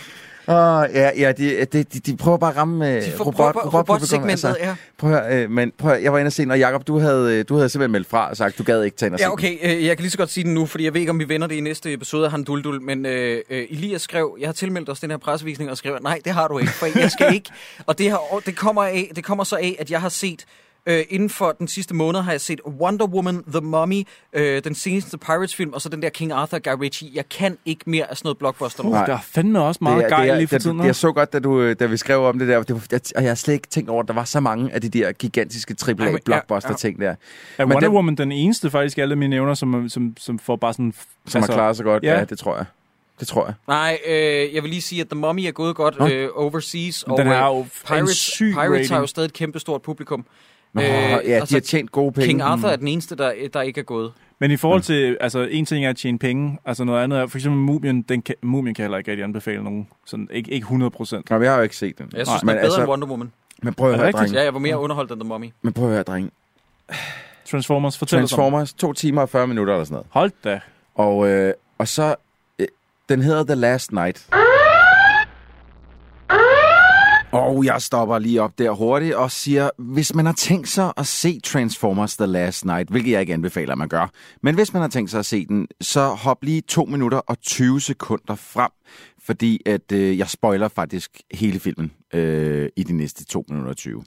Åh, 0.49 0.85
ja, 0.95 1.11
ja 1.17 1.33
de, 1.33 1.65
de, 1.65 1.83
de, 1.83 2.01
de 2.01 2.17
prøver 2.17 2.39
bare 2.39 2.51
at 2.51 2.57
ramme 2.57 2.97
øh, 2.97 3.05
De 3.05 3.11
får 3.11 3.25
robot, 3.25 3.47
robot, 3.47 3.65
robotpublikum, 3.65 3.89
robotsegmentet, 3.89 4.57
ja. 4.61 4.75
Prøv 4.99 5.15
at, 5.15 5.43
øh, 5.43 5.51
men 5.51 5.73
prøv 5.79 5.93
at, 5.93 6.03
jeg 6.03 6.13
var 6.13 6.19
inde 6.19 6.29
og 6.29 6.33
se 6.33 6.47
og 6.51 6.59
Jacob, 6.59 6.87
du 6.87 6.99
havde, 6.99 7.39
øh, 7.39 7.45
du 7.49 7.57
havde 7.57 7.69
simpelthen 7.69 7.93
meldt 7.93 8.09
fra 8.09 8.31
og 8.31 8.37
sagt, 8.37 8.59
du 8.59 8.63
gad 8.63 8.83
ikke 8.83 8.97
tage 8.97 9.07
ind 9.07 9.15
og 9.15 9.21
Ja, 9.21 9.33
okay. 9.33 9.59
Øh, 9.63 9.87
jeg 9.87 9.97
kan 9.97 10.03
lige 10.03 10.11
så 10.11 10.19
godt 10.19 10.31
sige 10.31 10.45
den 10.45 10.55
nu, 10.55 10.67
fordi 10.67 10.85
jeg 10.85 10.95
ved 10.95 11.01
ikke, 11.01 11.11
om 11.11 11.19
vi 11.19 11.29
vender 11.29 11.47
det 11.47 11.55
i 11.55 11.61
næste 11.61 11.93
episode 11.93 12.25
af 12.25 12.31
Han 12.31 12.45
Duldul, 12.45 12.83
men 12.83 13.07
øh, 13.07 13.43
øh, 13.51 13.67
Elias 13.71 14.03
skrev, 14.03 14.37
jeg 14.41 14.49
har 14.49 14.53
tilmeldt 14.53 14.89
os 14.89 15.01
den 15.01 15.11
her 15.11 15.19
pressevisning, 15.19 15.71
og 15.71 15.77
skrev, 15.77 15.99
nej, 16.03 16.21
det 16.25 16.33
har 16.33 16.49
du 16.49 16.59
ikke, 16.59 16.73
for 16.73 16.99
jeg 16.99 17.11
skal 17.11 17.35
ikke. 17.35 17.51
Og 17.87 17.99
det, 17.99 18.11
har, 18.11 18.21
det, 18.47 18.57
kommer 18.57 18.83
af, 18.83 19.11
det 19.17 19.25
kommer 19.25 19.45
så 19.45 19.57
af, 19.57 19.77
at 19.79 19.91
jeg 19.91 20.01
har 20.01 20.09
set, 20.09 20.45
øh, 20.87 21.01
inden 21.09 21.31
for 21.31 21.53
den 21.53 21.69
sidste 21.69 21.95
måned, 21.95 22.21
har 22.21 22.31
jeg 22.31 22.41
set 22.41 22.61
Wonder 22.67 23.07
Woman, 23.07 23.45
The 23.53 23.61
Mummy, 23.61 24.03
øh, 24.33 24.65
den 24.65 24.75
seneste 24.75 25.19
Pirates-film, 25.19 25.73
og 25.73 25.81
så 25.81 25.89
den 25.89 26.03
der 26.03 26.09
King 26.09 26.33
Arthur, 26.33 26.59
Guy 26.59 26.83
Ritchie. 26.83 27.11
Jeg 27.15 27.29
kan 27.29 27.59
ikke 27.67 27.83
mere 27.91 28.11
af 28.11 28.17
sådan 28.17 28.27
noget 28.27 28.39
blockbuster. 28.39 28.85
Uh, 28.85 28.91
Nej. 28.91 29.07
der 29.07 29.13
er 29.13 29.19
fandme 29.21 29.61
også 29.63 29.79
meget 29.83 30.09
gejl 30.09 30.37
lige 30.37 30.49
for 30.49 30.59
tiden. 30.59 30.79
du- 30.79 30.85
Jeg 30.85 30.97
så 30.97 31.13
godt, 31.13 31.33
da, 31.33 31.39
du, 31.39 31.73
da 31.73 31.87
vi 31.87 31.97
skrev 31.97 32.21
om 32.25 32.39
det 32.39 32.49
der, 32.49 32.63
det 32.63 32.75
var, 32.75 32.87
jeg, 32.93 33.01
og 33.17 33.23
jeg 33.23 33.31
har 33.31 33.35
slet 33.35 33.55
ikke 33.55 33.69
tænkt 33.69 33.91
over, 33.91 34.03
at 34.03 34.09
der 34.09 34.15
var 34.15 34.25
så 34.25 34.41
mange 34.41 34.73
af 34.73 34.81
de 34.81 34.89
der 34.89 35.13
gigantiske 35.13 35.77
men- 35.87 35.99
ja, 35.99 36.05
AAA-blockbuster-ting 36.05 37.01
der, 37.01 37.09
Er 37.11 37.15
Men 37.59 37.73
Wonder 37.73 37.89
den- 37.89 37.95
Woman 37.97 38.15
den 38.15 38.33
eneste 38.33 38.71
faktisk 38.71 38.99
alle 38.99 39.17
mine 39.17 39.31
nævner, 39.31 39.55
som, 39.55 39.89
som, 39.89 40.15
som 40.19 40.39
får 40.39 40.57
bare 40.57 40.73
sådan... 40.73 40.95
som 41.27 41.39
altså, 41.39 41.53
har 41.53 41.57
klaret 41.59 41.77
sig 41.77 41.85
godt. 41.85 42.03
ja. 42.03 42.13
Ja. 42.13 42.19
ja, 42.19 42.25
det 42.25 42.39
tror 42.39 42.57
jeg. 42.57 42.65
Det 43.21 43.29
tror 43.29 43.45
jeg. 43.47 43.55
Nej, 43.69 43.99
øh, 44.07 44.55
jeg 44.55 44.63
vil 44.63 44.71
lige 44.71 44.83
sige, 44.83 45.01
at 45.01 45.09
The 45.09 45.19
Mummy 45.21 45.41
er 45.41 45.51
gået 45.51 45.77
godt 45.77 45.99
Nå. 45.99 46.09
øh, 46.09 46.29
overseas, 46.35 47.05
Men 47.07 47.13
og 47.13 47.19
den 47.19 47.27
øh, 47.27 47.33
har 47.35 47.49
jo 47.49 47.59
en 47.61 47.71
Pirates, 47.87 48.17
syg 48.17 48.45
Pirates 48.53 48.69
har 48.69 48.71
rating. 48.71 49.01
jo 49.01 49.07
stadig 49.07 49.27
et 49.27 49.33
kæmpestort 49.33 49.83
publikum. 49.83 50.25
Nå, 50.75 50.83
Øh, 50.83 50.89
ja, 50.89 51.19
de 51.19 51.35
altså, 51.35 51.57
har 51.57 51.61
tjent 51.61 51.93
gode 51.93 52.13
penge. 52.13 52.27
King 52.27 52.43
Arthur 52.43 52.69
er 52.69 52.77
den 52.77 52.89
eneste, 52.89 53.17
der, 53.17 53.33
der 53.53 53.63
ikke 53.63 53.81
er 53.81 53.85
gået. 53.85 54.13
Men 54.39 54.51
i 54.51 54.57
forhold 54.57 54.83
til, 54.83 55.17
altså 55.21 55.41
en 55.51 55.67
ting 55.67 55.85
er 55.85 55.91
at 55.91 55.97
tjene 55.97 56.19
penge, 56.19 56.59
altså 56.65 56.85
noget 56.85 57.05
andet 57.05 57.19
er, 57.19 57.27
for 57.27 57.39
eksempel 57.39 57.61
Mumien, 57.61 58.03
den 58.03 58.23
kan, 58.23 58.35
Mumien 58.43 58.75
kan 58.75 58.83
heller 58.83 58.99
ikke 58.99 59.11
rigtig 59.11 59.25
anbefale 59.25 59.65
nogen, 59.65 59.89
sådan 60.07 60.29
ikke, 60.33 60.51
ikke 60.51 60.65
100 60.65 60.91
procent. 60.91 61.31
Men 61.31 61.43
jeg 61.43 61.51
har 61.51 61.57
jo 61.57 61.63
ikke 61.63 61.77
set 61.77 61.99
den. 61.99 62.11
Jeg 62.13 62.27
synes, 62.27 62.29
Nej, 62.29 62.39
den 62.41 62.49
er 62.49 62.53
men 62.53 62.57
bedre 62.57 62.65
altså, 62.65 62.81
end 62.81 62.91
Wonder 62.91 63.07
Woman. 63.07 63.33
Men 63.63 63.75
prøv 63.75 63.91
at 63.91 63.99
høre, 63.99 64.13
drenge. 64.13 64.35
Ja, 64.39 64.43
jeg 64.45 64.55
var 64.55 64.61
mere 64.61 64.79
underholdt 64.79 65.13
end 65.13 65.21
The 65.21 65.29
Mummy. 65.29 65.51
Men 65.63 65.73
prøv 65.73 65.85
at 65.85 65.93
høre, 65.93 66.03
drenge. 66.03 66.31
Transformers, 67.45 67.99
fortæl. 67.99 68.19
Transformers, 68.19 68.73
to 68.73 68.93
timer 68.93 69.23
og 69.23 69.29
40 69.29 69.47
minutter 69.47 69.75
eller 69.75 69.85
sådan 69.85 69.95
noget. 69.95 70.07
Hold 70.11 70.33
da. 70.45 70.61
Og, 70.95 71.29
øh, 71.29 71.55
og 71.79 71.89
så, 71.89 72.15
øh, 72.59 72.67
den 73.09 73.23
hedder 73.23 73.45
The 73.45 73.55
Last 73.55 73.93
Night. 73.93 74.27
Og 77.33 77.65
jeg 77.65 77.83
stopper 77.83 78.19
lige 78.19 78.43
op 78.43 78.59
der 78.59 78.71
hurtigt 78.71 79.15
og 79.15 79.31
siger, 79.31 79.71
hvis 79.79 80.15
man 80.15 80.27
har 80.27 80.33
tænkt 80.33 80.69
sig 80.69 80.93
at 80.97 81.07
se 81.07 81.41
Transformers 81.41 82.17
The 82.17 82.27
Last 82.27 82.65
Night, 82.65 82.91
hvilket 82.91 83.13
jeg 83.13 83.21
ikke 83.21 83.33
anbefaler, 83.33 83.73
at 83.73 83.79
man 83.79 83.89
gør, 83.89 84.11
men 84.43 84.55
hvis 84.55 84.73
man 84.73 84.83
har 84.83 84.89
tænkt 84.89 85.11
sig 85.11 85.19
at 85.19 85.27
se 85.27 85.47
den, 85.47 85.69
så 85.81 86.09
hop 86.09 86.45
lige 86.45 86.61
2 86.61 86.85
minutter 86.85 87.19
og 87.19 87.41
20 87.41 87.81
sekunder 87.81 88.35
frem, 88.35 88.71
fordi 89.23 89.61
at 89.67 89.93
øh, 89.93 90.19
jeg 90.19 90.29
spoiler 90.29 90.69
faktisk 90.69 91.23
hele 91.35 91.61
filmen 91.61 91.93
øh, 92.15 92.69
i 92.77 92.83
de 92.83 92.93
næste 92.93 93.25
2 93.25 93.45
minutter 93.49 93.71
og 93.71 93.77
20. 93.77 94.05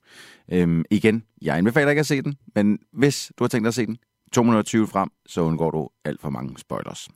Øhm, 0.51 0.83
igen, 0.91 1.23
jeg 1.41 1.57
anbefaler 1.57 1.89
ikke 1.89 1.99
at 1.99 2.07
se 2.07 2.21
den, 2.21 2.35
men 2.55 2.79
hvis 2.93 3.31
du 3.39 3.43
har 3.43 3.49
tænkt 3.49 3.63
dig 3.63 3.67
at 3.67 3.75
se 3.75 3.85
den, 3.85 3.97
2 4.33 4.43
minutter 4.43 4.59
og 4.59 4.65
20 4.65 4.87
frem, 4.87 5.09
så 5.25 5.41
undgår 5.41 5.71
du 5.71 5.89
alt 6.05 6.21
for 6.21 6.29
mange 6.29 6.57
spoilers. 6.57 7.09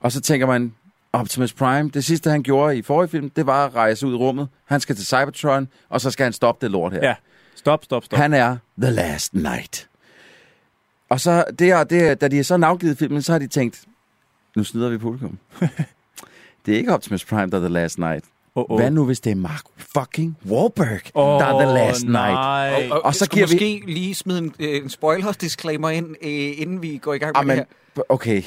Og 0.00 0.12
så 0.12 0.20
tænker 0.20 0.46
man, 0.46 0.74
Optimus 1.12 1.52
Prime, 1.52 1.90
det 1.90 2.04
sidste 2.04 2.30
han 2.30 2.42
gjorde 2.42 2.76
i 2.78 2.82
forrige 2.82 3.08
film, 3.08 3.30
det 3.30 3.46
var 3.46 3.66
at 3.66 3.74
rejse 3.74 4.06
ud 4.06 4.12
i 4.12 4.16
rummet. 4.16 4.48
Han 4.64 4.80
skal 4.80 4.96
til 4.96 5.06
Cybertron, 5.06 5.68
og 5.88 6.00
så 6.00 6.10
skal 6.10 6.24
han 6.24 6.32
stoppe 6.32 6.64
det 6.66 6.70
lort 6.72 6.92
her. 6.92 7.00
Ja, 7.08 7.14
stop, 7.54 7.84
stop, 7.84 8.04
stop. 8.04 8.18
Han 8.18 8.34
er 8.34 8.56
The 8.82 8.90
Last 8.90 9.34
Night. 9.34 9.88
Og 11.08 11.20
så, 11.20 11.44
det 11.58 11.70
er, 11.70 11.84
det 11.84 12.08
er, 12.08 12.14
da 12.14 12.28
de 12.28 12.38
er 12.38 12.42
så 12.42 12.56
navngivet 12.56 12.98
filmen, 12.98 13.22
så 13.22 13.32
har 13.32 13.38
de 13.38 13.46
tænkt, 13.46 13.80
nu 14.56 14.64
snyder 14.64 14.88
vi 14.88 14.98
publikum. 14.98 15.38
det 16.66 16.74
er 16.74 16.78
ikke 16.78 16.94
Optimus 16.94 17.24
Prime, 17.24 17.50
der 17.50 17.56
er 17.56 17.60
The 17.60 17.68
Last 17.68 17.98
Night. 17.98 18.24
oh, 18.54 18.64
Oh. 18.70 18.80
Hvad 18.80 18.90
nu, 18.90 19.04
hvis 19.04 19.20
det 19.20 19.30
er 19.30 19.34
Mark 19.36 19.62
fucking 19.78 20.36
Wahlberg, 20.46 21.00
oh, 21.14 21.40
der 21.40 21.46
er 21.46 21.64
The 21.64 21.74
Last 21.74 22.02
Night? 22.04 22.12
Nej. 22.12 22.88
Og, 22.90 22.96
og, 22.96 23.04
Og 23.04 23.14
så 23.14 23.28
giver 23.28 23.46
vi- 23.46 23.54
måske 23.54 23.82
lige 23.86 24.14
smide 24.14 24.38
en, 24.38 24.54
en 24.58 24.88
spoiler-disclaimer 24.90 25.88
ind, 25.90 26.06
øh, 26.22 26.60
inden 26.60 26.82
vi 26.82 26.98
går 27.02 27.14
i 27.14 27.18
gang 27.18 27.32
med 27.32 27.40
Amen, 27.40 27.58
det 27.58 27.66
her. 27.96 28.02
okay. 28.08 28.42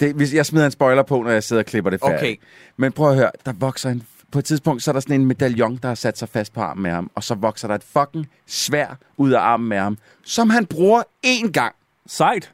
Det, 0.00 0.14
hvis 0.14 0.34
jeg 0.34 0.46
smider 0.46 0.66
en 0.66 0.72
spoiler 0.72 1.02
på, 1.02 1.22
når 1.22 1.30
jeg 1.30 1.42
sidder 1.44 1.62
og 1.62 1.66
klipper 1.66 1.90
det 1.90 2.00
færdigt. 2.00 2.20
Okay. 2.20 2.36
Men 2.76 2.92
prøv 2.92 3.10
at 3.10 3.16
høre, 3.16 3.30
der 3.46 3.52
vokser 3.52 3.90
en, 3.90 4.02
på 4.32 4.38
et 4.38 4.44
tidspunkt, 4.44 4.82
så 4.82 4.90
er 4.90 4.92
der 4.92 5.00
sådan 5.00 5.20
en 5.20 5.26
medaljon, 5.26 5.78
der 5.82 5.88
har 5.88 5.94
sat 5.94 6.18
sig 6.18 6.28
fast 6.28 6.52
på 6.52 6.60
armen 6.60 6.82
med 6.82 6.90
ham, 6.90 7.10
og 7.14 7.24
så 7.24 7.34
vokser 7.34 7.68
der 7.68 7.74
et 7.74 7.84
fucking 7.84 8.26
svær 8.46 8.98
ud 9.16 9.30
af 9.30 9.40
armen 9.40 9.68
med 9.68 9.78
ham, 9.78 9.98
som 10.24 10.50
han 10.50 10.66
bruger 10.66 11.02
én 11.26 11.50
gang. 11.50 11.74
Sejt. 12.06 12.52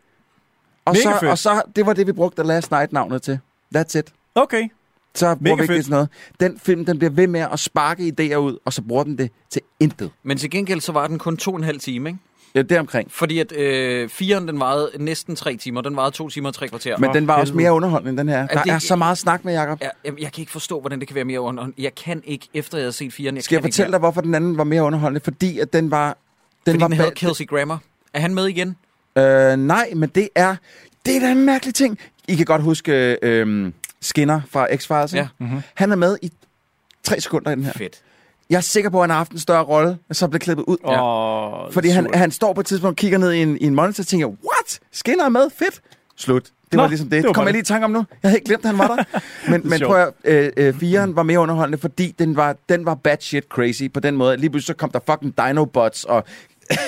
Og 0.84 0.92
Mega 0.92 1.02
så, 1.02 1.20
fedt. 1.20 1.30
og 1.30 1.38
så, 1.38 1.62
det 1.76 1.86
var 1.86 1.92
det, 1.92 2.06
vi 2.06 2.12
brugte 2.12 2.42
Last 2.42 2.70
Night-navnet 2.70 3.22
til. 3.22 3.38
That's 3.76 3.98
it. 3.98 4.12
Okay. 4.34 4.68
Så 5.14 5.34
bruger 5.34 5.56
vi 5.56 5.62
ikke 5.62 5.74
fedt. 5.74 5.84
til 5.84 5.90
noget. 5.90 6.08
Den 6.40 6.58
film, 6.58 6.84
den 6.84 6.98
bliver 6.98 7.10
ved 7.10 7.26
med 7.26 7.40
at 7.52 7.60
sparke 7.60 8.12
idéer 8.20 8.36
ud, 8.36 8.58
og 8.64 8.72
så 8.72 8.82
bruger 8.82 9.04
den 9.04 9.18
det 9.18 9.30
til 9.50 9.62
intet. 9.80 10.10
Men 10.22 10.36
til 10.38 10.50
gengæld 10.50 10.80
så 10.80 10.92
var 10.92 11.06
den 11.06 11.18
kun 11.18 11.36
to 11.36 11.50
og 11.50 11.56
en 11.56 11.64
halv 11.64 11.80
time, 11.80 12.08
ikke? 12.08 12.20
Ja, 12.54 12.62
det 12.62 12.72
er 12.72 12.80
omkring. 12.80 13.12
Fordi 13.12 13.38
at 13.38 13.52
øh, 13.52 14.08
firen, 14.08 14.48
den 14.48 14.60
varede 14.60 14.90
næsten 14.98 15.36
tre 15.36 15.56
timer. 15.56 15.80
Den 15.80 15.96
varede 15.96 16.10
to 16.16 16.28
timer 16.28 16.48
og 16.48 16.54
tre 16.54 16.68
kvarter. 16.68 16.98
Men 16.98 17.14
den 17.14 17.26
var 17.26 17.40
også 17.40 17.54
mere 17.54 17.72
underholdende 17.72 18.10
end 18.10 18.18
den 18.18 18.28
her. 18.28 18.46
Der 18.46 18.62
det- 18.62 18.72
er 18.72 18.78
så 18.78 18.96
meget 18.96 19.18
snak 19.18 19.44
med, 19.44 19.54
Jacob. 19.54 19.78
jeg, 19.80 19.90
jeg, 20.04 20.12
jeg 20.20 20.32
kan 20.32 20.42
ikke 20.42 20.52
forstå, 20.52 20.80
hvordan 20.80 21.00
det 21.00 21.08
kan 21.08 21.14
være 21.14 21.24
mere 21.24 21.40
underholdende. 21.40 21.82
Jeg 21.82 21.94
kan 21.94 22.22
ikke, 22.24 22.48
efter 22.54 22.78
jeg 22.78 22.82
havde 22.84 22.92
set 22.92 23.12
firen, 23.12 23.34
jeg 23.36 23.44
Skal 23.44 23.56
jeg 23.56 23.62
fortælle 23.62 23.92
dig, 23.92 23.98
hvorfor 23.98 24.20
den 24.20 24.34
anden 24.34 24.56
var 24.58 24.64
mere 24.64 24.82
underholdende? 24.82 25.20
Fordi 25.24 25.58
at 25.58 25.72
den 25.72 25.90
var... 25.90 26.06
Den 26.66 26.72
Fordi 26.72 26.80
var 26.80 26.88
den 26.88 26.96
havde 26.96 27.10
Kelsey 27.10 27.46
Grammer. 27.46 27.78
Er 28.14 28.20
han 28.20 28.34
med 28.34 28.46
igen? 28.46 28.76
Øh, 29.18 29.56
nej, 29.56 29.92
men 29.96 30.08
det 30.08 30.28
er... 30.34 30.56
Det 31.06 31.16
er 31.16 31.20
da 31.20 31.32
en 31.32 31.44
mærkelig 31.46 31.74
ting. 31.74 31.98
I 32.28 32.34
kan 32.34 32.46
godt 32.46 32.62
huske 32.62 33.18
øh, 33.22 33.72
Skinner 34.00 34.40
fra 34.50 34.66
X-Files. 34.66 35.14
Ja. 35.16 35.20
Ja. 35.20 35.28
Mm-hmm. 35.38 35.60
Han 35.74 35.92
er 35.92 35.96
med 35.96 36.16
i 36.22 36.32
tre 37.02 37.20
sekunder 37.20 37.50
i 37.50 37.54
den 37.54 37.64
her. 37.64 37.72
Fedt. 37.72 38.02
Jeg 38.50 38.56
er 38.56 38.60
sikker 38.60 38.90
på, 38.90 38.98
at 38.98 39.02
han 39.02 39.10
har 39.10 39.16
haft 39.16 39.32
en 39.32 39.38
større 39.38 39.62
rolle, 39.64 39.98
så 40.12 40.28
blev 40.28 40.40
klippet 40.40 40.64
ud. 40.68 40.76
Ja. 40.86 41.00
Og 41.00 41.72
Fordi 41.72 41.88
han, 41.88 42.14
han 42.14 42.30
står 42.30 42.52
på 42.52 42.60
et 42.60 42.66
tidspunkt 42.66 42.92
og 42.92 42.96
kigger 42.96 43.18
ned 43.18 43.32
i 43.32 43.42
en, 43.42 43.58
i 43.60 43.64
en 43.64 43.74
monitor 43.74 44.02
og 44.02 44.06
tænker, 44.06 44.26
what? 44.26 44.80
Skinner 44.92 45.24
er 45.24 45.28
med? 45.28 45.50
Fedt. 45.58 45.80
Slut. 46.16 46.42
Det 46.44 46.76
Nå, 46.76 46.82
var 46.82 46.88
ligesom 46.88 47.08
det. 47.10 47.22
det 47.22 47.26
var 47.28 47.32
kom 47.32 47.44
jeg 47.44 47.52
lige 47.52 47.60
i 47.62 47.64
tanke 47.64 47.84
om 47.84 47.90
nu. 47.90 47.98
Jeg 48.22 48.28
havde 48.30 48.36
ikke 48.36 48.46
glemt, 48.46 48.64
at 48.64 48.70
han 48.70 48.78
var 48.78 48.96
der. 48.96 49.20
Men, 49.50 49.60
men 49.64 49.78
sjovt. 49.78 49.90
prøv 49.90 50.00
at, 50.00 50.12
øh, 50.24 50.52
øh, 50.56 50.74
firen 50.74 51.16
var 51.16 51.22
mere 51.22 51.38
underholdende, 51.40 51.78
fordi 51.78 52.14
den 52.18 52.36
var, 52.36 52.56
den 52.68 52.86
var 52.86 52.94
bad 52.94 53.16
shit 53.20 53.44
crazy 53.48 53.82
på 53.94 54.00
den 54.00 54.16
måde. 54.16 54.36
Lige 54.36 54.50
pludselig 54.50 54.66
så 54.66 54.76
kom 54.78 54.90
der 54.90 55.00
fucking 55.10 55.34
Dinobots, 55.38 56.04
og 56.04 56.24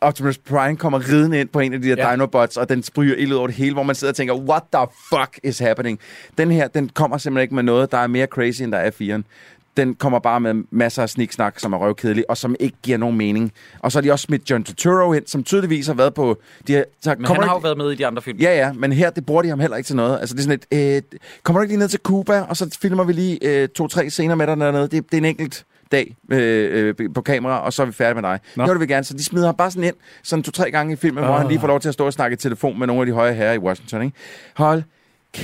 Optimus 0.00 0.38
Prime 0.38 0.76
kommer 0.76 1.08
ridende 1.08 1.40
ind 1.40 1.48
på 1.48 1.60
en 1.60 1.74
af 1.74 1.82
de 1.82 1.88
der 1.88 2.06
Ja. 2.06 2.12
Dinobots, 2.12 2.56
og 2.56 2.68
den 2.68 2.82
spryger 2.82 3.14
ild 3.14 3.32
ud 3.32 3.36
over 3.36 3.46
det 3.46 3.56
hele, 3.56 3.72
hvor 3.74 3.82
man 3.82 3.94
sidder 3.94 4.12
og 4.12 4.16
tænker, 4.16 4.34
what 4.34 4.62
the 4.74 4.86
fuck 5.14 5.38
is 5.44 5.58
happening? 5.58 5.98
Den 6.38 6.50
her, 6.50 6.68
den 6.68 6.88
kommer 6.88 7.18
simpelthen 7.18 7.42
ikke 7.42 7.54
med 7.54 7.62
noget, 7.62 7.92
der 7.92 7.98
er 7.98 8.06
mere 8.06 8.26
crazy, 8.26 8.62
end 8.62 8.72
der 8.72 8.78
er 8.78 8.90
firen. 8.90 9.24
Den 9.76 9.94
kommer 9.94 10.18
bare 10.18 10.40
med 10.40 10.54
masser 10.70 11.02
af 11.02 11.10
sniksnak, 11.10 11.58
som 11.58 11.72
er 11.72 11.78
røvkedelig, 11.78 12.30
og 12.30 12.36
som 12.36 12.56
ikke 12.60 12.76
giver 12.82 12.98
nogen 12.98 13.16
mening. 13.16 13.52
Og 13.80 13.92
så 13.92 13.98
har 13.98 14.02
de 14.02 14.12
også 14.12 14.22
smidt 14.22 14.50
John 14.50 14.64
Turturro 14.64 15.12
ind, 15.12 15.26
som 15.26 15.44
tydeligvis 15.44 15.86
har 15.86 15.94
været 15.94 16.14
på... 16.14 16.38
De 16.66 16.72
har, 16.74 16.84
så 17.02 17.14
Men 17.18 17.26
han 17.26 17.42
har 17.42 17.52
jo 17.52 17.58
været 17.58 17.78
med 17.78 17.90
i 17.90 17.94
de 17.94 18.06
andre 18.06 18.22
film. 18.22 18.38
Ja, 18.38 18.56
ja, 18.56 18.72
men 18.72 18.92
her, 18.92 19.10
det 19.10 19.26
bruger 19.26 19.42
de 19.42 19.48
ham 19.48 19.60
heller 19.60 19.76
ikke 19.76 19.86
til 19.86 19.96
noget. 19.96 20.20
Altså, 20.20 20.34
det 20.34 20.40
er 20.40 20.44
sådan 20.44 20.60
et, 20.72 20.96
øh, 20.96 21.18
kommer 21.42 21.60
du 21.60 21.62
ikke 21.62 21.72
lige 21.72 21.78
ned 21.80 21.88
til 21.88 22.00
Cuba, 22.02 22.40
og 22.40 22.56
så 22.56 22.78
filmer 22.82 23.04
vi 23.04 23.12
lige 23.12 23.38
øh, 23.42 23.68
to-tre 23.68 24.10
scener 24.10 24.34
med 24.34 24.46
dig 24.46 24.56
dernede. 24.56 24.82
Det, 24.82 24.92
det 24.92 25.14
er 25.14 25.18
en 25.18 25.24
enkelt 25.24 25.64
dag 25.92 26.16
øh, 26.32 26.94
øh, 26.98 27.14
på 27.14 27.22
kamera, 27.22 27.58
og 27.58 27.72
så 27.72 27.82
er 27.82 27.86
vi 27.86 27.92
færdige 27.92 28.14
med 28.22 28.30
dig. 28.30 28.40
Nå. 28.56 28.62
Det 28.64 28.72
vil 28.72 28.80
vi 28.80 28.86
gerne. 28.86 29.04
Så 29.04 29.14
de 29.14 29.24
smider 29.24 29.46
ham 29.46 29.54
bare 29.54 29.70
sådan 29.70 29.84
ind, 29.84 29.94
sådan 30.22 30.42
to-tre 30.42 30.70
gange 30.70 30.92
i 30.92 30.96
filmen, 30.96 31.18
oh. 31.18 31.24
hvor 31.24 31.34
Ah. 31.34 31.40
han 31.40 31.48
lige 31.48 31.60
får 31.60 31.66
lov 31.66 31.80
til 31.80 31.88
at 31.88 31.94
stå 31.94 32.06
og 32.06 32.12
snakke 32.12 32.34
i 32.34 32.36
telefon 32.36 32.78
med 32.78 32.86
nogle 32.86 33.00
af 33.00 33.06
de 33.06 33.12
høje 33.12 33.32
herrer 33.32 33.52
i 33.52 33.58
Washington. 33.58 34.02
Ikke? 34.02 34.16
Hold 34.56 34.82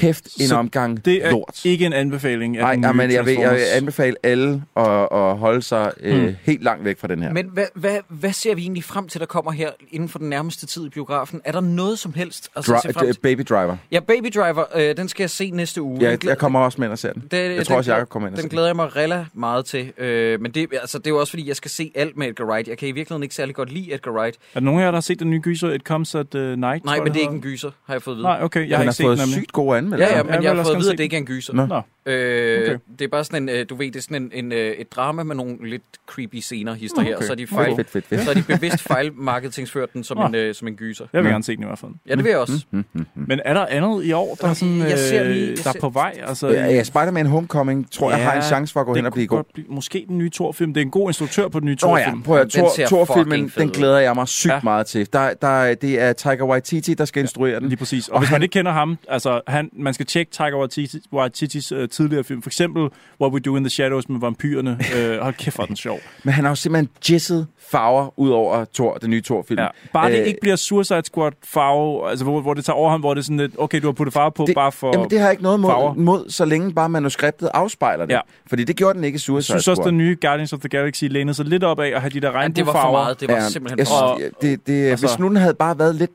kæft, 0.01 0.25
en 0.41 0.47
Så 0.49 0.57
omgang 0.57 1.05
Det 1.05 1.27
er 1.27 1.31
lort. 1.31 1.65
ikke 1.65 1.87
en 1.87 1.93
anbefaling 1.93 2.57
af 2.57 2.63
Nej, 2.63 2.75
den 2.75 2.85
ja, 2.85 2.93
nye 2.93 2.97
men 2.97 3.11
jeg 3.11 3.27
vil, 3.27 3.35
jeg 3.35 3.51
vil 3.55 3.61
anbefale 3.75 4.17
alle 4.23 4.63
at, 4.77 5.09
at 5.13 5.37
holde 5.39 5.63
sig 5.63 5.93
øh, 6.01 6.23
Hmm. 6.23 6.35
helt 6.43 6.63
langt 6.63 6.85
væk 6.85 6.99
fra 6.99 7.09
den 7.09 7.23
her. 7.23 7.33
Men 7.33 7.49
hvad, 7.53 7.65
hvad, 7.75 7.97
hvad 8.09 8.33
ser 8.33 8.55
vi 8.55 8.63
egentlig 8.63 8.85
frem 8.85 9.09
til, 9.09 9.21
der 9.21 9.27
kommer 9.27 9.53
her 9.53 9.71
inden 9.91 10.09
for 10.09 10.19
den 10.19 10.29
nærmeste 10.29 10.67
tid 10.67 10.87
i 10.87 10.89
biografen? 10.89 11.41
Er 11.45 11.53
der 11.53 11.61
noget 11.61 11.99
som 11.99 12.13
helst? 12.15 12.49
Altså, 12.57 12.75
at 12.75 12.83
se 12.83 12.93
frem 12.93 13.07
Dri- 13.07 13.13
til? 13.13 13.21
Baby 13.21 13.43
Driver. 13.49 13.77
Ja, 13.93 14.01
Baby 14.01 14.27
Driver, 14.35 14.65
øh, 14.75 14.97
den 14.97 15.09
skal 15.09 15.23
jeg 15.23 15.31
se 15.31 15.51
næste 15.51 15.83
uge. 15.83 15.95
Den 16.01 16.03
Jeg, 16.03 16.25
jeg 16.27 16.39
kommer 16.39 16.61
også 16.61 16.81
med 16.81 16.87
ind 16.87 16.93
og 16.93 16.99
ser 16.99 17.13
den. 17.13 17.23
Det, 17.31 17.37
Jeg 17.39 17.57
den 17.57 17.65
tror 17.65 17.77
også, 17.77 17.93
Jacob 17.95 18.09
kommer 18.09 18.29
ind 18.29 18.35
og 18.35 18.37
Den 18.37 18.43
den. 18.45 18.51
glæder 18.51 18.67
jeg 18.69 18.77
mig 18.77 18.97
rella 18.97 19.27
meget 19.35 19.65
til. 19.65 19.93
Øh, 19.99 20.41
men 20.41 20.51
det, 20.51 20.67
altså, 20.81 20.99
det 20.99 21.07
er 21.07 21.11
jo 21.11 21.21
også, 21.21 21.31
fordi 21.31 21.49
jeg 21.49 21.57
skal 21.57 21.71
se 21.71 21.93
alt 21.95 22.17
med 22.17 22.29
Edgar 22.29 22.45
Wright. 22.45 22.69
Jeg 22.69 22.79
kan 22.79 22.89
i 22.89 22.93
virkeligheden 22.93 23.23
ikke 23.23 23.35
særlig 23.35 23.55
godt 23.55 23.73
lide 23.73 23.95
Edgar 23.95 24.11
Wright. 24.13 24.37
Er 24.55 24.61
der 24.61 24.65
nogen 24.65 24.81
af 24.81 24.85
jer, 24.85 24.91
der 24.91 24.97
har 24.97 25.01
set 25.01 25.19
den 25.21 25.31
nye 25.31 25.41
gyser, 25.41 25.71
It 25.73 25.83
Comes 25.83 26.15
at 26.15 26.35
uh, 26.35 26.41
Night? 26.41 26.85
Nej, 26.85 26.95
jeg, 26.95 27.03
men 27.03 27.13
det 27.13 27.17
er 27.19 27.21
ikke 27.23 27.35
en 27.35 27.41
gyser, 27.41 27.71
har 27.87 27.95
jeg 27.95 28.03
fået 28.03 28.15
at 28.15 28.17
vide. 28.17 28.25
Nej, 28.27 28.39
okay, 28.43 28.61
jeg 28.61 28.69
Jeg 28.69 28.79
har 28.79 28.83
den 28.83 28.89
ikke 28.89 28.95
set 28.97 29.05
har 29.07 29.11
den 29.11 29.19
fået 29.19 29.29
nemlig. 29.29 29.43
sygt 29.43 29.53
gode 29.53 29.77
anmeldelser. 29.83 30.07
Ja, 30.07 30.13
ja, 30.13 30.17
jeg 30.17 30.27
men 30.27 30.39
vil 30.39 30.45
jeg 30.45 30.57
har 30.57 30.65
fået 30.65 30.75
at 30.75 30.81
vide, 30.81 30.93
at 30.93 30.99
det 30.99 31.05
ikke 31.11 31.17
er 31.19 31.25
en 31.25 31.27
gyser. 31.27 31.55
Nå. 31.59 31.67
Nå, 31.67 31.81
Øh, 32.07 32.63
Okay. 32.63 32.79
Det 32.99 33.05
er 33.05 33.09
bare 33.09 33.25
sådan 33.25 33.43
en, 33.43 33.49
øh, 33.49 33.67
du 33.71 33.75
ved, 33.75 33.87
det 33.87 33.97
er 33.97 34.01
sådan 34.01 34.17
en, 34.23 34.45
en, 34.45 34.53
øh, 34.53 34.59
et 34.73 34.93
drama 34.93 35.23
med 35.23 35.37
nogle 35.37 35.57
lidt 35.71 35.83
creepy 36.07 36.37
scener, 36.37 36.75
hister 36.75 37.03
her, 37.03 37.17
okay. 37.17 37.27
så 37.27 37.33
er 37.33 37.37
de, 37.37 37.43
Okay, 37.43 37.55
fejl, 37.55 37.77
fedt, 37.77 37.91
fedt, 37.91 38.07
fedt. 38.07 38.21
så 38.25 38.31
er 38.31 38.35
de 38.35 38.43
bevidst 38.43 38.83
fejlmarketingsført 38.83 39.93
den 39.93 40.05
som, 40.05 40.17
Nå. 40.17 40.27
en, 40.27 40.35
øh, 40.35 40.55
som 40.55 40.69
en 40.69 40.75
gyser. 40.75 41.07
jeg 41.13 41.23
vil 41.25 41.31
gerne 41.31 41.45
se 41.45 41.57
den 41.57 41.63
i 41.63 41.67
hvert 41.67 41.79
fald. 41.79 41.93
Ja, 42.09 42.15
det 42.15 42.25
vil 42.25 42.31
jeg 42.31 42.39
også. 42.39 42.65
Mm, 42.71 42.85
mm, 42.93 43.07
mm. 43.15 43.25
Men 43.29 43.41
er 43.45 43.55
der 43.55 43.67
andet 43.67 44.05
i 44.05 44.13
år, 44.13 44.35
der, 44.41 44.49
er 44.49 44.55
sådan, 44.55 44.79
Jeg 44.79 44.99
ser 44.99 45.25
lige- 45.25 45.43
øh, 45.43 45.49
jeg 45.49 45.57
der 45.65 45.69
er 45.69 45.73
ser- 45.73 45.81
på 45.81 45.89
vej? 45.89 46.19
Altså, 46.27 46.49
Ja, 46.49 46.67
ja, 46.67 46.83
Spider-Man 46.83 47.27
Homecoming 47.27 47.91
tror 47.91 48.11
jeg 48.11 48.19
Ja, 48.19 48.25
har 48.25 48.37
en 48.37 48.43
chance 48.43 48.73
for 48.73 48.81
at 48.81 48.87
gå 48.87 48.95
hen 48.95 49.07
og 49.07 49.13
blive 49.13 49.27
god. 49.27 49.37
godt 49.37 49.53
blive, 49.55 49.67
måske 49.69 50.05
den 50.09 50.19
nye 50.19 50.31
Thor-film. 50.35 50.75
Det 50.75 50.81
er 50.81 50.85
en 50.85 50.91
god 50.91 51.09
instruktør 51.09 51.49
på 51.49 51.61
den 51.61 51.67
nye 51.67 51.77
Thor-film. 51.77 52.17
ja, 52.19 52.25
prøv 52.25 52.37
at 52.37 52.43
Den 52.43 52.51
Thor, 52.51 52.71
ser 52.77 52.87
Thor-filmen, 52.87 53.53
den 53.59 53.71
glæder 53.71 53.99
jeg 53.99 54.15
mig 54.15 54.29
sygt 54.29 54.53
Ja. 54.53 54.61
meget 54.63 54.87
til. 54.87 55.13
Der, 55.13 55.35
der, 55.35 55.75
det 55.75 56.01
er 56.01 56.13
Tiger 56.13 56.45
Waititi, 56.45 56.95
der 56.95 57.05
skal 57.05 57.21
instruere 57.21 57.61
den. 57.61 57.69
Lige 57.69 57.77
præcis. 57.79 58.09
Og, 58.09 58.15
Og 58.15 58.21
hvis 58.21 58.29
han- 58.29 58.35
man 58.35 58.43
ikke 58.43 58.53
kender 58.53 58.73
ham, 58.73 58.99
altså 59.09 59.41
han, 59.47 59.71
man 59.73 59.95
skal 59.95 60.07
tjekke 60.07 60.33
Tiger 60.33 60.59
Waititi, 60.59 60.99
Waititis 61.13 61.73
tidligere 61.93 62.25
film. 62.25 62.43
For 62.43 62.49
eksempel 62.51 62.89
What 63.21 63.33
We 63.33 63.41
Do 63.41 63.57
in 63.57 63.63
the 63.65 63.71
Shadows 63.71 64.09
med 64.09 64.21
vampyrerne. 64.21 64.71
uh, 64.71 65.23
hold 65.25 65.35
kæft, 65.35 65.57
hvor 65.57 65.65
den 65.65 65.77
sjov. 65.77 65.99
Men 66.25 66.35
han 66.35 66.45
har 66.45 66.51
jo 66.51 66.55
simpelthen 66.55 66.89
jizzet 67.11 67.47
farver 67.71 68.19
ud 68.19 68.31
over 68.31 68.65
Thor, 68.75 68.95
den 68.95 69.11
nye 69.11 69.23
Thor-film. 69.23 69.61
Ja. 69.61 69.67
Bare 69.93 70.11
det 70.13 70.21
Øh, 70.21 70.27
ikke 70.27 70.39
bliver 70.41 70.57
Suicide 70.57 71.03
Squad 71.05 71.33
farve, 71.45 72.11
altså 72.11 72.25
hvor, 72.25 72.41
hvor 72.41 72.55
det 72.55 72.65
tager 72.65 72.75
overhånd, 72.77 73.03
hvor 73.03 73.15
det 73.15 73.21
er 73.21 73.25
sådan 73.25 73.37
lidt, 73.37 73.53
okay, 73.59 73.81
du 73.81 73.87
har 73.87 73.93
puttet 73.93 74.13
farve 74.13 74.31
på 74.33 74.45
det, 74.47 74.55
bare 74.55 74.73
for... 74.73 74.91
Jamen, 74.95 75.11
det 75.11 75.19
har 75.19 75.27
jeg 75.27 75.33
ikke 75.33 75.43
noget 75.43 75.61
farver. 75.61 75.95
mod, 75.95 76.03
mod, 76.05 76.31
så 76.31 76.45
længe 76.45 76.73
bare 76.73 76.89
manuskriptet 76.89 77.51
afspejler 77.55 78.07
det. 78.07 78.15
Ja. 78.15 78.21
Fordi 78.47 78.65
det 78.65 78.77
gjorde 78.77 78.95
den 78.95 79.05
ikke 79.05 79.15
i 79.15 79.17
jeg 79.17 79.21
Suicide 79.21 79.45
synes 79.45 79.69
også, 79.69 79.81
Squad. 79.83 79.89
den 79.91 79.99
nye 79.99 80.17
Guardians 80.23 80.53
of 80.53 80.59
the 80.61 80.69
Galaxy 80.69 81.05
lænede 81.05 81.35
sig 81.35 81.45
lidt 81.45 81.65
op 81.65 81.81
af 81.81 81.89
at 81.95 82.01
have 82.01 82.11
de 82.11 82.21
der 82.21 82.41
Ja, 82.41 82.49
det 82.49 82.67
var 82.67 82.73
for 82.73 82.79
regnbuefarver. 82.79 82.93
meget. 83.05 83.21
Det 83.21 83.29
var 83.29 83.35
Ja, 83.35 83.49
simpelthen 83.49 83.79
jeg, 83.79 83.87
synes, 83.87 84.33
det, 84.43 84.67
det, 84.67 84.91
Altså- 84.91 85.07
hvis 85.07 85.19
nu 85.19 85.29
den 85.29 85.37
havde 85.37 85.55
bare 85.55 85.79
været 85.79 85.95
lidt 85.95 86.11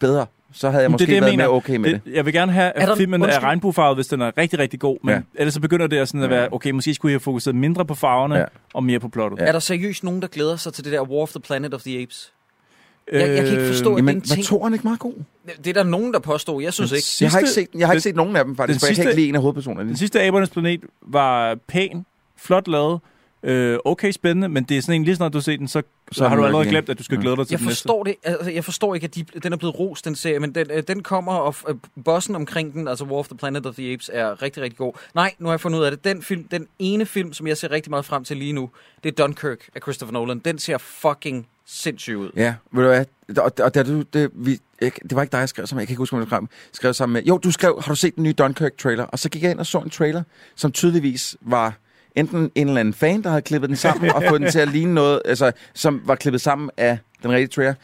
bedre, 0.00 0.26
så 0.52 0.70
havde 0.70 0.82
jeg 0.82 0.90
måske 0.90 1.06
det 1.06 1.12
er 1.12 1.14
det, 1.14 1.14
jeg 1.14 1.22
været 1.22 1.32
mener. 1.32 1.44
mere 1.48 1.56
okay 1.56 1.76
med 1.76 1.92
det. 1.92 2.00
det. 2.04 2.12
Jeg 2.14 2.24
vil 2.26 2.32
gerne 2.32 2.52
have, 2.52 2.66
Er 2.76 2.82
at 2.82 2.88
der- 2.88 2.96
filmen 2.96 3.20
er 3.22 3.26
undskyld. 3.26 3.44
regnbuefarvet, 3.44 3.96
hvis 3.96 4.06
den 4.06 4.20
er 4.20 4.38
rigtig, 4.38 4.58
rigtig 4.58 4.80
god. 4.80 4.98
Men 5.04 5.14
Ja. 5.14 5.20
ellers 5.34 5.54
så 5.54 5.60
begynder 5.60 5.86
det 5.86 5.96
at, 5.96 6.08
sådan 6.08 6.22
at 6.22 6.30
være, 6.30 6.48
okay, 6.52 6.70
måske 6.70 6.94
skulle 6.94 7.10
jeg 7.10 7.14
have 7.14 7.20
fokuseret 7.20 7.54
mindre 7.56 7.84
på 7.86 7.94
farverne 7.94 8.36
Ja. 8.36 8.44
og 8.74 8.84
mere 8.84 9.00
på 9.00 9.08
plottet. 9.08 9.38
Ja. 9.40 9.44
Er 9.46 9.52
der 9.52 9.58
seriøst 9.58 10.04
nogen, 10.04 10.22
der 10.22 10.28
glæder 10.28 10.56
sig 10.56 10.72
til 10.72 10.84
det 10.84 10.92
der 10.92 11.00
War 11.02 11.18
of 11.22 11.30
the 11.30 11.40
Planet 11.40 11.74
of 11.74 11.82
the 11.82 12.02
Apes? 12.02 12.32
Jeg- 13.12 13.20
jeg 13.20 13.36
kan 13.44 13.46
ikke 13.46 13.66
forstå, 13.66 13.90
Øh, 13.90 13.94
at 13.94 13.98
Jamen, 13.98 14.14
en 14.16 14.22
var 14.28 14.34
ting- 14.34 14.46
toren 14.46 14.72
ikke 14.72 14.84
meget 14.84 14.98
god? 15.00 15.12
Det 15.64 15.66
er 15.66 15.72
der 15.74 15.82
nogen, 15.82 16.12
der 16.12 16.18
påstår. 16.18 16.60
Jeg 16.60 16.72
synes 16.72 16.90
Den 16.90 16.96
ikke. 16.96 17.06
sidste- 17.06 17.24
Jeg 17.24 17.30
har 17.32 17.38
ikke 17.38 17.50
set, 17.50 17.68
jeg 17.74 17.86
har 17.88 17.92
ikke 17.92 17.98
den- 17.98 18.02
set 18.02 18.16
nogen 18.16 18.36
af 18.36 18.44
dem, 18.44 18.56
faktisk, 18.56 18.74
den 18.74 18.80
for 18.80 18.86
jeg 18.86 18.88
kan 18.90 18.94
sidste- 18.96 19.10
ikke 19.10 19.20
lide 19.20 19.28
en 19.28 19.34
af 19.34 19.40
hovedpersonerne. 19.40 19.88
Den 19.88 19.96
sidste 19.96 20.22
Abernes 20.22 20.50
Planet 20.50 20.80
var 21.02 21.58
pæn, 21.68 22.06
flot 22.36 22.68
lavet, 22.68 23.00
øh, 23.42 23.78
okay 23.84 24.10
spændende, 24.12 24.48
men 24.48 24.64
det 24.64 24.76
er 24.76 24.82
sådan 24.82 24.94
en, 25.00 25.04
lige 25.04 25.16
snart 25.16 25.32
du 25.32 25.38
har 25.38 25.42
set 25.42 25.58
den, 25.58 25.68
så, 25.68 25.82
så 26.12 26.28
har 26.28 26.36
du 26.36 26.44
allerede 26.44 26.64
igen. 26.64 26.72
glemt, 26.72 26.88
at 26.88 26.98
du 26.98 27.02
skal 27.04 27.16
Mm. 27.16 27.22
glæde 27.22 27.36
dig 27.36 27.46
til 27.46 27.52
Jeg 27.52 27.58
den 27.58 27.66
næste. 27.66 27.82
forstår 27.82 28.04
det. 28.04 28.14
Altså, 28.24 28.50
jeg 28.50 28.64
forstår 28.64 28.94
ikke, 28.94 29.04
at 29.04 29.14
de, 29.14 29.24
den 29.42 29.52
er 29.52 29.56
blevet 29.56 29.78
ros, 29.78 30.02
den 30.02 30.14
serie, 30.16 30.38
men 30.38 30.54
den, 30.54 30.66
øh, 30.70 30.82
den 30.88 31.02
kommer, 31.02 31.32
og 31.32 31.54
øh, 31.68 31.74
bossen 32.04 32.34
omkring 32.36 32.72
den, 32.72 32.88
altså 32.88 33.04
War 33.04 33.18
of 33.18 33.28
the 33.28 33.36
Planet 33.36 33.66
of 33.66 33.74
the 33.74 33.92
Apes, 33.92 34.10
er 34.12 34.42
rigtig, 34.42 34.62
rigtig 34.62 34.78
god. 34.78 34.92
Nej, 35.14 35.34
nu 35.38 35.46
har 35.46 35.52
jeg 35.52 35.60
fundet 35.60 35.78
ud 35.78 35.84
af 35.84 35.90
det. 35.90 36.04
Den, 36.04 36.22
film, 36.22 36.44
den 36.44 36.66
ene 36.78 37.06
film, 37.06 37.32
som 37.32 37.46
jeg 37.46 37.56
ser 37.56 37.70
rigtig 37.70 37.90
meget 37.90 38.04
frem 38.04 38.24
til 38.24 38.36
lige 38.36 38.52
nu, 38.52 38.70
det 39.04 39.08
er 39.20 39.24
Dunkirk 39.26 39.58
af 39.74 39.80
Christopher 39.82 40.12
Nolan. 40.12 40.38
Den 40.38 40.58
ser 40.58 40.78
fucking 40.78 41.46
sindssyg 41.66 42.16
ud. 42.16 42.30
Ja, 42.36 42.54
ved 42.72 42.82
du 42.82 42.88
hvad? 42.88 43.04
Og, 43.44 43.52
og 43.64 43.74
da 43.74 43.82
du, 43.82 44.02
det, 44.12 44.30
vi, 44.34 44.58
ikke, 44.82 45.00
det 45.02 45.14
var 45.16 45.22
ikke 45.22 45.32
dig, 45.32 45.38
jeg 45.38 45.48
skrev 45.48 45.66
sammen 45.66 45.76
med. 45.78 45.82
Jeg 45.82 45.86
kan 45.88 45.92
ikke 45.92 45.98
huske, 46.00 46.16
om 46.16 46.20
du 46.22 46.26
skrev, 46.28 46.46
skrev 46.72 46.94
sammen 46.94 47.12
med. 47.12 47.22
Jo, 47.22 47.38
du 47.38 47.50
skrev, 47.50 47.80
har 47.84 47.92
du 47.92 47.96
set 47.96 48.14
den 48.16 48.22
nye 48.22 48.32
Dunkirk-trailer? 48.32 49.04
Og 49.04 49.18
så 49.18 49.28
gik 49.28 49.42
jeg 49.42 49.50
ind 49.50 49.58
og 49.58 49.66
så 49.66 49.78
en 49.78 49.90
trailer, 49.90 50.22
som 50.56 50.72
tydeligvis 50.72 51.36
var 51.40 51.74
enten 52.16 52.50
en 52.54 52.68
eller 52.68 52.80
anden 52.80 52.94
fan, 52.94 53.22
der 53.22 53.28
havde 53.30 53.42
klippet 53.42 53.68
den 53.68 53.76
sammen 53.76 54.10
og 54.10 54.22
fået 54.28 54.40
den 54.40 54.50
til 54.50 54.58
at 54.58 54.68
ligne 54.68 54.94
noget, 54.94 55.22
altså, 55.24 55.52
som 55.74 56.02
var 56.04 56.14
klippet 56.14 56.40
sammen 56.40 56.70
af 56.76 56.98
den 57.22 57.30
rigtige 57.30 57.48
trailer. 57.48 57.74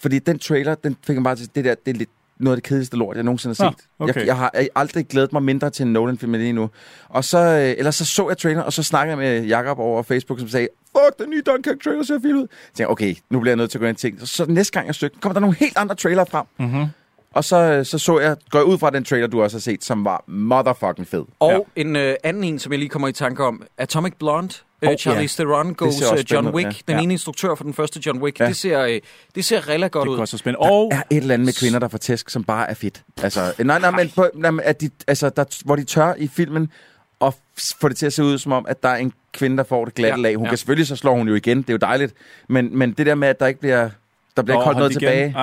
Fordi 0.00 0.18
den 0.18 0.38
trailer, 0.38 0.74
den 0.74 0.96
fik 1.06 1.16
mig 1.16 1.24
bare 1.24 1.36
til, 1.36 1.48
det 1.54 1.64
der, 1.64 1.74
det 1.86 1.94
er 1.94 1.98
lidt 1.98 2.10
noget 2.38 2.56
af 2.56 2.62
det 2.62 2.68
kedeligste 2.68 2.96
lort, 2.96 3.16
jeg 3.16 3.24
nogensinde 3.24 3.56
har 3.58 3.70
set. 3.70 3.86
okay. 3.98 4.14
jeg, 4.20 4.26
jeg 4.26 4.36
har 4.36 4.52
aldrig 4.74 5.06
glædet 5.06 5.32
mig 5.32 5.42
mindre 5.42 5.70
til 5.70 5.86
en 5.86 5.92
Nolan-film 5.92 6.34
end 6.34 6.42
lige 6.42 6.52
nu. 6.52 6.70
Og 7.08 7.24
så, 7.24 7.38
øh, 7.38 7.74
eller 7.78 7.90
så 7.90 8.04
så 8.04 8.28
jeg 8.28 8.38
trailer, 8.38 8.62
og 8.62 8.72
så 8.72 8.82
snakkede 8.82 9.10
jeg 9.10 9.18
med 9.18 9.46
Jakob 9.48 9.78
over 9.78 10.02
Facebook, 10.02 10.38
som 10.38 10.48
sagde, 10.48 10.68
fuck, 10.92 11.18
den 11.18 11.30
nye 11.30 11.42
Dunkirk-trailer 11.46 12.02
ser 12.04 12.18
vild 12.18 12.34
ud. 12.34 12.40
Jeg 12.40 12.48
tænkte, 12.74 12.90
okay, 12.90 13.14
nu 13.30 13.40
bliver 13.40 13.50
jeg 13.50 13.56
nødt 13.56 13.70
til 13.70 13.78
at 13.78 13.80
gå 13.80 13.86
ind 13.86 13.96
og 13.96 14.00
tænke. 14.00 14.20
Så, 14.20 14.26
så 14.26 14.46
næste 14.46 14.72
gang 14.72 14.86
jeg 14.86 14.94
søgte, 14.94 15.18
kommer 15.20 15.32
der 15.34 15.40
nogle 15.40 15.56
helt 15.56 15.76
andre 15.76 15.94
trailer 15.94 16.24
frem. 16.24 16.46
Mm-hmm. 16.58 16.86
Og 17.34 17.44
så, 17.44 17.56
øh, 17.56 17.84
så 17.84 17.98
så 17.98 18.18
jeg, 18.20 18.36
går 18.50 18.58
jeg 18.58 18.66
ud 18.66 18.78
fra 18.78 18.90
den 18.90 19.04
trailer, 19.04 19.26
du 19.26 19.42
også 19.42 19.56
har 19.56 19.60
set, 19.60 19.84
som 19.84 20.04
var 20.04 20.24
motherfucking 20.26 21.08
fed. 21.08 21.24
Og 21.40 21.66
en 21.76 21.96
øh, 21.96 22.14
anden 22.24 22.44
en, 22.44 22.58
som 22.58 22.72
jeg 22.72 22.78
lige 22.78 22.88
kommer 22.88 23.08
i 23.08 23.12
tanke 23.12 23.44
om, 23.44 23.62
Atomic 23.78 24.12
Blonde. 24.18 24.54
Øh, 24.82 24.90
Oh, 24.90 24.96
Charlize 24.96 25.42
Theron 25.42 25.74
goes 25.74 26.12
øh, 26.12 26.18
John 26.32 26.48
Wick. 26.48 26.66
ja. 26.66 26.72
Den 26.92 26.98
Ja. 26.98 27.02
ene 27.02 27.14
instruktør 27.14 27.54
for 27.54 27.64
den 27.64 27.74
første 27.74 28.00
John 28.06 28.22
Wick. 28.22 28.40
Ja. 28.40 28.46
Det 28.46 28.56
ser, 28.56 28.80
øh, 28.80 29.00
det 29.34 29.44
ser 29.44 29.68
rigtig 29.68 29.90
godt 29.90 30.06
Det 30.08 30.14
ud. 30.14 30.18
er 30.20 30.24
så 30.24 30.38
spændende. 30.38 30.70
Og 30.70 30.88
Der 30.92 30.96
er 30.98 31.02
et 31.10 31.16
eller 31.16 31.34
andet 31.34 31.44
med 31.44 31.52
kvinder, 31.60 31.78
der 31.78 31.88
får 31.88 31.98
tæsk, 31.98 32.30
som 32.30 32.44
bare 32.44 32.70
er 32.70 32.74
fedt. 32.74 33.02
Altså, 33.22 33.52
nej, 33.58 33.78
nej, 33.78 33.90
men, 33.90 34.08
på, 34.16 34.26
nej, 34.34 34.50
at 34.62 34.80
de, 34.80 34.90
altså, 35.08 35.28
der, 35.28 35.44
hvor 35.64 35.76
de 35.76 35.84
tør 35.84 36.14
i 36.18 36.28
filmen 36.28 36.70
og 37.20 37.34
få 37.80 37.88
det 37.88 37.96
til 37.96 38.06
at 38.06 38.12
se 38.12 38.22
ud 38.24 38.38
som 38.38 38.52
om, 38.52 38.66
at 38.68 38.82
der 38.82 38.88
er 38.88 38.96
en 38.96 39.12
kvinde, 39.32 39.56
der 39.56 39.64
får 39.64 39.84
det 39.84 39.94
glatte 39.94 40.16
Ja, 40.16 40.22
lag. 40.22 40.36
Hun 40.36 40.44
ja. 40.46 40.50
kan 40.50 40.58
selvfølgelig, 40.58 40.86
så 40.86 40.96
slår 40.96 41.14
hun 41.16 41.28
jo 41.28 41.34
igen. 41.34 41.58
Det 41.58 41.68
er 41.70 41.72
jo 41.72 41.78
dejligt. 41.78 42.14
Men, 42.48 42.78
men 42.78 42.92
det 42.92 43.06
der 43.06 43.14
med, 43.14 43.28
at 43.28 43.40
der 43.40 43.46
ikke 43.46 43.60
bliver, 43.60 43.90
der 44.36 44.42
bliver 44.42 44.56
ikke 44.58 44.64
holdt 44.64 44.78
noget 44.78 44.90
igen. 44.90 45.00
tilbage. 45.00 45.34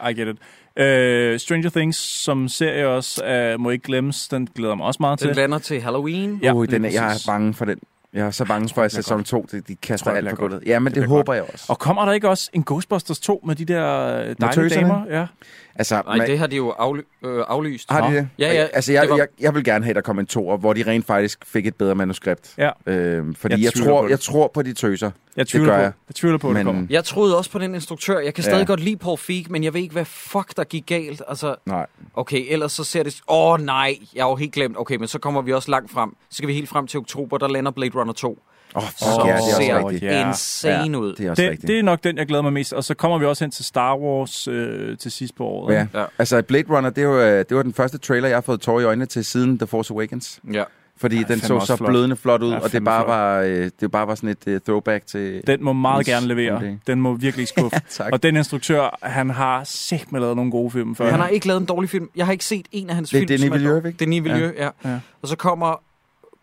Ah, 0.00 0.10
I 0.10 0.14
get 0.20 0.28
it. 0.28 0.36
Øh, 0.76 1.38
Stranger 1.38 1.70
Things 1.70 1.96
som 1.96 2.48
serie 2.48 2.88
også 2.88 3.24
øh, 3.24 3.60
må 3.60 3.70
ikke 3.70 3.82
glemmes. 3.84 4.28
Den 4.28 4.48
glæder 4.54 4.74
mig 4.74 4.86
også 4.86 4.98
meget 5.00 5.20
Den 5.20 5.28
til. 5.28 5.36
lander 5.36 5.58
til 5.58 5.80
Halloween. 5.80 6.38
Ja, 6.42 6.52
uh, 6.52 6.62
lige 6.62 6.72
den 6.72 6.84
er, 6.84 6.90
jeg 6.90 7.12
er 7.12 7.22
bange 7.26 7.54
for 7.54 7.64
den. 7.64 7.78
Jeg 8.14 8.26
er 8.26 8.30
så 8.30 8.44
bange 8.44 8.68
for, 8.74 8.82
at 8.82 8.92
sæson 8.92 9.24
2, 9.24 9.46
de, 9.52 9.60
de 9.60 9.76
kaster 9.76 10.04
Tror 10.04 10.12
jeg 10.12 10.18
alt 10.18 10.30
på 10.30 10.36
godt. 10.36 10.50
gulvet. 10.50 10.66
Ja, 10.68 10.78
men 10.78 10.92
Det 10.94 11.00
det, 11.02 11.08
håber 11.08 11.34
jeg 11.34 11.42
også. 11.52 11.64
Og 11.68 11.78
kommer 11.78 12.04
der 12.04 12.12
ikke 12.12 12.28
også 12.28 12.50
en 12.52 12.62
Ghostbusters 12.64 13.20
2 13.20 13.42
med 13.46 13.54
de 13.56 13.64
der 13.64 14.06
øh, 14.20 14.34
dejlige 14.40 14.68
damer? 14.80 15.02
Ja. 15.10 15.26
Altså, 15.74 16.02
Nej, 16.06 16.16
man- 16.16 16.26
det 16.28 16.38
har 16.38 16.46
de 16.46 16.56
jo 16.56 16.70
afly- 16.78 17.26
øh, 17.28 17.44
aflyst. 17.48 17.90
har 17.90 18.10
de 18.10 18.16
det? 18.16 18.28
Ja, 18.38 18.52
ja, 18.52 18.66
Altså, 18.72 18.92
jeg, 18.92 19.02
det 19.02 19.10
var- 19.10 19.16
jeg, 19.16 19.26
jeg 19.40 19.54
vil 19.54 19.64
gerne 19.64 19.84
have, 19.84 19.90
at 19.90 19.96
der 19.96 20.02
kom 20.02 20.18
en 20.18 20.26
toer, 20.26 20.56
hvor 20.56 20.72
de 20.72 20.82
rent 20.86 21.06
faktisk 21.06 21.38
fik 21.46 21.66
et 21.66 21.74
bedre 21.74 21.94
manuskript. 21.94 22.54
Ja. 22.58 22.70
Øhm, 22.86 23.34
fordi 23.34 23.54
Jeg 23.54 23.62
jeg, 23.76 23.84
tror, 23.84 24.08
jeg 24.08 24.20
tror 24.20 24.50
på 24.54 24.62
de 24.62 24.72
tøser. 24.72 25.10
Jeg 25.36 25.46
tvivler 25.48 25.68
gør 25.72 25.76
på, 25.78 25.82
jeg. 25.82 25.92
jeg 26.08 26.14
tvivler 26.14 26.38
på, 26.38 26.48
at 26.50 26.56
det 26.56 26.66
Men- 26.66 26.74
kommer. 26.74 26.86
Jeg 26.90 27.04
troede 27.04 27.36
også 27.38 27.50
på 27.50 27.58
den 27.58 27.74
instruktør. 27.74 28.18
Jeg 28.18 28.34
kan 28.34 28.44
stadig 28.44 28.58
Ja. 28.58 28.64
godt 28.64 28.80
lide 28.80 28.96
Paul 28.96 29.18
Feig, 29.18 29.46
men 29.50 29.64
jeg 29.64 29.74
ved 29.74 29.80
ikke, 29.80 29.92
hvad 29.92 30.04
fuck 30.04 30.56
der 30.56 30.64
gik 30.64 30.86
galt. 30.86 31.22
Altså, 31.28 31.54
Nej. 31.66 31.86
okay, 32.14 32.44
ellers 32.48 32.72
så 32.72 32.84
ser 32.84 33.02
det... 33.02 33.20
Åh 33.28 33.52
oh, 33.52 33.60
nej, 33.60 33.96
jeg 34.14 34.24
har 34.24 34.30
jo 34.30 34.36
helt 34.36 34.52
glemt. 34.52 34.76
Okay, 34.78 34.96
men 34.96 35.08
så 35.08 35.18
kommer 35.18 35.42
vi 35.42 35.52
også 35.52 35.70
langt 35.70 35.90
frem. 35.92 36.10
Så 36.30 36.36
skal 36.36 36.48
vi 36.48 36.54
helt 36.54 36.68
frem 36.68 36.86
til 36.86 36.98
oktober, 36.98 37.38
der 37.38 37.48
lander 37.48 37.70
Blade 37.70 37.90
Runner 37.94 38.12
2. 38.12 38.38
Åh, 38.76 38.82
oh, 38.82 38.88
fuck 38.88 38.98
Som 38.98 39.26
ja, 39.28 39.36
det 39.36 39.40
er 39.50 39.54
ser 39.56 39.88
rigtigt. 39.88 40.02
Ja. 40.12 40.28
insane 40.28 40.98
ud. 40.98 41.14
Det 41.14 41.26
er 41.26 41.30
også 41.30 41.42
Det, 41.42 41.50
rigtigt. 41.50 41.68
det 41.68 41.78
er 41.78 41.82
nok 41.82 42.04
den, 42.04 42.16
jeg 42.18 42.26
glæder 42.26 42.42
mig 42.42 42.52
mest. 42.52 42.72
Og 42.72 42.84
så 42.84 42.94
kommer 42.94 43.18
vi 43.18 43.24
også 43.24 43.44
hen 43.44 43.50
til 43.50 43.64
Star 43.64 43.96
Wars 43.96 44.48
øh, 44.48 44.98
til 44.98 45.10
sidst 45.10 45.34
på 45.34 45.44
året. 45.44 45.74
Ja. 45.74 45.86
Ja. 45.94 46.00
ja. 46.00 46.06
Altså, 46.18 46.42
Blade 46.42 46.64
Runner, 46.70 46.90
det 46.90 47.08
var, 47.08 47.22
det 47.42 47.56
var 47.56 47.62
den 47.62 47.74
første 47.74 47.98
trailer, 47.98 48.28
jeg 48.28 48.36
har 48.36 48.40
fået 48.42 48.60
tår 48.60 48.80
i 48.80 48.84
øjnene 48.84 49.06
til 49.06 49.24
siden 49.24 49.58
The 49.58 49.66
Force 49.66 49.92
Awakens. 49.94 50.40
Ja. 50.52 50.64
Fordi 51.00 51.16
Ja, 51.16 51.22
den 51.22 51.40
så 51.40 51.60
så 51.60 51.76
flot. 51.76 51.88
blødende 51.88 52.16
flot 52.16 52.42
ud, 52.42 52.50
Ja, 52.52 52.58
og 52.58 52.72
det 52.72 52.84
bare, 52.84 53.00
flot. 53.04 53.08
var, 53.08 53.40
øh, 53.40 53.70
det 53.80 53.90
bare 53.90 54.06
var 54.06 54.14
sådan 54.14 54.28
et 54.30 54.46
uh, 54.46 54.60
throwback 54.66 55.06
til... 55.06 55.42
Den 55.46 55.64
må 55.64 55.72
meget 55.72 56.06
gerne 56.06 56.26
levere. 56.26 56.56
okay. 56.56 56.76
Den 56.86 57.00
må 57.00 57.14
virkelig 57.14 57.48
skuffe. 57.56 57.80
tak. 57.90 58.12
og 58.12 58.22
den 58.22 58.36
instruktør, 58.36 58.98
han 59.02 59.30
har 59.30 59.64
sæt 59.64 60.12
med 60.12 60.20
lavet 60.20 60.36
nogle 60.36 60.50
gode 60.50 60.70
film 60.70 60.94
før. 60.96 61.10
Han 61.10 61.20
har 61.20 61.28
ikke 61.28 61.46
lavet 61.46 61.60
en 61.60 61.66
dårlig 61.66 61.90
film. 61.90 62.10
Jeg 62.16 62.26
har 62.26 62.32
ikke 62.32 62.44
set 62.44 62.66
en 62.72 62.88
af 62.90 62.94
hans 62.94 63.10
Det 63.10 63.16
er 63.16 63.20
film. 63.20 63.28
Denis 63.28 63.44
er 63.44 63.50
Villeneuve, 63.52 63.88
ikke? 63.88 63.98
Denis 63.98 64.24
Villeneuve, 64.24 64.52
ja. 64.58 64.68
Ja. 64.84 64.98
Og 65.22 65.28
så 65.28 65.36
kommer... 65.36 65.82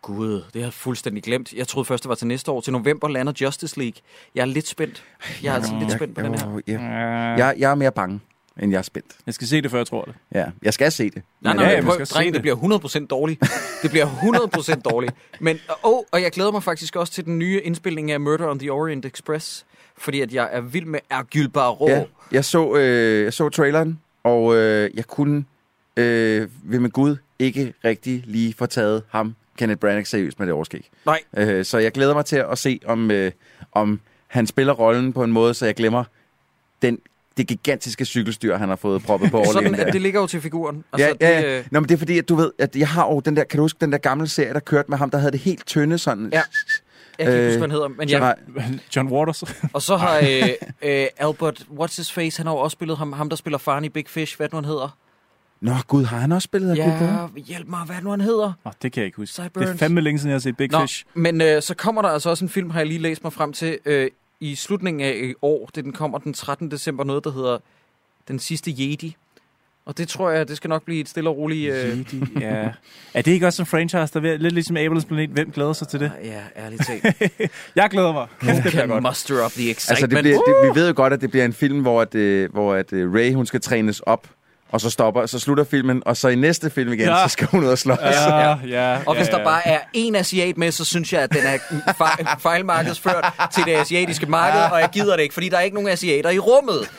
Gud, 0.02 0.32
det 0.34 0.44
har 0.56 0.62
jeg 0.62 0.74
fuldstændig 0.74 1.24
glemt. 1.24 1.54
Jeg 1.54 1.68
troede 1.68 1.86
først, 1.88 2.04
det 2.04 2.10
var 2.10 2.16
til 2.16 2.28
næste 2.28 2.52
år. 2.52 2.62
Til 2.62 2.74
november 2.74 3.08
lander 3.08 3.34
Justice 3.42 3.80
League. 3.80 3.94
Jeg 4.36 4.42
er 4.42 4.46
lidt 4.46 4.68
spændt. 4.68 5.04
Jeg 5.44 5.50
er 5.52 5.56
altså 5.56 5.74
lidt 5.80 5.92
spændt 5.92 6.16
på 6.16 6.22
den 6.22 6.34
her. 6.40 6.60
Ja. 6.68 6.74
Ja. 6.74 6.80
Jeg, 7.46 7.56
jeg 7.58 7.72
er 7.72 7.76
mere 7.76 7.92
bange, 7.92 8.20
end 8.60 8.72
jeg 8.72 8.78
er 8.78 8.82
spændt. 8.82 9.16
Jeg 9.26 9.34
skal 9.34 9.48
se 9.48 9.62
det, 9.62 9.72
før 9.72 9.78
jeg 9.78 9.88
tror 9.88 10.06
det. 10.06 10.14
Ja, 10.36 10.46
jeg 10.64 10.74
skal 10.74 10.92
se 10.92 11.04
det. 11.10 11.22
Nej, 11.42 11.54
Men, 11.54 11.60
nej, 11.62 11.66
Ja, 11.66 11.72
ja, 11.74 11.80
vi 11.80 11.86
prøv, 11.86 11.94
skal 11.94 12.08
se 12.08 12.14
dreng, 12.14 12.26
det. 12.26 12.34
det. 12.34 12.42
bliver 12.42 12.56
100% 13.04 13.06
dårligt. 13.08 13.44
Det 13.82 13.92
bliver 13.92 14.06
100% 14.06 14.82
dårligt. 14.82 15.14
Men, 15.40 15.60
og, 15.84 16.06
og 16.12 16.22
jeg 16.22 16.32
glæder 16.32 16.52
mig 16.52 16.64
faktisk 16.64 16.96
også 16.96 17.14
til 17.14 17.26
den 17.26 17.40
nye 17.40 17.62
indspilning 17.62 18.12
af 18.12 18.20
Murder 18.20 18.48
on 18.50 18.60
the 18.60 18.72
Orient 18.72 19.06
Express. 19.06 19.66
Fordi 19.98 20.22
at 20.22 20.34
jeg 20.34 20.50
er 20.52 20.62
vild 20.62 20.86
med 20.86 21.00
Hercule 21.12 21.50
Poirot. 21.50 21.90
Ja, 21.90 22.04
jeg 22.32 22.46
så, 22.46 22.76
øh, 22.76 23.24
jeg 23.24 23.34
så 23.34 23.50
traileren, 23.50 24.00
og 24.24 24.56
øh, 24.56 24.90
jeg 24.94 25.06
kunne 25.06 25.46
øh, 25.98 26.48
ved 26.64 26.80
med 26.80 26.90
Gud 26.90 27.16
ikke 27.40 27.74
rigtig 27.86 28.24
lige 28.26 28.54
få 28.54 28.66
taget 28.66 29.04
ham, 29.10 29.36
Kenneth 29.58 29.80
Branagh, 29.80 30.06
seriøst 30.06 30.40
med 30.40 30.48
det 30.48 30.54
overskæg. 30.54 30.90
Nej, 31.06 31.20
Øh, 31.38 31.66
så 31.66 31.78
jeg 31.78 31.92
glæder 31.92 32.14
mig 32.14 32.26
til 32.26 32.36
at 32.52 32.58
se, 32.58 32.80
om, 32.86 33.12
øh, 33.12 33.32
om 33.72 34.00
han 34.28 34.48
spiller 34.48 34.74
rollen 34.74 35.14
på 35.14 35.24
en 35.24 35.32
måde, 35.32 35.54
så 35.54 35.66
jeg 35.66 35.76
glemmer 35.76 36.04
den, 36.82 37.00
det 37.38 37.48
gigantiske 37.48 38.06
cykelstyr, 38.06 38.58
han 38.58 38.70
har 38.70 38.76
fået 38.76 39.04
proppet 39.04 39.32
på 39.32 39.38
sådan, 39.46 39.56
overlægen 39.56 39.76
at 39.80 39.86
der. 39.86 39.92
det 39.92 40.02
ligger 40.02 40.22
jo 40.22 40.28
til 40.28 40.42
figuren. 40.42 40.84
Ja, 40.98 41.08
det, 41.10 41.18
ja, 41.22 41.40
ja. 41.42 41.58
øh, 41.60 41.66
Nå, 41.72 41.80
men 41.80 41.90
det 41.90 41.94
er 41.96 42.00
fordi, 42.00 42.18
at 42.18 42.30
du 42.30 42.36
ved, 42.36 42.52
at 42.60 42.76
jeg 42.76 42.88
har 42.88 43.06
jo 43.08 43.20
den 43.20 43.36
der, 43.38 43.44
kan 43.44 43.58
du 43.58 43.64
huske 43.64 43.78
den 43.82 43.92
der 43.92 43.98
gamle 43.98 44.28
serie, 44.28 44.54
der 44.54 44.60
kørte 44.60 44.90
med 44.92 44.98
ham, 44.98 45.10
der 45.10 45.18
havde 45.18 45.32
det 45.32 45.40
helt 45.40 45.66
tynde 45.66 45.98
sådan. 45.98 46.30
Ja. 46.34 46.42
Jeg 47.20 47.26
kan 47.26 47.34
ikke 47.36 47.42
Øh, 47.44 47.48
huske, 47.48 47.58
hvad 47.58 47.68
han 47.68 47.72
hedder. 47.72 47.88
Men 47.88 48.10
Ja. 48.10 48.26
ja, 48.28 48.34
John 48.96 49.10
Waters. 49.10 49.44
og 49.74 49.82
så 49.82 49.96
har 49.98 50.18
øh, 50.18 50.50
øh, 50.82 51.06
Albert, 51.18 51.66
what's 51.80 51.98
his 51.98 52.12
face, 52.12 52.40
han 52.40 52.48
har 52.48 52.54
jo 52.54 52.60
også 52.60 52.76
spillet 52.76 52.98
ham, 52.98 53.14
ham 53.14 53.30
der 53.30 53.36
spiller 53.36 53.58
faren 53.58 53.84
i 53.86 53.90
Big 53.90 54.06
Fish. 54.08 54.38
Hvad 54.38 54.48
det 54.48 54.54
nu, 54.54 54.58
han 54.58 54.66
hedder? 54.66 54.98
Nå, 55.62 55.72
Gud, 55.88 56.04
har 56.04 56.18
han 56.20 56.32
også 56.32 56.46
spillet 56.46 56.70
af 56.70 56.76
Gud 56.76 57.08
Ja, 57.38 57.42
hjælp 57.42 57.68
mig, 57.68 57.80
hvad 57.86 57.96
det 57.96 58.04
nu, 58.04 58.10
han 58.10 58.22
hedder? 58.22 58.54
Oh, 58.66 58.72
det 58.82 58.92
kan 58.92 59.02
jeg 59.02 59.06
ikke 59.06 59.18
huske. 59.18 59.36
Sideburns. 59.36 59.68
Det 59.68 59.74
er 59.74 59.78
fandme 59.78 60.02
længe 60.02 60.20
siden, 60.20 60.30
jeg 60.30 60.36
har 60.36 60.40
set 60.40 60.58
Big 60.58 60.72
Nå, 60.72 60.82
Fish. 60.82 61.06
men 61.14 61.42
øh, 61.42 61.62
så 61.62 61.76
kommer 61.76 62.02
der 62.02 62.10
altså 62.10 62.30
også 62.30 62.46
en 62.46 62.50
film, 62.50 62.70
har 62.70 62.80
jeg 62.80 62.88
lige 62.88 63.00
læst 63.00 63.24
mig 63.24 63.34
frem 63.34 63.54
til, 63.54 63.78
øh, 63.86 64.10
i 64.40 64.56
slutningen 64.56 65.02
af 65.02 65.20
i 65.24 65.34
år. 65.42 65.70
Det 65.76 65.84
den 65.84 65.94
kommer 65.94 66.18
den 66.18 66.34
13. 66.34 66.72
december, 66.72 67.04
noget 67.04 67.24
der 67.24 67.32
hedder 67.32 67.58
Den 68.28 68.40
sidste 68.40 68.72
Jedi. 68.78 69.16
Og 69.86 69.98
det 69.98 70.08
tror 70.08 70.30
jeg, 70.30 70.48
det 70.48 70.58
skal 70.58 70.70
nok 70.70 70.84
blive 70.86 71.00
et 71.02 71.10
stille 71.10 71.30
og 71.30 71.38
roligt... 71.38 71.74
Øh, 71.74 71.98
Jedi, 71.98 72.24
ja. 72.40 72.70
Er 73.14 73.22
det 73.22 73.32
ikke 73.32 73.48
også 73.48 73.62
en 73.62 73.66
franchise, 73.66 74.20
der 74.20 74.34
er 74.34 74.38
lidt 74.38 74.54
ligesom 74.54 74.78
Abel's 74.78 75.08
Planet? 75.08 75.30
Hvem 75.30 75.52
glæder 75.52 75.74
sig 75.74 75.88
til 75.88 76.00
det? 76.00 76.12
ja, 76.24 76.42
ærligt 76.56 76.86
talt. 76.86 77.06
Jeg 77.76 77.90
glæder 77.90 78.14
mig. 78.14 78.28
Kæft, 78.40 78.56
det 78.56 78.62
bliver 78.64 78.72
Can 78.72 78.90
godt. 78.90 79.04
muster 79.04 79.46
up 79.46 79.52
the 79.52 79.72
excitement. 79.72 79.90
Altså, 79.90 80.08
det 80.08 80.20
bliver, 80.24 80.62
det, 80.64 80.70
vi 80.76 80.80
ved 80.80 80.88
jo 80.88 80.94
godt, 80.96 81.14
at 81.14 81.22
det 81.22 81.32
bliver 81.32 81.46
en 81.46 81.54
film, 81.54 81.82
hvor, 81.82 82.02
at, 82.02 82.16
øh, 82.16 82.52
hvor 82.52 82.74
at, 82.74 82.94
øh, 82.94 83.14
Ray, 83.14 83.34
hun 83.34 83.46
skal 83.46 83.62
trænes 83.62 84.00
op, 84.00 84.28
og 84.72 84.82
så 84.82 84.90
stopper, 84.90 85.26
så 85.26 85.40
slutter 85.40 85.64
filmen, 85.64 86.02
og 86.06 86.18
så 86.18 86.28
i 86.28 86.36
næste 86.36 86.70
film 86.70 86.94
igen, 86.94 87.08
Ja. 87.08 87.24
så 87.24 87.30
skal 87.30 87.48
hun 87.48 87.64
ud 87.64 87.70
og 87.70 87.78
slås. 87.78 87.98
Ja, 88.02 88.56
ja, 88.68 88.98
Og 89.06 89.16
hvis 89.16 89.28
ja, 89.28 89.32
der 89.32 89.38
ja. 89.40 89.44
bare 89.44 89.68
er 89.68 89.80
en 89.94 90.16
asiat 90.16 90.58
med, 90.58 90.72
så 90.72 90.86
synes 90.86 91.14
jeg, 91.14 91.22
at 91.22 91.34
den 91.34 91.40
er 91.46 91.58
fejl, 91.98 92.28
fejlmarkedsført 92.40 93.34
til 93.54 93.64
det 93.66 93.72
asiatiske 93.76 94.26
marked, 94.26 94.62
og 94.72 94.80
jeg 94.80 94.90
gider 94.94 95.16
det 95.16 95.24
ikke, 95.24 95.34
fordi 95.34 95.50
der 95.50 95.58
er 95.58 95.62
ikke 95.62 95.76
nogen 95.76 95.90
asiater 95.90 96.30
i 96.30 96.40
rummet. 96.40 96.90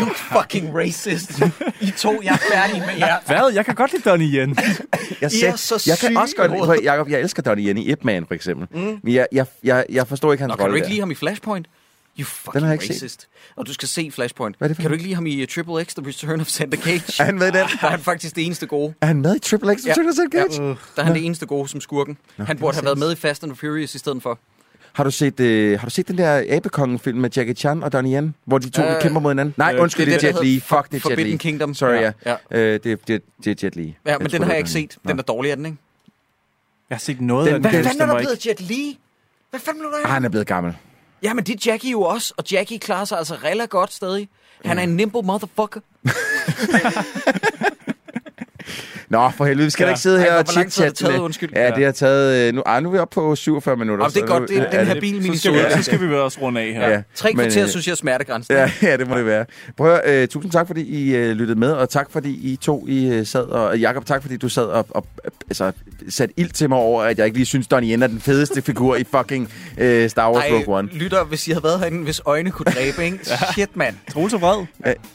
You 0.00 0.08
fucking 0.14 0.76
racist. 0.78 1.42
I 1.80 1.90
to, 1.90 2.20
jeg 2.24 2.32
er 2.32 2.54
færdig 2.54 2.82
med 2.86 2.94
jer. 2.98 3.16
Hvad? 3.26 3.52
Jeg 3.54 3.64
kan 3.64 3.74
godt 3.74 3.92
lide 3.92 4.10
Donnie 4.10 4.28
Yen. 4.40 4.56
Jeg, 5.20 5.32
I 5.32 5.42
er 5.44 5.56
så 5.56 5.84
jeg 5.86 5.98
kan 5.98 6.16
også 6.16 6.34
godt, 6.36 6.84
Jacob, 6.84 7.08
jeg 7.08 7.20
elsker 7.20 7.42
Donnie 7.42 7.68
Yen 7.68 7.78
i 7.78 7.90
Ip 7.92 8.04
Man, 8.04 8.26
for 8.26 8.34
eksempel. 8.34 8.66
Mm. 8.80 8.98
Men 9.02 9.14
jeg, 9.14 9.26
jeg, 9.32 9.46
jeg, 9.64 9.84
jeg 9.92 10.06
forstår 10.08 10.32
ikke 10.32 10.42
hans 10.42 10.50
Nå, 10.50 10.56
kan 10.56 10.58
du 10.58 10.64
rolle 10.64 10.76
ikke 10.76 10.84
der. 10.84 10.90
lide 10.90 11.00
ham 11.00 11.10
i 11.10 11.14
Flashpoint? 11.14 11.66
You 12.18 12.24
fucking 12.24 12.52
Den 12.54 12.62
har 12.62 12.68
jeg 12.68 12.74
ikke 12.82 12.94
set. 12.94 13.02
racist. 13.02 13.28
Og 13.56 13.66
du 13.66 13.72
skal 13.74 13.88
se 13.88 14.10
Flashpoint. 14.10 14.56
Hvad 14.58 14.66
er 14.66 14.68
det 14.68 14.76
for 14.76 14.80
kan 14.82 14.90
du 14.90 14.92
ikke 14.94 15.04
lide 15.04 15.14
ham 15.14 15.26
i 15.26 15.42
uh, 15.42 15.48
Triple 15.48 15.84
X, 15.84 15.94
The 15.94 16.06
Return 16.06 16.40
of 16.40 16.46
Santa 16.46 16.76
Cage? 16.76 17.02
Er 17.20 17.24
han 17.24 17.38
med 17.38 17.46
i 17.46 17.50
den? 17.50 17.54
Der 17.80 17.86
er 17.86 17.90
han 17.90 18.00
faktisk 18.00 18.36
det 18.36 18.46
eneste 18.46 18.66
gode. 18.66 18.94
Er 19.00 19.06
han 19.06 19.20
med 19.22 19.36
i 19.36 19.38
Triple 19.38 19.74
X 19.78 19.86
Ja. 19.86 19.90
Return 19.92 20.06
of 20.08 20.14
St. 20.14 20.32
Cage? 20.32 20.62
Uh, 20.62 20.68
Der 20.96 21.02
er 21.02 21.02
han 21.02 21.14
det 21.14 21.24
eneste 21.24 21.46
gode 21.46 21.68
som 21.68 21.80
skurken. 21.80 22.16
Han 22.38 22.58
burde 22.58 22.74
have 22.76 22.84
været 22.84 22.98
med 22.98 23.12
i 23.12 23.16
Fast 23.16 23.42
and 23.42 23.50
the 23.52 23.56
Furious 23.56 23.94
i 23.94 23.98
stedet 23.98 24.22
for. 24.22 24.38
Har 24.92 25.04
du 25.04 25.10
set, 25.10 25.40
øh, 25.40 25.80
har 25.80 25.86
du 25.86 25.90
set 25.90 26.08
den 26.08 26.18
der 26.18 26.44
Abekongen-film 26.48 27.18
med 27.18 27.30
Jackie 27.36 27.54
Chan 27.54 27.82
og 27.82 27.92
Donnie 27.92 28.16
Yen, 28.18 28.34
hvor 28.44 28.58
de 28.58 28.70
to 28.70 28.82
Øh, 28.82 29.02
kæmper 29.02 29.20
mod 29.20 29.30
hinanden? 29.30 29.54
Nej, 29.56 29.74
øh, 29.74 29.82
undskyld, 29.82 30.06
det 30.06 30.14
er 30.14 30.18
det 30.18 30.28
er 30.28 30.32
det, 30.32 30.40
der 30.40 30.46
Jet 30.46 30.54
Li. 30.54 30.60
Fuck, 30.60 30.70
det 30.70 30.76
er 30.76 30.94
Jet 30.94 31.02
Forbidden 31.02 31.30
Li. 31.30 31.36
Kingdom. 31.36 31.74
Sorry, 31.74 31.92
ja. 31.94 32.12
Ja. 32.26 32.36
Øh, 32.50 32.80
det, 32.84 32.92
er- 32.92 32.96
det, 33.06 33.22
det 33.44 33.50
er 33.50 33.66
Jet 33.66 33.76
Li. 33.76 33.96
Ja, 34.06 34.18
men 34.18 34.30
den 34.30 34.42
har 34.42 34.50
jeg 34.50 34.58
ikke 34.58 34.70
set. 34.70 34.96
Den 35.08 35.18
er 35.18 35.22
dårlig, 35.22 35.50
er 35.50 35.54
den, 35.54 35.66
ikke? 35.66 35.78
jeg 36.90 36.96
har 36.96 37.00
set 37.00 37.20
noget 37.20 37.46
Den- 37.46 37.54
af 37.54 37.60
den. 37.60 37.70
Hvad 37.70 37.78
Den 37.78 37.84
fanden 37.88 38.02
er 38.02 38.06
der 38.06 38.18
blevet 38.18 38.46
Jet 38.46 38.60
Li? 38.60 38.98
Hvad 39.50 39.60
fanden 39.60 39.80
blev 39.80 39.90
der 39.92 40.06
Ah, 40.06 40.12
han 40.12 40.24
er 40.24 40.28
blevet 40.28 40.46
gammel. 40.46 40.74
Ja, 41.24 41.34
men 41.34 41.44
det 41.44 41.66
er 41.66 41.70
Jackie 41.70 41.90
jo 41.90 42.02
også, 42.02 42.34
og 42.36 42.44
Jackie 42.52 42.78
klarer 42.78 43.04
sig 43.04 43.18
altså 43.18 43.34
relativt 43.34 43.70
godt 43.70 43.92
stadig. 43.92 44.28
Han 44.64 44.78
er 44.78 44.82
en 44.82 44.96
nimble 44.96 45.22
motherfucker. 45.22 45.80
Nå, 49.08 49.30
for 49.36 49.44
helvede, 49.44 49.64
vi 49.64 49.70
skal 49.70 49.82
Ja. 49.84 49.86
da 49.86 49.90
ikke 49.92 50.00
sidde 50.00 50.18
her 50.20 50.30
Ej, 50.30 50.36
og 50.38 50.44
hvor 50.44 50.52
lang 50.54 50.72
tid 50.72 50.82
har 50.82 50.88
det 50.90 50.98
chit-chatte 50.98 51.04
taget? 51.04 51.14
med- 51.14 51.24
Undskyld. 51.24 51.50
Ja, 51.56 51.70
det 51.70 51.84
har 51.84 51.92
taget... 51.92 52.48
Øh, 52.48 52.54
nu, 52.54 52.62
ah, 52.66 52.82
nu 52.82 52.88
er 52.88 52.92
vi 52.92 52.98
oppe 52.98 53.14
på 53.14 53.36
47 53.36 53.76
minutter. 53.76 54.04
Jamen, 54.04 54.14
det 54.14 54.22
er 54.22 54.26
så 54.26 54.32
godt, 54.38 54.48
det 54.48 54.56
er 54.58 54.70
den 54.70 54.72
ja, 54.88 54.94
her 54.94 55.00
bil, 55.00 55.22
så, 55.22 55.28
min 55.30 55.38
skal 55.38 55.52
vi, 55.52 55.58
så 55.58 55.76
så 55.76 55.82
skal 55.82 56.00
vi 56.00 56.06
vel 56.06 56.14
også 56.16 56.38
runde 56.42 56.60
af 56.60 56.72
her. 56.72 56.88
Ja. 56.88 57.02
Tre 57.14 57.28
Men, 57.32 57.36
kvarter, 57.36 57.62
øh, 57.62 57.68
synes 57.68 57.86
jeg, 57.86 57.92
er 57.92 57.96
smertegrænsen. 57.96 58.54
Ja, 58.54 58.70
ja, 58.82 58.96
det 58.96 59.08
må 59.08 59.16
det 59.18 59.26
være. 59.26 59.44
Prøv 59.76 59.94
at, 59.94 60.10
øh, 60.14 60.28
tusind 60.28 60.52
tak, 60.52 60.66
fordi 60.66 60.82
I 60.82 61.16
øh, 61.16 61.30
lyttede 61.36 61.58
med, 61.58 61.72
og 61.72 61.88
tak, 61.88 62.06
fordi 62.10 62.30
I 62.52 62.56
to 62.56 62.84
I, 62.88 63.06
øh, 63.06 63.26
sad, 63.26 63.42
og 63.44 63.78
Jakob, 63.78 64.06
tak, 64.06 64.22
fordi 64.22 64.36
du 64.36 64.48
sad 64.48 64.64
og, 64.64 64.86
og 64.90 65.06
øh, 65.24 65.30
altså, 65.50 65.72
satte 66.08 66.34
ild 66.36 66.50
til 66.50 66.68
mig 66.68 66.78
over, 66.78 67.02
at 67.02 67.18
jeg 67.18 67.26
ikke 67.26 67.38
lige 67.38 67.46
synes, 67.46 67.66
Donnie 67.66 67.92
Yen 67.94 68.02
er 68.02 68.06
den 68.06 68.20
fedeste 68.20 68.62
figur 68.62 68.96
i 68.96 69.04
fucking 69.16 69.50
øh, 69.78 70.10
Star 70.10 70.32
Wars 70.32 70.44
Rogue 70.52 70.78
One. 70.78 70.88
lytter, 70.92 71.24
hvis 71.24 71.48
I 71.48 71.50
havde 71.50 71.64
været 71.64 71.78
herinde, 71.78 72.04
hvis 72.04 72.20
øjne 72.26 72.50
kunne 72.50 72.66
dræbe, 72.66 73.04
ikke? 73.04 73.18
Shit, 73.52 73.76
mand. 73.76 73.94
Troels 74.12 74.32
er 74.34 74.38
vred. 74.38 74.66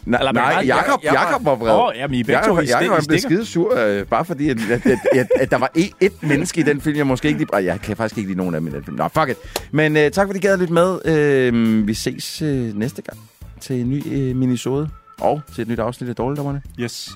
Nej, 0.06 0.64
Jakob, 0.66 1.04
Jakob 1.04 1.46
var 1.46 1.56
vred. 1.56 1.72
Åh, 1.72 1.80
oh, 1.80 1.94
jamen, 1.98 2.16
I 2.16 2.24
begge 2.24 2.42
to 2.46 2.60
i 2.60 2.66
stik- 3.02 3.32
i. 3.32 3.39
skide 3.46 3.52
sur, 3.52 3.78
øh, 3.78 4.06
bare 4.06 4.26
fordi, 4.26 4.50
at, 4.50 4.58
at, 4.72 4.86
at, 4.86 5.00
at, 5.16 5.28
at 5.40 5.52
der 5.52 5.58
var 5.58 5.72
et, 5.76 5.92
et 6.00 6.24
menneske 6.24 6.60
i 6.60 6.64
den 6.64 6.82
film, 6.82 6.98
jeg 6.98 7.08
måske 7.08 7.28
ikke 7.28 7.40
lige... 7.40 7.58
Jeg 7.58 7.82
kan 7.82 7.98
faktisk 7.98 8.18
ikke 8.18 8.30
lide 8.30 8.38
nogen 8.38 8.56
af 8.56 8.62
dem 8.62 8.68
i 8.68 8.72
den 8.72 8.84
film. 8.84 8.98
Nå, 8.98 9.08
fuck 9.08 9.30
it. 9.30 9.38
Men 9.72 9.98
øh, 9.98 10.12
tak, 10.12 10.28
fordi 10.28 10.40
I 10.40 10.42
gad 10.42 10.58
lytte 10.58 10.74
med. 10.74 11.00
Øh, 11.06 11.88
vi 11.88 11.94
ses 11.94 12.42
øh, 12.42 12.78
næste 12.78 13.02
gang 13.02 13.20
til 13.62 13.76
en 13.76 13.90
ny 13.90 14.04
øh, 14.08 14.36
minisode. 14.36 14.90
Og 15.20 15.42
til 15.56 15.62
et 15.62 15.68
nyt 15.68 15.80
afsnit 15.80 16.10
af 16.10 16.16
Dårligdommerne. 16.16 16.62
Yes. 16.80 17.10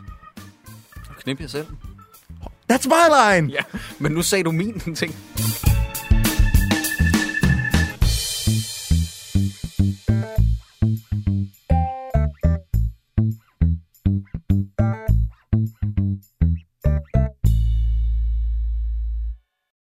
Knip 1.23 1.41
jer 1.41 1.47
selv. 1.47 1.65
That's 2.71 2.87
my 2.87 3.37
line! 3.39 3.53
Ja, 3.53 3.77
men 3.99 4.11
nu 4.11 4.21
sagde 4.21 4.43
du 4.43 4.51
min 4.51 4.79
ting. 4.95 5.15